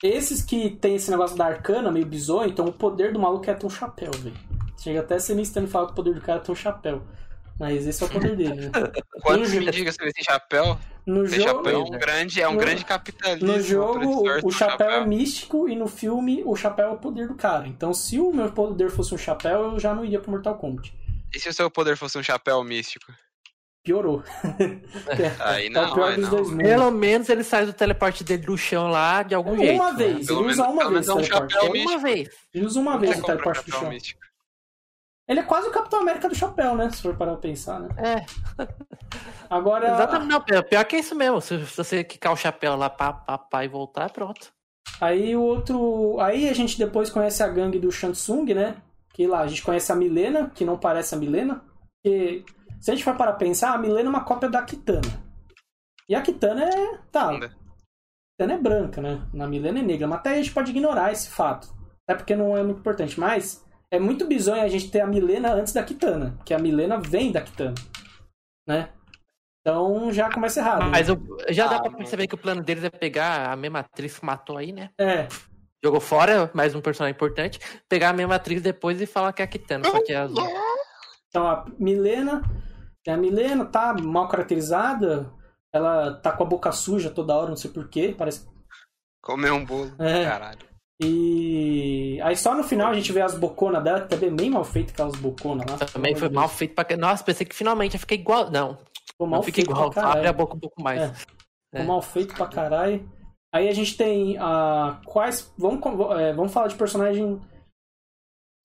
Esses 0.04 0.44
que 0.44 0.70
tem 0.70 0.96
esse 0.96 1.10
negócio 1.10 1.38
da 1.38 1.46
arcana, 1.46 1.92
meio 1.92 2.06
bizonho, 2.06 2.50
então 2.50 2.66
o 2.66 2.74
poder 2.74 3.14
do 3.14 3.20
maluco 3.20 3.50
é 3.50 3.54
ter 3.54 3.66
um 3.66 3.70
chapéu, 3.70 4.12
velho. 4.12 4.36
Chega 4.78 5.00
até 5.00 5.16
a 5.16 5.20
ser 5.20 5.34
meio 5.34 5.44
estranho 5.44 5.68
falar 5.68 5.88
que 5.88 5.94
o 5.94 5.96
poder 5.96 6.14
do 6.14 6.22
cara 6.22 6.40
é 6.40 6.44
ter 6.44 6.52
um 6.52 6.56
chapéu. 6.56 7.02
Mas 7.60 7.88
esse 7.88 8.04
é 8.04 8.06
o 8.06 8.10
poder 8.10 8.36
dele, 8.36 8.54
né? 8.68 8.72
Quantos 9.24 9.54
No 9.54 9.60
mendigos 9.62 9.96
tem 9.96 10.08
esse 10.08 10.24
chapéu? 10.24 10.78
No 11.06 11.24
Esse 11.24 11.36
jogo, 11.36 11.48
chapéu 11.64 11.80
é 11.82 11.84
um 11.84 11.90
grande, 11.92 12.42
é 12.42 12.50
um 12.50 12.54
no- 12.54 12.60
grande 12.60 12.84
capitalismo. 12.84 13.48
no 13.48 13.62
jogo 13.62 14.28
o, 14.44 14.52
chapéu 14.52 14.90
é 14.90 15.06
místico 15.06 15.70
e 15.70 15.76
no 15.76 15.88
filme 15.88 16.42
o 16.46 16.56
chapéu 16.56 16.88
é 16.88 16.92
o 16.92 16.98
poder 16.98 17.28
do 17.28 17.36
cara. 17.36 17.68
Então 17.68 17.94
se 17.94 18.20
o 18.20 18.34
meu 18.34 18.52
poder 18.52 18.90
fosse 18.90 19.14
um 19.14 19.18
chapéu, 19.18 19.74
eu 19.74 19.80
já 19.80 19.94
não 19.94 20.04
iria 20.04 20.20
pro 20.20 20.32
Mortal 20.32 20.56
Kombat. 20.58 20.92
E 21.34 21.40
se 21.40 21.48
o 21.48 21.54
seu 21.54 21.70
poder 21.70 21.96
fosse 21.96 22.18
um 22.18 22.24
chapéu 22.24 22.64
místico? 22.64 23.14
Piorou. 23.84 24.24
Aí 25.42 25.68
é 25.68 25.70
não, 25.70 25.92
o 25.92 25.94
pior 25.94 26.10
aí 26.10 26.16
dos 26.16 26.24
não. 26.26 26.32
dois 26.32 26.50
mundos. 26.50 26.64
Pelo 26.68 26.90
menos 26.92 27.30
ele 27.30 27.44
sai 27.44 27.68
do 27.68 27.74
teleporte 27.74 28.24
dele 28.24 28.44
do 28.44 28.58
chão 28.58 28.88
lá 28.90 29.22
de 29.22 29.36
algum 29.36 29.54
Uma 29.54 29.60
jeito. 29.64 29.84
né? 29.84 29.94
vez, 29.94 30.26
Pelo 30.28 30.40
ele 30.42 30.50
usa 30.50 30.62
menos- 30.64 30.74
uma 30.82 30.90
vez 30.92 31.08
é 31.08 31.14
um 31.14 31.18
o 31.18 31.22
teleporte. 31.22 31.56
Uma 31.68 31.98
vez. 32.00 32.30
Ele 32.52 32.66
usa 32.66 32.80
uma 32.80 32.98
vez 32.98 33.20
o 33.20 33.24
teleporte 33.24 33.66
do 33.66 33.72
chão. 33.78 33.90
místico. 33.90 34.25
Ele 35.28 35.40
é 35.40 35.44
quase 35.44 35.68
o 35.68 35.72
Capitão 35.72 36.02
América 36.02 36.30
do 36.30 36.36
chapéu, 36.36 36.76
né? 36.76 36.90
Se 36.92 37.02
for 37.02 37.16
parar 37.18 37.32
pra 37.32 37.42
pensar, 37.42 37.80
né? 37.80 37.90
É, 37.98 38.26
Agora. 39.50 39.94
exatamente. 39.94 40.30
Não, 40.30 40.42
pior 40.42 40.64
pior 40.64 40.86
que 40.86 40.96
é 40.96 41.00
isso 41.00 41.16
mesmo. 41.16 41.42
Se, 41.42 41.58
você 41.58 42.04
quicar 42.04 42.32
o 42.32 42.38
chapéu 42.38 42.76
lá, 42.76 42.90
pá, 42.90 43.12
pá, 43.12 43.38
pá, 43.38 43.66
e 43.66 43.68
voltar, 43.68 44.12
pronto. 44.12 44.54
Aí 45.02 45.36
o 45.36 45.42
outro. 45.42 46.20
Aí 46.20 46.48
a 46.48 46.54
gente 46.54 46.78
depois 46.78 47.10
conhece 47.10 47.42
a 47.42 47.48
gangue 47.48 47.80
do 47.80 47.92
Shansung, 47.92 48.54
né? 48.54 48.78
Que 49.14 49.26
lá 49.26 49.42
a 49.42 49.48
gente 49.48 49.64
conhece 49.64 49.92
a 49.92 49.96
Milena, 49.96 50.52
que 50.54 50.64
não 50.64 50.78
parece 50.78 51.16
a 51.16 51.18
Milena. 51.18 51.64
Que 52.04 52.46
se 52.80 52.92
a 52.92 52.94
gente 52.94 53.04
for 53.04 53.16
parar 53.16 53.32
pra 53.32 53.48
pensar, 53.48 53.74
a 53.74 53.78
Milena 53.80 54.08
é 54.08 54.10
uma 54.10 54.24
cópia 54.24 54.48
da 54.48 54.62
Kitana. 54.62 55.26
E 56.08 56.14
a 56.14 56.22
Kitana 56.22 56.66
é. 56.66 56.98
Tá. 57.12 57.30
Ainda. 57.30 57.48
A 57.48 57.50
Kitana 58.38 58.54
é 58.54 58.62
branca, 58.62 59.02
né? 59.02 59.28
Na 59.34 59.48
Milena 59.48 59.80
é 59.80 59.82
negra. 59.82 60.08
Mas 60.08 60.20
até 60.20 60.34
a 60.34 60.36
gente 60.36 60.54
pode 60.54 60.70
ignorar 60.70 61.12
esse 61.12 61.30
fato. 61.30 61.74
Até 62.08 62.16
porque 62.16 62.36
não 62.36 62.56
é 62.56 62.62
muito 62.62 62.80
importante. 62.80 63.20
Mas 63.20 63.65
é 63.92 64.00
muito 64.00 64.28
bizonho 64.28 64.62
a 64.64 64.68
gente 64.68 64.90
ter 64.92 65.02
a 65.02 65.08
Milena 65.08 65.54
antes 65.54 65.74
da 65.74 65.84
Kitana. 65.84 66.34
Porque 66.38 66.54
a 66.54 66.60
Milena 66.60 67.00
vem 67.00 67.32
da 67.32 67.42
Kitana. 67.42 67.76
Né? 68.68 68.90
Então 69.62 70.12
já 70.12 70.30
começa 70.32 70.60
errado. 70.60 70.84
né? 70.86 70.90
Mas 70.92 71.10
o- 71.10 71.18
já 71.50 71.68
dá 71.68 71.78
Ah, 71.78 71.82
pra 71.82 71.92
não. 71.92 71.98
perceber 71.98 72.28
que 72.28 72.36
o 72.36 72.38
plano 72.38 72.62
deles 72.64 72.84
é 72.84 72.90
pegar 72.90 73.52
a 73.52 73.56
mesma 73.56 73.80
atriz 73.80 74.20
que 74.20 74.26
matou 74.26 74.58
aí, 74.58 74.72
né? 74.72 74.90
É. 75.00 75.28
Jogou 75.84 76.00
fora, 76.02 76.50
mais 76.54 76.74
um 76.74 76.82
personagem 76.82 77.16
importante. 77.16 77.60
Pegar 77.88 78.10
a 78.10 78.14
mesma 78.14 78.36
atriz 78.36 78.62
depois 78.62 79.00
e 79.02 79.06
falar 79.06 79.34
que 79.34 79.42
é 79.42 79.46
a 79.46 79.48
Kitana, 79.48 79.86
só 79.90 80.04
que 80.04 80.12
é 80.14 80.18
azul. 80.18 80.44
Então 81.30 81.48
a 81.48 81.66
Milena, 81.78 82.42
a 83.08 83.18
Milena 83.18 83.66
tá 83.66 83.94
mal 83.94 84.28
caracterizada, 84.28 85.32
ela 85.74 86.16
tá 86.22 86.32
com 86.32 86.44
a 86.44 86.48
boca 86.48 86.72
suja 86.72 87.12
toda 87.12 87.36
hora, 87.36 87.50
não 87.50 87.58
sei 87.58 87.70
porquê, 87.70 88.16
parece. 88.18 88.48
Comer 89.22 89.52
um 89.52 89.64
bolo. 89.66 89.92
É. 90.00 90.24
Caralho. 90.26 90.60
E 91.02 92.20
aí 92.24 92.36
só 92.38 92.56
no 92.56 92.64
final 92.64 92.90
a 92.90 92.94
gente 92.94 93.12
vê 93.12 93.22
as 93.22 93.38
boconas 93.38 93.84
dela, 93.84 94.02
que 94.02 94.08
também 94.08 94.30
é 94.30 94.34
bem 94.34 94.50
mal 94.50 94.64
feito 94.64 94.92
aquelas 94.92 95.16
boconas 95.16 95.66
lá. 95.70 95.78
Também 95.86 96.16
foi 96.16 96.30
mal 96.30 96.48
feito 96.48 96.74
pra. 96.74 96.96
Nossa, 96.98 97.24
pensei 97.24 97.46
que 97.46 97.56
finalmente 97.56 97.94
ia 97.94 98.00
ficar 98.00 98.16
igual. 98.16 98.50
Não, 98.50 98.78
Ficou 99.06 99.28
mal 99.28 99.38
não 99.40 99.44
fica 99.44 99.56
feito 99.58 99.72
igual. 99.72 99.92
abre 99.96 100.28
a 100.28 100.34
boca 100.34 100.56
um 100.56 100.60
pouco 100.60 100.82
mais. 100.82 101.02
É. 101.02 101.14
Ficou 101.72 101.86
mal 101.86 102.02
feito 102.02 102.34
pra 102.34 102.48
caralho. 102.48 103.10
Aí 103.54 103.68
a 103.68 103.74
gente 103.74 103.98
tem 103.98 104.38
a. 104.38 105.02
Quais. 105.06 105.54
Vamos, 105.58 105.82
é, 106.20 106.34
vamos 106.34 106.54
falar 106.54 106.68
de 106.68 106.76
personagem. 106.76 107.42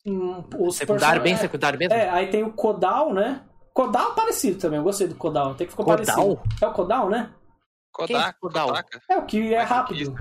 hum, 0.06 0.44
Os 0.58 0.76
Secundário, 0.76 1.20
bem 1.22 1.32
person- 1.32 1.42
secundário 1.46 1.78
mesmo? 1.78 1.94
É, 1.94 2.08
aí 2.10 2.28
tem 2.30 2.44
o 2.44 2.52
Kodal, 2.52 3.12
né? 3.12 3.42
Kodal 3.74 4.14
parecido 4.14 4.58
também, 4.60 4.78
eu 4.78 4.84
gostei 4.84 5.06
do 5.08 5.14
Kodal, 5.14 5.52
até 5.52 5.64
que 5.64 5.70
ficou 5.70 5.84
Kodal? 5.84 6.04
parecido. 6.16 6.40
É 6.60 6.66
o 6.66 6.72
Kodal, 6.72 7.08
né? 7.08 7.30
É 7.32 7.92
Kodak, 7.92 8.40
Kodal? 8.40 8.66
Kodaka. 8.68 9.00
É 9.08 9.16
o 9.16 9.26
que 9.26 9.54
é 9.54 9.62
rápido. 9.62 10.14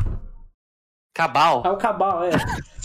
Cabal. 1.14 1.64
É 1.66 1.70
o 1.70 1.78
Cabal, 1.78 2.24
é. 2.24 2.30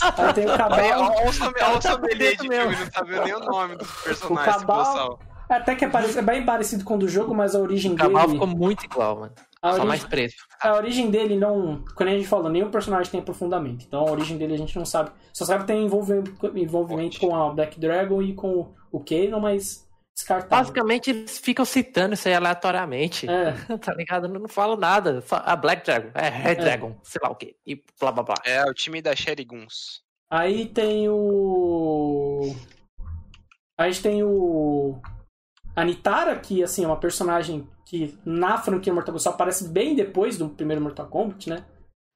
Aí 0.01 0.33
tem 0.33 0.45
o 0.45 0.53
Cabal. 0.57 0.79
Olha, 0.79 0.97
o 0.99 1.29
o 1.29 1.53
tá 1.53 1.81
sommelier 1.81 2.35
bonito 2.37 2.41
de 2.43 2.49
mesmo. 2.49 2.69
filme, 2.71 2.85
não 2.85 2.91
sabe 2.91 3.19
nem 3.19 3.33
o 3.33 3.39
nome 3.39 3.75
do 3.77 3.85
personagem, 3.85 4.51
O 4.53 4.57
Cabal- 4.59 4.77
boçal. 4.85 5.19
Até 5.47 5.75
que 5.75 5.85
é, 5.85 5.89
parecido- 5.89 6.19
é 6.19 6.21
bem 6.23 6.43
parecido 6.43 6.83
com 6.83 6.95
o 6.95 6.97
do 6.97 7.07
jogo, 7.07 7.33
mas 7.35 7.55
a 7.55 7.59
origem 7.59 7.93
O 7.93 7.95
Cabal 7.95 8.23
dele. 8.25 8.33
ficou 8.39 8.47
muito 8.47 8.83
igual, 8.83 9.19
mano. 9.19 9.31
A 9.61 9.67
Só 9.69 9.73
origem, 9.73 9.87
mais 9.87 10.03
preto. 10.03 10.33
a 10.61 10.73
origem 10.73 11.11
dele 11.11 11.37
não. 11.37 11.83
Quando 11.95 12.09
a 12.09 12.11
gente 12.13 12.27
falou, 12.27 12.49
nenhum 12.49 12.69
personagem 12.71 13.11
tem 13.11 13.19
aprofundamento. 13.19 13.85
Então 13.87 14.01
a 14.07 14.11
origem 14.11 14.37
dele 14.37 14.55
a 14.55 14.57
gente 14.57 14.75
não 14.77 14.85
sabe. 14.85 15.11
Só 15.31 15.45
sabe 15.45 15.61
que 15.61 15.67
tem 15.67 15.85
envolvimento, 15.85 16.33
envolvimento 16.55 17.19
com 17.19 17.35
a 17.35 17.49
Black 17.51 17.79
Dragon 17.79 18.21
e 18.23 18.33
com 18.33 18.73
o 18.91 18.99
Kano, 18.99 19.39
mas 19.39 19.84
descartável. 20.15 20.49
Basicamente, 20.49 21.09
eles 21.09 21.37
ficam 21.37 21.65
citando 21.65 22.13
isso 22.13 22.27
aí 22.27 22.33
aleatoriamente. 22.33 23.29
É. 23.29 23.51
tá 23.77 23.93
ligado? 23.93 24.25
Eu 24.27 24.39
não 24.39 24.47
falo 24.47 24.77
nada. 24.77 25.21
Só 25.21 25.41
a 25.45 25.55
Black 25.55 25.85
Dragon. 25.85 26.09
É, 26.13 26.29
Red 26.29 26.55
Dragon. 26.55 26.97
Sei 27.03 27.19
lá 27.21 27.29
o 27.29 27.35
quê. 27.35 27.55
E 27.65 27.75
blá 27.99 28.11
blá 28.11 28.23
blá. 28.23 28.35
É, 28.45 28.63
o 28.63 28.73
time 28.73 29.01
da 29.01 29.15
Sherry 29.15 29.43
Guns. 29.43 30.01
Aí 30.29 30.67
tem 30.67 31.07
o. 31.09 32.55
Aí 33.77 33.89
a 33.89 33.91
gente 33.91 34.01
tem 34.01 34.23
o. 34.23 34.99
A 35.75 35.83
Nitara, 35.83 36.39
que 36.39 36.63
assim, 36.63 36.85
é 36.85 36.87
uma 36.87 36.99
personagem 36.99 37.67
que 37.85 38.17
na 38.25 38.57
franquia 38.57 38.93
Mortal 38.93 39.13
Kombat 39.13 39.23
só 39.23 39.29
aparece 39.31 39.67
bem 39.67 39.93
depois 39.93 40.37
do 40.37 40.49
primeiro 40.49 40.81
Mortal 40.81 41.07
Kombat, 41.07 41.49
né? 41.49 41.65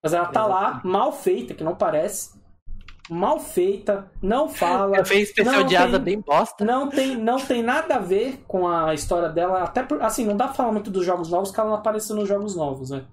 Mas 0.02 0.14
ela 0.14 0.28
tá 0.28 0.46
lá, 0.46 0.82
mal 0.84 1.12
feita, 1.12 1.54
que 1.54 1.64
não 1.64 1.76
parece. 1.76 2.39
Mal 3.10 3.40
feita, 3.40 4.12
não 4.22 4.48
fala. 4.48 4.98
Eu 4.98 5.06
fiz 5.06 5.30
especial 5.30 5.64
de 5.64 5.76
asa 5.76 5.98
bem 5.98 6.20
bosta. 6.20 6.64
Não 6.64 6.90
tem, 6.90 7.16
não 7.18 7.38
tem 7.38 7.64
nada 7.64 7.96
a 7.96 8.00
ver 8.00 8.44
com 8.48 8.68
a 8.68 8.94
história 8.94 9.30
dela. 9.30 9.64
Até 9.64 9.82
por, 9.82 10.02
assim, 10.02 10.26
não 10.26 10.38
dá 10.38 10.46
pra 10.46 10.54
falar 10.54 10.72
muito 10.72 10.92
dos 10.92 11.04
jogos 11.04 11.30
novos, 11.30 11.50
porque 11.50 11.60
ela 11.60 11.70
não 11.72 11.78
apareceu 11.78 12.16
nos 12.16 12.28
jogos 12.28 12.56
novos, 12.56 12.92
né? 12.92 13.06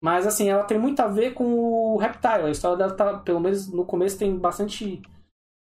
Mas 0.00 0.26
assim, 0.26 0.48
ela 0.48 0.64
tem 0.64 0.78
muito 0.78 1.00
a 1.00 1.06
ver 1.06 1.34
com 1.34 1.44
o 1.44 1.96
Reptile. 1.98 2.46
A 2.46 2.50
história 2.50 2.76
dela 2.76 2.94
tá, 2.94 3.18
pelo 3.18 3.38
menos 3.38 3.70
no 3.72 3.84
começo, 3.84 4.18
tem 4.18 4.36
bastante. 4.36 5.00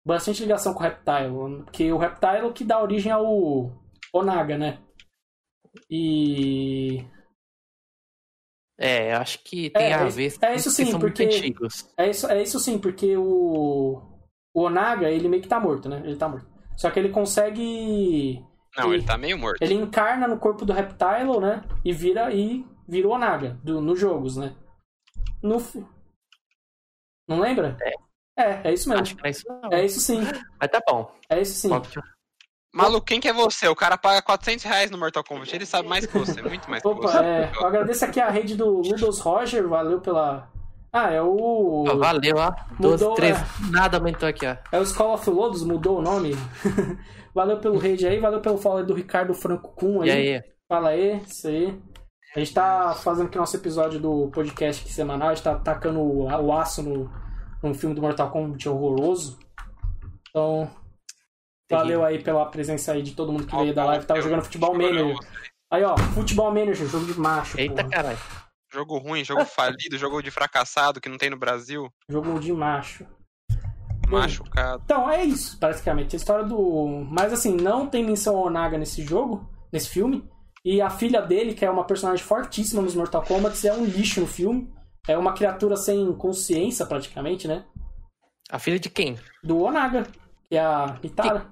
Bastante 0.07 0.43
ligação 0.43 0.73
com 0.73 0.81
o 0.81 0.83
Reptile. 0.83 1.63
Porque 1.65 1.93
o 1.93 1.99
Reptile 1.99 2.39
é 2.39 2.45
o 2.45 2.53
que 2.53 2.65
dá 2.65 2.81
origem 2.81 3.11
ao 3.11 3.73
Onaga, 4.13 4.57
né? 4.57 4.79
E. 5.91 7.05
É, 8.79 9.13
eu 9.13 9.17
acho 9.19 9.41
que 9.43 9.71
tem 9.71 9.87
É, 9.87 9.95
a 9.95 10.03
é- 10.03 10.09
ver. 10.09 10.33
é 10.41 10.55
isso 10.55 10.71
sim, 10.71 10.85
porque- 10.99 11.25
muito 11.25 11.37
antigos. 11.39 11.89
É 11.97 12.09
isso, 12.09 12.27
é 12.29 12.43
isso 12.43 12.61
sim, 12.61 12.79
porque 12.79 13.17
o. 13.17 14.01
O 14.55 14.63
Onaga, 14.63 15.11
ele 15.11 15.29
meio 15.29 15.43
que 15.43 15.49
tá 15.49 15.61
morto, 15.61 15.89
né? 15.89 16.01
Ele 16.05 16.17
tá 16.17 16.29
morto. 16.29 16.47
Só 16.77 16.91
que 16.91 16.99
ele 16.99 17.09
consegue. 17.11 18.43
Não, 18.77 18.93
E- 18.93 18.97
ele 18.97 19.05
tá 19.05 19.19
meio 19.19 19.37
morto. 19.39 19.61
Ele 19.63 19.75
encarna 19.75 20.27
no 20.29 20.39
corpo 20.39 20.65
do 20.65 20.73
Reptile, 20.73 21.39
né? 21.41 21.63
E 21.85 21.93
vira 21.93 22.33
e 22.33 22.65
vira 22.89 23.09
o 23.09 23.11
Onaga 23.13 23.59
do, 23.63 23.81
nos 23.81 23.99
jogos, 23.99 24.37
né? 24.37 24.55
No 25.43 25.59
Não 27.29 27.41
lembra? 27.41 27.77
É, 28.37 28.69
é 28.69 28.73
isso 28.73 28.89
mesmo. 28.89 29.03
Acho 29.03 29.17
que 29.17 29.23
não 29.23 29.27
é 29.27 29.31
isso 29.31 29.45
não. 29.49 29.73
É 29.73 29.85
isso 29.85 30.01
sim. 30.01 30.21
Mas 30.61 30.71
tá 30.71 30.81
bom. 30.89 31.13
É 31.29 31.41
isso 31.41 31.55
sim. 31.55 31.69
Bom, 31.69 31.83
Maluco, 32.75 33.07
quem 33.07 33.19
que 33.21 33.29
é 33.29 33.33
você? 33.33 33.67
O 33.67 33.75
cara 33.75 33.97
paga 33.97 34.21
400 34.23 34.65
reais 34.65 34.91
no 34.91 34.99
Mortal 34.99 35.25
Kombat. 35.25 35.55
Ele 35.55 35.65
sabe 35.67 35.89
mais 35.89 36.05
que 36.07 36.17
você, 36.19 36.43
muito 36.43 36.69
mais 36.69 36.83
que 36.83 36.89
Opa, 36.89 37.09
você. 37.09 37.19
é, 37.19 37.51
eu 37.55 37.67
agradeço 37.67 38.05
aqui 38.05 38.21
a 38.21 38.29
rede 38.29 38.55
do 38.57 38.81
Ludos 38.83 39.21
Roger, 39.21 39.67
valeu 39.67 40.01
pela. 40.01 40.51
Ah, 40.93 41.11
é 41.11 41.21
o. 41.23 41.85
Ó, 41.89 41.97
valeu, 41.97 42.37
ó. 42.37 42.51
12, 42.79 43.05
Mudou, 43.05 43.15
13. 43.17 43.41
é. 43.41 43.71
Nada 43.71 43.97
aumentou 43.99 44.29
aqui, 44.29 44.47
ó. 44.47 44.57
É 44.71 44.79
o 44.79 44.83
Skull 44.83 45.15
of 45.15 45.29
Lodos, 45.31 45.63
mudou 45.63 45.99
o 45.99 46.03
nome. 46.03 46.35
valeu 47.35 47.59
pelo 47.59 47.79
rede 47.79 48.07
aí, 48.07 48.19
valeu 48.19 48.41
pelo 48.41 48.59
follow 48.59 48.79
aí 48.79 48.87
do 48.87 48.95
Ricardo 48.95 49.35
Franco 49.35 49.73
Kuhn 49.75 50.03
aí. 50.03 50.09
E 50.09 50.13
aí? 50.37 50.43
Fala 50.69 50.91
aí, 50.91 51.23
isso 51.27 51.49
aí. 51.49 51.79
A 52.37 52.39
gente 52.39 52.53
tá 52.53 52.95
fazendo 52.95 53.27
aqui 53.27 53.39
nosso 53.39 53.57
episódio 53.57 53.99
do 53.99 54.29
podcast 54.31 54.83
aqui 54.83 54.93
semanal, 54.93 55.29
a 55.31 55.35
gente 55.35 55.45
tá 55.45 55.55
tacando 55.57 56.01
o, 56.01 56.25
o 56.27 56.53
aço 56.53 56.83
no, 56.83 57.11
no 57.63 57.75
filme 57.75 57.95
do 57.95 58.03
Mortal 58.03 58.31
Kombat 58.31 58.69
horroroso. 58.69 59.39
Então, 60.29 60.71
valeu 61.71 62.05
aí 62.05 62.23
pela 62.23 62.47
presença 62.47 62.93
aí 62.93 63.03
de 63.03 63.15
todo 63.15 63.33
mundo 63.33 63.47
que 63.47 63.57
veio 63.57 63.75
da 63.75 63.85
live. 63.85 64.05
Tava 64.07 64.19
Eu- 64.21 64.25
jogando 64.25 64.43
futebol 64.45 64.73
manager. 64.77 65.17
Aí, 65.71 65.85
ó, 65.85 65.97
futebol 65.99 66.51
manager, 66.53 66.87
jogo 66.89 67.07
de 67.07 67.19
macho, 67.19 67.61
Eita, 67.61 67.85
caralho. 67.89 68.19
Jogo 68.73 68.99
ruim, 68.99 69.25
jogo 69.25 69.45
falido, 69.45 69.97
jogo 69.99 70.23
de 70.23 70.31
fracassado 70.31 71.01
que 71.01 71.09
não 71.09 71.19
tem 71.19 71.31
no 71.31 71.39
Brasil. 71.39 71.89
Jogo 72.09 72.39
de 72.39 72.53
macho. 72.53 73.07
Machucado. 74.09 74.83
Então, 74.85 75.11
é 75.11 75.23
isso, 75.25 75.59
basicamente. 75.59 76.17
A 76.17 76.19
história 76.19 76.45
do. 76.45 77.05
Mas 77.11 77.33
assim, 77.33 77.55
não 77.55 77.87
tem 77.87 78.03
menção 78.05 78.37
ao 78.37 78.47
Onaga 78.47 78.79
nesse 78.79 79.03
jogo, 79.03 79.49
nesse 79.73 79.89
filme. 79.91 80.27
E 80.65 80.81
a 80.81 80.89
filha 80.91 81.21
dele, 81.21 81.55
que 81.55 81.65
é 81.65 81.71
uma 81.71 81.85
personagem 81.85 82.25
fortíssima 82.25 82.81
nos 82.83 82.95
Mortal 82.95 83.23
Kombat, 83.23 83.67
é 83.69 83.73
um 83.73 83.85
lixo 83.85 84.21
no 84.21 84.27
filme. 84.27 84.73
É 85.07 85.17
uma 85.17 85.33
criatura 85.35 85.77
sem 85.77 86.11
consciência, 86.15 86.85
praticamente, 86.87 87.47
né? 87.47 87.65
A 88.51 88.59
filha 88.59 88.79
de 88.79 88.89
quem? 88.91 89.19
Do 89.45 89.59
Onaga, 89.63 90.05
que 90.49 90.57
é 90.57 90.61
a 90.61 90.99
Nitara. 91.03 91.47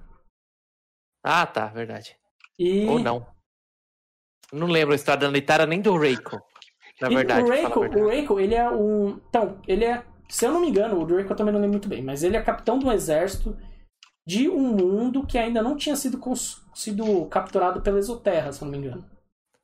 Ah, 1.27 1.47
tá, 1.47 1.67
verdade. 1.67 2.17
E... 2.59 2.87
Ou 2.87 2.99
não. 2.99 3.27
Não 4.53 4.67
lembro 4.67 4.93
a 4.93 4.97
história 4.97 5.21
da 5.21 5.31
Nitara 5.31 5.67
nem 5.67 5.81
do 5.81 5.97
Reiko. 5.97 6.41
Na 7.01 7.09
E 7.11 7.15
verdade. 7.15 7.43
o 7.43 7.51
Reiko, 7.51 7.81
o 7.81 8.09
Reiko, 8.09 8.41
ele 8.41 8.55
é 8.55 8.71
um. 8.71 9.21
Então, 9.29 9.61
ele 9.67 9.85
é. 9.85 10.05
Se 10.29 10.45
eu 10.47 10.53
não 10.53 10.61
me 10.61 10.69
engano, 10.69 10.97
o 11.01 11.05
Reiko 11.05 11.33
eu 11.33 11.37
também 11.37 11.53
não 11.53 11.61
lembro 11.61 11.75
muito 11.75 11.89
bem, 11.89 12.03
mas 12.03 12.23
ele 12.23 12.37
é 12.37 12.43
capitão 12.43 12.79
do 12.79 12.91
exército 12.91 13.57
de 14.27 14.49
um 14.49 14.61
mundo 14.77 15.27
que 15.27 15.39
ainda 15.39 15.63
não 15.63 15.77
tinha 15.77 15.97
sido, 15.97 16.19
cons- 16.19 16.63
sido 16.75 17.27
capturado 17.27 17.83
pela 17.83 17.99
Exoterra, 17.99 18.53
se 18.53 18.63
eu 18.63 18.67
não 18.67 18.73
me 18.73 18.79
engano. 18.87 19.05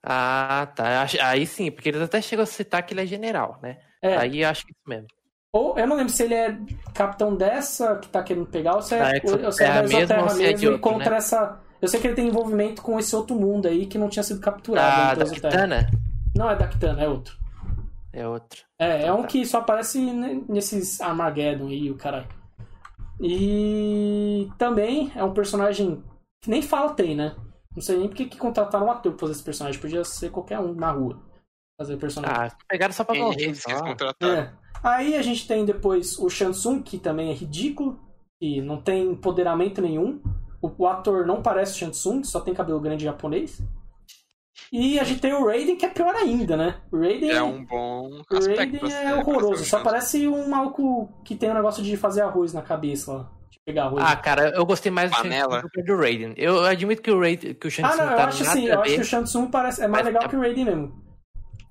Ah, 0.03 0.67
tá. 0.75 1.07
Aí 1.29 1.47
sim, 1.47 1.71
porque 1.71 1.89
eles 1.89 2.03
até 2.03 2.21
chegam 2.21 2.43
a 2.43 2.47
citar 2.47 2.85
que 2.85 2.93
ele 2.95 3.03
é 3.03 3.07
general, 3.07 3.59
né? 3.63 3.81
É, 4.03 4.17
Aí 4.17 4.41
eu 4.43 4.49
acho 4.49 4.65
que 4.67 4.73
é 4.73 4.75
isso 4.75 4.89
mesmo. 4.89 5.09
Ou 5.55 5.79
eu 5.79 5.87
não 5.87 5.97
lembro 5.97 6.13
se 6.13 6.23
ele 6.23 6.35
é 6.35 6.57
capitão 6.95 7.37
dessa 7.37 7.97
que 7.97 8.09
tá 8.09 8.23
querendo 8.23 8.47
pegar, 8.47 8.75
ou 8.75 8.83
se 8.83 8.95
é, 8.95 9.21
Da 9.21 9.47
ou 9.47 9.53
se 9.53 9.63
é 9.63 9.69
Exoterra 9.69 9.83
da 9.83 9.85
Exoterra 9.85 10.21
é 10.21 10.35
mesmo, 10.35 10.65
e 10.65 10.67
outro, 10.69 10.81
contra 10.81 11.11
né? 11.11 11.17
essa. 11.19 11.61
Eu 11.81 11.89
sei 11.89 12.01
que 12.01 12.07
ele 12.07 12.15
tem 12.15 12.29
envolvimento 12.29 12.81
com 12.81 12.99
esse 12.99 13.15
outro 13.15 13.37
mundo 13.37 13.67
aí 13.69 13.87
que 13.87 13.99
não 13.99 14.09
tinha 14.09 14.23
sido 14.23 14.41
capturado 14.41 15.19
pela 15.19 15.29
da. 15.29 15.35
Kitana 15.35 15.91
Não 16.35 16.49
é 16.51 16.57
da 16.57 16.67
Kitana, 16.69 17.03
é 17.03 17.09
outro. 17.09 17.37
é 18.13 18.27
outro. 18.27 18.63
É, 18.79 19.07
é 19.07 19.13
um 19.13 19.23
Tá. 19.23 19.29
que 19.29 19.45
só 19.45 19.59
aparece 19.59 20.01
ne- 20.01 20.45
nesses 20.49 21.01
Armageddon 21.01 21.69
aí, 21.69 21.91
o 21.91 21.97
caralho. 21.97 22.29
E 23.21 24.49
também 24.59 25.13
é 25.15 25.23
um 25.23 25.33
personagem 25.35 26.03
que 26.41 26.49
nem 26.51 26.63
fala 26.63 26.95
tem, 26.95 27.15
né? 27.15 27.35
Não 27.75 27.83
sei 27.83 27.99
nem 27.99 28.09
porque 28.09 28.25
que 28.27 28.37
contrataram 28.39 28.87
um 28.87 28.91
ator 28.91 29.13
pra 29.13 29.21
fazer 29.21 29.33
esse 29.33 29.43
personagem. 29.43 29.81
Podia 29.81 30.05
ser 30.05 30.31
qualquer 30.31 30.59
um 30.61 30.75
na 30.75 30.91
rua 30.93 31.19
fazer 31.79 31.97
personagem. 31.97 32.37
Ah, 32.37 32.57
pegaram 32.69 32.93
só 32.93 33.03
pra 33.05 33.15
morrer. 33.15 33.51
disse 33.53 33.65
que 33.65 33.71
eles 33.71 33.83
contrataram? 33.83 34.35
É. 34.35 34.53
Aí 34.83 35.14
a 35.14 35.22
gente 35.22 35.47
tem 35.47 35.64
depois 35.64 36.18
o 36.18 36.28
Shansung, 36.28 36.83
que 36.83 36.99
também 36.99 37.30
é 37.30 37.35
ridículo, 37.35 37.99
que 38.41 38.61
não 38.61 38.80
tem 38.80 39.05
empoderamento 39.11 39.80
nenhum. 39.80 40.20
O, 40.61 40.70
o 40.78 40.87
ator 40.89 41.26
não 41.26 41.43
parece 41.43 41.74
o 41.74 41.78
Shansung, 41.78 42.24
só 42.24 42.41
tem 42.41 42.55
cabelo 42.55 42.80
grande 42.80 43.05
japonês. 43.05 43.61
E 44.72 44.99
a 44.99 45.05
gente 45.05 45.20
tem 45.20 45.33
o 45.35 45.45
Raiden, 45.47 45.76
que 45.76 45.85
é 45.85 45.89
pior 45.89 46.14
ainda, 46.14 46.57
né? 46.57 46.76
O 46.91 46.99
Raiden 46.99 47.30
É 47.30 47.43
um 47.43 47.64
bom 47.64 48.09
o 48.30 48.37
aspecto. 48.37 48.59
Raiden 48.87 48.93
é 48.93 49.14
horroroso. 49.14 49.64
Só 49.64 49.76
Shanks. 49.78 49.85
parece 49.85 50.26
um 50.28 50.49
maluco 50.49 51.12
que 51.24 51.35
tem 51.37 51.51
um 51.51 51.55
negócio 51.55 51.83
de 51.83 51.97
fazer 51.97 52.22
arroz 52.22 52.53
na 52.55 52.62
cabeça 52.62 53.12
lá. 53.12 53.30
De 53.51 53.59
pegar 53.66 53.85
arroz. 53.85 54.03
Ah, 54.07 54.16
cara, 54.16 54.51
eu 54.57 54.64
gostei 54.64 54.91
mais 54.91 55.11
do 55.11 55.16
Panela. 55.16 55.61
Do 55.62 55.68
que 55.68 55.83
do 55.83 55.97
Raiden. 55.97 56.33
Eu 56.39 56.64
admito 56.64 57.03
que 57.03 57.11
o 57.11 57.20
Raiden, 57.20 57.55
que 57.55 57.66
o 57.66 57.70
Shang 57.70 57.87
Ah, 57.93 57.97
não, 57.97 58.11
eu 58.12 58.16
tá 58.16 58.24
acho 58.28 58.43
assim. 58.45 58.68
a 58.70 58.74
Eu 58.74 58.80
acho 58.80 58.91
ver. 58.91 58.97
que 58.97 59.03
o 59.03 59.05
Shansung 59.05 59.47
parece, 59.51 59.83
é 59.83 59.89
mais 59.89 60.05
Mas 60.05 60.07
legal 60.07 60.22
tá- 60.22 60.28
que 60.30 60.37
o 60.37 60.41
Raiden 60.41 60.64
mesmo. 60.64 61.02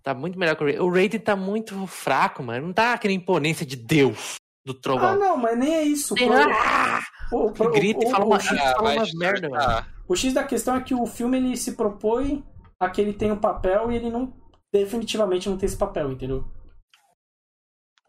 Tá 0.03 0.13
muito 0.13 0.37
melhor 0.39 0.55
que 0.55 0.63
o 0.63 0.65
Raiden. 0.65 0.81
O 0.83 0.89
Raiden 0.91 1.19
tá 1.19 1.35
muito 1.35 1.85
fraco, 1.87 2.41
mano. 2.43 2.67
Não 2.67 2.73
tá 2.73 2.93
aquela 2.93 3.13
imponência 3.13 3.65
de 3.65 3.75
Deus 3.75 4.35
do 4.65 4.73
Ah, 4.73 4.79
trovão. 4.81 5.19
não, 5.19 5.37
mas 5.37 5.57
nem 5.57 5.73
é 5.75 5.83
isso. 5.83 6.15
Tem- 6.15 6.27
Pro- 6.27 6.37
Ah! 6.37 6.99
o, 7.31 7.45
o, 7.47 7.53
Que 7.53 7.69
grita 7.69 8.03
e 8.03 8.07
o- 8.07 8.09
fala 8.11 8.25
o- 8.25 8.27
uma- 8.29 8.37
o 8.37 8.39
X- 8.39 8.59
Ah, 8.59 8.73
fala 8.75 8.93
umas 8.93 9.13
merda, 9.13 9.47
descartar. 9.49 9.93
o 10.07 10.15
X 10.15 10.33
da 10.33 10.43
questão 10.43 10.75
é 10.75 10.81
que 10.81 10.93
o 10.95 11.05
filme 11.05 11.37
ele 11.37 11.55
se 11.57 11.73
propõe 11.75 12.43
a 12.79 12.89
que 12.89 12.99
ele 13.01 13.13
tem 13.13 13.31
um 13.31 13.37
papel 13.39 13.91
e 13.91 13.95
ele 13.95 14.09
não. 14.09 14.33
Definitivamente 14.73 15.49
não 15.49 15.57
tem 15.57 15.67
esse 15.67 15.77
papel, 15.77 16.11
entendeu? 16.13 16.45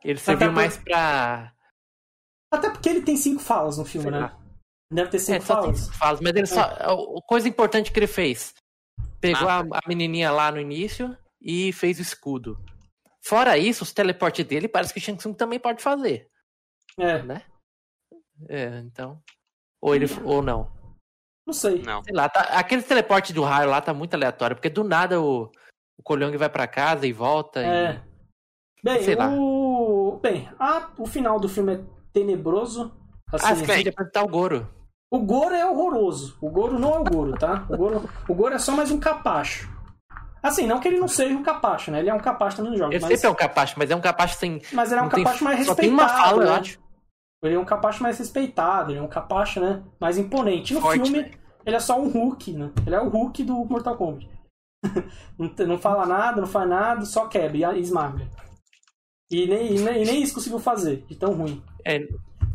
Ele 0.05 0.19
serviu 0.19 0.49
por- 0.49 0.55
mais 0.55 0.77
pra. 0.77 1.53
Até 2.53 2.71
porque 2.71 2.89
ele 2.89 3.03
tem 3.03 3.17
cinco 3.17 3.41
falas 3.43 3.79
no 3.79 3.85
filme, 3.85 4.05
Sei 4.11 4.13
né? 4.13 4.21
lá. 4.21 4.39
Deve 4.93 5.11
ter 5.11 5.17
É, 5.17 5.21
cinco 5.21 5.43
só 5.45 5.55
tem 5.55 5.63
falas. 5.65 5.81
cinco 5.81 5.97
falas, 5.97 6.21
mas 6.21 6.35
ele 6.37 6.47
só. 6.47 6.61
A 6.61 7.23
coisa 7.27 7.49
importante 7.49 7.91
que 7.91 7.99
ele 7.99 8.07
fez: 8.07 8.55
pegou 9.21 9.49
a, 9.49 9.61
a 9.61 9.81
menininha 9.89 10.31
lá 10.31 10.51
no 10.53 10.61
início 10.61 11.17
e 11.43 11.73
fez 11.73 11.99
o 11.99 12.03
escudo. 12.03 12.59
Fora 13.25 13.59
isso, 13.59 13.85
os 13.85 13.93
teleportes 13.93 14.45
dele 14.45 14.69
parece 14.69 14.93
que 14.93 14.99
o 14.99 15.03
Shang 15.03 15.19
Tsung 15.19 15.35
também 15.35 15.59
pode 15.59 15.83
fazer. 15.83 16.29
É, 16.99 17.23
É, 18.49 18.79
então. 18.79 19.23
Ou 19.81 19.95
ele. 19.95 20.07
Ou 20.25 20.43
não. 20.43 20.71
não 21.47 21.55
sei. 21.55 21.83
Não. 21.83 22.03
Sei 22.05 22.15
lá, 22.15 22.29
tá, 22.29 22.43
aquele 22.59 22.83
teleporte 22.83 23.33
do 23.33 23.43
raio 23.43 23.71
lá 23.71 23.81
tá 23.81 23.93
muito 23.95 24.15
aleatório, 24.15 24.57
porque 24.57 24.71
do 24.71 24.85
nada 24.85 25.21
o, 25.21 25.51
o 25.99 26.03
Kolhong 26.03 26.37
vai 26.37 26.49
pra 26.49 26.67
casa 26.67 27.07
e 27.07 27.13
volta. 27.13 27.61
É. 27.61 28.03
E... 28.09 28.13
Bem, 28.85 29.03
Sei 29.03 29.15
lá. 29.15 29.31
o. 29.31 30.19
Bem, 30.21 30.49
a... 30.59 30.91
o 30.99 31.07
final 31.07 31.39
do 31.39 31.49
filme 31.49 31.75
é 31.75 31.85
tenebroso. 32.13 32.93
Assim, 33.33 33.63
Ah, 33.65 33.83
de 33.83 33.89
apresentar 33.89 34.25
o 34.25 34.29
Goro. 34.29 34.69
O 35.11 35.21
Goro 35.21 35.55
é 35.55 35.65
horroroso. 35.65 36.37
O 36.41 36.51
Goro 36.51 36.79
não 36.79 36.95
é 36.95 36.99
o 36.99 37.05
Goro, 37.05 37.39
tá? 37.39 37.67
O 37.71 37.77
Goro, 37.77 38.11
o 38.29 38.35
Goro 38.35 38.55
é 38.55 38.59
só 38.59 38.73
mais 38.73 38.91
um 38.91 38.99
capacho. 38.99 39.72
Assim, 40.43 40.67
não 40.67 40.81
que 40.81 40.89
ele 40.89 40.99
não 40.99 41.07
seja 41.09 41.35
um 41.35 41.43
capacho, 41.43 41.91
né? 41.93 42.01
Ele 42.01 42.11
é 42.11 42.15
um 42.15 42.19
capacho 42.19 42.57
também 42.57 42.73
no 42.73 42.79
jogo. 42.79 42.93
Ele 42.93 43.01
Mas, 43.01 43.11
sempre 43.13 43.27
é 43.29 43.31
um 43.31 43.35
capacho, 43.35 43.75
mas 43.79 43.91
é 43.91 43.97
um 43.97 44.01
capacho 44.01 44.37
sem. 44.39 44.61
mas 44.73 44.91
ele 44.91 44.99
é 44.99 45.03
um 45.03 45.07
não 45.07 45.13
tem- 45.13 45.25
capacho 45.25 45.45
mais 45.45 45.57
só 45.67 45.73
respeitado. 45.73 45.81
tem 45.81 45.91
uma 45.93 46.09
fala, 46.09 46.45
né? 46.45 46.51
eu 46.51 46.55
acho. 46.55 46.81
Ele 47.45 47.55
é 47.55 47.59
um 47.59 47.65
capacho 47.65 48.03
mais 48.03 48.19
respeitado, 48.19 48.91
ele 48.93 48.99
é 48.99 49.03
um 49.03 49.09
capacho, 49.09 49.61
né? 49.61 49.83
Mais 50.01 50.19
imponente. 50.19 50.75
No 50.75 50.81
Forte, 50.81 51.03
filme, 51.03 51.23
né? 51.23 51.31
ele 51.67 51.77
é 51.77 51.81
só 51.81 52.01
um 52.01 52.09
Hulk, 52.09 52.53
né? 52.53 52.71
Ele 52.87 52.95
é 52.95 53.01
o 53.01 53.09
Hulk 53.09 53.43
do 53.45 53.65
Mortal 53.65 53.97
Kombat. 53.97 54.29
não, 55.67 55.79
fala 55.79 56.07
nada, 56.07 56.41
não 56.41 56.49
faz 56.49 56.69
nada, 56.69 57.05
só 57.05 57.27
quebra 57.29 57.77
e 57.77 57.81
esmaga. 57.81 58.29
E 59.31 59.47
nem, 59.47 59.77
e 59.77 59.81
nem, 59.81 60.03
e 60.03 60.05
nem 60.05 60.23
isso 60.23 60.35
conseguiu 60.35 60.59
fazer, 60.59 61.05
de 61.09 61.15
tão 61.17 61.33
ruim. 61.33 61.63
É, 61.85 61.97
Olha, 61.97 62.09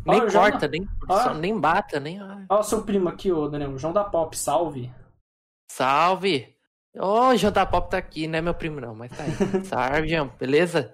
nem 0.06 0.22
o 0.24 0.28
João- 0.30 0.50
corta, 0.50 0.68
nem, 0.68 0.86
Olha. 1.08 1.22
só- 1.22 1.34
nem 1.34 1.58
bata, 1.58 1.98
nem. 2.00 2.20
Olha 2.22 2.46
o 2.50 2.62
seu 2.62 2.82
primo 2.82 3.08
aqui, 3.08 3.32
ô 3.32 3.48
Daniel, 3.48 3.72
o 3.72 3.78
João 3.78 3.92
da 3.92 4.04
Pop, 4.04 4.36
salve. 4.38 4.90
Salve! 5.70 6.54
Ô, 6.98 7.36
Janta 7.36 7.64
Pop 7.64 7.90
tá 7.90 7.96
aqui, 7.98 8.26
não 8.26 8.38
é 8.38 8.42
meu 8.42 8.54
primo 8.54 8.80
não, 8.80 8.94
mas 8.94 9.10
tá 9.16 9.22
aí. 9.22 9.30
Salve, 9.64 10.08
João, 10.08 10.30
beleza? 10.38 10.92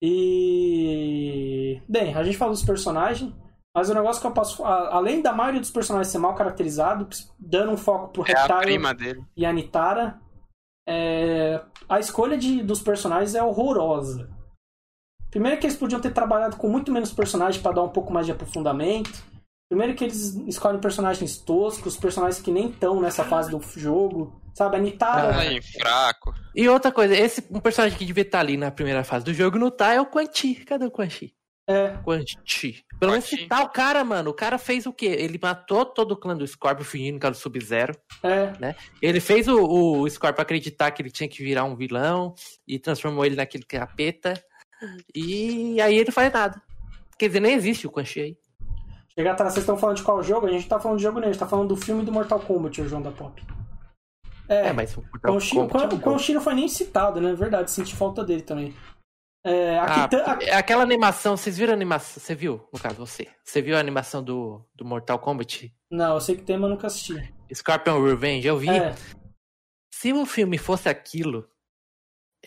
E. 0.00 1.82
Bem, 1.88 2.14
a 2.14 2.22
gente 2.24 2.36
falou 2.38 2.54
dos 2.54 2.64
personagens, 2.64 3.32
mas 3.74 3.90
o 3.90 3.94
negócio 3.94 4.20
que 4.20 4.26
eu 4.26 4.32
posso. 4.32 4.64
a- 4.64 4.94
Além 4.94 5.20
da 5.22 5.32
maioria 5.32 5.60
dos 5.60 5.70
personagens 5.70 6.10
ser 6.10 6.18
mal 6.18 6.34
caracterizado, 6.34 7.08
dando 7.38 7.72
um 7.72 7.76
foco 7.76 8.08
pro 8.12 8.22
É 8.30 8.34
a 8.34 8.42
Reptile 8.42 8.78
e 9.36 9.44
a 9.46 9.52
Nitara, 9.52 10.18
é, 10.88 11.60
a 11.88 11.98
escolha 12.00 12.36
de, 12.38 12.62
dos 12.62 12.80
personagens 12.80 13.34
é 13.34 13.42
horrorosa. 13.42 14.30
Primeiro 15.30 15.58
que 15.60 15.66
eles 15.66 15.76
podiam 15.76 16.00
ter 16.00 16.12
trabalhado 16.12 16.56
com 16.56 16.68
muito 16.70 16.90
menos 16.90 17.12
personagens 17.12 17.62
para 17.62 17.72
dar 17.74 17.82
um 17.82 17.90
pouco 17.90 18.10
mais 18.12 18.24
de 18.24 18.32
aprofundamento. 18.32 19.22
Primeiro 19.68 19.94
que 19.94 20.04
eles 20.04 20.34
escolhem 20.46 20.80
personagens 20.80 21.36
toscos, 21.38 21.96
personagens 21.96 22.40
que 22.40 22.50
nem 22.50 22.70
estão 22.70 23.00
nessa 23.00 23.22
fase 23.22 23.50
do 23.50 23.60
jogo. 23.76 24.40
Sabe, 24.54 24.76
a 24.76 24.78
Nitara. 24.80 25.34
Ah, 25.36 25.38
Ai, 25.38 25.60
fraco. 25.60 26.34
E 26.54 26.68
outra 26.68 26.90
coisa, 26.90 27.14
esse 27.14 27.46
um 27.50 27.60
personagem 27.60 27.96
que 27.96 28.04
devia 28.04 28.22
estar 28.22 28.40
ali 28.40 28.56
na 28.56 28.70
primeira 28.70 29.04
fase 29.04 29.24
do 29.24 29.32
jogo 29.34 29.58
não 29.58 29.70
tá 29.70 29.92
é 29.92 30.00
o 30.00 30.06
Quan 30.06 30.24
Chi. 30.32 30.54
Cadê 30.64 30.86
o 30.86 30.90
Quan 30.90 31.08
Chi? 31.08 31.32
É, 31.68 31.90
Quan 32.02 32.24
Chi. 32.44 32.82
Pelo 32.98 33.12
menos 33.12 33.26
Chi. 33.26 33.36
citar 33.36 33.62
o 33.62 33.68
cara, 33.68 34.02
mano. 34.02 34.30
O 34.30 34.34
cara 34.34 34.56
fez 34.58 34.86
o 34.86 34.92
quê? 34.92 35.06
Ele 35.06 35.38
matou 35.40 35.84
todo 35.84 36.12
o 36.12 36.16
clã 36.16 36.34
do 36.34 36.46
Scorpio 36.46 36.84
fingindo 36.84 37.20
que 37.20 37.26
era 37.26 37.34
o 37.34 37.38
Sub-Zero. 37.38 37.94
é. 38.24 38.74
Ele 39.02 39.20
fez 39.20 39.46
o, 39.46 39.62
o 39.62 40.08
Scorpio 40.10 40.42
acreditar 40.42 40.90
que 40.90 41.02
ele 41.02 41.10
tinha 41.10 41.28
que 41.28 41.42
virar 41.42 41.64
um 41.64 41.76
vilão 41.76 42.34
e 42.66 42.78
transformou 42.78 43.24
ele 43.24 43.36
naquele 43.36 43.64
capeta. 43.64 44.34
E 45.14 45.80
aí 45.80 45.94
ele 45.96 46.06
não 46.06 46.12
faz 46.12 46.32
nada. 46.32 46.60
Quer 47.18 47.26
dizer, 47.28 47.40
nem 47.40 47.52
existe 47.54 47.86
o 47.86 47.90
Quan 47.90 48.04
Chi 48.04 48.20
aí. 48.20 48.36
Chegar 49.18 49.32
atrás, 49.32 49.52
vocês 49.52 49.64
estão 49.64 49.76
falando 49.76 49.96
de 49.96 50.04
qual 50.04 50.22
jogo? 50.22 50.46
A 50.46 50.50
gente 50.52 50.68
tá 50.68 50.78
falando 50.78 50.98
de 50.98 51.02
jogo 51.02 51.18
nenhum, 51.18 51.30
a 51.30 51.32
gente 51.32 51.40
tá 51.40 51.48
falando 51.48 51.68
do 51.68 51.76
filme 51.76 52.04
do 52.04 52.12
Mortal 52.12 52.38
Kombat, 52.38 52.80
o 52.80 52.88
João 52.88 53.02
da 53.02 53.10
Pop. 53.10 53.42
É, 54.48 54.68
É, 54.68 54.72
mas 54.72 54.96
o 54.96 55.02
Quan 55.20 55.40
Chi- 55.40 55.58
o 55.58 55.66
Quan- 55.68 55.88
o 55.88 56.00
Quan 56.00 56.18
Chi 56.18 56.34
não 56.34 56.40
foi 56.40 56.54
nem 56.54 56.68
citado, 56.68 57.20
né? 57.20 57.34
Verdade, 57.34 57.68
senti 57.70 57.96
falta 57.96 58.24
dele 58.24 58.42
também. 58.42 58.72
É, 59.44 59.76
Ah, 59.78 60.08
é 60.40 60.54
aquela 60.54 60.84
animação, 60.84 61.36
vocês 61.36 61.58
viram 61.58 61.72
a 61.72 61.76
animação? 61.76 62.22
Você 62.22 62.32
viu, 62.34 62.68
no 62.72 62.78
caso, 62.78 62.94
você? 62.96 63.26
Você 63.44 63.60
viu 63.60 63.76
a 63.76 63.80
animação 63.80 64.22
do, 64.22 64.64
do 64.72 64.84
Mortal 64.84 65.18
Kombat? 65.18 65.74
Não, 65.90 66.14
eu 66.14 66.20
sei 66.20 66.36
que 66.36 66.42
tem, 66.42 66.56
mas 66.56 66.70
nunca 66.70 66.86
assisti. 66.86 67.34
Scorpion 67.52 68.00
Revenge, 68.00 68.46
eu 68.46 68.56
vi. 68.56 68.70
É, 68.70 68.94
Se 69.92 70.12
o 70.12 70.24
filme 70.26 70.58
fosse 70.58 70.88
aquilo. 70.88 71.48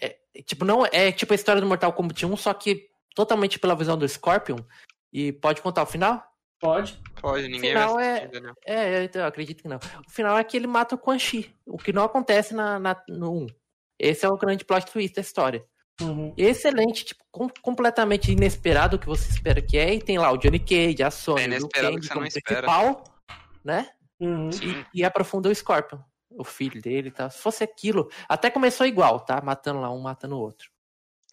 é, 0.01 0.17
tipo, 0.45 0.63
não 0.63 0.85
é 0.85 1.11
tipo 1.11 1.33
a 1.33 1.35
história 1.35 1.61
do 1.61 1.67
Mortal 1.67 1.91
Kombat 1.91 2.25
1, 2.25 2.37
só 2.37 2.53
que 2.53 2.89
totalmente 3.13 3.59
pela 3.59 3.75
visão 3.75 3.97
do 3.97 4.07
Scorpion. 4.07 4.59
E 5.11 5.33
pode 5.33 5.61
contar 5.61 5.83
o 5.83 5.85
final? 5.87 6.30
Pode. 6.61 6.97
Pode, 7.19 7.47
ninguém 7.49 7.71
Final 7.71 7.95
vai 7.95 8.19
é- 8.19 8.27
Daniel. 8.27 8.53
É, 8.65 9.03
eu, 9.05 9.09
eu 9.13 9.25
acredito 9.25 9.61
que 9.63 9.67
não. 9.67 9.77
O 10.07 10.11
final 10.11 10.37
é 10.37 10.43
que 10.43 10.55
ele 10.55 10.67
mata 10.67 10.95
o 10.95 10.97
Quan 10.97 11.19
Chi, 11.19 11.53
o 11.65 11.77
que 11.77 11.91
não 11.91 12.03
acontece 12.03 12.53
na, 12.53 12.79
na- 12.79 13.03
no 13.09 13.43
1. 13.43 13.47
Esse 13.99 14.25
é 14.25 14.29
o 14.29 14.37
grande 14.37 14.63
plot 14.63 14.85
twist 14.91 15.15
da 15.15 15.21
história. 15.21 15.65
Uhum. 16.01 16.33
Excelente, 16.37 17.05
tipo, 17.05 17.23
com- 17.31 17.49
completamente 17.61 18.31
inesperado 18.31 18.95
o 18.95 18.99
que 18.99 19.05
você 19.05 19.29
espera 19.29 19.61
que 19.61 19.77
é. 19.77 19.93
E 19.95 20.01
tem 20.01 20.17
lá 20.17 20.31
o 20.31 20.37
Johnny 20.37 20.59
Cage, 20.59 21.03
a 21.03 21.11
Sony, 21.11 21.43
É 21.55 21.57
o 21.57 21.61
você 21.61 22.09
como 22.09 22.21
principal, 22.21 23.03
né? 23.63 23.89
Uhum. 24.19 24.49
E, 24.93 24.99
e 25.01 25.03
aprofunda 25.03 25.49
o 25.49 25.53
Scorpion, 25.55 25.99
o 26.31 26.43
filho 26.43 26.81
dele 26.81 27.09
e 27.09 27.11
tal. 27.11 27.29
Se 27.29 27.37
fosse 27.39 27.63
aquilo, 27.63 28.09
até 28.27 28.49
começou 28.49 28.85
igual, 28.87 29.19
tá? 29.19 29.41
Matando 29.41 29.79
lá 29.81 29.91
um, 29.91 29.99
matando 29.99 30.35
o 30.37 30.39
outro. 30.39 30.69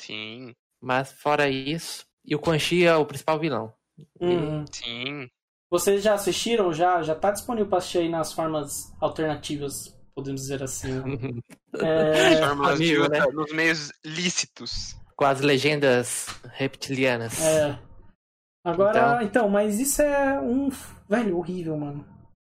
Sim, 0.00 0.54
Mas 0.80 1.12
fora 1.12 1.48
isso, 1.48 2.06
e 2.24 2.34
o 2.34 2.38
Quan 2.38 2.58
Chi 2.58 2.84
é 2.84 2.94
o 2.94 3.06
principal 3.06 3.38
vilão. 3.38 3.72
Uhum. 4.20 4.64
sim. 4.72 5.28
Vocês 5.70 6.02
já 6.02 6.14
assistiram? 6.14 6.72
Já, 6.72 7.02
já 7.02 7.14
tá 7.14 7.30
disponível 7.30 7.68
pra 7.68 7.78
assistir 7.78 7.98
aí 7.98 8.08
nas 8.08 8.32
formas 8.32 8.90
alternativas, 9.00 9.94
podemos 10.14 10.40
dizer 10.42 10.62
assim. 10.62 10.88
É, 11.80 12.38
Formas 12.38 12.76
amigo, 12.76 13.08
né? 13.10 13.20
Nos 13.30 13.52
meios 13.52 13.92
lícitos. 14.04 14.96
Com 15.14 15.26
as 15.26 15.40
legendas 15.42 16.26
reptilianas. 16.54 17.38
é. 17.44 17.78
Agora, 18.64 19.22
então. 19.22 19.48
mas 19.48 19.78
isso 19.78 20.02
é 20.02 20.40
um. 20.40 20.70
Velho, 21.08 21.38
horrível, 21.38 21.76
mano. 21.76 22.04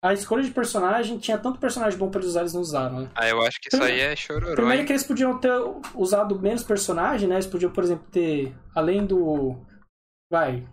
A 0.03 0.13
escolha 0.13 0.43
de 0.45 0.51
personagem 0.51 1.19
tinha 1.19 1.37
tanto 1.39 1.59
personagem 1.59 1.99
bom 1.99 2.09
pra 2.09 2.21
eles 2.21 2.31
usarem, 2.31 2.45
eles 2.45 2.55
não 2.55 2.61
usaram, 2.61 3.01
né? 3.01 3.11
Ah, 3.15 3.29
eu 3.29 3.43
acho 3.43 3.61
que 3.61 3.69
isso 3.75 3.83
aí 3.83 3.99
é 4.01 4.15
chororô, 4.15 4.55
Primeiro 4.55 4.81
hein? 4.81 4.87
que 4.87 4.93
eles 4.93 5.03
podiam 5.03 5.39
ter 5.39 5.53
usado 5.95 6.39
menos 6.39 6.63
personagem, 6.63 7.29
né? 7.29 7.35
Eles 7.37 7.47
podiam, 7.47 7.73
por 7.73 7.83
exemplo, 7.83 8.07
ter. 8.11 8.55
Além 8.75 9.05
do. 9.05 9.57
Vai. 10.31 10.69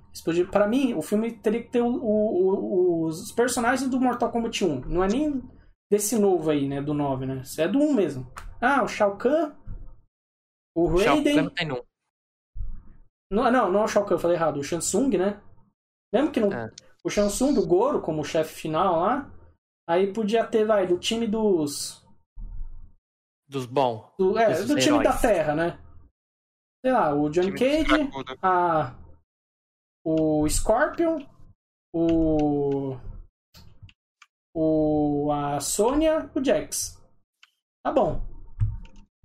Pra 0.52 0.68
mim, 0.68 0.94
o 0.94 1.02
filme 1.02 1.32
teria 1.38 1.64
que 1.64 1.70
ter 1.70 1.82
o- 1.82 1.88
o- 1.88 3.04
o- 3.04 3.06
os 3.06 3.32
personagens 3.32 3.90
do 3.90 4.00
Mortal 4.00 4.32
Kombat 4.32 4.64
1. 4.66 4.82
Não 4.82 5.04
é 5.04 5.08
nem 5.08 5.42
desse 5.90 6.18
novo 6.20 6.50
aí, 6.50 6.68
né? 6.68 6.82
Do 6.82 6.94
9, 6.94 7.26
né? 7.26 7.42
É 7.58 7.68
do 7.68 7.80
1 7.80 7.94
mesmo. 7.94 8.30
Ah, 8.62 8.84
o 8.84 8.88
Shao 8.88 9.18
Kahn. 9.18 9.54
O 10.76 10.98
Shao 10.98 11.16
Raiden. 11.16 11.36
Kahn 11.36 11.50
tem 11.50 11.72
um. 11.72 11.82
Não, 13.32 13.50
não, 13.52 13.72
não 13.72 13.82
é 13.82 13.84
o 13.84 13.88
Shao 13.88 14.06
Kahn, 14.06 14.16
eu 14.16 14.20
falei 14.20 14.36
errado. 14.38 14.58
O 14.60 14.64
Shansung, 14.64 15.18
né? 15.18 15.42
Lembra 16.14 16.32
que 16.32 16.40
não. 16.40 16.52
É. 16.52 16.72
O 17.04 17.10
Shansung 17.10 17.54
do 17.54 17.66
Goro, 17.66 18.02
como 18.02 18.24
chefe 18.26 18.54
final 18.54 19.00
lá. 19.00 19.32
Aí 19.88 20.12
podia 20.12 20.46
ter, 20.46 20.66
vai, 20.66 20.86
do 20.88 20.98
time 20.98 21.28
dos. 21.28 22.04
Dos 23.48 23.66
bons. 23.66 24.12
Do, 24.18 24.38
é, 24.40 24.54
do 24.64 24.76
time 24.76 24.82
heróis. 25.00 25.04
da 25.04 25.18
Terra, 25.18 25.56
né? 25.56 25.80
Sei 26.84 26.92
lá, 26.92 27.14
o 27.14 27.30
Johnny 27.30 27.52
Cage, 27.54 28.10
a, 28.42 28.96
o 30.06 30.48
Scorpion, 30.48 31.26
o, 31.94 32.96
o 34.56 35.32
a 35.32 35.60
Sônia, 35.60 36.30
o 36.36 36.44
Jax. 36.44 37.02
Tá 37.84 37.92
bom. 37.92 38.22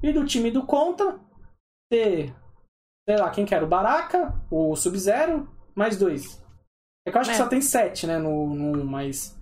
E 0.02 0.12
do 0.12 0.24
time 0.24 0.50
do 0.50 0.64
Contra, 0.64 1.20
ter, 1.90 2.34
sei 3.06 3.16
lá, 3.18 3.30
quem 3.30 3.44
que 3.44 3.54
era? 3.54 3.64
O 3.64 3.68
Baraka, 3.68 4.32
o 4.50 4.74
Sub-Zero, 4.74 5.46
mais 5.74 5.98
dois. 5.98 6.42
É 7.06 7.10
que 7.10 7.16
eu 7.16 7.20
acho 7.20 7.30
que 7.30 7.36
É. 7.36 7.38
só 7.38 7.48
tem 7.48 7.60
sete, 7.60 8.06
né, 8.06 8.18
no, 8.18 8.54
no 8.54 8.84
mas... 8.84 9.38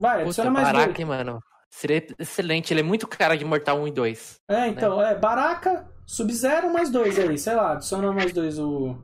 Vai, 0.00 0.18
Puta, 0.18 0.26
adiciona 0.26 0.50
mais 0.50 0.72
Baraka, 0.72 0.92
dois. 0.94 1.06
mano. 1.08 1.40
Seria 1.72 2.04
excelente. 2.18 2.72
Ele 2.72 2.80
é 2.80 2.82
muito 2.82 3.06
cara 3.06 3.36
de 3.36 3.44
Mortal 3.44 3.78
1 3.80 3.88
e 3.88 3.92
2. 3.92 4.34
É, 4.50 4.66
então, 4.66 5.00
é, 5.00 5.14
Baraka, 5.16 5.88
Sub-Zero, 6.06 6.72
mais 6.72 6.90
dois 6.90 7.16
aí, 7.18 7.38
sei 7.38 7.54
lá, 7.54 7.72
adiciona 7.72 8.10
mais 8.12 8.32
dois 8.32 8.58
o... 8.58 8.96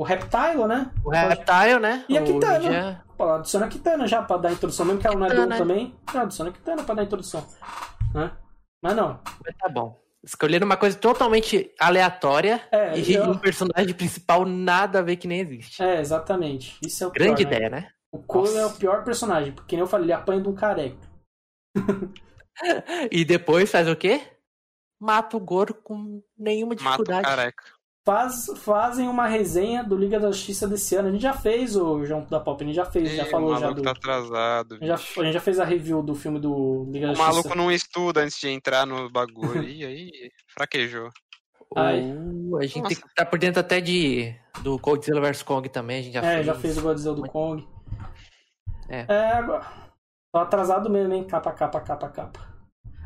O 0.00 0.04
Reptile, 0.04 0.66
né? 0.66 0.90
O 1.04 1.10
Reptile, 1.10 1.78
né? 1.78 2.04
E 2.08 2.16
a 2.16 2.22
Kitana? 2.22 2.58
Ninja- 2.58 3.04
Pô, 3.18 3.24
adiciona 3.32 3.66
a 3.66 3.68
Kitana 3.68 4.06
já 4.06 4.22
pra 4.22 4.38
dar 4.38 4.48
a 4.48 4.52
introdução, 4.52 4.86
mesmo 4.86 4.98
que 4.98 5.06
ela 5.06 5.14
não 5.16 5.26
é 5.26 5.28
Kitana. 5.28 5.58
também. 5.58 5.94
Já 6.10 6.22
adiciona 6.22 6.48
a 6.50 6.52
Kitana 6.54 6.82
pra 6.84 6.94
dar 6.94 7.02
a 7.02 7.04
introdução. 7.04 7.46
Né? 8.14 8.30
Mas 8.82 8.96
não. 8.96 9.20
Mas 9.44 9.54
tá 9.58 9.68
bom. 9.68 10.00
Escolheram 10.24 10.64
uma 10.64 10.78
coisa 10.78 10.96
totalmente 10.96 11.70
aleatória 11.78 12.66
É, 12.72 12.98
e 12.98 13.12
eu- 13.12 13.24
um 13.24 13.36
personagem 13.36 13.92
principal 13.94 14.46
nada 14.46 15.00
a 15.00 15.02
ver 15.02 15.16
que 15.16 15.28
nem 15.28 15.40
existe. 15.40 15.82
É, 15.82 16.00
exatamente. 16.00 16.78
Isso 16.82 17.04
é 17.04 17.06
o 17.06 17.10
Grande 17.10 17.44
pior, 17.44 17.50
né? 17.50 17.56
ideia, 17.56 17.70
né? 17.70 17.90
O 18.10 18.18
Cole 18.22 18.56
é 18.56 18.64
o 18.64 18.72
pior 18.72 19.04
personagem, 19.04 19.52
porque 19.52 19.76
nem 19.76 19.82
eu 19.82 19.86
falei, 19.86 20.06
ele 20.06 20.12
apanha 20.14 20.40
de 20.40 20.48
um 20.48 20.54
careca. 20.54 20.96
E 23.10 23.24
depois 23.24 23.70
faz 23.70 23.88
o 23.88 23.96
quê? 23.96 24.20
Mata 25.00 25.36
o 25.36 25.40
Goro 25.40 25.72
com 25.74 26.22
nenhuma 26.38 26.70
Mata 26.74 26.80
o 26.82 26.86
dificuldade. 27.04 27.22
careca. 27.26 27.62
Faz, 28.06 28.46
fazem 28.56 29.06
uma 29.08 29.26
resenha 29.26 29.84
do 29.84 29.94
Liga 29.96 30.18
da 30.18 30.32
Justiça 30.32 30.66
desse 30.66 30.96
ano. 30.96 31.08
A 31.08 31.12
gente 31.12 31.20
já 31.20 31.34
fez 31.34 31.76
o 31.76 32.02
João 32.04 32.24
da 32.24 32.40
Pop, 32.40 32.62
a 32.62 32.66
gente 32.66 32.74
já 32.74 32.84
fez, 32.86 33.10
já 33.14 33.24
Ih, 33.26 33.30
falou 33.30 33.50
o 33.50 33.54
já 33.54 33.60
maluco 33.60 33.82
do. 33.82 33.84
tá 33.84 33.90
atrasado. 33.90 34.74
a 34.74 34.78
gente 34.78 34.86
já- 34.88 34.94
a 34.94 35.24
gente 35.24 35.32
já 35.34 35.40
fez 35.40 35.60
a 35.60 35.64
review 35.64 36.02
do 36.02 36.14
filme 36.14 36.40
do 36.40 36.86
Liga 36.90 37.08
da 37.08 37.12
O 37.12 37.16
Justiça. 37.16 37.32
maluco 37.36 37.54
não 37.54 37.70
estuda 37.70 38.22
antes 38.22 38.38
de 38.40 38.48
entrar 38.48 38.86
no 38.86 39.10
bagulho. 39.10 39.62
E 39.62 39.84
aí, 39.84 40.10
fraquejou. 40.48 41.10
Ai. 41.76 42.00
Uh, 42.00 42.56
a 42.56 42.62
gente 42.62 42.78
Nossa. 42.80 42.88
tem 42.88 42.96
que 43.02 43.06
estar 43.06 43.26
por 43.26 43.38
dentro 43.38 43.60
até 43.60 43.80
de 43.80 44.34
do 44.62 44.78
Godzilla 44.78 45.20
vs 45.20 45.42
Kong 45.42 45.68
também, 45.68 46.00
a 46.00 46.02
gente 46.02 46.14
já 46.14 46.20
É, 46.24 46.34
fez. 46.36 46.46
já 46.46 46.54
fez 46.54 46.78
o 46.78 46.82
Godzilla 46.82 47.14
do 47.14 47.22
Kong. 47.22 47.68
É. 48.88 49.04
É, 49.08 49.32
agora. 49.34 49.64
Tô 50.32 50.40
atrasado 50.40 50.88
mesmo, 50.90 51.12
hein? 51.12 51.24
Capa, 51.24 51.52
capa, 51.52 51.80
capa, 51.80 52.08
capa. 52.08 52.40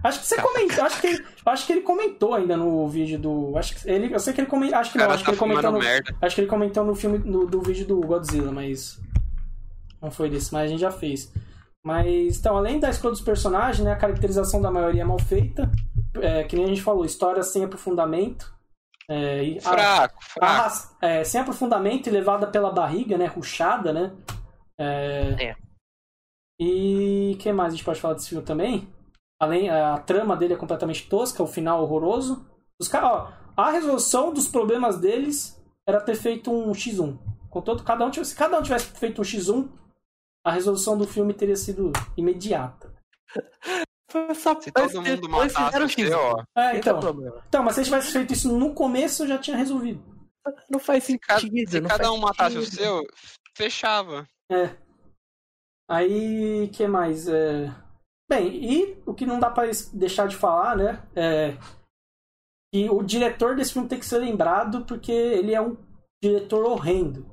Acho 0.05 0.21
que 0.21 0.27
você 0.27 0.41
comentou, 0.41 0.85
acho 0.85 1.01
que, 1.01 1.07
ele- 1.07 1.25
acho 1.47 1.67
que 1.67 1.73
ele 1.73 1.81
comentou 1.81 2.35
ainda 2.35 2.57
no 2.57 2.87
vídeo 2.89 3.19
do. 3.19 3.57
Acho 3.57 3.75
que 3.75 3.91
ele, 3.91 4.15
eu 4.15 4.21
sei 4.21 4.35
que 4.35 4.41
ele 4.43 4.49
comentou. 4.49 4.79
Acho 4.79 4.93
que 4.93 4.99
não, 4.99 5.07
acho 5.15 5.25
que 5.25 5.31
tá 5.31 5.33
ele 5.33 5.39
comentou 5.41 5.73
no. 5.73 5.79
Acho 6.21 6.35
que 6.35 6.41
ele 6.43 6.49
comentou 6.49 6.85
no 6.85 6.95
filme 6.95 7.19
no- 7.19 7.47
do 7.47 7.61
vídeo 7.63 7.87
do 7.87 8.01
Godzilla, 8.01 8.53
mas. 8.53 9.01
Não 10.03 10.11
foi 10.11 10.29
desse, 10.29 10.53
mas 10.53 10.65
a 10.65 10.67
gente 10.67 10.81
já 10.81 10.91
fez. 10.91 11.33
Mas, 11.83 12.39
então, 12.39 12.57
além 12.57 12.79
da 12.79 12.91
escolha 12.91 13.13
dos 13.13 13.21
personagens, 13.23 13.83
né, 13.85 13.93
a 13.93 13.97
caracterização 13.97 14.61
da 14.61 14.71
maioria 14.71 15.03
é 15.03 15.05
mal 15.05 15.19
feita. 15.19 15.71
É, 16.21 16.45
que 16.45 16.55
nem 16.55 16.67
a 16.67 16.69
gente 16.69 16.83
falou, 16.83 17.05
história 17.05 17.43
sem 17.43 17.65
aprofundamento. 17.65 18.55
É, 19.09 19.43
e 19.45 19.59
a- 19.59 19.61
Fraco, 19.61 20.25
fraco. 20.25 20.47
arras- 20.53 20.97
é, 21.03 21.25
sem 21.25 21.41
aprofundamento 21.41 22.07
e 22.07 22.11
levada 22.11 22.47
pela 22.47 22.71
barriga, 22.71 23.17
né? 23.19 23.27
Ruchada, 23.27 23.93
né? 23.93 24.13
É... 24.79 25.37
É. 25.51 25.57
E 26.61 27.33
o 27.35 27.39
que 27.39 27.53
mais 27.53 27.73
a 27.73 27.77
gente 27.77 27.85
pode 27.85 28.01
falar 28.01 28.15
desse 28.15 28.29
filme 28.29 28.45
também? 28.45 28.89
Além, 29.41 29.69
a 29.71 29.99
trama 29.99 30.37
dele 30.37 30.55
é 30.55 30.57
completamente 30.57 31.09
tosca, 31.09 31.43
o 31.43 31.47
final 31.47 31.83
horroroso. 31.83 32.47
Os 32.81 32.89
caras, 32.89 33.11
ó, 33.11 33.33
a 33.57 33.71
resolução 33.71 34.33
dos 34.33 34.49
problemas 34.49 34.99
deles 34.99 35.61
era 35.87 36.01
ter 36.01 36.15
feito 36.15 36.51
um 36.51 36.73
X1. 36.73 37.19
Com 37.51 37.61
todo, 37.61 37.85
cada 37.85 38.05
um 38.05 38.11
tivesse, 38.11 38.31
se 38.31 38.37
cada 38.37 38.59
um 38.59 38.63
tivesse 38.63 38.87
feito 38.99 39.21
um 39.21 39.25
X1, 39.25 39.69
a 40.45 40.51
resolução 40.51 40.97
do 40.99 41.07
filme 41.07 41.33
teria 41.35 41.57
sido 41.57 41.93
imediata. 42.17 42.93
Foi 44.11 44.33
só 44.35 44.61
Se 44.61 44.71
mas 44.73 44.93
todo 44.93 45.03
mundo 45.03 45.29
matasse 45.29 45.57
fizeram 45.57 45.87
o 45.87 45.89
X. 45.89 46.09
seu, 46.09 46.19
ó. 46.19 46.45
É, 46.57 46.79
Esse 46.79 46.89
é 46.89 46.93
então, 46.93 47.01
então, 47.49 47.63
mas 47.65 47.75
se 47.75 47.81
eles 47.81 47.89
tivessem 47.89 48.13
feito 48.13 48.33
isso 48.33 48.57
no 48.57 48.73
começo, 48.73 49.27
já 49.27 49.39
tinha 49.39 49.57
resolvido. 49.57 50.05
Não 50.71 50.79
faz 50.79 51.05
sentido. 51.05 51.69
Se 51.69 51.81
não 51.81 51.89
cada 51.89 52.05
faz 52.05 52.17
um 52.17 52.19
matasse 52.19 52.59
o 52.59 52.65
seu, 52.65 53.03
fechava. 53.57 54.27
É. 54.53 54.77
Aí, 55.89 56.69
que 56.73 56.87
mais? 56.87 57.27
É... 57.27 57.75
Bem, 58.29 58.49
e 58.65 59.03
o 59.07 59.13
que 59.15 59.27
não 59.27 59.39
dá 59.39 59.51
pra 59.51 59.67
es- 59.67 59.91
deixar 59.93 60.27
de 60.29 60.37
falar, 60.37 60.77
né? 60.77 61.03
É 61.15 61.57
que 62.73 62.91
o 62.91 63.03
diretor 63.05 63.55
desse 63.55 63.73
filme 63.73 63.87
tem 63.89 64.01
que 64.01 64.07
ser 64.07 64.19
lembrado 64.19 64.85
porque 64.85 65.13
ele 65.13 65.55
é 65.55 65.61
um 65.61 65.77
diretor 66.23 66.65
horrendo. 66.65 67.33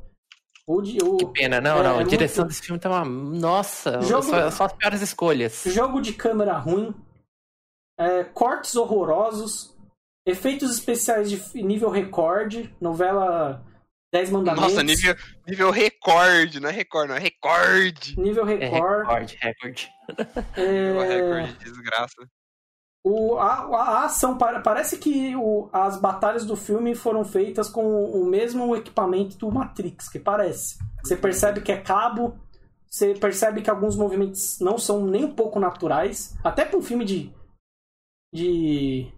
O 0.67 1.27
Pena, 1.33 1.59
não, 1.59 1.79
É, 1.79 1.83
não. 1.83 1.99
é 1.99 2.01
A 2.01 2.03
direção 2.03 2.43
muito- 2.43 2.49
desse 2.53 2.61
filme 2.67 2.79
tá 2.79 2.89
uma. 2.89 3.03
Nossa, 3.03 3.99
Jogo- 4.03 4.21
só, 4.23 4.51
só 4.51 4.65
as 4.65 4.73
piores 4.73 5.01
escolhas. 5.01 5.63
jogo 5.65 5.99
de 5.99 6.13
câmera 6.13 6.57
ruim, 6.57 6.93
é, 7.99 8.23
cortes 8.23 8.75
horrorosos, 8.75 9.75
efeitos 10.25 10.71
especiais 10.71 11.29
de 11.31 11.63
nível 11.63 11.89
recorde, 11.89 12.73
novela 12.79 13.65
10 14.11 14.29
Mandamentos. 14.29 14.69
Nossa, 14.73 14.83
nível, 14.83 15.15
nível 15.47 15.71
recorde, 15.71 16.59
não 16.59 16.69
é 16.69 16.71
recorde, 16.71 17.07
não 17.09 17.15
é 17.15 17.19
recorde. 17.19 18.19
nível 18.19 18.47
É 18.47 18.55
recorde. 18.55 19.37
recorde, 19.37 19.37
recorde. 19.41 19.89
Nível 20.57 21.01
é, 21.03 21.15
recorde 21.15 21.53
de 21.59 21.63
desgraça. 21.65 22.27
O, 23.03 23.37
a, 23.37 23.53
a- 23.75 24.05
ação 24.05 24.37
pare- 24.37 24.61
parece 24.61 24.97
que 24.97 25.35
o- 25.35 25.69
as 25.73 25.99
batalhas 25.99 26.45
do 26.45 26.55
filme 26.55 26.93
foram 26.93 27.23
feitas 27.23 27.69
com 27.69 28.03
o 28.05 28.25
mesmo 28.25 28.75
equipamento 28.75 29.37
do 29.37 29.49
Matrix, 29.51 30.07
que 30.09 30.19
parece. 30.19 30.77
Você 31.03 31.15
percebe 31.15 31.61
que 31.61 31.71
é 31.71 31.81
cabo, 31.81 32.37
você 32.87 33.15
percebe 33.15 33.61
que 33.61 33.69
alguns 33.69 33.95
movimentos 33.95 34.59
não 34.59 34.77
são 34.77 35.05
nem 35.07 35.23
um 35.25 35.33
pouco 35.33 35.59
naturais, 35.59 36.35
até 36.43 36.65
para 36.65 36.77
um 36.77 36.81
filme 36.83 37.05
de 37.05 37.33
de, 38.33 39.11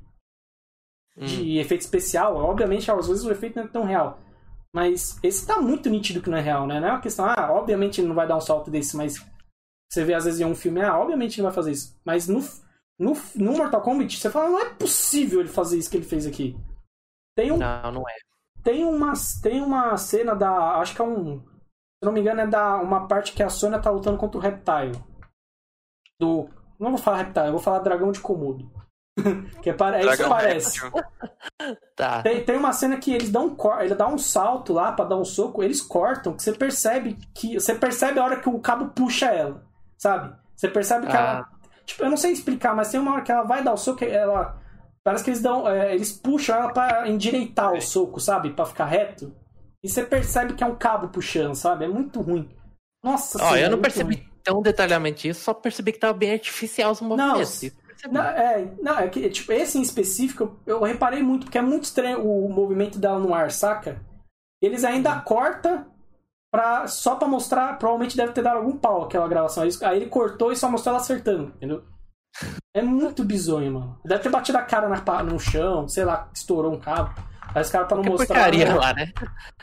Hum. 1.17 1.25
de 1.25 1.57
efeito 1.59 1.81
especial. 1.81 2.35
Obviamente, 2.37 2.89
às 2.89 3.07
vezes 3.07 3.23
o 3.25 3.31
efeito 3.31 3.57
não 3.57 3.65
é 3.65 3.67
tão 3.67 3.83
real. 3.83 4.19
Mas 4.73 5.19
esse 5.21 5.45
tá 5.45 5.61
muito 5.61 5.89
nítido 5.89 6.21
que 6.21 6.29
não 6.29 6.37
é 6.37 6.41
real, 6.41 6.65
né? 6.65 6.79
Não 6.79 6.87
é 6.87 6.91
uma 6.91 7.01
questão, 7.01 7.25
ah, 7.25 7.51
obviamente 7.51 8.01
ele 8.01 8.07
não 8.07 8.15
vai 8.15 8.27
dar 8.27 8.35
um 8.35 8.41
salto 8.41 8.71
desse, 8.71 8.97
mas 8.97 9.23
você 9.91 10.03
vê 10.03 10.15
às 10.15 10.25
vezes 10.25 10.39
em 10.39 10.45
um 10.45 10.55
filme, 10.55 10.81
ah, 10.81 10.97
obviamente 10.97 11.35
ele 11.35 11.43
vai 11.43 11.53
fazer 11.53 11.71
isso. 11.71 11.95
Mas 12.03 12.27
no, 12.27 12.39
no, 12.97 13.13
no 13.35 13.53
Mortal 13.53 13.81
Kombat, 13.81 14.17
você 14.17 14.31
fala, 14.31 14.49
não 14.49 14.59
é 14.59 14.73
possível 14.73 15.39
ele 15.39 15.49
fazer 15.49 15.77
isso 15.77 15.91
que 15.91 15.97
ele 15.97 16.05
fez 16.05 16.25
aqui. 16.25 16.57
Tem, 17.35 17.51
um, 17.51 17.57
Não, 17.57 17.91
não 17.91 18.09
é. 18.09 18.15
tem, 18.63 18.83
uma, 18.83 19.13
tem 19.41 19.61
uma 19.61 19.95
cena 19.97 20.35
da. 20.35 20.79
Acho 20.79 20.95
que 20.95 21.01
é 21.01 21.05
um. 21.05 21.39
Se 21.39 22.05
não 22.05 22.11
me 22.11 22.19
engano, 22.19 22.41
é 22.41 22.47
da 22.47 22.77
uma 22.77 23.07
parte 23.07 23.33
que 23.33 23.41
a 23.41 23.49
Sônia 23.49 23.79
tá 23.79 23.89
lutando 23.89 24.17
contra 24.17 24.37
o 24.37 24.41
Reptile. 24.41 24.99
Do. 26.19 26.49
Não 26.79 26.89
vou 26.89 26.97
falar 26.97 27.17
Reptile, 27.17 27.47
eu 27.47 27.51
vou 27.53 27.61
falar 27.61 27.79
Dragão 27.79 28.11
de 28.11 28.19
Komodo. 28.19 28.71
que 29.61 29.69
é, 29.69 29.73
pare- 29.73 29.97
é 29.97 30.05
isso 30.13 30.23
que 30.23 30.29
parece. 30.29 30.79
Tá. 31.95 32.21
Tem, 32.23 32.43
tem 32.43 32.57
uma 32.57 32.73
cena 32.73 32.97
que 32.97 33.13
eles 33.13 33.29
dão 33.29 33.45
um 33.47 33.55
cor- 33.55 33.81
ele 33.81 33.93
dá 33.95 34.07
um 34.07 34.17
salto 34.17 34.73
lá 34.73 34.91
pra 34.91 35.05
dar 35.05 35.15
um 35.17 35.23
soco, 35.23 35.63
eles 35.63 35.79
cortam, 35.81 36.33
que 36.35 36.41
você 36.43 36.51
percebe 36.51 37.17
que 37.33 37.53
você 37.59 37.75
percebe 37.75 38.19
a 38.19 38.23
hora 38.23 38.39
que 38.39 38.49
o 38.49 38.59
cabo 38.59 38.87
puxa 38.89 39.27
ela, 39.27 39.63
sabe? 39.97 40.35
Você 40.55 40.67
percebe 40.67 41.05
que 41.07 41.15
Ah. 41.15 41.19
ela 41.19 41.49
tipo, 41.85 42.03
eu 42.03 42.09
não 42.09 42.17
sei 42.17 42.31
explicar, 42.31 42.75
mas 42.75 42.89
tem 42.89 42.99
uma 42.99 43.13
hora 43.13 43.21
que 43.21 43.31
ela 43.31 43.43
vai 43.43 43.63
dar 43.63 43.73
o 43.73 43.77
soco, 43.77 44.03
ela 44.03 44.57
parece 45.03 45.23
que 45.23 45.29
eles 45.29 45.41
dão, 45.41 45.67
é, 45.69 45.93
eles 45.93 46.11
puxam 46.11 46.55
ela 46.57 46.73
pra 46.73 47.07
endireitar 47.07 47.73
o 47.73 47.81
soco, 47.81 48.19
sabe? 48.19 48.49
Pra 48.51 48.65
ficar 48.65 48.85
reto. 48.85 49.33
E 49.83 49.87
você 49.89 50.03
percebe 50.03 50.53
que 50.53 50.63
é 50.63 50.67
um 50.67 50.75
cabo 50.75 51.09
puxando, 51.09 51.53
sabe? 51.55 51.85
É 51.85 51.87
muito 51.87 52.19
ruim. 52.21 52.49
Nossa 53.03 53.37
Ó, 53.37 53.39
senhora, 53.41 53.59
eu 53.59 53.65
é 53.65 53.69
não 53.69 53.77
muito 53.77 53.81
percebi 53.83 54.15
ruim. 54.15 54.27
tão 54.43 54.61
detalhadamente 54.61 55.27
isso, 55.29 55.41
só 55.41 55.53
percebi 55.53 55.91
que 55.91 55.99
tava 55.99 56.13
bem 56.13 56.31
artificial 56.33 56.91
os 56.91 57.01
movimentos. 57.01 57.63
eu 57.63 57.71
percebi. 58.09 58.13
Não, 58.13 58.23
é, 58.23 58.73
não, 58.81 58.99
é 58.99 59.07
que, 59.09 59.29
tipo, 59.29 59.51
esse 59.51 59.77
em 59.77 59.81
específico, 59.81 60.59
eu, 60.65 60.77
eu 60.77 60.83
reparei 60.83 61.23
muito, 61.23 61.45
porque 61.45 61.57
é 61.57 61.61
muito 61.61 61.83
estranho 61.83 62.25
o 62.25 62.49
movimento 62.49 62.99
dela 62.99 63.19
no 63.19 63.33
ar, 63.33 63.51
saca? 63.51 64.01
Eles 64.61 64.83
ainda 64.83 65.19
cortam 65.21 65.85
pra, 66.51 66.87
só 66.87 67.15
pra 67.15 67.27
mostrar, 67.27 67.77
provavelmente 67.79 68.15
deve 68.15 68.31
ter 68.31 68.43
dado 68.43 68.57
algum 68.57 68.77
pau 68.77 69.03
aquela 69.03 69.27
gravação. 69.27 69.63
Aí 69.63 69.69
aí 69.81 69.97
ele 69.97 70.09
cortou 70.09 70.51
e 70.51 70.55
só 70.55 70.69
mostrou 70.69 70.93
ela 70.93 71.01
acertando, 71.01 71.53
entendeu? 71.55 71.83
É 72.75 72.81
muito 72.81 73.23
bizonho, 73.23 73.73
mano. 73.73 73.99
Deve 74.05 74.23
ter 74.23 74.29
batido 74.29 74.57
a 74.57 74.63
cara 74.63 74.87
na, 74.87 75.23
no 75.23 75.39
chão, 75.39 75.87
sei 75.87 76.05
lá, 76.05 76.29
estourou 76.33 76.73
um 76.73 76.79
cabo. 76.79 77.13
Aí 77.53 77.61
os 77.61 77.69
caras 77.69 77.87
pra 77.87 77.97
não 77.97 78.03
Que 78.03 78.09
mostrar. 78.09 78.35
porcaria 78.35 78.65
né? 78.65 78.73
lá, 78.73 78.93
né? 78.93 79.11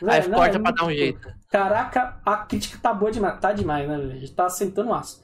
Velho, 0.01 0.23
Aí 0.23 0.29
não, 0.29 0.37
corta 0.37 0.57
é 0.57 0.61
pra 0.61 0.71
dar 0.71 0.85
um 0.85 0.91
jeito. 0.91 1.33
Caraca, 1.49 2.21
a 2.25 2.37
crítica 2.37 2.77
tá 2.81 2.93
boa 2.93 3.11
demais. 3.11 3.39
Tá 3.39 3.51
demais, 3.51 3.87
né, 3.87 3.97
velho? 3.97 4.11
A 4.11 4.15
gente 4.17 4.33
tá 4.33 4.49
sentando 4.49 4.93
aço. 4.93 5.21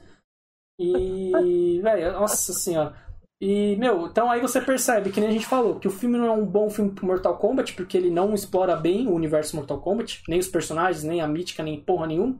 E, 0.78 1.80
velho, 1.82 2.12
nossa 2.12 2.52
senhora. 2.52 2.94
E, 3.40 3.76
meu, 3.76 4.06
então 4.06 4.28
aí 4.30 4.40
você 4.40 4.60
percebe, 4.60 5.10
que 5.10 5.20
nem 5.20 5.28
a 5.28 5.32
gente 5.32 5.46
falou, 5.46 5.78
que 5.78 5.86
o 5.86 5.92
filme 5.92 6.18
não 6.18 6.26
é 6.26 6.30
um 6.32 6.44
bom 6.44 6.68
filme 6.68 6.90
pro 6.90 7.06
Mortal 7.06 7.36
Kombat, 7.38 7.72
porque 7.74 7.96
ele 7.96 8.10
não 8.10 8.34
explora 8.34 8.74
bem 8.74 9.06
o 9.06 9.12
universo 9.14 9.54
Mortal 9.54 9.80
Kombat, 9.80 10.22
nem 10.28 10.40
os 10.40 10.48
personagens, 10.48 11.04
nem 11.04 11.20
a 11.20 11.28
mítica, 11.28 11.62
nem 11.62 11.80
porra 11.80 12.08
nenhuma. 12.08 12.36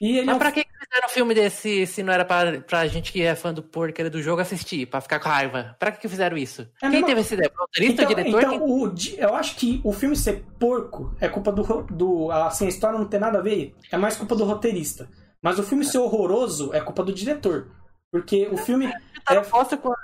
E 0.00 0.10
ele 0.18 0.20
é 0.20 0.24
Mas 0.26 0.36
um 0.36 0.38
pra 0.38 0.52
que 0.52 0.62
que 0.64 0.70
fizeram 0.70 1.06
um 1.06 1.10
filme 1.10 1.34
desse 1.34 1.86
se 1.86 2.02
não 2.04 2.12
era 2.12 2.24
pra, 2.24 2.60
pra 2.60 2.86
gente 2.86 3.12
que 3.12 3.20
é 3.20 3.34
fã 3.34 3.52
do 3.52 3.62
porcaria 3.62 4.08
do 4.10 4.22
jogo 4.22 4.40
assistir, 4.40 4.86
pra 4.86 5.00
ficar 5.00 5.18
com 5.20 5.28
raiva? 5.28 5.76
Pra 5.78 5.90
que 5.92 6.00
que 6.00 6.08
fizeram 6.08 6.36
isso? 6.38 6.62
É 6.62 6.66
Quem 6.82 6.90
mesmo- 6.90 7.06
teve 7.06 7.20
essa 7.20 7.34
ideia? 7.34 7.52
O 7.54 7.60
roteirista, 7.60 8.02
Então, 8.02 8.12
o 8.12 8.14
diretor? 8.14 8.38
então 8.40 8.50
Quem- 8.50 8.60
o 8.60 8.94
eu 9.28 9.34
acho 9.34 9.56
que 9.56 9.80
o 9.84 9.92
filme 9.92 10.16
ser 10.16 10.44
porco 10.58 11.14
é 11.20 11.28
culpa 11.28 11.50
do, 11.52 11.82
do. 11.82 12.30
Assim, 12.30 12.64
a 12.64 12.68
história 12.68 12.96
não 12.98 13.06
tem 13.06 13.18
nada 13.20 13.38
a 13.40 13.42
ver, 13.42 13.74
é 13.92 13.96
mais 13.98 14.16
culpa 14.16 14.34
do 14.36 14.44
roteirista. 14.44 15.08
Mas 15.42 15.58
o 15.58 15.62
filme 15.64 15.84
ser 15.84 15.98
horroroso 15.98 16.72
é 16.72 16.80
culpa 16.80 17.02
do 17.04 17.12
diretor. 17.12 17.72
Porque 18.10 18.48
o 18.50 18.56
filme. 18.56 18.90
Tá 19.26 19.34
é, 19.34 19.40
posta 19.42 19.76
com 19.76 19.92
a- 19.92 19.96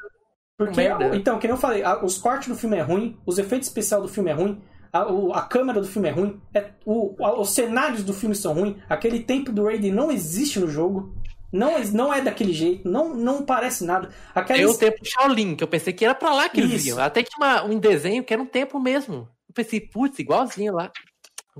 Porque, 0.56 0.76
Merda. 0.82 1.16
então, 1.16 1.38
que 1.38 1.46
nem 1.48 1.54
eu 1.56 1.60
falei, 1.60 1.82
a- 1.82 2.04
os 2.04 2.16
cortes 2.18 2.48
do 2.48 2.54
filme 2.56 2.76
é 2.76 2.80
ruim, 2.82 3.18
os 3.26 3.38
efeitos 3.38 3.68
especiais 3.68 4.02
do 4.02 4.08
filme 4.08 4.30
é 4.30 4.34
ruim, 4.34 4.62
a, 4.92 5.10
o- 5.10 5.32
a 5.32 5.42
câmera 5.42 5.80
do 5.80 5.86
filme 5.86 6.08
é 6.08 6.12
ruim, 6.12 6.40
é, 6.54 6.70
o, 6.86 7.16
a- 7.24 7.40
os 7.40 7.50
cenários 7.50 8.04
do 8.04 8.12
filme 8.14 8.34
são 8.36 8.54
ruins, 8.54 8.76
aquele 8.88 9.20
tempo 9.20 9.50
do 9.50 9.64
Raiden 9.64 9.90
não 9.92 10.12
existe 10.12 10.60
no 10.60 10.68
jogo, 10.70 11.12
não, 11.52 11.78
não 11.92 12.14
é 12.14 12.20
daquele 12.20 12.52
jeito, 12.52 12.88
não, 12.88 13.14
não 13.14 13.42
parece 13.44 13.84
nada. 13.84 14.10
Aquela 14.34 14.58
Tem 14.58 14.66
o 14.66 14.78
tempo 14.78 14.98
Shaolin, 15.04 15.56
que 15.56 15.64
eu 15.64 15.68
pensei 15.68 15.92
que 15.92 16.04
era 16.04 16.14
pra 16.14 16.32
lá 16.32 16.48
que 16.48 16.60
eles 16.60 16.72
Isso. 16.72 16.88
iam. 16.88 16.98
Até 17.00 17.22
tinha 17.22 17.36
uma- 17.36 17.64
um 17.64 17.78
desenho 17.78 18.22
que 18.24 18.32
era 18.32 18.42
um 18.42 18.46
templo 18.46 18.80
mesmo. 18.80 19.28
Eu 19.48 19.54
pensei, 19.54 19.80
putz, 19.80 20.18
igualzinho 20.20 20.72
lá. 20.74 20.90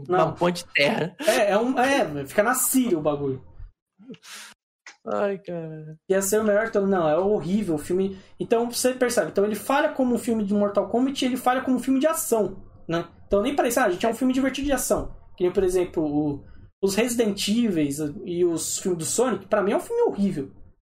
Não. 0.08 0.26
Uma 0.26 0.32
ponte 0.32 0.64
de 0.64 0.72
terra. 0.72 1.14
é, 1.24 1.52
é, 1.52 1.58
um, 1.58 1.78
é, 1.78 2.26
fica 2.26 2.42
na 2.42 2.54
Síria 2.54 2.98
o 2.98 3.02
bagulho. 3.02 3.40
Ai, 5.06 5.38
cara. 5.38 5.96
Ia 6.08 6.22
ser 6.22 6.40
o 6.40 6.44
melhor, 6.44 6.66
então, 6.66 6.86
não, 6.86 7.08
é 7.08 7.16
horrível 7.18 7.74
o 7.74 7.78
filme. 7.78 8.18
Então 8.40 8.70
você 8.70 8.92
percebe, 8.94 9.30
então 9.30 9.44
ele 9.44 9.54
falha 9.54 9.90
como 9.90 10.14
um 10.14 10.18
filme 10.18 10.44
de 10.44 10.54
Mortal 10.54 10.88
Kombat 10.88 11.22
e 11.24 11.28
ele 11.28 11.36
falha 11.36 11.60
como 11.60 11.76
um 11.76 11.80
filme 11.80 12.00
de 12.00 12.06
ação, 12.06 12.62
né? 12.88 13.04
Então 13.26 13.42
nem 13.42 13.54
parece, 13.54 13.78
ah, 13.78 13.84
a 13.84 13.90
gente 13.90 14.04
é 14.06 14.08
um 14.08 14.14
filme 14.14 14.32
divertido 14.32 14.66
de 14.66 14.72
ação. 14.72 15.14
Que 15.36 15.44
nem, 15.44 15.52
por 15.52 15.62
exemplo, 15.64 16.02
o- 16.04 16.44
os 16.82 16.94
Resident 16.94 17.46
Evil 17.48 18.14
e 18.24 18.44
os 18.44 18.78
filmes 18.78 18.98
do 18.98 19.04
Sonic, 19.04 19.46
pra 19.46 19.62
mim 19.62 19.72
é 19.72 19.76
um 19.76 19.80
filme 19.80 20.02
horrível. 20.02 20.50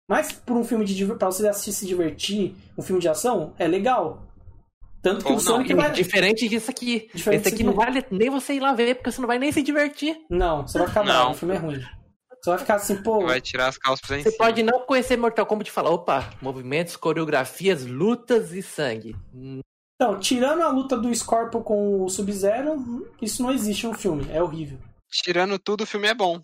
Mas 0.10 0.31
por 0.31 0.57
um 0.57 0.64
filme 0.64 0.86
de 0.86 1.06
pra 1.06 1.27
você 1.30 1.48
assistir 1.48 1.72
se 1.73 1.86
divertir, 1.86 2.56
um 2.77 2.81
filme 2.81 2.99
de 3.02 3.07
ação, 3.07 3.53
é 3.60 3.68
legal. 3.68 4.26
Tanto 5.03 5.19
que 5.23 5.31
Ou 5.31 5.34
o 5.34 5.36
não, 5.36 5.40
Sonic 5.40 5.72
E 5.72 5.76
vai. 5.76 5.91
Diferente 5.91 6.49
disso 6.49 6.72
aqui. 6.72 7.07
Diferente 7.14 7.41
Esse 7.45 7.53
aqui 7.53 7.64
não 7.64 7.73
vale 7.73 8.03
nem 8.11 8.30
você 8.30 8.53
ir 8.53 8.60
lá 8.60 8.73
ver, 8.73 8.95
porque 8.95 9.11
você 9.11 9.22
não 9.22 9.27
vai 9.27 9.38
nem 9.40 9.52
se 9.52 9.61
divertir. 9.61 10.18
Não, 10.30 10.68
você 10.68 10.80
vai 10.80 10.88
ficar 10.88 11.03
Não. 11.06 11.31
o 11.31 11.34
filme 11.36 11.53
é 11.56 11.57
ruim. 11.57 11.80
Você 12.41 12.49
vai 12.51 12.59
ficar 12.59 12.75
assim, 12.75 13.01
pô. 13.03 13.25
Vai 13.25 13.41
tirar 13.41 13.67
as 13.67 13.77
calças 13.77 14.05
pra 14.05 14.17
Você 14.17 14.31
cima. 14.31 14.37
pode 14.37 14.63
não 14.63 14.79
conhecer 14.85 15.17
Mortal 15.17 15.45
Kombat 15.45 15.69
e 15.69 15.73
falar, 15.73 15.89
opa, 15.91 16.29
movimentos, 16.41 16.95
coreografias, 16.95 17.85
lutas 17.85 18.53
e 18.53 18.61
sangue. 18.61 19.15
Então, 20.01 20.17
tirando 20.19 20.61
a 20.61 20.69
luta 20.69 20.97
do 20.97 21.13
Scorpion 21.13 21.61
com 21.61 22.03
o 22.03 22.09
Sub-Zero, 22.09 23.11
isso 23.21 23.43
não 23.43 23.51
existe 23.51 23.85
no 23.85 23.93
filme, 23.93 24.25
é 24.31 24.41
horrível. 24.41 24.79
Tirando 25.11 25.59
tudo, 25.59 25.83
o 25.83 25.87
filme 25.87 26.07
é 26.07 26.13
bom. 26.13 26.39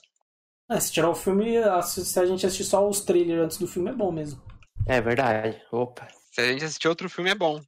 É, 0.69 0.79
se 0.79 0.91
tirar 0.91 1.09
o 1.09 1.15
filme, 1.15 1.53
se 1.83 2.19
a 2.19 2.25
gente 2.25 2.45
assistir 2.45 2.63
só 2.65 2.87
os 2.87 2.99
trailers 2.99 3.43
antes 3.43 3.57
do 3.57 3.67
filme, 3.67 3.89
é 3.91 3.93
bom 3.93 4.11
mesmo. 4.11 4.41
É 4.87 4.99
verdade. 4.99 5.61
Opa. 5.71 6.07
Se 6.31 6.41
a 6.41 6.47
gente 6.51 6.65
assistir 6.65 6.87
outro 6.87 7.09
filme, 7.09 7.29
é 7.29 7.35
bom. 7.35 7.61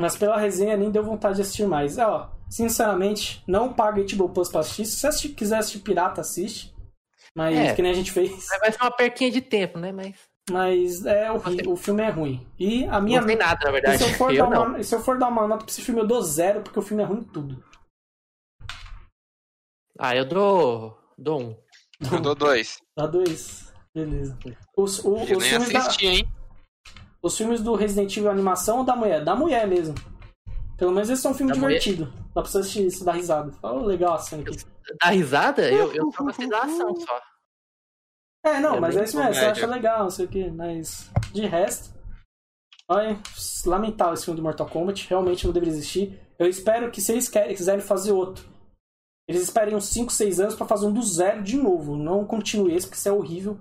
Mas 0.00 0.16
pela 0.16 0.38
resenha 0.38 0.76
nem 0.76 0.90
deu 0.90 1.04
vontade 1.04 1.36
de 1.36 1.42
assistir 1.42 1.66
mais. 1.66 1.98
É, 1.98 2.06
ó, 2.06 2.28
sinceramente, 2.48 3.42
não 3.46 3.72
paga 3.72 4.02
HBO 4.02 4.28
Plus 4.28 4.48
pra 4.48 4.60
assistir. 4.60 4.86
Se 4.86 5.12
você 5.12 5.28
quiser 5.28 5.58
assistir 5.58 5.80
pirata, 5.80 6.20
assiste. 6.20 6.73
Mas 7.36 7.56
É. 7.56 7.74
que 7.74 7.82
nem 7.82 7.90
a 7.90 7.94
gente 7.94 8.12
fez. 8.12 8.46
Vai 8.60 8.70
ser 8.72 8.80
uma 8.80 8.90
perquinha 8.90 9.30
de 9.30 9.40
tempo, 9.40 9.78
né? 9.78 9.90
Mas 9.92 10.14
Mas 10.50 11.04
é 11.06 11.30
horrível, 11.32 11.72
o 11.72 11.76
filme 11.76 12.02
é 12.02 12.10
ruim. 12.10 12.46
E 12.58 12.84
a 12.86 13.00
minha 13.00 13.20
não 13.20 13.26
tem 13.26 13.36
nada, 13.36 13.64
na 13.64 13.70
e 13.70 13.72
verdade. 13.72 13.98
se 13.98 14.10
eu, 14.10 14.14
for 14.14 14.32
Eu 14.34 14.44
dar 14.44 14.50
não. 14.50 14.66
uma, 14.66 14.78
e 14.78 14.84
se 14.84 14.94
eu 14.94 15.00
for 15.02 15.18
dar 15.18 15.28
uma 15.28 15.46
nota 15.48 15.64
pra 15.64 15.72
esse 15.72 15.82
filme, 15.82 16.00
eu 16.00 16.06
dou 16.06 16.22
zero, 16.22 16.60
porque 16.60 16.78
o 16.78 16.82
filme 16.82 17.02
é 17.02 17.06
ruim 17.06 17.20
em 17.20 17.24
tudo. 17.24 17.64
Ah, 19.98 20.14
eu 20.16 20.24
dou. 20.24 20.98
dou 21.16 21.40
um. 21.40 21.56
Eu 22.12 22.20
dou 22.20 22.34
dois. 22.34 22.78
Dá 22.96 23.06
dois. 23.06 23.72
Beleza. 23.94 24.36
Os, 24.76 24.98
o- 25.04 25.16
Eu 25.18 25.36
os, 25.38 25.42
nem 25.42 25.50
filmes 25.50 25.72
da, 25.72 25.78
assisti, 25.80 26.06
hein? 26.06 26.28
os 27.22 27.36
filmes 27.38 27.62
do 27.62 27.74
Resident 27.74 28.14
Evil 28.16 28.30
animação 28.30 28.78
ou 28.78 28.84
da 28.84 28.96
mulher? 28.96 29.24
Da 29.24 29.34
mulher 29.36 29.66
mesmo. 29.66 29.94
Pelo 30.76 30.92
menos 30.92 31.08
eles 31.08 31.20
são 31.20 31.30
um 31.32 31.34
filme 31.34 31.52
Da 31.52 31.58
mulher? 31.58 31.78
divertido. 31.78 32.12
Dá 32.34 32.42
pra 32.42 32.44
você 32.44 32.58
assistir 32.58 32.86
isso, 32.86 33.04
dar 33.04 33.12
risada. 33.12 33.52
Fala, 33.52 33.80
"Oh, 33.80 33.84
legal 33.84 34.14
a 34.14 34.18
cena 34.18 34.42
aqui. 34.42 34.56
Da 35.02 35.10
risada, 35.10 35.70
eu, 35.70 35.92
eu 35.92 36.10
só 36.12 36.22
gostei 36.24 36.48
da 36.48 36.62
ação 36.62 36.94
só. 36.96 37.20
É, 38.44 38.60
não, 38.60 38.74
Eu 38.74 38.80
mas 38.80 38.96
é 38.96 39.04
isso 39.04 39.16
mesmo, 39.16 39.32
você 39.34 39.44
acha 39.46 39.66
legal, 39.66 40.02
não 40.02 40.10
sei 40.10 40.26
o 40.26 40.28
que, 40.28 40.50
mas 40.50 41.10
de 41.32 41.46
resto. 41.46 41.94
Olha, 42.86 43.18
lamentável 43.64 44.12
esse 44.12 44.26
filme 44.26 44.38
do 44.38 44.42
Mortal 44.42 44.68
Kombat, 44.68 45.08
realmente 45.08 45.46
não 45.46 45.52
deveria 45.54 45.72
existir. 45.74 46.20
Eu 46.38 46.46
espero 46.46 46.90
que 46.90 47.00
se 47.00 47.12
eles 47.12 47.28
querem, 47.28 47.54
quiserem 47.56 47.80
fazer 47.80 48.12
outro, 48.12 48.46
eles 49.26 49.40
esperem 49.42 49.74
uns 49.74 49.86
5, 49.86 50.12
6 50.12 50.40
anos 50.40 50.54
pra 50.54 50.66
fazer 50.66 50.84
um 50.84 50.92
do 50.92 51.00
zero 51.02 51.42
de 51.42 51.56
novo. 51.56 51.96
Não 51.96 52.26
continue 52.26 52.74
esse, 52.74 52.86
porque 52.86 52.98
isso 52.98 53.08
é 53.08 53.12
horrível. 53.12 53.58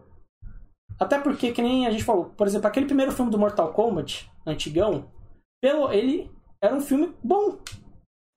Até 0.99 1.18
porque, 1.19 1.53
que 1.53 1.61
nem 1.61 1.88
a 1.88 1.91
gente 1.91 2.03
falou, 2.03 2.26
por 2.26 2.45
exemplo, 2.45 2.68
aquele 2.68 2.85
primeiro 2.85 3.14
filme 3.14 3.31
do 3.31 3.40
Mortal 3.40 3.72
Kombat, 3.72 4.30
antigão, 4.45 5.10
pelo, 5.61 5.90
ele 5.94 6.30
era 6.64 6.76
um 6.76 6.81
filme 6.81 7.14
bom. 7.23 7.57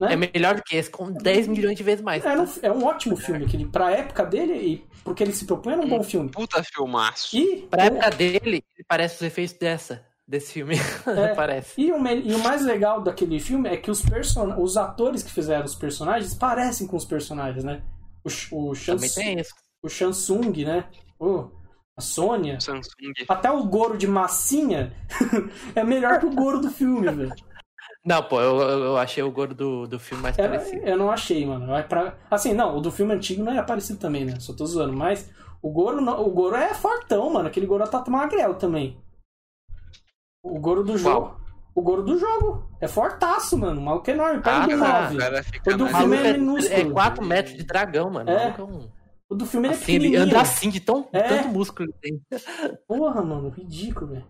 Né? 0.01 0.13
É 0.13 0.17
melhor 0.17 0.57
do 0.57 0.63
que 0.63 0.77
esse, 0.77 0.91
com 0.91 1.11
10 1.11 1.47
milhões 1.49 1.77
de 1.77 1.83
vezes 1.83 2.03
mais. 2.05 2.23
Era 2.25 2.43
um, 2.43 2.47
é 2.63 2.71
um 2.73 2.85
ótimo 2.85 3.17
filme, 3.17 3.47
que 3.47 3.57
ele, 3.57 3.65
pra 3.67 3.91
época 3.93 4.27
dele 4.27 4.53
e 4.55 4.87
porque 5.03 5.23
ele 5.23 5.33
se 5.33 5.47
propunha, 5.47 5.77
era 5.77 5.87
um 5.87 5.89
bom 5.89 6.03
filme. 6.03 6.29
Puta 6.31 6.63
filmaço. 6.63 7.35
E 7.37 7.63
Pra 7.71 7.85
o- 7.85 7.87
época 7.87 8.11
dele, 8.11 8.41
ele 8.45 8.85
parece 8.87 9.15
os 9.17 9.23
efeitos 9.23 9.57
dessa, 9.57 10.05
desse 10.27 10.53
filme. 10.53 10.75
É. 11.07 11.35
parece. 11.35 11.81
E 11.81 11.93
o, 11.93 12.03
me- 12.03 12.21
e 12.21 12.35
o 12.35 12.39
mais 12.41 12.63
legal 12.63 13.01
daquele 13.01 13.39
filme 13.41 13.69
é 13.71 13.77
que 13.77 13.91
os, 13.91 14.03
person... 14.03 14.55
os 14.61 14.77
atores 14.77 15.23
que 15.23 15.31
fizeram 15.33 15.65
os 15.65 15.75
personagens 15.77 16.35
parecem 16.35 16.87
com 16.87 16.97
os 16.97 17.05
personagens, 17.05 17.65
né? 17.65 17.81
O, 18.25 18.29
o, 18.71 18.75
Shans... 18.75 18.97
Também 19.01 19.11
tem 19.11 19.41
isso. 19.41 19.55
o 19.83 19.89
Shansung, 19.89 20.53
né? 20.65 20.85
Oh, 21.19 21.47
a 21.97 22.03
Sônia. 22.03 22.61
Samsung. 22.61 23.13
Até 23.29 23.51
o 23.51 23.65
Goro 23.65 23.97
de 23.97 24.07
massinha 24.07 24.93
é 25.75 25.83
melhor 25.83 26.19
que 26.19 26.27
o 26.27 26.35
Goro 26.35 26.61
do 26.61 26.71
filme, 26.71 27.09
velho. 27.11 27.33
Não, 28.07 28.23
pô, 28.23 28.41
eu, 28.41 28.57
eu 28.61 28.97
achei 28.97 29.23
o 29.23 29.31
gordo 29.33 29.55
do, 29.55 29.87
do 29.89 29.99
filme 29.99 30.23
mais 30.23 30.39
Eu, 30.39 30.45
parecido. 30.49 30.87
eu 30.87 30.97
não 30.97 31.11
achei, 31.11 31.45
mano. 31.45 31.75
É 31.75 31.83
pra... 31.83 32.15
Assim, 32.31 32.53
não, 32.55 32.77
o 32.77 32.81
do 32.81 32.93
filme 32.93 33.13
antigo 33.13 33.43
não 33.43 33.53
é 33.53 33.63
parecido 33.63 33.99
também, 33.99 34.25
né? 34.25 34.39
Só 34.39 34.53
tô 34.53 34.65
zoando. 34.65 34.93
Mas 34.93 35.29
o 35.61 35.69
Goro, 35.71 36.01
não... 36.01 36.25
o 36.25 36.31
Goro 36.31 36.55
é 36.55 36.73
fortão, 36.73 37.29
mano. 37.33 37.49
Aquele 37.49 37.67
Goro 37.67 37.87
tá 37.89 38.05
magrelo 38.09 38.55
também. 38.55 38.97
O 40.43 40.59
Goro 40.61 40.85
do 40.85 40.97
jogo. 40.97 41.41
O 41.75 41.83
Goro 41.83 42.03
do 42.05 42.17
jogo. 42.19 42.71
É 42.81 42.87
fortaço, 42.87 43.59
mano. 43.59 43.81
O 43.81 43.85
maluco 43.85 44.09
é 44.09 44.15
enorme. 44.15 44.41
Pega 44.41 44.57
Ah, 44.57 44.67
do 44.67 44.79
tá. 44.79 45.11
9. 45.11 45.75
O 45.75 45.77
do 45.77 45.87
filme 45.89 46.17
é 46.17 46.27
é, 46.29 46.33
minúsculo. 46.35 46.81
é 46.81 46.91
4 46.93 47.25
metros 47.25 47.57
de 47.57 47.65
dragão, 47.65 48.09
mano. 48.11 48.31
O 48.31 48.35
É. 48.35 48.55
é 48.57 48.63
um... 48.63 48.89
O 49.29 49.35
do 49.35 49.45
filme 49.45 49.67
ele 49.67 49.75
é 49.75 49.77
Assim, 49.79 49.93
ele 49.95 50.05
pequenininho. 50.05 50.31
anda 50.31 50.41
assim, 50.41 50.71
de 50.71 50.79
tão, 50.79 51.09
É. 51.13 51.23
tanto 51.23 51.49
músculo 51.49 51.89
ele 51.89 51.99
tem. 52.01 52.41
Porra, 52.87 53.21
mano, 53.23 53.49
ridículo, 53.49 54.13
velho. 54.13 54.25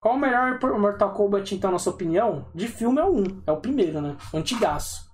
Qual 0.00 0.14
o 0.14 0.18
melhor 0.18 0.58
Mortal 0.78 1.12
Kombat, 1.12 1.54
então, 1.54 1.72
na 1.72 1.78
sua 1.78 1.92
opinião? 1.92 2.46
De 2.54 2.68
filme 2.68 3.00
é 3.00 3.04
o 3.04 3.16
1. 3.16 3.42
É 3.46 3.52
o 3.52 3.56
primeiro, 3.60 4.00
né? 4.00 4.16
Antigaço. 4.32 5.08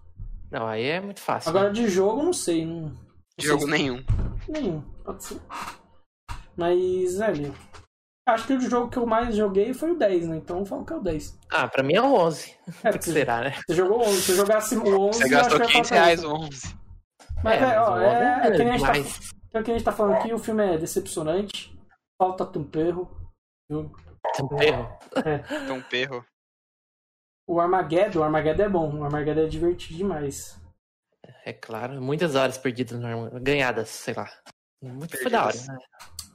Não, 0.51 0.66
aí 0.66 0.85
é 0.85 1.01
muito 1.01 1.20
fácil. 1.20 1.48
Agora 1.51 1.73
de 1.73 1.89
jogo, 1.89 2.23
não 2.23 2.32
sei. 2.32 2.66
Não, 2.66 2.81
não 2.82 2.89
sei 3.40 3.48
Jogo 3.48 3.65
se- 3.65 3.70
nenhum. 3.70 4.05
Nenhum. 4.48 4.82
Pode 5.05 5.24
ser. 5.24 5.40
Mas, 6.56 7.16
velho. 7.19 7.55
Acho 8.27 8.47
que 8.47 8.55
o 8.55 8.61
jogo 8.61 8.90
que 8.90 8.97
eu 8.97 9.05
mais 9.06 9.35
joguei 9.36 9.74
foi 9.74 9.90
o 9.93 9.98
10, 9.98 10.27
né? 10.28 10.36
Então 10.36 10.61
eu 10.61 10.65
falo 10.65 10.85
que 10.85 10.93
é 10.93 10.97
o 10.97 11.01
10. 11.02 11.39
Ah, 11.51 11.69
pra 11.69 11.82
mim 11.82 11.94
é 11.94 12.01
o 12.02 12.15
11. 12.15 12.55
É, 12.82 12.93
que 12.97 13.05
você, 13.05 13.12
será, 13.12 13.40
né? 13.43 13.55
você 13.66 13.74
jogou 13.74 14.01
11. 14.02 14.20
Se 14.23 14.32
eu 14.32 14.36
jogasse 14.36 14.77
o 14.77 15.01
11, 15.09 15.19
Você 15.19 15.24
eu 15.24 15.31
gastou 15.31 15.47
acho 15.47 15.56
que 15.56 15.62
eu 15.62 15.66
ia 15.66 15.73
500 15.73 15.89
falar 15.90 16.02
reais 16.05 16.20
isso. 16.20 16.28
o 16.28 16.35
11. 16.35 16.77
Mas, 17.43 17.62
É, 17.62 17.65
é, 17.74 17.81
ó, 17.81 17.90
mas 17.90 18.01
o 18.01 18.05
é, 18.05 18.06
11 18.06 18.47
é 18.47 18.51
que 18.56 18.62
a 18.62 18.73
gente 18.73 18.82
tá, 18.82 19.59
é 19.59 19.62
que 19.62 19.70
a 19.70 19.74
gente 19.74 19.85
tá 19.85 19.93
falando 19.93 20.15
aqui, 20.15 20.32
o 20.32 20.39
filme 20.39 20.65
é 20.65 20.78
decepcionante. 20.78 21.78
Falta 22.19 22.47
temperro. 22.47 23.11
viu? 23.70 23.90
Tempero. 24.36 24.89
Então, 25.65 25.82
perro. 25.82 26.24
O 27.47 27.61
Armageddon, 27.61 28.20
o 28.20 28.23
Armageddon 28.23 28.62
é 28.65 28.69
bom. 28.69 28.98
O 29.01 29.05
Armageddon 29.05 29.43
é 29.43 29.47
divertido 29.47 29.97
demais. 29.97 30.59
É 31.44 31.52
claro, 31.52 32.01
muitas 32.01 32.35
horas 32.35 32.56
perdidas, 32.59 32.98
no 32.98 33.06
arma- 33.06 33.31
ganhadas, 33.40 33.89
sei 33.90 34.15
lá. 34.15 34.31
Muito 34.82 35.16
foi 35.19 35.31
da 35.31 35.47
hora, 35.47 35.56
né? 35.56 35.78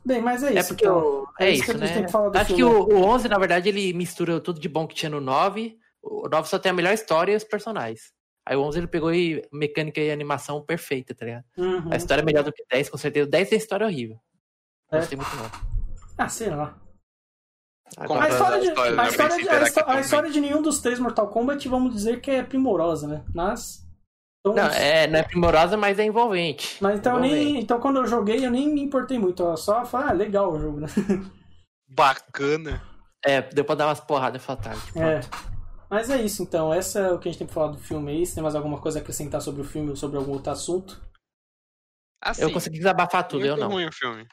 Bem, 0.06 0.22
mas 0.22 0.44
é 0.44 0.54
É 0.56 0.60
isso. 0.60 0.70
porque 0.70 0.86
então. 0.86 0.98
o... 1.00 1.28
É 1.40 1.46
É 1.48 1.52
isso 1.52 1.64
que 1.66 1.72
isso, 1.72 1.84
a 1.84 1.86
gente 1.86 1.96
né? 2.02 2.08
tem 2.08 2.32
que 2.32 2.38
Acho 2.38 2.56
que 2.56 2.64
o, 2.64 2.84
o 2.88 3.04
11, 3.04 3.28
na 3.28 3.38
verdade, 3.38 3.70
ele 3.70 3.94
mistura 3.94 4.40
tudo 4.40 4.60
de 4.60 4.70
bom 4.70 4.88
que 4.88 4.96
tinha 4.96 5.10
no 5.10 5.20
9. 5.20 5.78
O 6.02 6.28
9 6.30 6.48
só 6.48 6.58
tem 6.58 6.72
a 6.72 6.74
melhor 6.74 6.94
história 6.94 7.34
e 7.34 7.36
os 7.36 7.44
personagens. 7.44 8.12
Aí 8.48 8.56
o 8.56 8.62
11 8.64 8.80
ele 8.80 8.88
pegou 8.88 9.14
e 9.14 9.48
mecânica 9.52 10.00
e 10.02 10.10
animação 10.12 10.64
perfeita, 10.66 11.14
tá 11.14 11.26
ligado? 11.26 11.44
Uhum. 11.58 11.92
A 11.94 11.96
história 11.98 12.22
é 12.22 12.26
melhor 12.26 12.44
do 12.44 12.52
que 12.54 12.64
10, 12.72 12.90
com 12.90 12.98
certeza. 12.98 13.30
10 13.30 13.50
tem 13.50 13.58
história 13.58 13.86
horrível. 13.86 14.20
É. 14.92 14.98
Gostei 14.98 15.18
muito 15.18 15.36
não. 15.36 15.52
Ah, 16.18 16.30
sei 16.30 16.50
lá. 16.50 16.76
A 17.98 18.08
Mas 18.08 18.34
história, 18.34 18.58
a 18.58 18.60
de, 18.60 18.70
a, 18.70 18.92
né, 18.92 19.08
história 19.10 19.38
de, 19.38 19.50
a, 19.86 20.00
história 20.00 20.32
de 20.32 20.40
nenhum 20.42 20.62
dos 20.62 20.80
três 20.80 21.00
Mortal 21.00 21.28
Kombat, 21.30 21.68
vamos 21.68 21.94
dizer 21.94 22.22
que 22.22 22.32
é 22.32 22.44
primorosa, 22.44 23.08
né? 23.08 23.24
Mas. 23.34 23.88
Então, 24.40 24.54
Não, 24.56 24.72
é, 24.72 25.08
não 25.08 25.20
é 25.20 25.24
primorosa, 25.24 25.76
mas 25.76 26.00
é 26.00 26.06
envolvente. 26.06 26.78
Mas 26.82 27.00
então, 27.00 27.16
eu 27.16 27.20
nem, 27.20 27.32
Envolvente. 27.34 27.64
então 27.64 27.80
quando 27.80 27.98
eu 27.98 28.08
joguei, 28.08 28.46
eu 28.46 28.52
nem 28.52 28.70
me 28.70 28.82
importei 28.82 29.20
muito. 29.20 29.44
Eu 29.44 29.58
só 29.58 29.84
falei, 29.86 30.10
ah, 30.10 30.14
legal 30.14 30.54
o 30.54 30.60
jogo, 30.60 30.80
né? 30.80 30.88
Bacana. 31.90 32.82
É, 33.26 33.42
deu 33.42 33.66
pra 33.66 33.76
dar 33.76 33.88
umas 33.88 34.00
porradas 34.00 34.44
fatais. 34.44 34.80
É. 34.96 35.20
Mas 35.90 36.10
é 36.10 36.22
isso, 36.22 36.42
então. 36.44 36.74
Essa 36.74 37.00
é 37.00 37.12
o 37.12 37.20
que 37.20 37.28
a 37.28 37.32
gente 37.32 37.40
tem 37.40 37.48
pra 37.48 37.54
falar 37.54 37.72
do 37.72 37.80
filme 37.80 38.12
aí. 38.12 38.26
Se 38.26 38.36
tem 38.36 38.44
mais 38.44 38.56
alguma 38.56 38.80
coisa 38.80 39.00
a 39.00 39.02
acrescentar 39.02 39.42
sobre 39.42 39.62
o 39.62 39.66
filme 39.66 39.90
ou 39.90 39.96
sobre 39.96 40.18
algum 40.18 40.32
outro 40.34 40.52
assunto. 40.52 41.02
Assim, 42.22 42.44
Eu 42.44 42.52
consegui 42.54 42.78
desabafar 42.78 43.28
tudo, 43.28 43.46
eu 43.46 43.56
muito 43.56 43.62
não. 43.62 43.72
ruim 43.72 43.88
o 43.88 43.92
filme. 43.92 44.28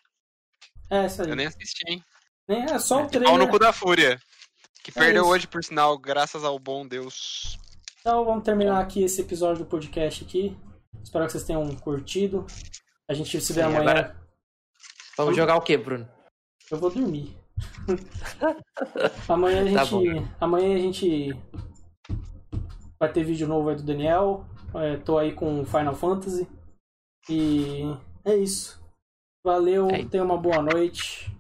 É 0.90 1.06
isso 1.06 1.22
aí. 1.22 1.30
Eu 1.30 1.36
nem 1.36 1.46
assisti, 1.46 1.82
hein? 1.90 2.02
Nem 2.48 2.62
é 2.64 2.78
só 2.78 3.02
o 3.04 3.10
Pau 3.10 3.38
no 3.38 3.48
cu 3.48 3.58
da 3.58 3.72
Fúria. 3.72 4.20
Que 4.84 4.90
É 4.90 4.94
perdeu 4.94 5.22
isso. 5.24 5.32
hoje, 5.32 5.46
por 5.48 5.64
sinal, 5.64 5.98
graças 5.98 6.44
ao 6.44 6.58
bom 6.58 6.86
Deus. 6.86 7.58
Então 8.00 8.24
vamos 8.24 8.44
terminar 8.44 8.80
aqui 8.80 9.02
esse 9.02 9.20
episódio 9.20 9.64
do 9.64 9.68
podcast 9.68 10.22
aqui. 10.24 10.56
Espero 11.02 11.26
que 11.26 11.32
vocês 11.32 11.44
tenham 11.44 11.66
curtido. 11.76 12.46
A 13.08 13.14
gente 13.14 13.40
se 13.40 13.52
vê 13.52 13.60
Sim, 13.62 13.66
amanhã. 13.66 13.80
agora- 13.90 14.26
Vamos 15.16 15.36
jogar 15.36 15.56
o 15.56 15.60
quê, 15.62 15.76
Bruno? 15.76 16.08
Eu 16.70 16.78
vou 16.78 16.90
dormir. 16.90 17.36
amanhã 19.28 19.62
a 19.72 19.74
Tá 19.78 19.84
gente. 19.84 20.28
amanhã 20.40 20.76
a 20.76 20.78
gente 20.78 21.30
vai 22.98 23.10
ter 23.12 23.24
vídeo 23.24 23.48
novo 23.48 23.68
aí 23.70 23.76
do 23.76 23.82
Daniel. 23.82 24.44
É, 24.74 24.96
tô 24.98 25.18
aí 25.18 25.32
com 25.32 25.64
Final 25.64 25.94
Fantasy. 25.94 26.46
E 27.28 27.82
é 28.24 28.36
isso. 28.36 28.80
Valeu, 29.44 29.88
É. 29.88 30.04
tenha 30.04 30.22
uma 30.24 30.36
boa 30.36 30.60
noite. 30.62 31.32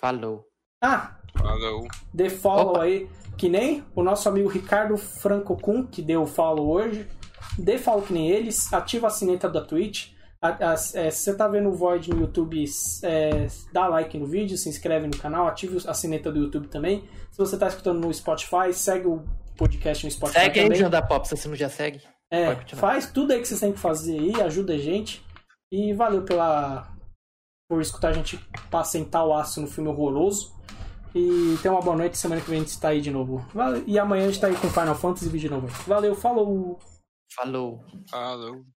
Falou. 0.00 0.44
Ah, 0.82 1.16
Falou. 1.38 1.86
dê 2.12 2.28
follow 2.30 2.70
Opa. 2.74 2.82
aí, 2.82 3.08
que 3.36 3.48
nem 3.48 3.84
o 3.94 4.02
nosso 4.02 4.28
amigo 4.28 4.48
Ricardo 4.48 4.96
Franco 4.96 5.56
Kun, 5.56 5.86
que 5.86 6.02
deu 6.02 6.26
follow 6.26 6.68
hoje. 6.70 7.08
Dê 7.58 7.78
follow 7.78 8.02
que 8.02 8.12
nem 8.12 8.28
eles, 8.30 8.72
ativa 8.72 9.06
a 9.06 9.10
sineta 9.10 9.48
da 9.48 9.60
Twitch. 9.62 10.12
A- 10.40 10.72
a- 10.72 10.74
é, 10.74 11.10
se 11.10 11.24
você 11.24 11.34
tá 11.34 11.48
vendo 11.48 11.70
o 11.70 11.72
Void 11.72 12.10
no 12.10 12.20
YouTube, 12.20 12.62
é, 13.02 13.46
dá 13.72 13.88
like 13.88 14.18
no 14.18 14.26
vídeo, 14.26 14.56
se 14.58 14.68
inscreve 14.68 15.06
no 15.06 15.16
canal, 15.16 15.46
ative 15.46 15.78
a 15.88 15.94
sineta 15.94 16.30
do 16.30 16.38
YouTube 16.38 16.68
também. 16.68 17.08
Se 17.30 17.38
você 17.38 17.56
tá 17.58 17.66
escutando 17.68 17.98
no 18.00 18.12
Spotify, 18.12 18.72
segue 18.72 19.06
o 19.08 19.24
podcast 19.56 20.04
no 20.04 20.10
Spotify 20.10 20.40
Segue 20.40 20.60
aí 20.60 20.64
também. 20.66 20.78
João 20.78 20.90
da 20.90 21.00
Pop, 21.02 21.26
se 21.26 21.34
você 21.36 21.48
não 21.48 21.56
já 21.56 21.70
segue. 21.70 22.00
É, 22.30 22.54
faz 22.74 23.10
tudo 23.10 23.32
aí 23.32 23.40
que 23.40 23.48
vocês 23.48 23.60
têm 23.60 23.72
que 23.72 23.78
fazer 23.78 24.18
aí, 24.18 24.40
ajuda 24.42 24.74
a 24.74 24.78
gente. 24.78 25.24
E 25.72 25.92
valeu 25.94 26.22
pela 26.22 26.86
por 27.68 27.80
escutar 27.80 28.08
a 28.08 28.12
gente 28.12 28.38
sentar 28.84 29.26
o 29.26 29.34
aço 29.34 29.60
no 29.60 29.66
filme 29.66 29.90
horroroso. 29.90 30.54
E 31.14 31.56
tenha 31.62 31.72
uma 31.72 31.80
boa 31.80 31.96
noite, 31.96 32.18
semana 32.18 32.40
que 32.40 32.50
vem 32.50 32.58
a 32.58 32.62
gente 32.62 32.72
está 32.72 32.88
aí 32.88 33.00
de 33.00 33.10
novo. 33.10 33.38
Valeu. 33.54 33.82
E 33.86 33.98
amanhã 33.98 34.24
a 34.24 34.26
gente 34.26 34.40
tá 34.40 34.48
aí 34.48 34.56
com 34.56 34.68
Final 34.68 34.94
Fantasy 34.94 35.28
vídeo 35.28 35.50
novo. 35.50 35.66
Valeu, 35.86 36.14
falou! 36.14 36.78
Falou. 37.34 37.80
Falou. 38.10 38.75